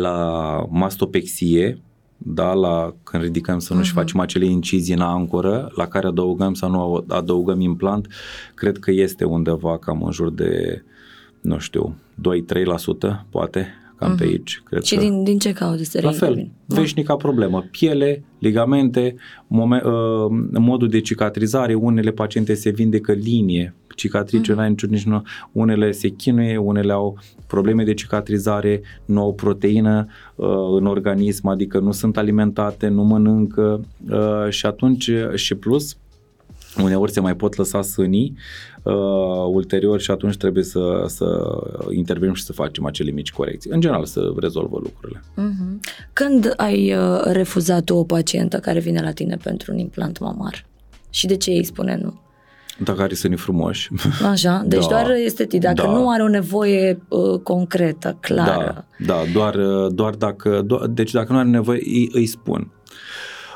la 0.01 0.67
mastopexie, 0.71 1.81
da, 2.19 2.53
la 2.53 2.95
când 3.03 3.23
ridicăm 3.23 3.59
să 3.59 3.75
nu 3.75 3.81
uh-huh. 3.81 3.85
și 3.85 3.93
facem 3.93 4.21
acele 4.21 4.45
incizii 4.45 4.95
în 4.95 5.01
ancoră, 5.01 5.73
la 5.75 5.87
care 5.87 6.07
adăugăm 6.07 6.55
sau 6.55 6.71
nu 6.71 7.05
adăugăm 7.09 7.61
implant, 7.61 8.09
cred 8.55 8.79
că 8.79 8.91
este 8.91 9.25
undeva 9.25 9.79
cam 9.79 10.03
în 10.03 10.13
jur 10.13 10.31
de, 10.31 10.83
nu 11.41 11.59
știu, 11.59 11.95
2-3%, 12.15 13.27
poate, 13.31 13.69
cam 13.97 14.15
uh-huh. 14.15 14.19
pe 14.19 14.25
aici. 14.25 14.63
Cred 14.65 14.83
Și 14.83 14.95
că. 14.95 15.01
din, 15.01 15.25
din 15.25 15.39
ce 15.39 15.53
cauze 15.53 15.85
se 15.85 16.01
La 16.01 16.11
fel, 16.11 16.33
reintervin? 16.35 16.53
veșnica 16.67 17.17
problemă. 17.17 17.65
Piele, 17.71 18.25
ligamente, 18.39 19.17
momen, 19.47 19.83
uh, 19.85 20.59
modul 20.59 20.89
de 20.89 21.01
cicatrizare, 21.01 21.75
unele 21.75 22.11
paciente 22.11 22.55
se 22.55 22.71
vindecă 22.71 23.13
linie, 23.13 23.75
cicatrice, 23.97 24.53
mm. 24.53 24.59
n-ai 24.59 24.69
niciun, 24.69 24.91
nici 24.91 25.05
nu, 25.05 25.23
unele 25.53 25.91
se 25.91 26.09
chinuie, 26.09 26.57
unele 26.57 26.93
au 26.93 27.19
probleme 27.47 27.85
de 27.85 27.95
cicatrizare, 27.95 28.83
nu 29.05 29.21
au 29.21 29.35
proteină 29.35 30.07
uh, 30.35 30.49
în 30.79 30.87
organism, 30.87 31.47
adică 31.47 31.79
nu 31.79 31.93
sunt 31.93 32.17
alimentate, 32.17 32.89
nu 32.89 33.03
mănâncă 33.03 33.81
uh, 34.11 34.49
și 34.49 34.67
atunci 34.67 35.11
și 35.35 35.55
plus 35.55 35.97
uneori 36.83 37.13
se 37.13 37.21
mai 37.21 37.37
pot 37.37 37.57
lăsa 37.57 37.83
sânii 37.83 38.37
uh, 38.83 38.95
ulterior 39.53 40.01
și 40.01 40.11
atunci 40.11 40.37
trebuie 40.37 40.65
să, 40.65 41.05
să 41.07 41.27
intervenim 41.91 42.35
și 42.35 42.43
să 42.43 42.53
facem 42.53 42.85
acele 42.85 43.11
mici 43.11 43.33
corecții. 43.33 43.71
În 43.71 43.81
general 43.81 44.05
să 44.05 44.33
rezolvă 44.37 44.79
lucrurile. 44.83 45.23
Mhm. 45.35 45.81
Când 46.13 46.53
ai 46.57 46.95
uh, 46.95 47.21
refuzat 47.25 47.91
o 47.91 48.05
pacientă 48.05 48.59
care 48.59 48.79
vine 48.79 49.01
la 49.03 49.11
tine 49.11 49.37
pentru 49.43 49.73
un 49.73 49.79
implant 49.79 50.19
mamar? 50.19 50.67
Și 51.11 51.27
de 51.27 51.37
ce 51.37 51.51
îi 51.51 51.65
spune 51.65 51.99
nu? 52.03 52.21
Dacă 52.79 53.03
are 53.03 53.15
sânii 53.15 53.37
frumoși. 53.37 53.91
Așa, 54.31 54.63
deci 54.67 54.81
Da. 54.81 54.89
doar 54.89 55.11
estetic, 55.25 55.61
dacă 55.61 55.83
Da. 55.83 55.91
nu 55.91 56.11
are 56.11 56.23
o 56.23 56.29
nevoie 56.29 56.99
uh, 57.09 57.41
concretă, 57.43 58.17
clară. 58.21 58.85
Da, 58.99 59.15
da 59.15 59.23
doar, 59.33 59.57
doar 59.89 60.15
dacă, 60.15 60.63
doar, 60.65 60.87
deci 60.87 61.11
dacă 61.11 61.33
nu 61.33 61.39
are 61.39 61.49
nevoie, 61.49 61.81
îi, 61.85 62.09
îi 62.13 62.27
spun. 62.27 62.71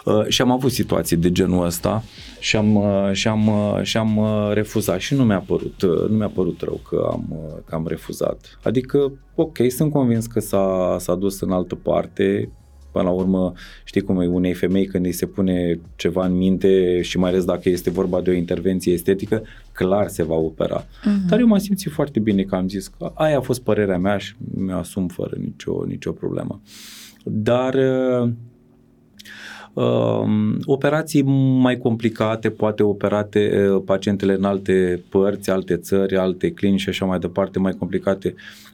Uh, 0.05 0.27
și 0.29 0.43
am 0.43 0.51
avut 0.51 0.73
situații 0.73 1.16
de 1.16 1.33
genul 1.33 1.64
ăsta 1.64 2.03
și 2.39 2.57
am, 2.57 2.75
uh, 2.75 3.11
și 3.12 3.29
am, 3.29 3.47
uh, 3.47 3.83
și 3.83 3.97
am 3.97 4.16
uh, 4.16 4.51
refuzat 4.53 4.99
și 5.01 5.14
nu 5.14 5.25
mi-a 5.25 5.45
părut, 5.47 5.83
uh, 5.83 6.09
nu 6.09 6.16
mi-a 6.16 6.29
părut 6.35 6.61
rău 6.61 6.81
că 6.89 7.09
am, 7.12 7.25
uh, 7.31 7.62
că 7.64 7.75
am 7.75 7.87
refuzat. 7.89 8.59
Adică, 8.62 9.12
ok, 9.35 9.57
sunt 9.68 9.93
convins 9.93 10.27
că 10.27 10.41
s-a, 10.41 10.97
s-a 10.99 11.14
dus 11.14 11.41
în 11.41 11.51
altă 11.53 11.75
parte, 11.75 12.51
Până 12.91 13.05
la 13.05 13.11
urmă, 13.11 13.53
știi 13.84 14.01
cum 14.01 14.20
e 14.20 14.26
unei 14.26 14.55
femei 14.55 14.86
când 14.86 15.05
îi 15.05 15.12
se 15.12 15.26
pune 15.26 15.80
ceva 15.97 16.26
în 16.26 16.36
minte 16.36 17.03
și 17.03 17.18
mai 17.18 17.30
ales 17.30 17.45
dacă 17.45 17.68
este 17.68 17.91
vorba 17.91 18.20
de 18.20 18.30
o 18.30 18.32
intervenție 18.32 18.93
estetică, 18.93 19.43
clar 19.72 20.09
se 20.09 20.22
va 20.22 20.34
opera. 20.34 20.86
Mhm. 21.05 21.28
Dar 21.28 21.41
eu 21.41 21.47
m-am 21.47 21.59
simțit 21.59 21.93
foarte 21.93 22.20
bine 22.20 22.43
că 22.43 22.55
am 22.55 22.68
zis 22.68 22.88
că 22.88 23.12
aia 23.14 23.36
a 23.36 23.41
fost 23.41 23.62
părerea 23.62 23.99
mea 23.99 24.18
și 24.18 24.34
mi-o 24.55 24.76
asum 24.76 25.09
fără 25.09 25.36
nicio, 25.41 25.84
nicio 25.86 26.12
problemă. 26.12 26.61
Dar 27.24 27.74
uh, 27.74 28.30
um, 29.84 30.59
operații 30.64 31.22
mai 31.61 31.78
complicate, 31.78 32.51
poate 32.51 32.82
operate 32.82 33.68
uh, 33.72 33.82
pacientele 33.84 34.34
în 34.34 34.45
alte 34.45 35.03
părți, 35.09 35.51
alte 35.51 35.76
țări, 35.76 36.16
alte 36.16 36.51
clinici 36.51 36.80
și 36.80 36.88
așa 36.88 37.05
mai 37.05 37.18
departe, 37.18 37.59
mai 37.59 37.72
complicate, 37.72 38.34
uh, 38.36 38.68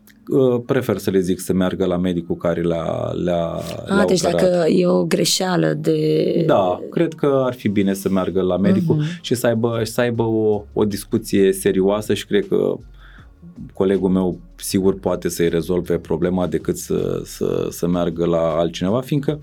prefer 0.67 0.99
să 0.99 1.11
le 1.11 1.21
zic 1.21 1.41
să 1.41 1.53
meargă 1.53 1.85
la 1.85 1.97
medicul 1.97 2.37
care 2.37 2.61
le-a, 2.61 3.11
le-a, 3.13 3.61
le-a 3.87 3.97
A, 4.01 4.05
deci 4.05 4.21
operat. 4.23 4.41
dacă 4.41 4.69
e 4.69 4.87
o 4.87 5.05
greșeală 5.05 5.73
de... 5.73 6.43
Da, 6.47 6.81
cred 6.91 7.15
că 7.15 7.43
ar 7.45 7.55
fi 7.55 7.69
bine 7.69 7.95
să 7.95 8.09
meargă 8.09 8.41
la 8.43 8.57
medicul 8.57 8.95
Mhm. 8.97 9.05
și 9.21 9.35
să 9.35 9.47
aibă, 9.47 9.81
să 9.83 10.01
aibă 10.01 10.23
o, 10.23 10.63
o 10.73 10.85
discuție 10.85 11.53
serioasă 11.53 12.15
și 12.15 12.27
cred 12.27 12.47
că 12.49 12.75
colegul 13.73 14.11
meu 14.11 14.39
sigur 14.57 14.99
poate 14.99 15.29
să-i 15.29 15.49
rezolve 15.49 15.99
problema 15.99 16.47
decât 16.47 16.77
să, 16.77 17.21
să, 17.25 17.67
să 17.71 17.87
meargă 17.87 18.25
la 18.27 18.39
altcineva, 18.57 19.01
fiindcă 19.01 19.41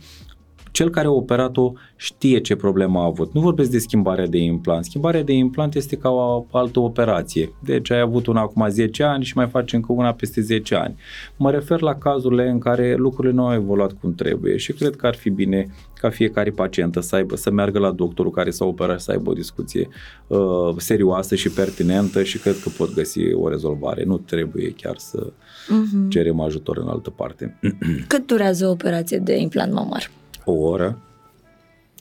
cel 0.74 0.90
care 0.90 1.08
a 1.08 1.12
operat-o 1.12 1.72
știe 1.96 2.40
ce 2.40 2.56
problemă 2.56 3.00
a 3.00 3.06
avut. 3.06 3.34
Nu 3.34 3.42
vorbesc 3.42 3.70
de 3.72 3.78
schimbarea 3.78 4.28
de 4.28 4.38
implant. 4.38 4.86
Schimbarea 4.86 5.24
de 5.24 5.34
implant 5.34 5.76
este 5.76 5.96
ca 5.96 6.10
o 6.10 6.46
altă 6.52 6.80
operație. 6.80 7.54
Deci 7.64 7.92
ai 7.92 8.00
avut 8.00 8.28
una 8.28 8.42
acum 8.42 8.68
10 8.70 9.04
ani 9.04 9.24
și 9.24 9.34
mai 9.38 9.48
faci 9.48 9.74
încă 9.74 9.92
una 9.94 10.14
peste 10.14 10.42
10 10.42 10.76
ani. 10.76 10.96
Mă 11.38 11.52
refer 11.52 11.82
la 11.82 11.96
cazurile 11.96 12.50
în 12.50 12.60
care 12.60 12.96
lucrurile 12.96 13.34
nu 13.34 13.46
au 13.46 13.54
evoluat 13.54 13.92
cum 14.02 14.16
trebuie 14.16 14.58
și 14.58 14.74
cred 14.74 14.96
că 14.96 15.08
ar 15.08 15.16
fi 15.16 15.30
bine 15.30 15.68
ca 15.94 16.10
fiecare 16.10 16.50
pacientă 16.50 17.00
să 17.00 17.16
aibă, 17.16 17.36
să 17.36 17.52
meargă 17.52 17.80
la 17.80 17.92
doctorul 17.92 18.32
care 18.32 18.50
s-a 18.50 18.66
operat 18.66 18.98
și 19.00 19.06
să 19.06 19.12
aibă 19.12 19.30
o 19.30 19.34
discuție 19.34 19.88
uh, 20.28 20.40
serioasă 20.78 21.36
și 21.36 21.50
pertinentă 21.50 22.24
și 22.24 22.38
cred 22.40 22.60
că 22.64 22.70
pot 22.78 22.94
găsi 22.94 23.34
o 23.34 23.50
rezolvare. 23.50 24.04
Nu 24.04 24.18
trebuie 24.18 24.74
chiar 24.78 24.98
să 24.98 25.32
Mhm. 25.70 26.10
cerem 26.10 26.40
ajutor 26.40 26.78
în 26.78 26.88
altă 26.88 27.10
parte. 27.10 27.60
Cât 28.08 28.28
durează 28.28 28.68
o 28.68 28.72
operație 28.72 29.18
de 29.18 29.38
implant 29.38 29.74
mamar? 29.74 30.12
O 30.46 30.52
oră, 30.52 30.98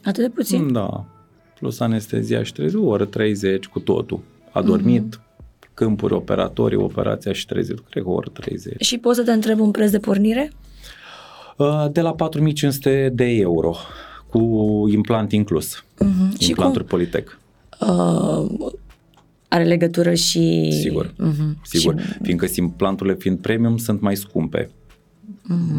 Atât 0.05 0.23
de 0.25 0.29
puțin? 0.31 0.73
Da, 0.73 1.05
plus 1.59 1.81
anestezia 1.81 2.43
și 2.43 2.53
30, 2.53 2.81
o 2.81 2.87
oră 2.87 3.05
30 3.05 3.67
cu 3.67 3.79
totul. 3.79 4.21
A 4.51 4.63
dormit, 4.63 5.21
câmpuri 5.75 6.13
operatorii, 6.13 6.77
operația 6.79 7.33
și 7.33 7.47
30, 7.47 7.79
cred 7.91 8.03
că 8.03 8.09
o 8.09 8.13
oră 8.13 8.29
30. 8.33 8.83
Și 8.85 8.99
poți 8.99 9.19
să 9.19 9.25
te 9.25 9.33
întreb 9.33 9.61
un 9.61 9.71
preț 9.71 9.91
de 9.91 9.99
pornire? 9.99 10.53
Uh, 11.57 11.85
De 11.93 12.01
la 12.01 12.13
4500 12.15 13.11
de 13.15 13.25
euro, 13.25 13.75
cu 14.31 14.39
implant 14.93 15.33
inclus, 15.33 15.85
Mhm. 15.99 16.31
Și 16.31 16.37
cum 16.39 16.47
implanturi 16.49 16.85
Politec. 16.85 17.39
uh, 17.81 18.71
are 19.49 19.65
legătură 19.65 20.15
și... 20.15 20.73
Sigur. 20.81 21.15
Mhm. 21.19 21.59
Sigur, 21.65 22.01
Și, 22.01 22.07
fiindcă 22.23 22.47
implanturile 22.57 23.15
fiind 23.17 23.39
premium 23.39 23.77
sunt 23.77 24.01
mai 24.01 24.17
scumpe. 24.17 24.71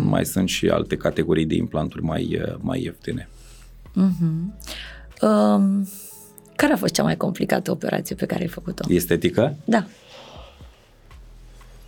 Mai 0.05 0.25
sunt 0.25 0.49
și 0.49 0.67
alte 0.67 0.95
categorii 0.97 1.45
de 1.45 1.55
implanturi 1.55 2.03
mai, 2.03 2.39
uh, 2.47 2.55
mai 2.61 2.81
ieftine. 2.83 3.29
mhm. 3.93 4.53
Um, 5.21 5.87
care 6.55 6.73
a 6.73 6.77
fost 6.77 6.93
cea 6.93 7.03
mai 7.03 7.17
complicată 7.17 7.71
operație 7.71 8.15
pe 8.15 8.25
care 8.25 8.41
ai 8.41 8.47
făcut-o? 8.47 8.93
Estetică? 8.93 9.55
Da. 9.65 9.85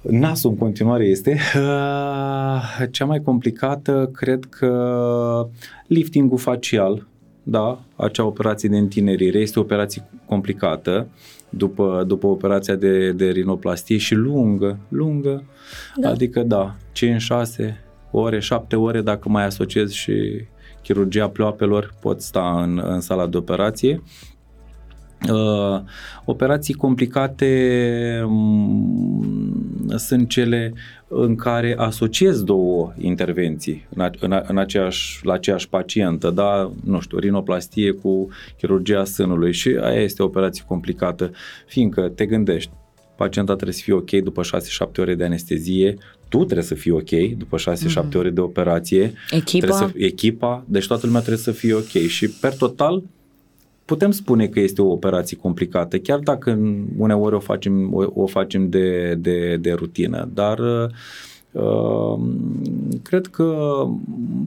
Nasul 0.02 0.50
în 0.50 0.58
continuare 0.58 1.06
este. 1.06 1.40
Uh, 1.56 2.88
Cea 2.92 3.06
mai 3.06 3.22
complicată, 3.24 4.10
cred 4.14 4.46
că 4.50 5.48
liftingul 5.88 6.38
facial, 6.38 7.08
da, 7.44 7.80
acea 7.96 8.26
operație 8.26 8.70
de 8.70 8.78
întinerire, 8.78 9.40
este 9.40 9.60
o 9.60 9.62
operație 9.62 10.04
complicată 10.26 11.08
după, 11.58 12.04
după 12.08 12.28
operația 12.28 12.76
de, 12.76 13.12
de 13.12 13.30
rinoplastie 13.30 13.98
și 13.98 14.14
lungă, 14.14 14.80
lungă, 14.88 15.44
Da. 15.96 16.08
da. 16.08 16.10
adică 16.10 16.44
da, 16.44 16.76
5-6 17.70 17.74
ore, 18.12 18.40
7 18.40 18.76
ore 18.76 19.02
dacă 19.02 19.30
mai 19.30 19.46
asociezi 19.46 19.96
și 19.96 20.14
chirurgia 20.82 21.30
pleoapelor, 21.30 21.94
pot 22.02 22.22
sta 22.22 22.62
în, 22.64 22.82
în 22.84 23.00
sala 23.02 23.28
de 23.28 23.38
operație. 23.38 24.02
Uh, 25.30 25.82
operații 26.26 26.74
complicate 26.74 28.24
mm, 28.28 29.45
sunt 29.96 30.30
cele 30.30 30.74
în 31.08 31.36
care 31.36 31.76
asociez 31.78 32.44
două 32.44 32.94
intervenții 32.98 33.88
în, 33.96 34.02
a, 34.02 34.10
în, 34.20 34.32
a, 34.32 34.44
în 34.48 34.58
aceeași, 34.58 35.26
la 35.26 35.34
aceeași 35.34 35.70
pacientă, 35.70 36.30
da, 36.30 36.72
nu 36.84 37.00
știu, 37.00 37.18
rinoplastie 37.18 37.92
cu 37.92 38.28
chirurgia 38.58 39.04
sânului 39.04 39.54
și 39.54 39.78
aia 39.82 40.02
este 40.02 40.22
o 40.22 40.26
operație 40.26 40.64
complicată, 40.68 41.32
fiindcă 41.68 42.02
te 42.16 42.26
gândești, 42.26 42.72
pacienta 43.16 43.54
trebuie 43.54 43.76
să 43.76 43.84
fie 43.84 43.94
ok 43.94 44.12
după 44.12 44.42
6-7 44.44 44.48
ore 44.98 45.16
de 45.16 45.24
anestezie, 45.24 45.98
tu 46.30 46.38
trebuie 46.44 46.66
să 46.66 46.76
fii 46.76 46.92
ok 46.92 47.10
după 47.38 47.58
6-7 48.12 48.16
ore 48.16 48.30
de 48.30 48.40
operație, 48.40 49.14
Echipa? 49.30 49.66
Trebuie 49.66 49.90
să, 49.90 50.06
echipa, 50.06 50.64
deci 50.68 50.88
toată 50.88 51.06
lumea 51.06 51.22
trebuie 51.22 51.44
să 51.44 51.52
fie 51.52 51.74
ok 51.74 52.08
și 52.08 52.30
per 52.30 52.54
total 52.54 53.04
putem 53.86 54.12
spune 54.12 54.48
că 54.48 54.60
este 54.60 54.82
o 54.82 54.92
operație 54.92 55.38
complicată, 55.38 55.98
chiar 55.98 56.20
dacă 56.20 56.52
în- 56.52 56.86
uneori 56.98 57.36
o 57.36 57.40
facem, 57.40 57.94
o, 57.94 58.06
o 58.14 58.26
facem 58.26 58.70
de, 58.70 59.16
de, 59.16 59.58
de 59.58 59.72
rutină, 59.74 60.30
dar 60.34 60.60
uh, 61.52 62.20
cred 63.02 63.28
că 63.28 63.82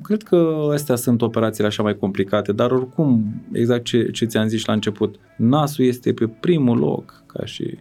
cred 0.03 0.23
că 0.23 0.69
astea 0.73 0.97
sunt 0.97 1.23
operațiile 1.23 1.67
așa 1.69 1.83
mai 1.83 1.97
complicate, 1.97 2.53
dar 2.53 2.71
oricum, 2.71 3.25
exact 3.53 3.85
ce, 3.85 4.11
ce 4.11 4.25
ți-am 4.25 4.49
zis 4.49 4.65
la 4.65 4.73
început, 4.73 5.15
nasul 5.37 5.85
este 5.85 6.13
pe 6.13 6.27
primul 6.41 6.79
loc 6.79 7.23
ca 7.27 7.45
și, 7.45 7.79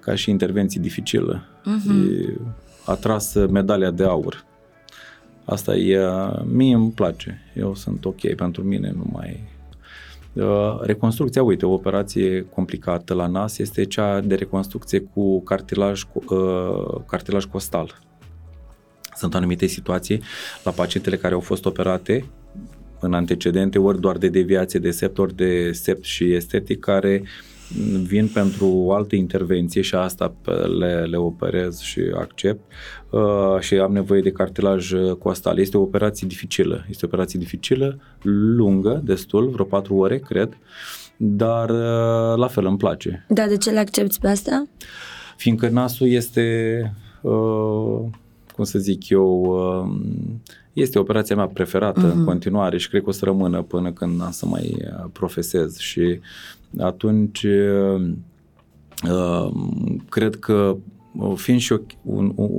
ca 0.00 0.14
și 0.14 0.30
intervenție 0.30 0.80
dificilă. 0.80 1.42
Mhm. 1.64 1.90
E, 1.90 2.34
a 2.86 2.94
tras 2.94 3.34
medalia 3.50 3.90
de 3.90 4.04
aur. 4.04 4.44
Asta 5.44 5.76
e, 5.76 5.98
mie 6.52 6.74
îmi 6.74 6.90
place, 6.90 7.40
eu 7.54 7.74
sunt 7.74 8.04
ok, 8.04 8.34
pentru 8.34 8.62
mine 8.62 8.92
nu 8.96 9.06
mai... 9.12 9.52
Uh, 10.34 10.80
Reconstrucția, 10.80 11.42
uite, 11.42 11.66
o 11.66 11.72
operație 11.72 12.46
complicată 12.54 13.14
la 13.14 13.26
nas 13.26 13.58
este 13.58 13.84
cea 13.84 14.20
de 14.20 14.34
reconstrucție 14.34 15.00
cu 15.00 15.42
cartilaj, 15.42 16.02
cu- 16.02 16.34
uh, 16.34 17.00
cartilaj 17.06 17.44
costal. 17.44 17.98
Sunt 19.16 19.34
anumite 19.34 19.66
situații 19.66 20.22
la 20.64 20.70
pacientele 20.70 21.16
care 21.16 21.34
au 21.34 21.40
fost 21.40 21.64
operate 21.64 22.24
în 23.00 23.12
antecedente, 23.14 23.78
ori 23.78 24.00
doar 24.00 24.16
de 24.16 24.28
deviație 24.28 24.80
de 24.80 24.90
sept, 24.90 25.18
ori 25.18 25.34
de 25.34 25.72
sept 25.72 26.04
și 26.04 26.32
estetic, 26.32 26.80
care 26.80 27.22
vin 28.06 28.28
pentru 28.28 28.66
o 28.66 28.92
altă 28.92 29.14
intervenție 29.16 29.80
și 29.82 29.94
asta 29.94 30.34
pe- 30.42 30.50
le, 30.52 31.04
le 31.04 31.16
operez 31.16 31.78
și 31.80 32.00
accept 32.14 32.60
uh, 33.10 33.60
și 33.60 33.74
am 33.74 33.92
nevoie 33.92 34.20
de 34.20 34.30
cartilaj 34.32 34.90
uh, 34.92 35.12
costal. 35.12 35.58
Este 35.58 35.76
o 35.76 35.80
operație 35.80 36.26
dificilă. 36.28 36.84
Este 36.88 37.04
o 37.04 37.08
operație 37.08 37.38
dificilă, 37.38 37.98
lungă, 38.56 39.00
destul, 39.04 39.48
vreo 39.48 39.64
patru 39.64 39.94
ore, 39.94 40.18
cred, 40.18 40.56
dar 41.16 41.70
uh, 41.70 42.36
la 42.36 42.46
fel 42.50 42.66
îmi 42.66 42.76
place. 42.76 43.24
Da, 43.28 43.46
de 43.46 43.56
ce 43.56 43.70
le 43.70 43.78
accepti 43.78 44.18
pe 44.20 44.28
astea? 44.28 44.66
Fiindcă 45.36 45.68
nasul 45.68 46.08
este 46.08 46.78
uh, 47.20 48.00
cum 48.54 48.64
să 48.64 48.78
zic 48.78 49.08
eu, 49.08 49.40
uh, 49.42 50.00
este 50.72 50.98
operația 50.98 51.36
mea 51.36 51.46
preferată 51.46 52.00
uh-huh. 52.00 52.12
în 52.12 52.16
Mhm. 52.18 52.24
continuare 52.24 52.78
și 52.78 52.88
cred 52.88 53.02
că 53.02 53.08
o 53.08 53.12
să 53.12 53.24
rămână 53.24 53.62
până 53.62 53.92
când 53.92 54.22
am 54.22 54.30
să 54.30 54.46
mai 54.46 54.76
uh, 54.78 55.04
profesez 55.12 55.76
și 55.78 56.20
atunci 56.78 57.42
uh, 57.42 58.06
uh, 59.10 59.50
cred 60.08 60.34
că 60.36 60.76
uh, 61.18 61.32
fiind 61.36 61.60
și 61.60 61.72
o, 61.72 61.76
un, 62.02 62.32
un, 62.34 62.50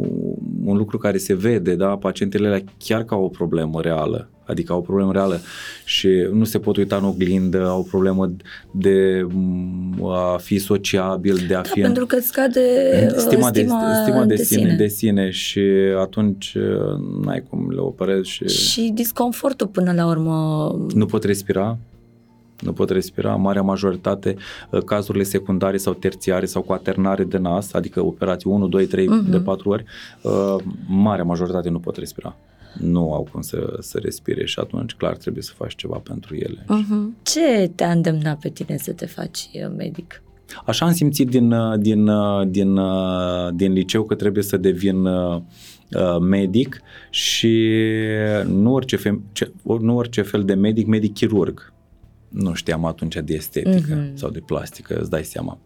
un 0.65 0.77
lucru 0.77 0.97
care 0.97 1.17
se 1.17 1.33
vede, 1.33 1.75
da, 1.75 1.87
pacientele 1.87 2.47
alea 2.47 2.63
chiar 2.77 3.03
ca 3.03 3.15
o 3.15 3.27
problemă 3.27 3.81
reală, 3.81 4.29
adică 4.45 4.71
au 4.73 4.77
o 4.77 4.81
problemă 4.81 5.11
reală 5.11 5.39
și 5.85 6.07
nu 6.33 6.43
se 6.43 6.59
pot 6.59 6.77
uita 6.77 6.95
în 6.95 7.03
oglindă, 7.03 7.67
au 7.67 7.79
o 7.79 7.83
problemă 7.83 8.31
de 8.71 9.25
mm, 9.29 10.05
a 10.05 10.37
fi 10.37 10.57
sociabil, 10.57 11.35
de 11.47 11.53
a 11.55 11.61
Da, 11.61 11.69
fi... 11.69 11.79
în- 11.79 11.85
pentru 11.85 12.05
că 12.05 12.15
îți 12.15 12.27
scade 12.27 12.59
uh, 13.11 13.17
stima, 13.17 13.51
de, 13.51 13.67
stima 14.03 14.25
de, 14.25 14.35
sine, 14.35 14.59
sine. 14.59 14.75
de 14.75 14.87
sine 14.87 15.29
și 15.29 15.61
atunci 15.99 16.55
uh, 16.57 17.23
n-ai 17.25 17.43
cum 17.49 17.69
le 17.71 17.79
operezi 17.79 18.29
și, 18.29 18.47
Și 18.47 18.91
disconfortul 18.93 19.67
până 19.67 19.91
la 19.93 20.07
urmă. 20.07 20.67
nu 20.93 21.05
pot 21.05 21.23
respira. 21.23 21.77
Nu 22.59 22.73
pot 22.73 22.89
respira. 22.89 23.35
Marea 23.35 23.61
majoritate, 23.61 24.35
uh, 24.71 24.81
cazurile 24.83 25.23
secundare 25.23 25.77
sau 25.77 25.93
terțiare 25.93 26.45
sau 26.45 26.61
cu 26.61 26.73
aternare 26.73 27.23
de 27.23 27.37
nas, 27.37 27.73
adică 27.73 28.05
operații 28.05 28.49
1, 28.49 28.67
2, 28.67 28.85
3, 28.85 29.07
Mhm. 29.07 29.29
de 29.31 29.37
4 29.39 29.69
ori, 29.69 29.83
uh, 30.21 30.55
marea 30.87 31.23
majoritate 31.23 31.69
nu 31.69 31.79
pot 31.79 31.97
respira. 31.97 32.35
Nu 32.79 33.13
au 33.13 33.27
cum 33.31 33.41
să, 33.41 33.77
să 33.79 33.99
respire 34.03 34.45
și 34.45 34.59
atunci 34.59 34.93
clar 34.93 35.17
trebuie 35.17 35.43
să 35.43 35.51
faci 35.55 35.75
ceva 35.75 35.97
pentru 36.03 36.35
ele. 36.35 36.65
Mhm. 36.67 37.15
Ce 37.23 37.71
te-a 37.75 37.91
îndemnat 37.91 38.39
pe 38.39 38.49
tine 38.49 38.77
să 38.77 38.91
te 38.91 39.05
faci 39.05 39.49
uh, 39.53 39.73
medic? 39.77 40.21
Așa 40.65 40.85
am 40.85 40.93
simțit 40.93 41.29
din, 41.29 41.51
uh, 41.51 41.79
din, 41.79 42.07
uh, 42.07 42.47
din, 42.47 42.77
uh, 42.77 43.49
din 43.53 43.71
liceu 43.73 44.03
că 44.03 44.15
trebuie 44.15 44.43
să 44.43 44.57
devin 44.57 45.05
uh, 45.05 45.41
uh, 45.95 46.17
medic 46.19 46.81
și 47.09 47.71
nu 48.47 48.73
orice, 48.73 48.95
fel, 48.95 49.21
ce, 49.31 49.51
nu 49.79 49.95
orice 49.95 50.21
fel 50.21 50.43
de 50.43 50.53
medic, 50.53 50.87
medic 50.87 51.13
chirurg. 51.13 51.73
Nu 52.35 52.53
știam 52.53 52.85
atunci 52.85 53.15
de 53.15 53.33
estetică 53.33 53.95
Mhm. 53.95 54.15
sau 54.15 54.29
de 54.29 54.39
plastică, 54.45 54.97
îți 54.99 55.09
dai 55.09 55.23
seama. 55.23 55.57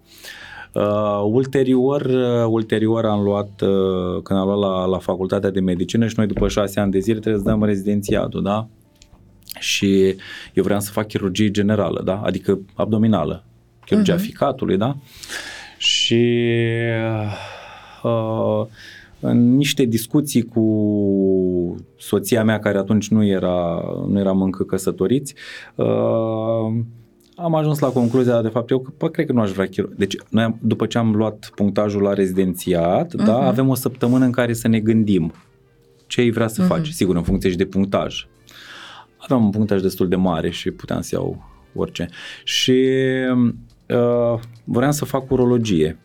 Uh, 0.74 1.22
ulterior, 1.26 2.02
uh, 2.02 2.46
ulterior 2.48 3.06
am 3.06 3.22
luat, 3.24 3.62
uh, 3.62 4.22
când 4.24 4.40
am 4.40 4.46
luat 4.48 4.60
la, 4.60 4.86
la 4.86 4.98
facultatea 4.98 5.50
de 5.50 5.60
medicină 5.60 6.08
și 6.08 6.14
noi 6.18 6.28
după 6.28 6.48
șase 6.48 6.80
ani 6.80 6.91
de 6.91 7.00
zile 7.00 7.20
trebuie 7.20 7.41
să 7.44 7.50
dăm 7.50 7.64
rezidențiatul, 7.64 8.44
da? 8.44 8.68
Și 9.60 10.16
eu 10.54 10.64
vreau 10.64 10.80
să 10.80 10.91
fac 10.91 11.08
chirurgie 11.08 11.52
generală, 11.52 12.02
da? 12.06 12.22
Adică 12.24 12.60
abdominală, 12.76 13.44
chirurgia 13.86 14.14
Mhm. 14.14 14.24
ficatului, 14.24 14.78
da? 14.78 14.96
Și 15.78 16.36
uh, 18.04 18.66
în 19.20 19.56
niște 19.56 19.84
discuții 19.84 20.41
cu 20.41 20.64
soția 21.98 22.44
mea, 22.44 22.60
care 22.60 22.78
atunci 22.78 23.10
nu 23.10 23.26
era, 23.26 23.82
nu 24.08 24.20
eram 24.20 24.41
încă 24.41 24.64
căsătoriți, 24.64 25.34
uh, 25.76 25.86
am 27.36 27.56
ajuns 27.56 27.80
la 27.80 27.88
concluzia, 27.90 28.41
de 28.41 28.48
fapt, 28.48 28.70
eu 28.70 28.80
că, 28.80 28.91
bă, 28.98 29.10
cred 29.10 29.26
că 29.26 29.34
nu 29.34 29.41
aș 29.41 29.52
vrea 29.52 29.66
chirurg. 29.66 29.94
Deci, 29.96 30.16
noi, 30.30 30.44
am, 30.44 30.58
după 30.62 30.86
ce 30.86 30.98
am 30.98 31.16
luat 31.16 31.52
punctajul 31.56 32.02
la 32.02 32.14
rezidențiat, 32.14 33.14
uh-huh. 33.14 33.26
da, 33.26 33.38
Mhm. 33.38 33.46
avem 33.46 33.70
o 33.70 33.76
săptămână 33.76 34.26
în 34.26 34.32
care 34.32 34.54
să 34.54 34.68
ne 34.68 34.80
gândim 34.80 35.34
ce 36.08 36.22
îi 36.22 36.32
vrea 36.32 36.48
să 36.48 36.62
uh-huh. 36.62 36.66
Mhm. 36.66 36.74
faci, 36.74 36.88
sigur, 36.88 37.16
în 37.16 37.24
funcție 37.24 37.50
și 37.50 37.58
de 37.58 37.66
punctaj. 37.66 38.28
Aveam 39.18 39.44
un 39.44 39.50
punctaj 39.50 39.82
destul 39.82 40.08
de 40.08 40.16
mare 40.16 40.50
și 40.50 40.72
puteam 40.72 41.02
să 41.02 41.16
iau 41.16 41.44
orice. 41.76 42.08
Și 42.44 42.86
uh, 43.88 44.40
vreau 44.64 44.91
să 44.91 45.06
fac 45.06 45.32
urologie. 45.32 45.98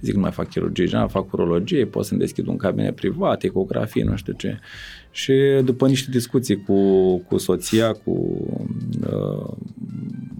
Zic, 0.00 0.14
nu 0.14 0.20
mai 0.20 0.30
fac 0.30 0.48
chirurgie 0.48 0.84
generală, 0.84 1.10
fac 1.10 1.32
urologie, 1.32 1.86
pot 1.86 2.04
să-mi 2.04 2.20
deschid 2.20 2.46
un 2.46 2.56
cabinet 2.56 2.94
privat, 2.94 3.42
ecografie, 3.42 4.04
nu 4.04 4.16
știu 4.16 4.32
ce. 4.32 4.58
Și 5.10 5.34
după 5.64 5.86
niște 5.86 6.10
discuții 6.10 6.62
cu, 6.62 7.16
cu 7.18 7.38
soția, 7.38 7.92
cu 7.92 8.38
uh, 9.10 9.52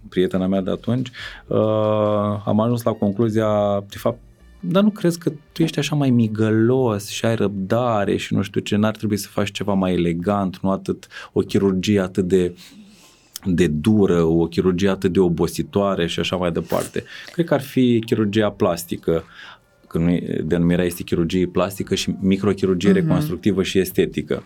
prietena 0.09 0.47
mea 0.47 0.61
de 0.61 0.71
atunci, 0.71 1.11
uh, 1.47 2.43
am 2.45 2.61
ajuns 2.61 2.83
la 2.83 2.93
concluzia, 2.93 3.81
de 3.89 3.97
fapt, 3.97 4.19
dar 4.61 4.83
nu 4.83 4.91
crezi 4.91 5.19
că 5.19 5.33
tu 5.53 5.63
ești 5.63 5.79
așa 5.79 5.95
mai 5.95 6.11
migălos 6.11 7.09
și 7.09 7.25
ai 7.25 7.35
răbdare 7.35 8.17
și 8.17 8.35
nu 8.35 8.43
știu 8.43 8.61
ce, 8.61 8.77
n-ar 8.77 8.97
trebui 8.97 9.17
să 9.17 9.29
faci 9.29 9.51
ceva 9.51 9.73
mai 9.73 9.95
elegant, 9.95 10.59
nu 10.63 10.71
atât 10.71 11.07
o 11.33 11.41
chirurgie 11.41 12.01
atât 12.01 12.25
de 12.25 12.55
de 13.45 13.67
dură, 13.67 14.23
o 14.23 14.47
chirurgie 14.47 14.89
atât 14.89 15.13
de 15.13 15.21
obositoare 15.21 16.07
și 16.07 16.21
așa 16.21 16.37
mai 16.37 16.53
departe. 16.53 17.05
Cred 17.33 17.47
că 17.47 17.55
ar 17.55 17.61
fi 17.61 18.03
chirurgia 18.07 18.51
plastică, 18.51 19.25
că 19.87 19.99
nu 19.99 20.19
denumirea 20.45 20.85
este 20.85 21.03
chirurgie 21.03 21.47
plastică 21.47 21.95
și 21.95 22.15
microchirurgie 22.21 22.91
uh-huh. 22.91 22.95
reconstructivă 22.95 23.63
și 23.63 23.79
estetică. 23.79 24.45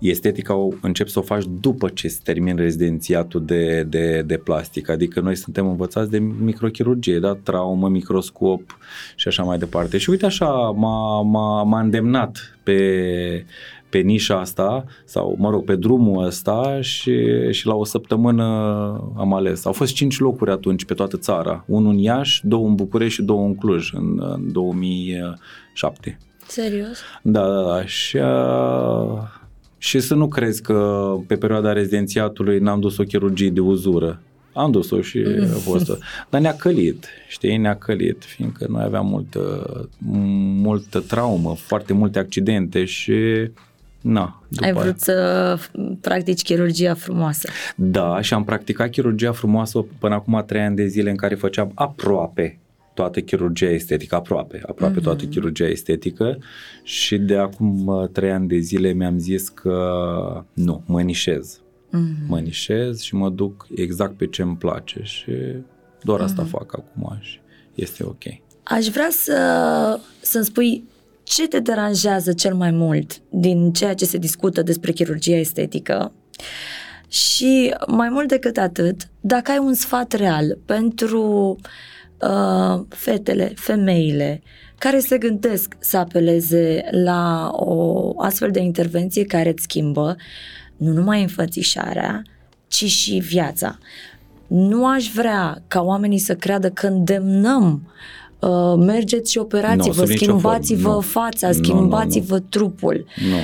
Estetica 0.00 0.54
o 0.54 0.68
începi 0.80 1.10
să 1.10 1.18
o 1.18 1.22
faci 1.22 1.44
după 1.60 1.88
ce 1.88 2.08
se 2.08 2.20
termin 2.22 2.56
rezidențiatul 2.56 3.44
de, 3.44 3.82
de, 3.82 4.22
de 4.26 4.36
plastic, 4.36 4.88
adică 4.88 5.20
noi 5.20 5.36
suntem 5.36 5.66
învățați 5.66 6.10
de 6.10 6.18
microchirurgie, 6.18 7.18
da? 7.18 7.34
traumă, 7.42 7.88
microscop 7.88 8.78
și 9.16 9.28
așa 9.28 9.42
mai 9.42 9.58
departe. 9.58 9.98
Și 9.98 10.10
uite 10.10 10.26
așa, 10.26 10.50
m-a, 10.76 11.22
m-a, 11.22 11.62
m-a 11.62 11.80
îndemnat 11.80 12.58
pe, 12.62 13.44
pe 13.88 13.98
nișa 13.98 14.40
asta 14.40 14.84
sau, 15.04 15.36
mă 15.38 15.50
rog, 15.50 15.64
pe 15.64 15.76
drumul 15.76 16.24
ăsta 16.24 16.78
și, 16.80 17.26
și 17.50 17.66
la 17.66 17.74
o 17.74 17.84
săptămână 17.84 18.44
am 19.16 19.34
ales. 19.34 19.64
Au 19.64 19.72
fost 19.72 19.94
cinci 19.94 20.18
locuri 20.18 20.50
atunci 20.50 20.84
pe 20.84 20.94
toată 20.94 21.16
țara. 21.16 21.64
Unul 21.66 21.90
în 21.90 21.98
Iași, 21.98 22.46
două 22.46 22.66
în 22.66 22.74
București 22.74 23.14
și 23.14 23.22
două 23.22 23.46
în 23.46 23.54
Cluj 23.54 23.92
în, 23.92 24.20
în 24.34 24.52
2007. 24.52 26.18
Serios? 26.46 26.98
Da, 27.22 27.48
da, 27.48 27.62
da. 27.62 27.86
Și, 27.86 28.16
uh, 28.16 29.22
și 29.78 30.00
să 30.00 30.14
nu 30.14 30.28
crezi 30.28 30.62
că 30.62 31.10
pe 31.26 31.36
perioada 31.36 31.72
rezidențiatului 31.72 32.58
n-am 32.58 32.80
dus 32.80 32.96
o 32.96 33.02
chirurgie 33.02 33.50
de 33.50 33.60
uzură. 33.60 34.20
Am 34.52 34.70
dus-o 34.70 35.00
și 35.00 35.24
a 35.54 35.56
fost 35.56 35.98
Dar 36.30 36.40
ne-a 36.40 36.54
călit, 36.54 37.06
știi, 37.28 37.56
ne-a 37.56 37.76
călit, 37.76 38.24
fiindcă 38.24 38.66
noi 38.68 38.82
aveam 38.82 39.06
multă, 39.06 39.70
multă 40.62 41.00
traumă, 41.00 41.54
foarte 41.54 41.92
multe 41.92 42.18
accidente 42.18 42.84
și 42.84 43.14
na. 44.06 44.42
După 44.48 44.64
Ai 44.64 44.70
aia- 44.70 44.82
vrut 44.82 45.00
să 45.00 45.58
practici 46.00 46.42
chirurgia 46.42 46.94
frumoasă. 46.94 47.48
Da, 47.76 48.20
și 48.20 48.34
am 48.34 48.44
practicat 48.44 48.90
chirurgia 48.90 49.32
frumoasă 49.32 49.86
până 49.98 50.14
acum 50.14 50.42
trei 50.46 50.62
ani 50.62 50.76
de 50.76 50.86
zile 50.86 51.10
în 51.10 51.16
care 51.16 51.34
făceam 51.34 51.70
aproape 51.74 52.58
toată 52.94 53.20
chirurgia 53.20 53.68
estetică, 53.68 54.14
aproape, 54.14 54.60
aproape 54.66 54.98
mm-hmm. 54.98 55.02
toată 55.02 55.24
chirurgia 55.24 55.66
estetică 55.66 56.38
și 56.82 57.18
de 57.18 57.36
acum 57.36 57.86
uh, 57.86 58.08
trei 58.08 58.30
ani 58.30 58.48
de 58.48 58.58
zile 58.58 58.92
mi-am 58.92 59.18
zis 59.18 59.48
că 59.48 60.44
nu, 60.52 60.82
mă 60.86 61.02
nișez. 61.02 61.60
Mm-hmm. 61.88 62.26
Mă 62.26 62.38
nișez 62.38 63.00
și 63.00 63.14
mă 63.14 63.28
duc 63.28 63.66
exact 63.74 64.16
pe 64.16 64.26
ce 64.26 64.42
îmi 64.42 64.56
place 64.56 65.00
și 65.02 65.32
doar 66.02 66.20
asta 66.20 66.44
mm-hmm. 66.44 66.50
fac 66.50 66.74
acum 66.74 67.18
și 67.20 67.40
este 67.74 68.04
ok. 68.04 68.22
Aș 68.62 68.86
vrea 68.86 69.08
să, 69.10 70.00
să-mi 70.20 70.44
spui 70.44 70.84
ce 71.26 71.48
te 71.48 71.60
deranjează 71.60 72.32
cel 72.32 72.54
mai 72.54 72.70
mult 72.70 73.20
din 73.30 73.72
ceea 73.72 73.94
ce 73.94 74.04
se 74.04 74.18
discută 74.18 74.62
despre 74.62 74.92
chirurgia 74.92 75.36
estetică 75.36 76.12
și 77.08 77.74
mai 77.86 78.08
mult 78.08 78.28
decât 78.28 78.56
atât, 78.56 79.08
dacă 79.20 79.50
ai 79.50 79.58
un 79.58 79.74
sfat 79.74 80.12
real 80.12 80.58
pentru 80.64 81.56
uh, 82.20 82.84
fetele, 82.88 83.52
femeile 83.56 84.42
care 84.78 84.98
se 84.98 85.18
gândesc 85.18 85.76
să 85.78 85.96
apeleze 85.96 86.84
la 86.90 87.50
o 87.52 88.12
astfel 88.20 88.50
de 88.50 88.60
intervenție 88.60 89.24
care 89.24 89.48
îți 89.48 89.62
schimbă 89.62 90.16
nu 90.76 90.92
numai 90.92 91.22
înfățișarea, 91.22 92.22
ci 92.68 92.84
și 92.84 93.18
viața. 93.18 93.78
Nu 94.46 94.86
aș 94.86 95.08
vrea 95.08 95.62
ca 95.68 95.80
oamenii 95.80 96.18
să 96.18 96.34
creadă 96.34 96.70
că 96.70 96.86
îndemnăm 96.86 97.82
uh, 97.84 97.90
mergeți 98.78 99.30
și 99.30 99.38
operați-vă, 99.38 99.86
Nu, 99.86 99.92
sub 99.92 100.08
nicio 100.08 100.24
schimbați-vă 100.24 100.80
formă, 100.82 100.94
nu. 100.94 101.00
fața, 101.00 101.46
Nu, 101.48 101.52
nu, 101.52 101.58
nu. 101.58 101.64
schimbați-vă 101.64 102.38
trupul. 102.38 103.04
Nu. 103.30 103.36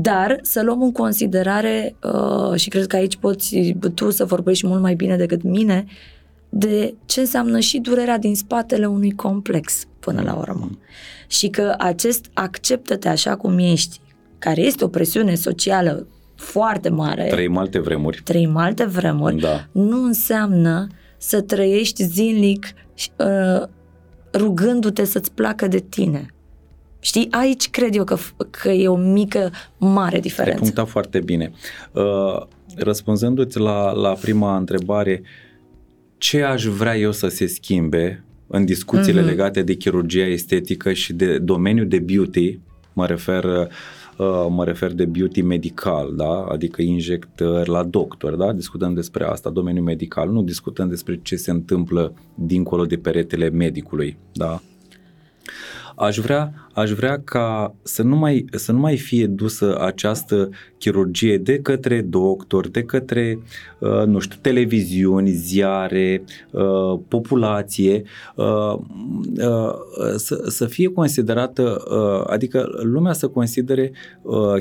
Dar 0.00 0.38
să 0.42 0.62
luăm 0.62 0.82
în 0.82 0.92
considerare, 0.92 1.94
uh, 2.02 2.54
și 2.60 2.68
cred 2.68 2.86
că 2.86 2.96
aici 2.96 3.16
poți 3.16 3.76
tu 3.94 4.10
să 4.10 4.24
vorbești 4.24 4.66
mult 4.66 4.80
mai 4.80 4.94
bine 4.94 5.16
decât 5.16 5.42
mine, 5.42 5.84
de 6.48 6.94
ce 7.06 7.20
înseamnă 7.20 7.58
și 7.58 7.78
durerea 7.78 8.18
din 8.18 8.34
spatele 8.34 8.86
unui 8.86 9.10
complex 9.12 9.84
până 10.00 10.22
la 10.22 10.34
urmă. 10.34 10.70
Și 11.26 11.48
că 11.48 11.74
acest 11.78 12.24
acceptă-te 12.34 13.08
așa 13.08 13.36
cum 13.36 13.58
ești, 13.58 14.00
care 14.38 14.60
este 14.60 14.84
o 14.84 14.88
presiune 14.88 15.34
socială 15.34 16.06
foarte 16.34 16.88
mare, 16.88 17.26
Trăim 17.30 17.56
alte 17.56 17.78
vremuri. 17.80 18.20
trăim 18.24 18.56
alte 18.56 18.84
vremuri, 18.84 19.36
Da. 19.40 19.66
nu 19.72 20.04
înseamnă 20.04 20.86
să 21.18 21.40
trăiești 21.40 22.04
zilnic 22.04 22.66
uh, 23.16 23.62
rugându-te 24.34 25.04
să-ți 25.04 25.32
placă 25.32 25.66
de 25.66 25.78
tine. 25.78 26.26
Știi, 27.00 27.28
aici 27.30 27.70
cred 27.70 27.94
eu 27.94 28.04
că, 28.04 28.16
că 28.50 28.68
e 28.70 28.88
o 28.88 28.96
mică, 28.96 29.50
mare 29.78 30.14
Ai 30.14 30.20
diferență. 30.20 30.60
punctat 30.60 30.88
foarte 30.88 31.20
bine. 31.20 31.52
Uh, 31.92 32.46
răspunzându-ți 32.76 33.58
la, 33.58 33.92
la 33.92 34.12
prima 34.12 34.56
întrebare, 34.56 35.22
ce 36.18 36.42
aș 36.42 36.64
vrea 36.64 36.96
eu 36.96 37.12
să 37.12 37.28
se 37.28 37.46
schimbe 37.46 38.24
în 38.46 38.64
discuțiile 38.64 39.20
Mhm. 39.20 39.28
legate 39.28 39.62
de 39.62 39.74
chirurgia 39.74 40.26
estetică 40.26 40.92
și 40.92 41.12
de 41.12 41.38
domeniul 41.38 41.88
de 41.88 41.98
beauty, 41.98 42.58
Mă 42.92 43.06
refer 43.06 43.44
uh, 43.44 43.66
mă 44.48 44.64
refer 44.64 44.92
de 44.92 45.04
beauty 45.04 45.42
medical, 45.42 46.14
da? 46.16 46.46
adică 46.48 46.82
injectări 46.82 47.68
la 47.68 47.82
doctor, 47.82 48.34
da? 48.34 48.52
discutăm 48.52 48.94
despre 48.94 49.24
asta, 49.24 49.50
domeniul 49.50 49.84
medical, 49.84 50.30
nu 50.30 50.42
discutăm 50.42 50.88
despre 50.88 51.20
ce 51.22 51.36
se 51.36 51.50
întâmplă 51.50 52.12
dincolo 52.34 52.84
de 52.84 52.96
peretele 52.96 53.50
medicului. 53.50 54.18
Da? 54.32 54.60
Aș 55.98 56.18
vrea, 56.18 56.52
aș 56.74 56.90
vrea 56.90 57.20
ca 57.24 57.74
să 57.82 58.02
nu, 58.02 58.16
mai, 58.16 58.44
să 58.50 58.72
nu 58.72 58.78
mai 58.78 58.96
fie 58.96 59.26
dusă 59.26 59.78
această 59.80 60.48
chirurgie 60.78 61.38
de 61.38 61.58
către 61.58 62.00
doctor, 62.00 62.68
de 62.68 62.82
către, 62.82 63.38
uh, 63.78 64.04
nu 64.06 64.18
știu, 64.18 64.38
televiziuni, 64.40 65.30
ziare, 65.30 66.22
uh, 66.50 66.98
populație, 67.08 68.02
uh, 68.34 68.78
să, 70.16 70.44
să 70.48 70.66
fie 70.66 70.88
considerată, 70.88 71.82
adică 72.26 72.68
lumea 72.82 73.12
să 73.12 73.28
considere 73.28 73.92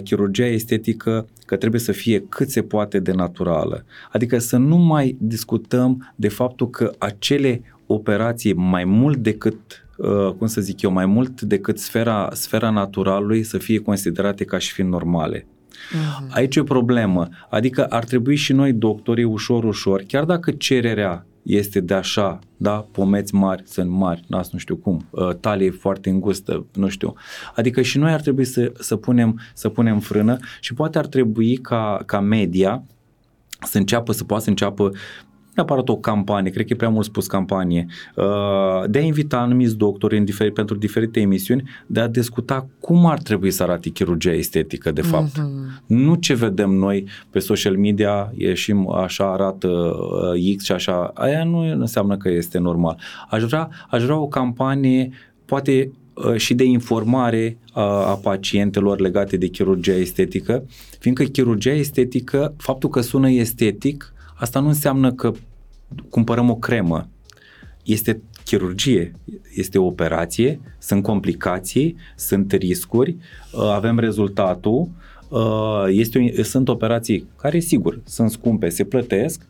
chirurgia 0.03 0.45
estetică 0.45 1.27
că 1.45 1.55
trebuie 1.55 1.81
să 1.81 1.91
fie 1.91 2.26
cât 2.30 2.49
se 2.49 2.61
poate 2.61 2.99
de 2.99 3.11
naturală. 3.11 3.85
Adică 4.11 4.38
să 4.38 4.57
nu 4.57 4.76
mai 4.76 5.18
discutăm 5.19 6.14
de 6.15 6.27
faptul 6.27 6.69
că 6.69 6.91
acele 6.97 7.61
operații 7.85 8.53
mai 8.53 8.84
mult 8.84 9.18
decât 9.18 9.55
Uh, 9.57 9.86
cum 10.37 10.47
să 10.47 10.61
zic 10.61 10.81
eu, 10.81 10.91
mai 10.91 11.05
mult 11.05 11.41
decât 11.41 11.79
sfera, 11.79 12.29
sfera 12.33 12.69
naturalului 12.69 13.43
să 13.43 13.57
fie 13.57 13.79
considerate 13.79 14.43
ca 14.43 14.57
și 14.57 14.71
fiind 14.71 14.89
normale. 14.91 15.45
Uh-huh. 15.47 16.29
Aici 16.29 16.55
e 16.55 16.59
o 16.59 16.63
problemă. 16.63 17.27
Adică 17.49 17.85
ar 17.85 18.03
trebui 18.03 18.35
și 18.35 18.53
noi, 18.53 18.73
doctorii, 18.73 19.23
ușor, 19.23 19.63
ușor, 19.63 20.03
chiar 20.07 20.23
dacă 20.23 20.51
cererea 20.51 21.25
este 21.41 21.79
de 21.79 21.93
așa, 21.93 22.39
da, 22.57 22.85
pomeți 22.91 23.35
mari, 23.35 23.63
sunt 23.65 23.89
mari, 23.89 24.23
nas 24.27 24.51
nu 24.51 24.59
știu 24.59 24.75
cum, 24.75 25.05
uh, 25.09 25.35
talie 25.35 25.71
foarte 25.71 26.09
îngustă, 26.09 26.65
nu 26.73 26.87
știu. 26.87 27.13
Adică 27.55 27.81
și 27.81 27.97
noi 27.97 28.11
ar 28.11 28.21
trebui 28.21 28.45
să, 28.45 28.71
să, 28.79 28.95
punem, 28.95 29.39
să 29.53 29.69
punem 29.69 29.99
frână 29.99 30.37
și 30.59 30.73
poate 30.73 30.97
ar 30.97 31.05
trebui 31.05 31.57
ca, 31.57 32.01
ca 32.05 32.19
media 32.19 32.83
să 33.65 33.77
înceapă, 33.77 34.11
să 34.11 34.23
poată 34.23 34.43
să 34.43 34.49
înceapă 34.49 34.91
neapărat 35.57 35.89
o 35.89 35.97
campanie, 35.97 36.51
cred 36.51 36.65
că 36.65 36.73
e 36.73 36.75
prea 36.75 36.89
mult 36.89 37.05
spus 37.05 37.27
campanie, 37.27 37.85
uh, 38.15 38.89
de 38.89 38.99
a 38.99 39.01
invita 39.01 39.38
anumiți 39.38 39.75
doctori 39.75 40.17
în 40.17 40.25
diferi, 40.25 40.51
pentru 40.51 40.75
diferite 40.75 41.19
emisiuni, 41.19 41.69
de 41.88 41.99
a 41.99 42.07
discuta 42.07 42.67
cum 42.79 43.05
ar 43.05 43.19
trebui 43.19 43.51
să 43.51 43.63
arate 43.63 43.89
chirurgia 43.89 44.31
estetică, 44.31 44.91
de 44.91 45.01
fapt. 45.01 45.31
Mm-hmm. 45.31 45.85
Nu 45.85 46.15
ce 46.15 46.34
vedem 46.34 46.69
noi 46.69 47.07
pe 47.29 47.39
social 47.39 47.77
media, 47.77 48.31
ieșim, 48.35 48.89
așa 48.89 49.31
arată 49.31 49.67
uh, 49.67 50.55
X 50.55 50.63
și 50.63 50.71
așa, 50.71 51.11
aia 51.13 51.43
nu 51.43 51.59
înseamnă 51.59 52.17
că 52.17 52.29
este 52.29 52.57
normal. 52.57 52.99
Aș 53.29 53.43
vrea, 53.43 53.69
aș 53.89 54.03
vrea 54.03 54.17
o 54.17 54.27
campanie, 54.27 55.09
poate 55.45 55.91
uh, 56.13 56.35
și 56.35 56.53
de 56.53 56.63
informare 56.63 57.57
a, 57.73 57.81
a 57.81 58.13
pacientelor 58.13 58.99
legate 58.99 59.38
de 59.38 59.47
chirurgia 59.47 59.95
estetică, 59.95 60.63
fiindcă 60.99 61.23
chirurgia 61.23 61.73
estetică, 61.73 62.53
faptul 62.57 62.89
că 62.89 63.01
sună 63.01 63.29
estetic, 63.29 64.13
asta 64.35 64.59
nu 64.59 64.67
înseamnă 64.67 65.11
că 65.11 65.31
cumpărăm 66.09 66.49
o 66.49 66.55
cremă. 66.55 67.07
Este 67.84 68.22
chirurgie, 68.45 69.11
este 69.53 69.77
o 69.77 69.85
operație, 69.85 70.59
sunt 70.77 71.03
complicații, 71.03 71.95
sunt 72.15 72.51
riscuri, 72.51 73.15
uh, 73.53 73.61
avem 73.61 73.99
rezultatul, 73.99 74.89
uh, 75.30 75.85
este, 75.88 76.43
sunt 76.43 76.68
operații 76.68 77.27
care, 77.35 77.59
sigur, 77.59 78.01
sunt 78.05 78.31
scumpe, 78.31 78.69
se 78.69 78.84
plătesc, 78.84 79.47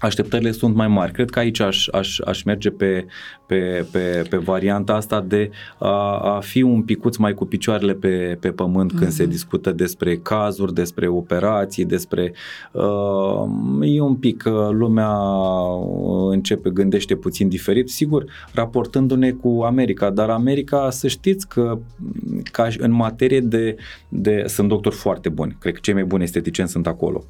așteptările 0.00 0.50
sunt 0.50 0.74
mai 0.74 0.88
mari. 0.88 1.12
Cred 1.12 1.30
că 1.30 1.38
aici 1.38 1.60
aș, 1.60 1.88
aș, 1.88 2.18
aș 2.18 2.42
merge 2.42 2.70
pe, 2.70 3.06
pe, 3.46 3.86
pe, 3.92 4.26
pe 4.30 4.36
varianta 4.36 4.94
asta 4.94 5.20
de 5.20 5.50
a, 5.78 6.18
a 6.18 6.40
fi 6.40 6.62
un 6.62 6.82
picuț 6.82 7.16
mai 7.16 7.34
cu 7.34 7.44
picioarele 7.44 7.94
pe, 7.94 8.36
pe 8.40 8.50
pământ 8.50 8.92
mm-hmm. 8.92 8.98
când 8.98 9.10
se 9.10 9.22
mhm. 9.22 9.30
discută 9.30 9.72
despre 9.72 10.16
cazuri, 10.16 10.74
despre 10.74 11.08
operații, 11.08 11.84
despre... 11.84 12.32
Uh, 12.72 13.94
e 13.94 14.00
un 14.00 14.14
pic, 14.14 14.44
uh, 14.46 14.68
lumea 14.70 15.16
începe, 16.30 16.70
gândește 16.70 17.14
puțin 17.14 17.48
diferit, 17.48 17.88
sigur, 17.88 18.24
raportându-ne 18.52 19.30
cu 19.30 19.62
America, 19.64 20.10
dar 20.10 20.30
America, 20.30 20.90
să 20.90 21.08
știți 21.08 21.48
că 21.48 21.78
ca 22.52 22.68
în 22.78 22.90
materie 22.90 23.40
de, 23.40 23.76
de... 24.08 24.44
Sunt 24.46 24.68
doctori 24.68 24.94
foarte 24.94 25.28
buni, 25.28 25.56
cred 25.60 25.74
că 25.74 25.80
cei 25.82 25.94
mai 25.94 26.04
buni 26.04 26.22
esteticieni 26.22 26.68
sunt 26.68 26.86
acolo, 26.86 27.24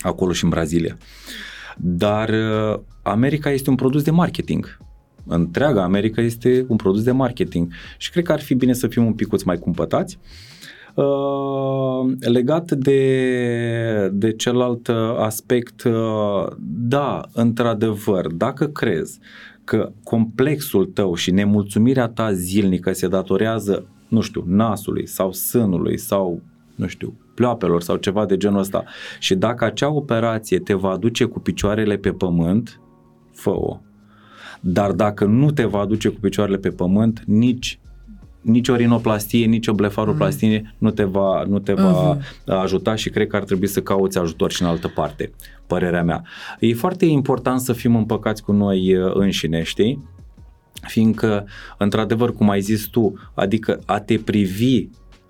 acolo 0.00 0.32
și 0.32 0.44
în 0.44 0.50
Brazilia. 0.50 0.96
Uh, 0.98 1.56
dar 1.80 2.28
uh, 2.28 2.80
America 3.02 3.50
este 3.50 3.70
un 3.70 3.76
produs 3.76 4.02
de 4.02 4.10
marketing. 4.10 4.78
Întreaga 5.26 5.82
America 5.82 6.20
este 6.20 6.64
un 6.68 6.76
produs 6.76 7.02
de 7.02 7.12
marketing 7.12 7.72
și 7.98 8.10
cred 8.10 8.24
că 8.24 8.32
ar 8.32 8.40
fi 8.40 8.54
bine 8.54 8.72
să 8.72 8.86
fim 8.86 9.04
un 9.04 9.12
picuț 9.12 9.42
mai 9.42 9.58
cumpătați. 9.58 10.18
Uh, 10.94 12.12
legat 12.20 12.70
de, 12.70 14.10
de 14.12 14.32
celălalt 14.32 14.88
aspect, 15.18 15.82
uh, 15.82 16.46
da, 16.66 17.20
într-adevăr, 17.32 18.26
dacă 18.26 18.66
crezi 18.66 19.18
că 19.64 19.92
complexul 20.04 20.84
tău 20.86 21.14
și 21.14 21.30
nemulțumirea 21.30 22.08
ta 22.08 22.32
zilnică 22.32 22.92
se 22.92 23.08
datorează, 23.08 23.86
nu 24.08 24.20
știu, 24.20 24.44
nasului 24.46 25.06
sau 25.06 25.32
sânului 25.32 25.98
sau, 25.98 26.42
nu 26.74 26.86
știu, 26.86 27.14
pleoapelor 27.38 27.82
sau 27.82 27.96
ceva 27.96 28.26
de 28.26 28.36
genul 28.36 28.58
ăsta. 28.58 28.84
Și 29.18 29.34
dacă 29.34 29.64
acea 29.64 29.90
operație 29.90 30.58
te 30.58 30.74
va 30.74 30.90
aduce 30.90 31.24
cu 31.24 31.40
picioarele 31.40 31.96
pe 31.96 32.10
pământ, 32.10 32.80
fă-o. 33.32 33.80
Dar 34.60 34.92
dacă 34.92 35.24
nu 35.24 35.50
te 35.50 35.64
va 35.64 35.78
aduce 35.78 36.08
cu 36.08 36.20
picioarele 36.20 36.56
pe 36.56 36.68
pământ, 36.68 37.22
nici 37.26 37.80
nici 38.40 38.68
o 38.68 38.74
rinoplastie, 38.74 39.46
nici 39.46 39.66
o 39.66 39.72
blefaroplastie 39.72 40.60
mm. 40.64 40.74
nu 40.78 40.90
te 40.90 41.04
va, 41.04 41.42
nu 41.48 41.58
te 41.58 41.72
va 41.72 42.16
uh-huh. 42.16 42.44
ajuta 42.46 42.94
și 42.94 43.10
cred 43.10 43.26
că 43.26 43.36
ar 43.36 43.44
trebui 43.44 43.66
să 43.66 43.80
cauți 43.80 44.18
ajutor 44.18 44.50
și 44.50 44.62
în 44.62 44.68
altă 44.68 44.88
parte, 44.88 45.32
părerea 45.66 46.02
mea. 46.02 46.22
E 46.60 46.74
foarte 46.74 47.06
important 47.06 47.60
să 47.60 47.72
fim 47.72 47.96
împăcați 47.96 48.42
cu 48.42 48.52
noi 48.52 48.96
uh, 48.96 49.10
înșine, 49.14 49.62
știi? 49.62 50.04
Fiindcă, 50.86 51.46
într-adevăr, 51.78 52.32
cum 52.34 52.50
ai 52.50 52.60
zis 52.60 52.84
tu, 52.84 53.12
adică 53.34 53.80
a 53.86 54.00
te 54.00 54.18
privi 54.18 54.88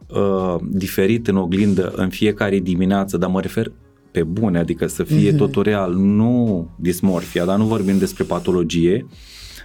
uh, 0.08 0.56
diferit 0.62 1.28
în 1.28 1.36
oglindă 1.36 1.92
în 1.96 2.08
fiecare 2.08 2.58
dimineață, 2.58 3.16
dar 3.16 3.30
mă 3.30 3.40
refer 3.40 3.72
pe 4.10 4.22
bune, 4.22 4.58
adică 4.58 4.86
să 4.86 5.02
fie 5.02 5.32
mm-hmm. 5.32 5.36
totul 5.36 5.62
real, 5.62 5.94
nu 5.94 6.68
dismorfia, 6.76 7.44
dar 7.44 7.58
nu 7.58 7.64
vorbim 7.64 7.98
despre 7.98 8.24
patologie, 8.24 9.06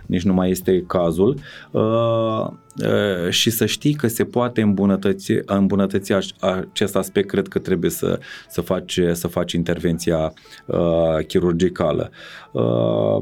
nici 0.05 0.23
nu 0.23 0.33
mai 0.33 0.49
este 0.49 0.83
cazul, 0.87 1.37
uh, 1.71 2.47
uh, 2.77 3.29
și 3.29 3.49
să 3.49 3.65
știi 3.65 3.93
că 3.93 4.07
se 4.07 4.23
poate 4.23 4.61
îmbunătăți, 4.61 5.31
îmbunătăți 5.45 6.13
acest 6.39 6.95
aspect, 6.95 7.27
cred 7.27 7.47
că 7.47 7.59
trebuie 7.59 7.89
să, 7.89 8.19
să, 8.49 8.61
faci, 8.61 8.99
să 9.11 9.27
faci 9.27 9.51
intervenția 9.51 10.33
uh, 10.65 11.25
chirurgicală. 11.27 12.11
Uh, 12.51 13.17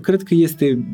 cred 0.00 0.22
că 0.22 0.34
este 0.34 0.84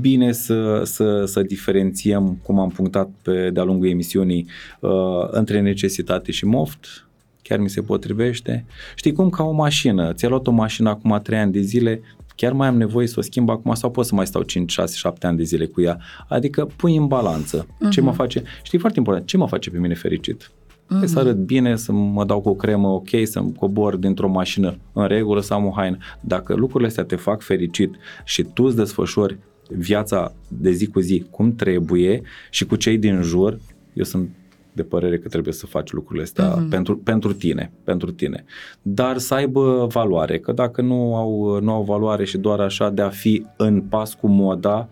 bine 0.00 0.32
să, 0.32 0.82
să, 0.84 1.24
să 1.24 1.42
diferențiem, 1.42 2.38
cum 2.42 2.58
am 2.58 2.68
punctat 2.68 3.10
pe 3.22 3.50
de-a 3.50 3.62
lungul 3.62 3.88
emisiunii, 3.88 4.46
uh, 4.80 4.90
între 5.30 5.60
necesitate 5.60 6.32
și 6.32 6.44
moft, 6.44 7.04
chiar 7.42 7.58
mi 7.58 7.70
se 7.70 7.82
potrivește. 7.82 8.64
Știi 8.94 9.12
cum 9.12 9.30
ca 9.30 9.42
o 9.42 9.52
mașină, 9.52 10.12
ți-ai 10.12 10.30
luat 10.30 10.46
o 10.46 10.50
mașină 10.50 10.88
acum 10.88 11.20
3 11.22 11.38
ani 11.38 11.52
de 11.52 11.60
zile, 11.60 12.00
chiar 12.40 12.52
mai 12.52 12.68
am 12.68 12.76
nevoie 12.76 13.06
să 13.06 13.14
o 13.18 13.22
schimb 13.22 13.48
acum 13.48 13.74
sau 13.74 13.90
pot 13.90 14.06
să 14.06 14.14
mai 14.14 14.26
stau 14.26 14.42
5, 14.42 14.72
6, 14.72 14.96
7 14.96 15.26
ani 15.26 15.36
de 15.36 15.42
zile 15.42 15.66
cu 15.66 15.80
ea. 15.80 15.98
Adică 16.28 16.68
pui 16.76 16.96
în 16.96 17.06
balanță. 17.06 17.66
Uh-huh. 17.66 17.90
Ce 17.90 18.00
mă 18.00 18.08
mhm. 18.08 18.16
face, 18.16 18.42
știi 18.62 18.78
foarte 18.78 18.98
important, 18.98 19.26
ce 19.26 19.36
mă 19.36 19.48
face 19.48 19.70
pe 19.70 19.78
mine 19.78 19.94
fericit? 19.94 20.50
Uh-huh. 20.50 21.04
Să 21.04 21.18
arăt 21.18 21.36
bine, 21.36 21.76
să 21.76 21.92
mă 21.92 22.24
dau 22.24 22.40
cu 22.40 22.48
o 22.48 22.54
cremă 22.54 22.88
ok, 22.88 23.08
să-mi 23.22 23.52
cobor 23.52 23.96
dintr-o 23.96 24.28
mașină 24.28 24.76
în 24.92 25.06
regulă, 25.06 25.40
să 25.40 25.54
am 25.54 25.66
o 25.66 25.70
haină. 25.70 25.96
Dacă 26.20 26.54
lucrurile 26.54 26.88
astea 26.88 27.04
te 27.04 27.16
fac 27.16 27.42
fericit 27.42 27.94
și 28.24 28.42
tu 28.42 28.64
îți 28.64 28.76
desfășori 28.76 29.38
viața 29.68 30.34
de 30.48 30.70
zi 30.70 30.86
cu 30.86 31.00
zi 31.00 31.26
cum 31.30 31.54
trebuie 31.54 32.22
și 32.50 32.66
cu 32.66 32.76
cei 32.76 32.98
din 32.98 33.22
jur, 33.22 33.58
eu 33.92 34.04
sunt 34.04 34.28
de 34.72 34.82
părere 34.82 35.18
că 35.18 35.28
trebuie 35.28 35.52
să 35.52 35.66
faci 35.66 35.92
lucrurile 35.92 36.24
astea 36.24 36.54
uh-huh. 36.54 36.68
pentru, 36.70 36.96
pentru 36.96 37.32
tine, 37.32 37.72
pentru 37.84 38.12
tine. 38.12 38.44
Dar 38.82 39.18
să 39.18 39.34
aibă 39.34 39.86
valoare, 39.86 40.38
că 40.38 40.52
dacă 40.52 40.82
nu 40.82 41.16
au, 41.16 41.60
nu 41.60 41.72
au 41.72 41.82
valoare 41.82 42.24
și 42.24 42.38
doar 42.38 42.60
așa 42.60 42.90
de 42.90 43.02
a 43.02 43.08
fi 43.08 43.46
în 43.56 43.80
pas 43.80 44.14
cu 44.14 44.26
moda, 44.26 44.88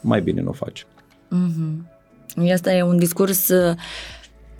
mai 0.00 0.20
bine 0.20 0.40
nu 0.40 0.48
o 0.48 0.52
faci. 0.52 0.86
Uh-huh. 1.26 2.52
Asta 2.52 2.72
e 2.72 2.82
un 2.82 2.98
discurs 2.98 3.48
uh, 3.48 3.76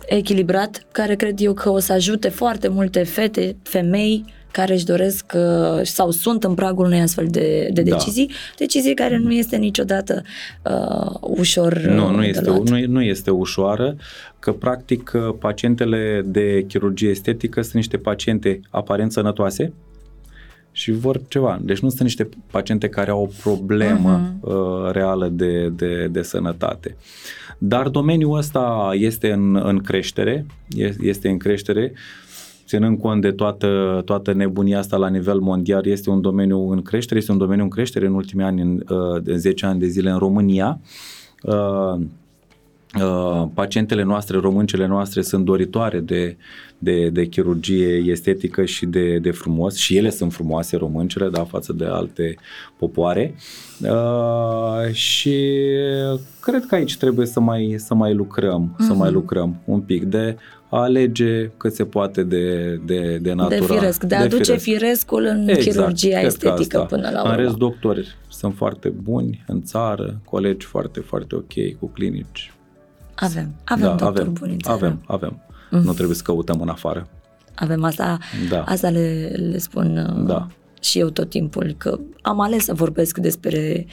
echilibrat 0.06 0.86
care 0.92 1.14
cred 1.14 1.40
eu 1.40 1.54
că 1.54 1.68
o 1.68 1.78
să 1.78 1.92
ajute 1.92 2.28
foarte 2.28 2.68
multe 2.68 3.02
fete, 3.02 3.56
femei 3.62 4.24
care 4.50 4.74
își 4.74 4.84
doresc 4.84 5.32
uh, 5.34 5.80
sau 5.82 6.10
sunt 6.10 6.44
în 6.44 6.54
pragul 6.54 6.84
unei 6.84 7.00
astfel 7.00 7.26
de, 7.30 7.68
de 7.72 7.82
da. 7.82 7.96
decizii, 7.96 8.26
da. 8.26 8.34
decizii 8.58 8.94
care 8.94 9.16
nu 9.16 9.32
este 9.32 9.56
niciodată 9.56 10.22
uh, 10.64 11.14
ușor 11.20 11.78
Nu, 11.78 12.10
nu 12.10 12.24
este, 12.24 12.50
nu, 12.50 12.86
nu 12.86 13.02
este 13.02 13.30
ușoară, 13.30 13.96
că 14.38 14.52
practic 14.52 15.12
uh, 15.14 15.34
pacientele 15.38 16.22
de 16.24 16.64
chirurgie 16.68 17.08
estetică 17.08 17.62
sunt 17.62 17.74
niște 17.74 17.96
paciente 17.96 18.60
aparent 18.70 19.12
sănătoase, 19.12 19.72
și 20.72 20.90
vor 20.90 21.20
ceva. 21.28 21.58
Deci 21.62 21.78
nu 21.78 21.88
sunt 21.88 22.00
niște 22.00 22.28
paciente 22.50 22.88
care 22.88 23.10
au 23.10 23.22
o 23.22 23.28
problemă 23.42 24.20
uh-huh. 24.20 24.40
uh, 24.40 24.90
reală 24.92 25.28
de, 25.28 25.68
de, 25.68 26.06
de 26.10 26.22
sănătate. 26.22 26.96
Dar 27.58 27.88
domeniul 27.88 28.36
ăsta 28.36 28.90
este 28.92 29.32
în, 29.32 29.56
în 29.56 29.78
creștere, 29.78 30.46
este 31.00 31.28
în 31.28 31.38
creștere 31.38 31.92
ținând 32.70 32.98
cont 32.98 33.20
de 33.20 33.30
toată, 33.30 34.02
toată 34.04 34.32
nebunia 34.32 34.78
asta 34.78 34.96
la 34.96 35.08
nivel 35.08 35.38
mondial, 35.38 35.86
este 35.86 36.10
un 36.10 36.20
domeniu 36.20 36.70
în 36.70 36.82
creștere, 36.82 37.18
este 37.18 37.32
un 37.32 37.38
domeniu 37.38 37.62
în 37.62 37.70
creștere 37.70 38.06
în 38.06 38.14
ultimii 38.14 38.44
ani, 38.44 38.60
în, 38.60 38.82
în 39.24 39.38
10 39.38 39.66
ani 39.66 39.80
de 39.80 39.86
zile 39.86 40.10
în 40.10 40.18
România. 40.18 40.80
Uh, 41.42 42.00
Uh, 42.98 43.48
pacientele 43.54 44.02
noastre, 44.02 44.38
româncele 44.38 44.86
noastre 44.86 45.22
sunt 45.22 45.44
doritoare 45.44 46.00
de, 46.00 46.36
de, 46.78 47.08
de 47.08 47.26
chirurgie 47.26 48.02
estetică 48.06 48.64
și 48.64 48.86
de, 48.86 49.18
de 49.18 49.30
frumos 49.30 49.76
și 49.76 49.96
ele 49.96 50.10
sunt 50.10 50.32
frumoase 50.32 50.76
româncele, 50.76 51.28
da, 51.28 51.44
față 51.44 51.72
de 51.72 51.84
alte 51.84 52.36
popoare 52.78 53.34
uh, 53.82 54.92
și 54.92 55.36
cred 56.40 56.66
că 56.66 56.74
aici 56.74 56.96
trebuie 56.96 57.26
să 57.26 57.40
mai, 57.40 57.74
să 57.78 57.94
mai 57.94 58.14
lucrăm, 58.14 58.72
mm-hmm. 58.72 58.86
să 58.86 58.92
mai 58.92 59.08
mhm. 59.08 59.18
lucrăm 59.18 59.60
un 59.64 59.80
pic 59.80 60.04
de 60.04 60.36
a 60.70 60.78
alege 60.78 61.50
cât 61.56 61.74
se 61.74 61.84
poate 61.84 62.22
de, 62.22 62.74
de, 62.84 63.18
de 63.18 63.32
natura. 63.32 63.58
De 63.58 63.64
firesc, 63.74 64.00
de, 64.00 64.06
de 64.06 64.14
a 64.14 64.20
aduce 64.20 64.42
firesc. 64.42 64.62
firescul 64.62 65.24
în 65.24 65.48
exact, 65.48 65.64
chirurgia 65.64 66.20
estetică 66.20 66.76
asta. 66.76 66.96
până 66.96 67.10
la 67.10 67.20
urmă. 67.20 67.32
În 67.32 67.42
rest, 67.42 67.56
doctori 67.56 68.16
sunt 68.28 68.54
foarte 68.56 68.88
buni 68.88 69.44
în 69.46 69.62
țară, 69.62 70.20
colegi 70.24 70.66
foarte, 70.66 71.00
foarte 71.00 71.34
ok 71.34 71.78
cu 71.78 71.86
clinici 71.86 72.52
avem, 73.20 73.54
avem 73.64 73.84
da, 73.84 73.90
doctor 73.90 74.20
avem, 74.20 74.32
buni 74.32 74.52
în 74.52 74.58
țară. 74.58 74.76
Avem, 74.76 75.02
avem. 75.06 75.42
Mm. 75.70 75.80
Nu 75.80 75.92
trebuie 75.92 76.16
să 76.16 76.22
căutăm 76.22 76.60
în 76.60 76.68
afară. 76.68 77.08
Avem 77.54 77.84
asta, 77.84 78.18
da. 78.48 78.62
asta 78.62 78.88
le, 78.88 79.32
le 79.50 79.58
spun 79.58 79.96
uh, 79.96 80.26
da. 80.26 80.46
Și 80.80 80.98
eu 80.98 81.08
tot 81.08 81.30
timpul, 81.30 81.74
că 81.78 81.98
am 82.22 82.40
ales 82.40 82.64
să 82.64 82.74
vorbesc 82.74 83.18
despre 83.18 83.86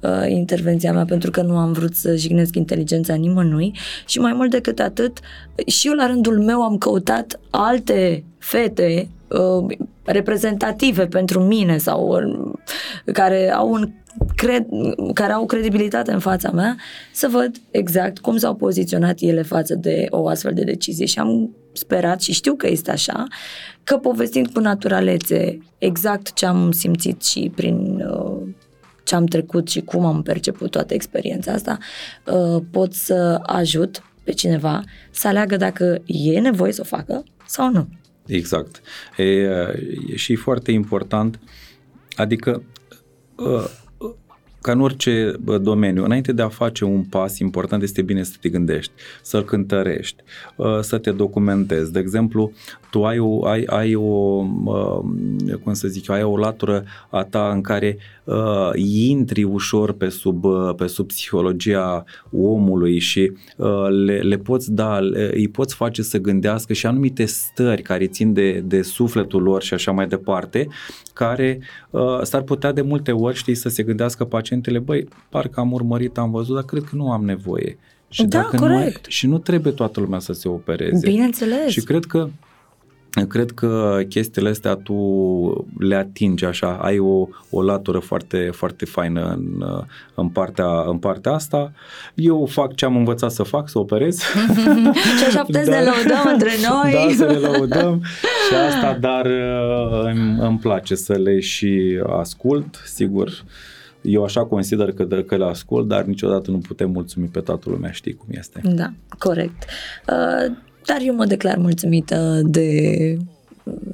uh, 0.00 0.24
intervenția 0.28 0.92
mea 0.92 1.04
pentru 1.04 1.30
că 1.30 1.42
nu 1.42 1.56
am 1.56 1.72
vrut 1.72 1.94
să 1.94 2.16
jignesc 2.16 2.54
inteligența 2.54 3.14
nimănui 3.14 3.78
și 4.06 4.18
mai 4.18 4.32
mult 4.32 4.50
decât 4.50 4.80
atât, 4.80 5.18
și 5.66 5.86
eu 5.86 5.94
la 5.94 6.06
rândul 6.06 6.40
meu 6.40 6.62
am 6.62 6.78
căutat 6.78 7.40
alte 7.50 8.24
fete 8.38 9.08
uh, 9.28 9.76
reprezentative 10.04 11.06
pentru 11.06 11.40
mine 11.40 11.78
sau 11.78 12.08
uh, 12.08 12.52
care 13.12 13.52
au 13.52 13.70
un 13.70 13.92
cred, 14.34 14.66
care 15.14 15.32
au 15.32 15.46
credibilitate 15.46 16.12
în 16.12 16.18
fața 16.18 16.50
mea, 16.50 16.76
să 17.12 17.28
văd 17.30 17.56
exact 17.70 18.18
cum 18.18 18.36
s-au 18.36 18.54
poziționat 18.54 19.20
ele 19.20 19.42
față 19.42 19.74
de 19.74 20.06
o 20.10 20.28
astfel 20.28 20.52
de 20.54 20.64
decizie 20.64 21.06
și 21.06 21.18
am 21.18 21.56
sperat 21.72 22.20
și 22.20 22.32
știu 22.32 22.54
că 22.54 22.68
este 22.68 22.90
așa, 22.90 23.24
că 23.84 23.96
povestind 23.96 24.48
cu 24.52 24.60
naturalețe 24.60 25.58
exact 25.78 26.32
ce 26.32 26.46
am 26.46 26.72
simțit 26.72 27.22
și 27.22 27.52
prin 27.54 28.06
uh, 28.10 28.54
ce 29.04 29.14
am 29.14 29.24
trecut 29.24 29.68
și 29.68 29.80
cum 29.80 30.04
am 30.04 30.22
perceput 30.22 30.70
toată 30.70 30.94
experiența 30.94 31.52
asta, 31.52 31.78
uh, 32.26 32.62
pot 32.70 32.92
să 32.92 33.40
ajut 33.42 34.02
pe 34.24 34.32
cineva 34.32 34.82
să 35.10 35.28
aleagă 35.28 35.56
dacă 35.56 36.02
e 36.06 36.40
nevoie 36.40 36.72
să 36.72 36.80
o 36.80 36.96
facă 36.96 37.24
sau 37.46 37.70
nu. 37.70 37.88
Exact. 38.26 38.82
E, 39.16 39.24
e 39.24 40.16
și 40.16 40.34
foarte 40.34 40.72
important, 40.72 41.40
adică 42.16 42.62
uh, 43.36 43.70
ca 44.66 44.72
în 44.72 44.80
orice 44.80 45.32
domeniu, 45.60 46.04
înainte 46.04 46.32
de 46.32 46.42
a 46.42 46.48
face 46.48 46.84
un 46.84 47.02
pas, 47.02 47.38
important 47.38 47.82
este 47.82 48.02
bine 48.02 48.22
să 48.22 48.36
te 48.40 48.48
gândești, 48.48 48.92
să-l 49.22 49.44
cântărești, 49.44 50.22
uh, 50.56 50.78
să 50.80 50.98
te 50.98 51.10
documentezi. 51.10 51.92
De 51.92 51.98
exemplu, 51.98 52.52
tu 52.90 53.04
ai 53.04 53.18
o, 53.18 53.44
ai, 53.44 53.64
ai 53.66 53.94
o 53.94 54.44
uh, 54.64 55.00
cum 55.62 55.72
să 55.72 55.88
zic 55.88 56.10
ai 56.10 56.22
o 56.22 56.36
latură 56.36 56.84
a 57.10 57.22
ta 57.24 57.50
în 57.50 57.60
care 57.60 57.98
uh, 58.24 58.70
intri 59.08 59.42
ușor 59.42 59.92
pe 59.92 60.08
sub, 60.08 60.44
uh, 60.44 60.74
pe 60.76 60.86
sub 60.86 61.06
psihologia 61.06 62.04
omului 62.30 62.98
și 62.98 63.32
uh, 63.56 63.88
le, 64.04 64.18
le 64.18 64.36
poți 64.36 64.72
da, 64.72 64.98
le, 64.98 65.30
îi 65.34 65.48
poți 65.48 65.74
face 65.74 66.02
să 66.02 66.18
gândească 66.18 66.72
și 66.72 66.86
anumite 66.86 67.24
stări 67.24 67.82
care 67.82 68.06
țin 68.06 68.32
de, 68.32 68.62
de 68.64 68.82
sufletul 68.82 69.42
lor 69.42 69.62
și 69.62 69.74
așa 69.74 69.92
mai 69.92 70.06
departe, 70.06 70.68
care 71.12 71.58
uh, 71.60 71.85
s-ar 72.22 72.42
putea 72.42 72.72
de 72.72 72.82
multe 72.82 73.12
ori, 73.12 73.36
știi, 73.36 73.54
să 73.54 73.68
se 73.68 73.82
gândească 73.82 74.24
pacientele, 74.24 74.78
băi, 74.78 75.08
parcă 75.28 75.60
am 75.60 75.72
urmărit, 75.72 76.18
am 76.18 76.30
văzut, 76.30 76.54
dar 76.54 76.64
cred 76.64 76.82
că 76.82 76.96
nu 76.96 77.10
am 77.10 77.24
nevoie. 77.24 77.78
Și 78.08 78.24
da, 78.24 78.38
dacă 78.38 78.56
corect. 78.56 78.76
Nu 78.76 78.82
ai, 78.82 78.94
și 79.06 79.26
nu 79.26 79.38
trebuie 79.38 79.72
toată 79.72 80.00
lumea 80.00 80.18
să 80.18 80.32
se 80.32 80.48
opereze. 80.48 81.10
Bineînțeles. 81.10 81.70
Și 81.70 81.80
cred 81.80 82.04
că 82.04 82.28
Cred 83.24 83.50
că 83.50 84.00
chestiile 84.08 84.48
astea 84.48 84.74
tu 84.74 84.94
le 85.78 85.94
atingi 85.94 86.44
așa, 86.44 86.78
ai 86.82 86.98
o, 86.98 87.28
o 87.50 87.62
latură 87.62 87.98
foarte, 87.98 88.50
foarte 88.52 88.84
faină 88.84 89.32
în, 89.38 89.64
în, 90.14 90.28
partea, 90.28 90.66
în 90.86 90.98
partea 90.98 91.32
asta. 91.32 91.72
Eu 92.14 92.46
fac 92.50 92.74
ce 92.74 92.84
am 92.84 92.96
învățat 92.96 93.30
să 93.30 93.42
fac, 93.42 93.68
să 93.68 93.78
operez. 93.78 94.18
și 95.18 95.24
așa 95.26 95.42
puteți 95.42 95.70
da. 95.70 95.78
ne 95.78 95.82
lăudăm 95.82 96.32
între 96.32 96.50
noi. 96.68 96.92
Da, 96.92 97.14
să 97.14 97.32
ne 97.32 97.38
lăudăm 97.38 98.02
și 98.48 98.54
asta, 98.54 98.98
dar 99.00 99.26
îmi, 100.04 100.38
îmi 100.40 100.58
place 100.58 100.94
să 100.94 101.12
le 101.12 101.40
și 101.40 102.00
ascult, 102.06 102.82
sigur. 102.84 103.44
Eu 104.00 104.24
așa 104.24 104.44
consider 104.44 104.92
că, 104.92 105.04
că 105.04 105.36
le 105.36 105.44
ascult, 105.44 105.88
dar 105.88 106.04
niciodată 106.04 106.50
nu 106.50 106.58
putem 106.58 106.90
mulțumi 106.90 107.26
pe 107.26 107.40
toată 107.40 107.70
lumea, 107.70 107.90
știi 107.90 108.14
cum 108.14 108.26
este. 108.30 108.60
Da, 108.64 108.92
corect. 109.18 109.64
Uh, 110.08 110.56
dar 110.84 110.98
eu 111.00 111.14
mă 111.14 111.24
declar 111.24 111.56
mulțumită 111.56 112.40
de 112.44 113.18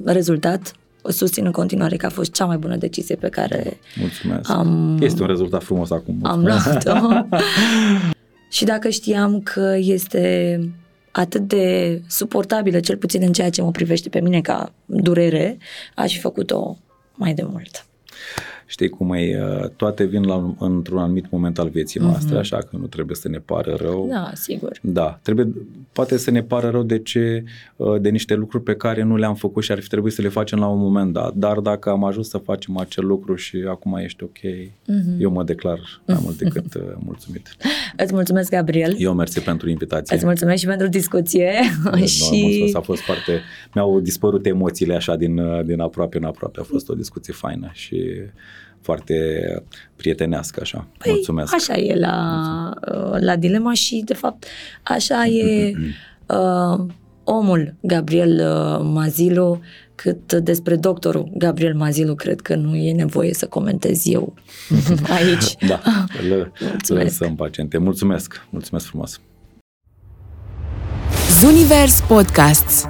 rezultat. 0.05 0.73
Susțin 1.07 1.45
în 1.45 1.51
continuare 1.51 1.95
că 1.95 2.05
a 2.05 2.09
fost 2.09 2.31
cea 2.31 2.45
mai 2.45 2.57
bună 2.57 2.75
decizie 2.75 3.15
pe 3.15 3.29
care 3.29 3.77
Mulțumesc. 3.99 4.49
am... 4.49 4.97
Este 5.01 5.21
un 5.21 5.27
rezultat 5.27 5.63
frumos 5.63 5.91
acum. 5.91 6.17
Mulțumesc. 6.21 6.87
Am 6.87 7.01
luat-o. 7.01 7.37
și 8.55 8.65
dacă 8.65 8.89
știam 8.89 9.41
că 9.41 9.75
este 9.77 10.59
atât 11.15 11.47
de 11.47 12.01
suportabilă, 12.07 12.79
cel 12.79 12.97
puțin 12.97 13.21
în 13.21 13.33
ceea 13.33 13.49
ce 13.49 13.61
mă 13.61 13.71
privește 13.71 14.09
pe 14.09 14.21
mine 14.21 14.41
ca 14.41 14.73
durere, 14.85 15.57
aș 15.95 16.13
fi 16.13 16.19
făcut-o 16.19 16.77
mai 17.13 17.33
de 17.33 17.43
mult 17.43 17.85
știi 18.65 18.89
cum 18.89 19.13
e, 19.13 19.41
uh, 19.43 19.69
toate 19.69 20.03
vin 20.03 20.23
la, 20.23 20.55
într-un 20.59 20.97
anumit 20.97 21.29
moment 21.29 21.59
al 21.59 21.69
vieții 21.69 21.99
mhm. 21.99 22.09
noastre, 22.09 22.35
mm-hmm. 22.35 22.39
așa 22.39 22.57
că 22.57 22.77
nu 22.77 22.85
trebuie 22.85 23.15
să 23.15 23.29
ne 23.29 23.37
pară 23.37 23.77
rău. 23.79 24.07
Da, 24.09 24.31
sigur. 24.33 24.79
Da, 24.81 25.19
trebuie, 25.21 25.53
poate 25.91 26.17
să 26.17 26.31
ne 26.31 26.43
pară 26.43 26.69
rău 26.69 26.83
de 26.83 26.99
ce, 26.99 27.43
uh, 27.75 28.01
de 28.01 28.09
niște 28.09 28.33
lucruri 28.33 28.63
pe 28.63 28.75
care 28.75 29.03
nu 29.03 29.15
le-am 29.15 29.35
făcut 29.35 29.63
și 29.63 29.71
ar 29.71 29.79
fi 29.79 29.87
trebuit 29.87 30.13
să 30.13 30.21
le 30.21 30.27
facem 30.27 30.59
la 30.59 30.67
un 30.67 30.79
moment 30.79 31.13
dat, 31.13 31.33
dar 31.33 31.59
dacă 31.59 31.89
am 31.89 32.03
ajuns 32.03 32.29
să 32.29 32.37
facem 32.37 32.77
acel 32.77 33.05
lucru 33.05 33.35
și 33.35 33.65
acum 33.69 33.95
ești 33.95 34.23
ok, 34.23 34.37
mm-hmm. 34.37 35.19
eu 35.19 35.31
mă 35.31 35.43
declar 35.43 35.79
mai 36.05 36.19
mult 36.21 36.37
decât 36.43 36.65
mm-hmm. 36.65 36.97
mulțumit. 37.05 37.55
Îți 37.97 38.13
mulțumesc, 38.13 38.49
Gabriel. 38.49 38.95
Eu 38.97 39.13
mersi 39.13 39.39
pentru 39.39 39.69
invitație. 39.69 40.15
Îți 40.15 40.25
mulțumesc 40.25 40.59
și 40.59 40.67
pentru 40.67 40.87
discuție. 40.87 41.51
și... 42.05 42.41
mulțumesc, 42.41 42.75
a 42.75 42.81
fost 42.81 43.01
foarte, 43.01 43.41
mi-au 43.73 43.99
dispărut 43.99 44.45
emoțiile 44.45 44.95
așa 44.95 45.15
din, 45.15 45.41
din 45.65 45.79
aproape 45.79 46.17
în 46.17 46.23
aproape, 46.23 46.59
a 46.59 46.63
fost 46.63 46.89
o 46.89 46.93
discuție 46.93 47.33
faină 47.33 47.69
și 47.73 47.97
foarte 48.83 49.15
prietenească 49.95 50.59
așa. 50.61 50.87
Păi, 50.97 51.11
Mulțumesc. 51.11 51.53
Așa 51.53 51.73
e 51.73 51.95
la, 51.99 52.69
uh, 52.91 53.17
la 53.19 53.35
dilema 53.35 53.73
și 53.73 54.01
de 54.05 54.13
fapt 54.13 54.45
așa 54.83 55.25
e 55.25 55.73
uh, 56.35 56.85
omul 57.23 57.75
Gabriel 57.81 58.39
uh, 58.39 58.89
Mazilu 58.93 59.59
cât 59.95 60.33
despre 60.33 60.75
doctorul 60.75 61.31
Gabriel 61.37 61.75
Mazilu 61.75 62.15
cred 62.15 62.41
că 62.41 62.55
nu 62.55 62.75
e 62.75 62.93
nevoie 62.93 63.33
să 63.33 63.47
comentez 63.47 64.07
eu 64.07 64.33
aici. 65.17 65.55
da, 65.67 65.81
le, 66.27 66.51
lăsăm 66.87 67.35
paciente. 67.35 67.77
Mulțumesc, 67.77 68.47
mulțumesc 68.49 68.85
frumos. 68.85 69.19
Zunivers 71.39 72.01
Podcasts 72.01 72.87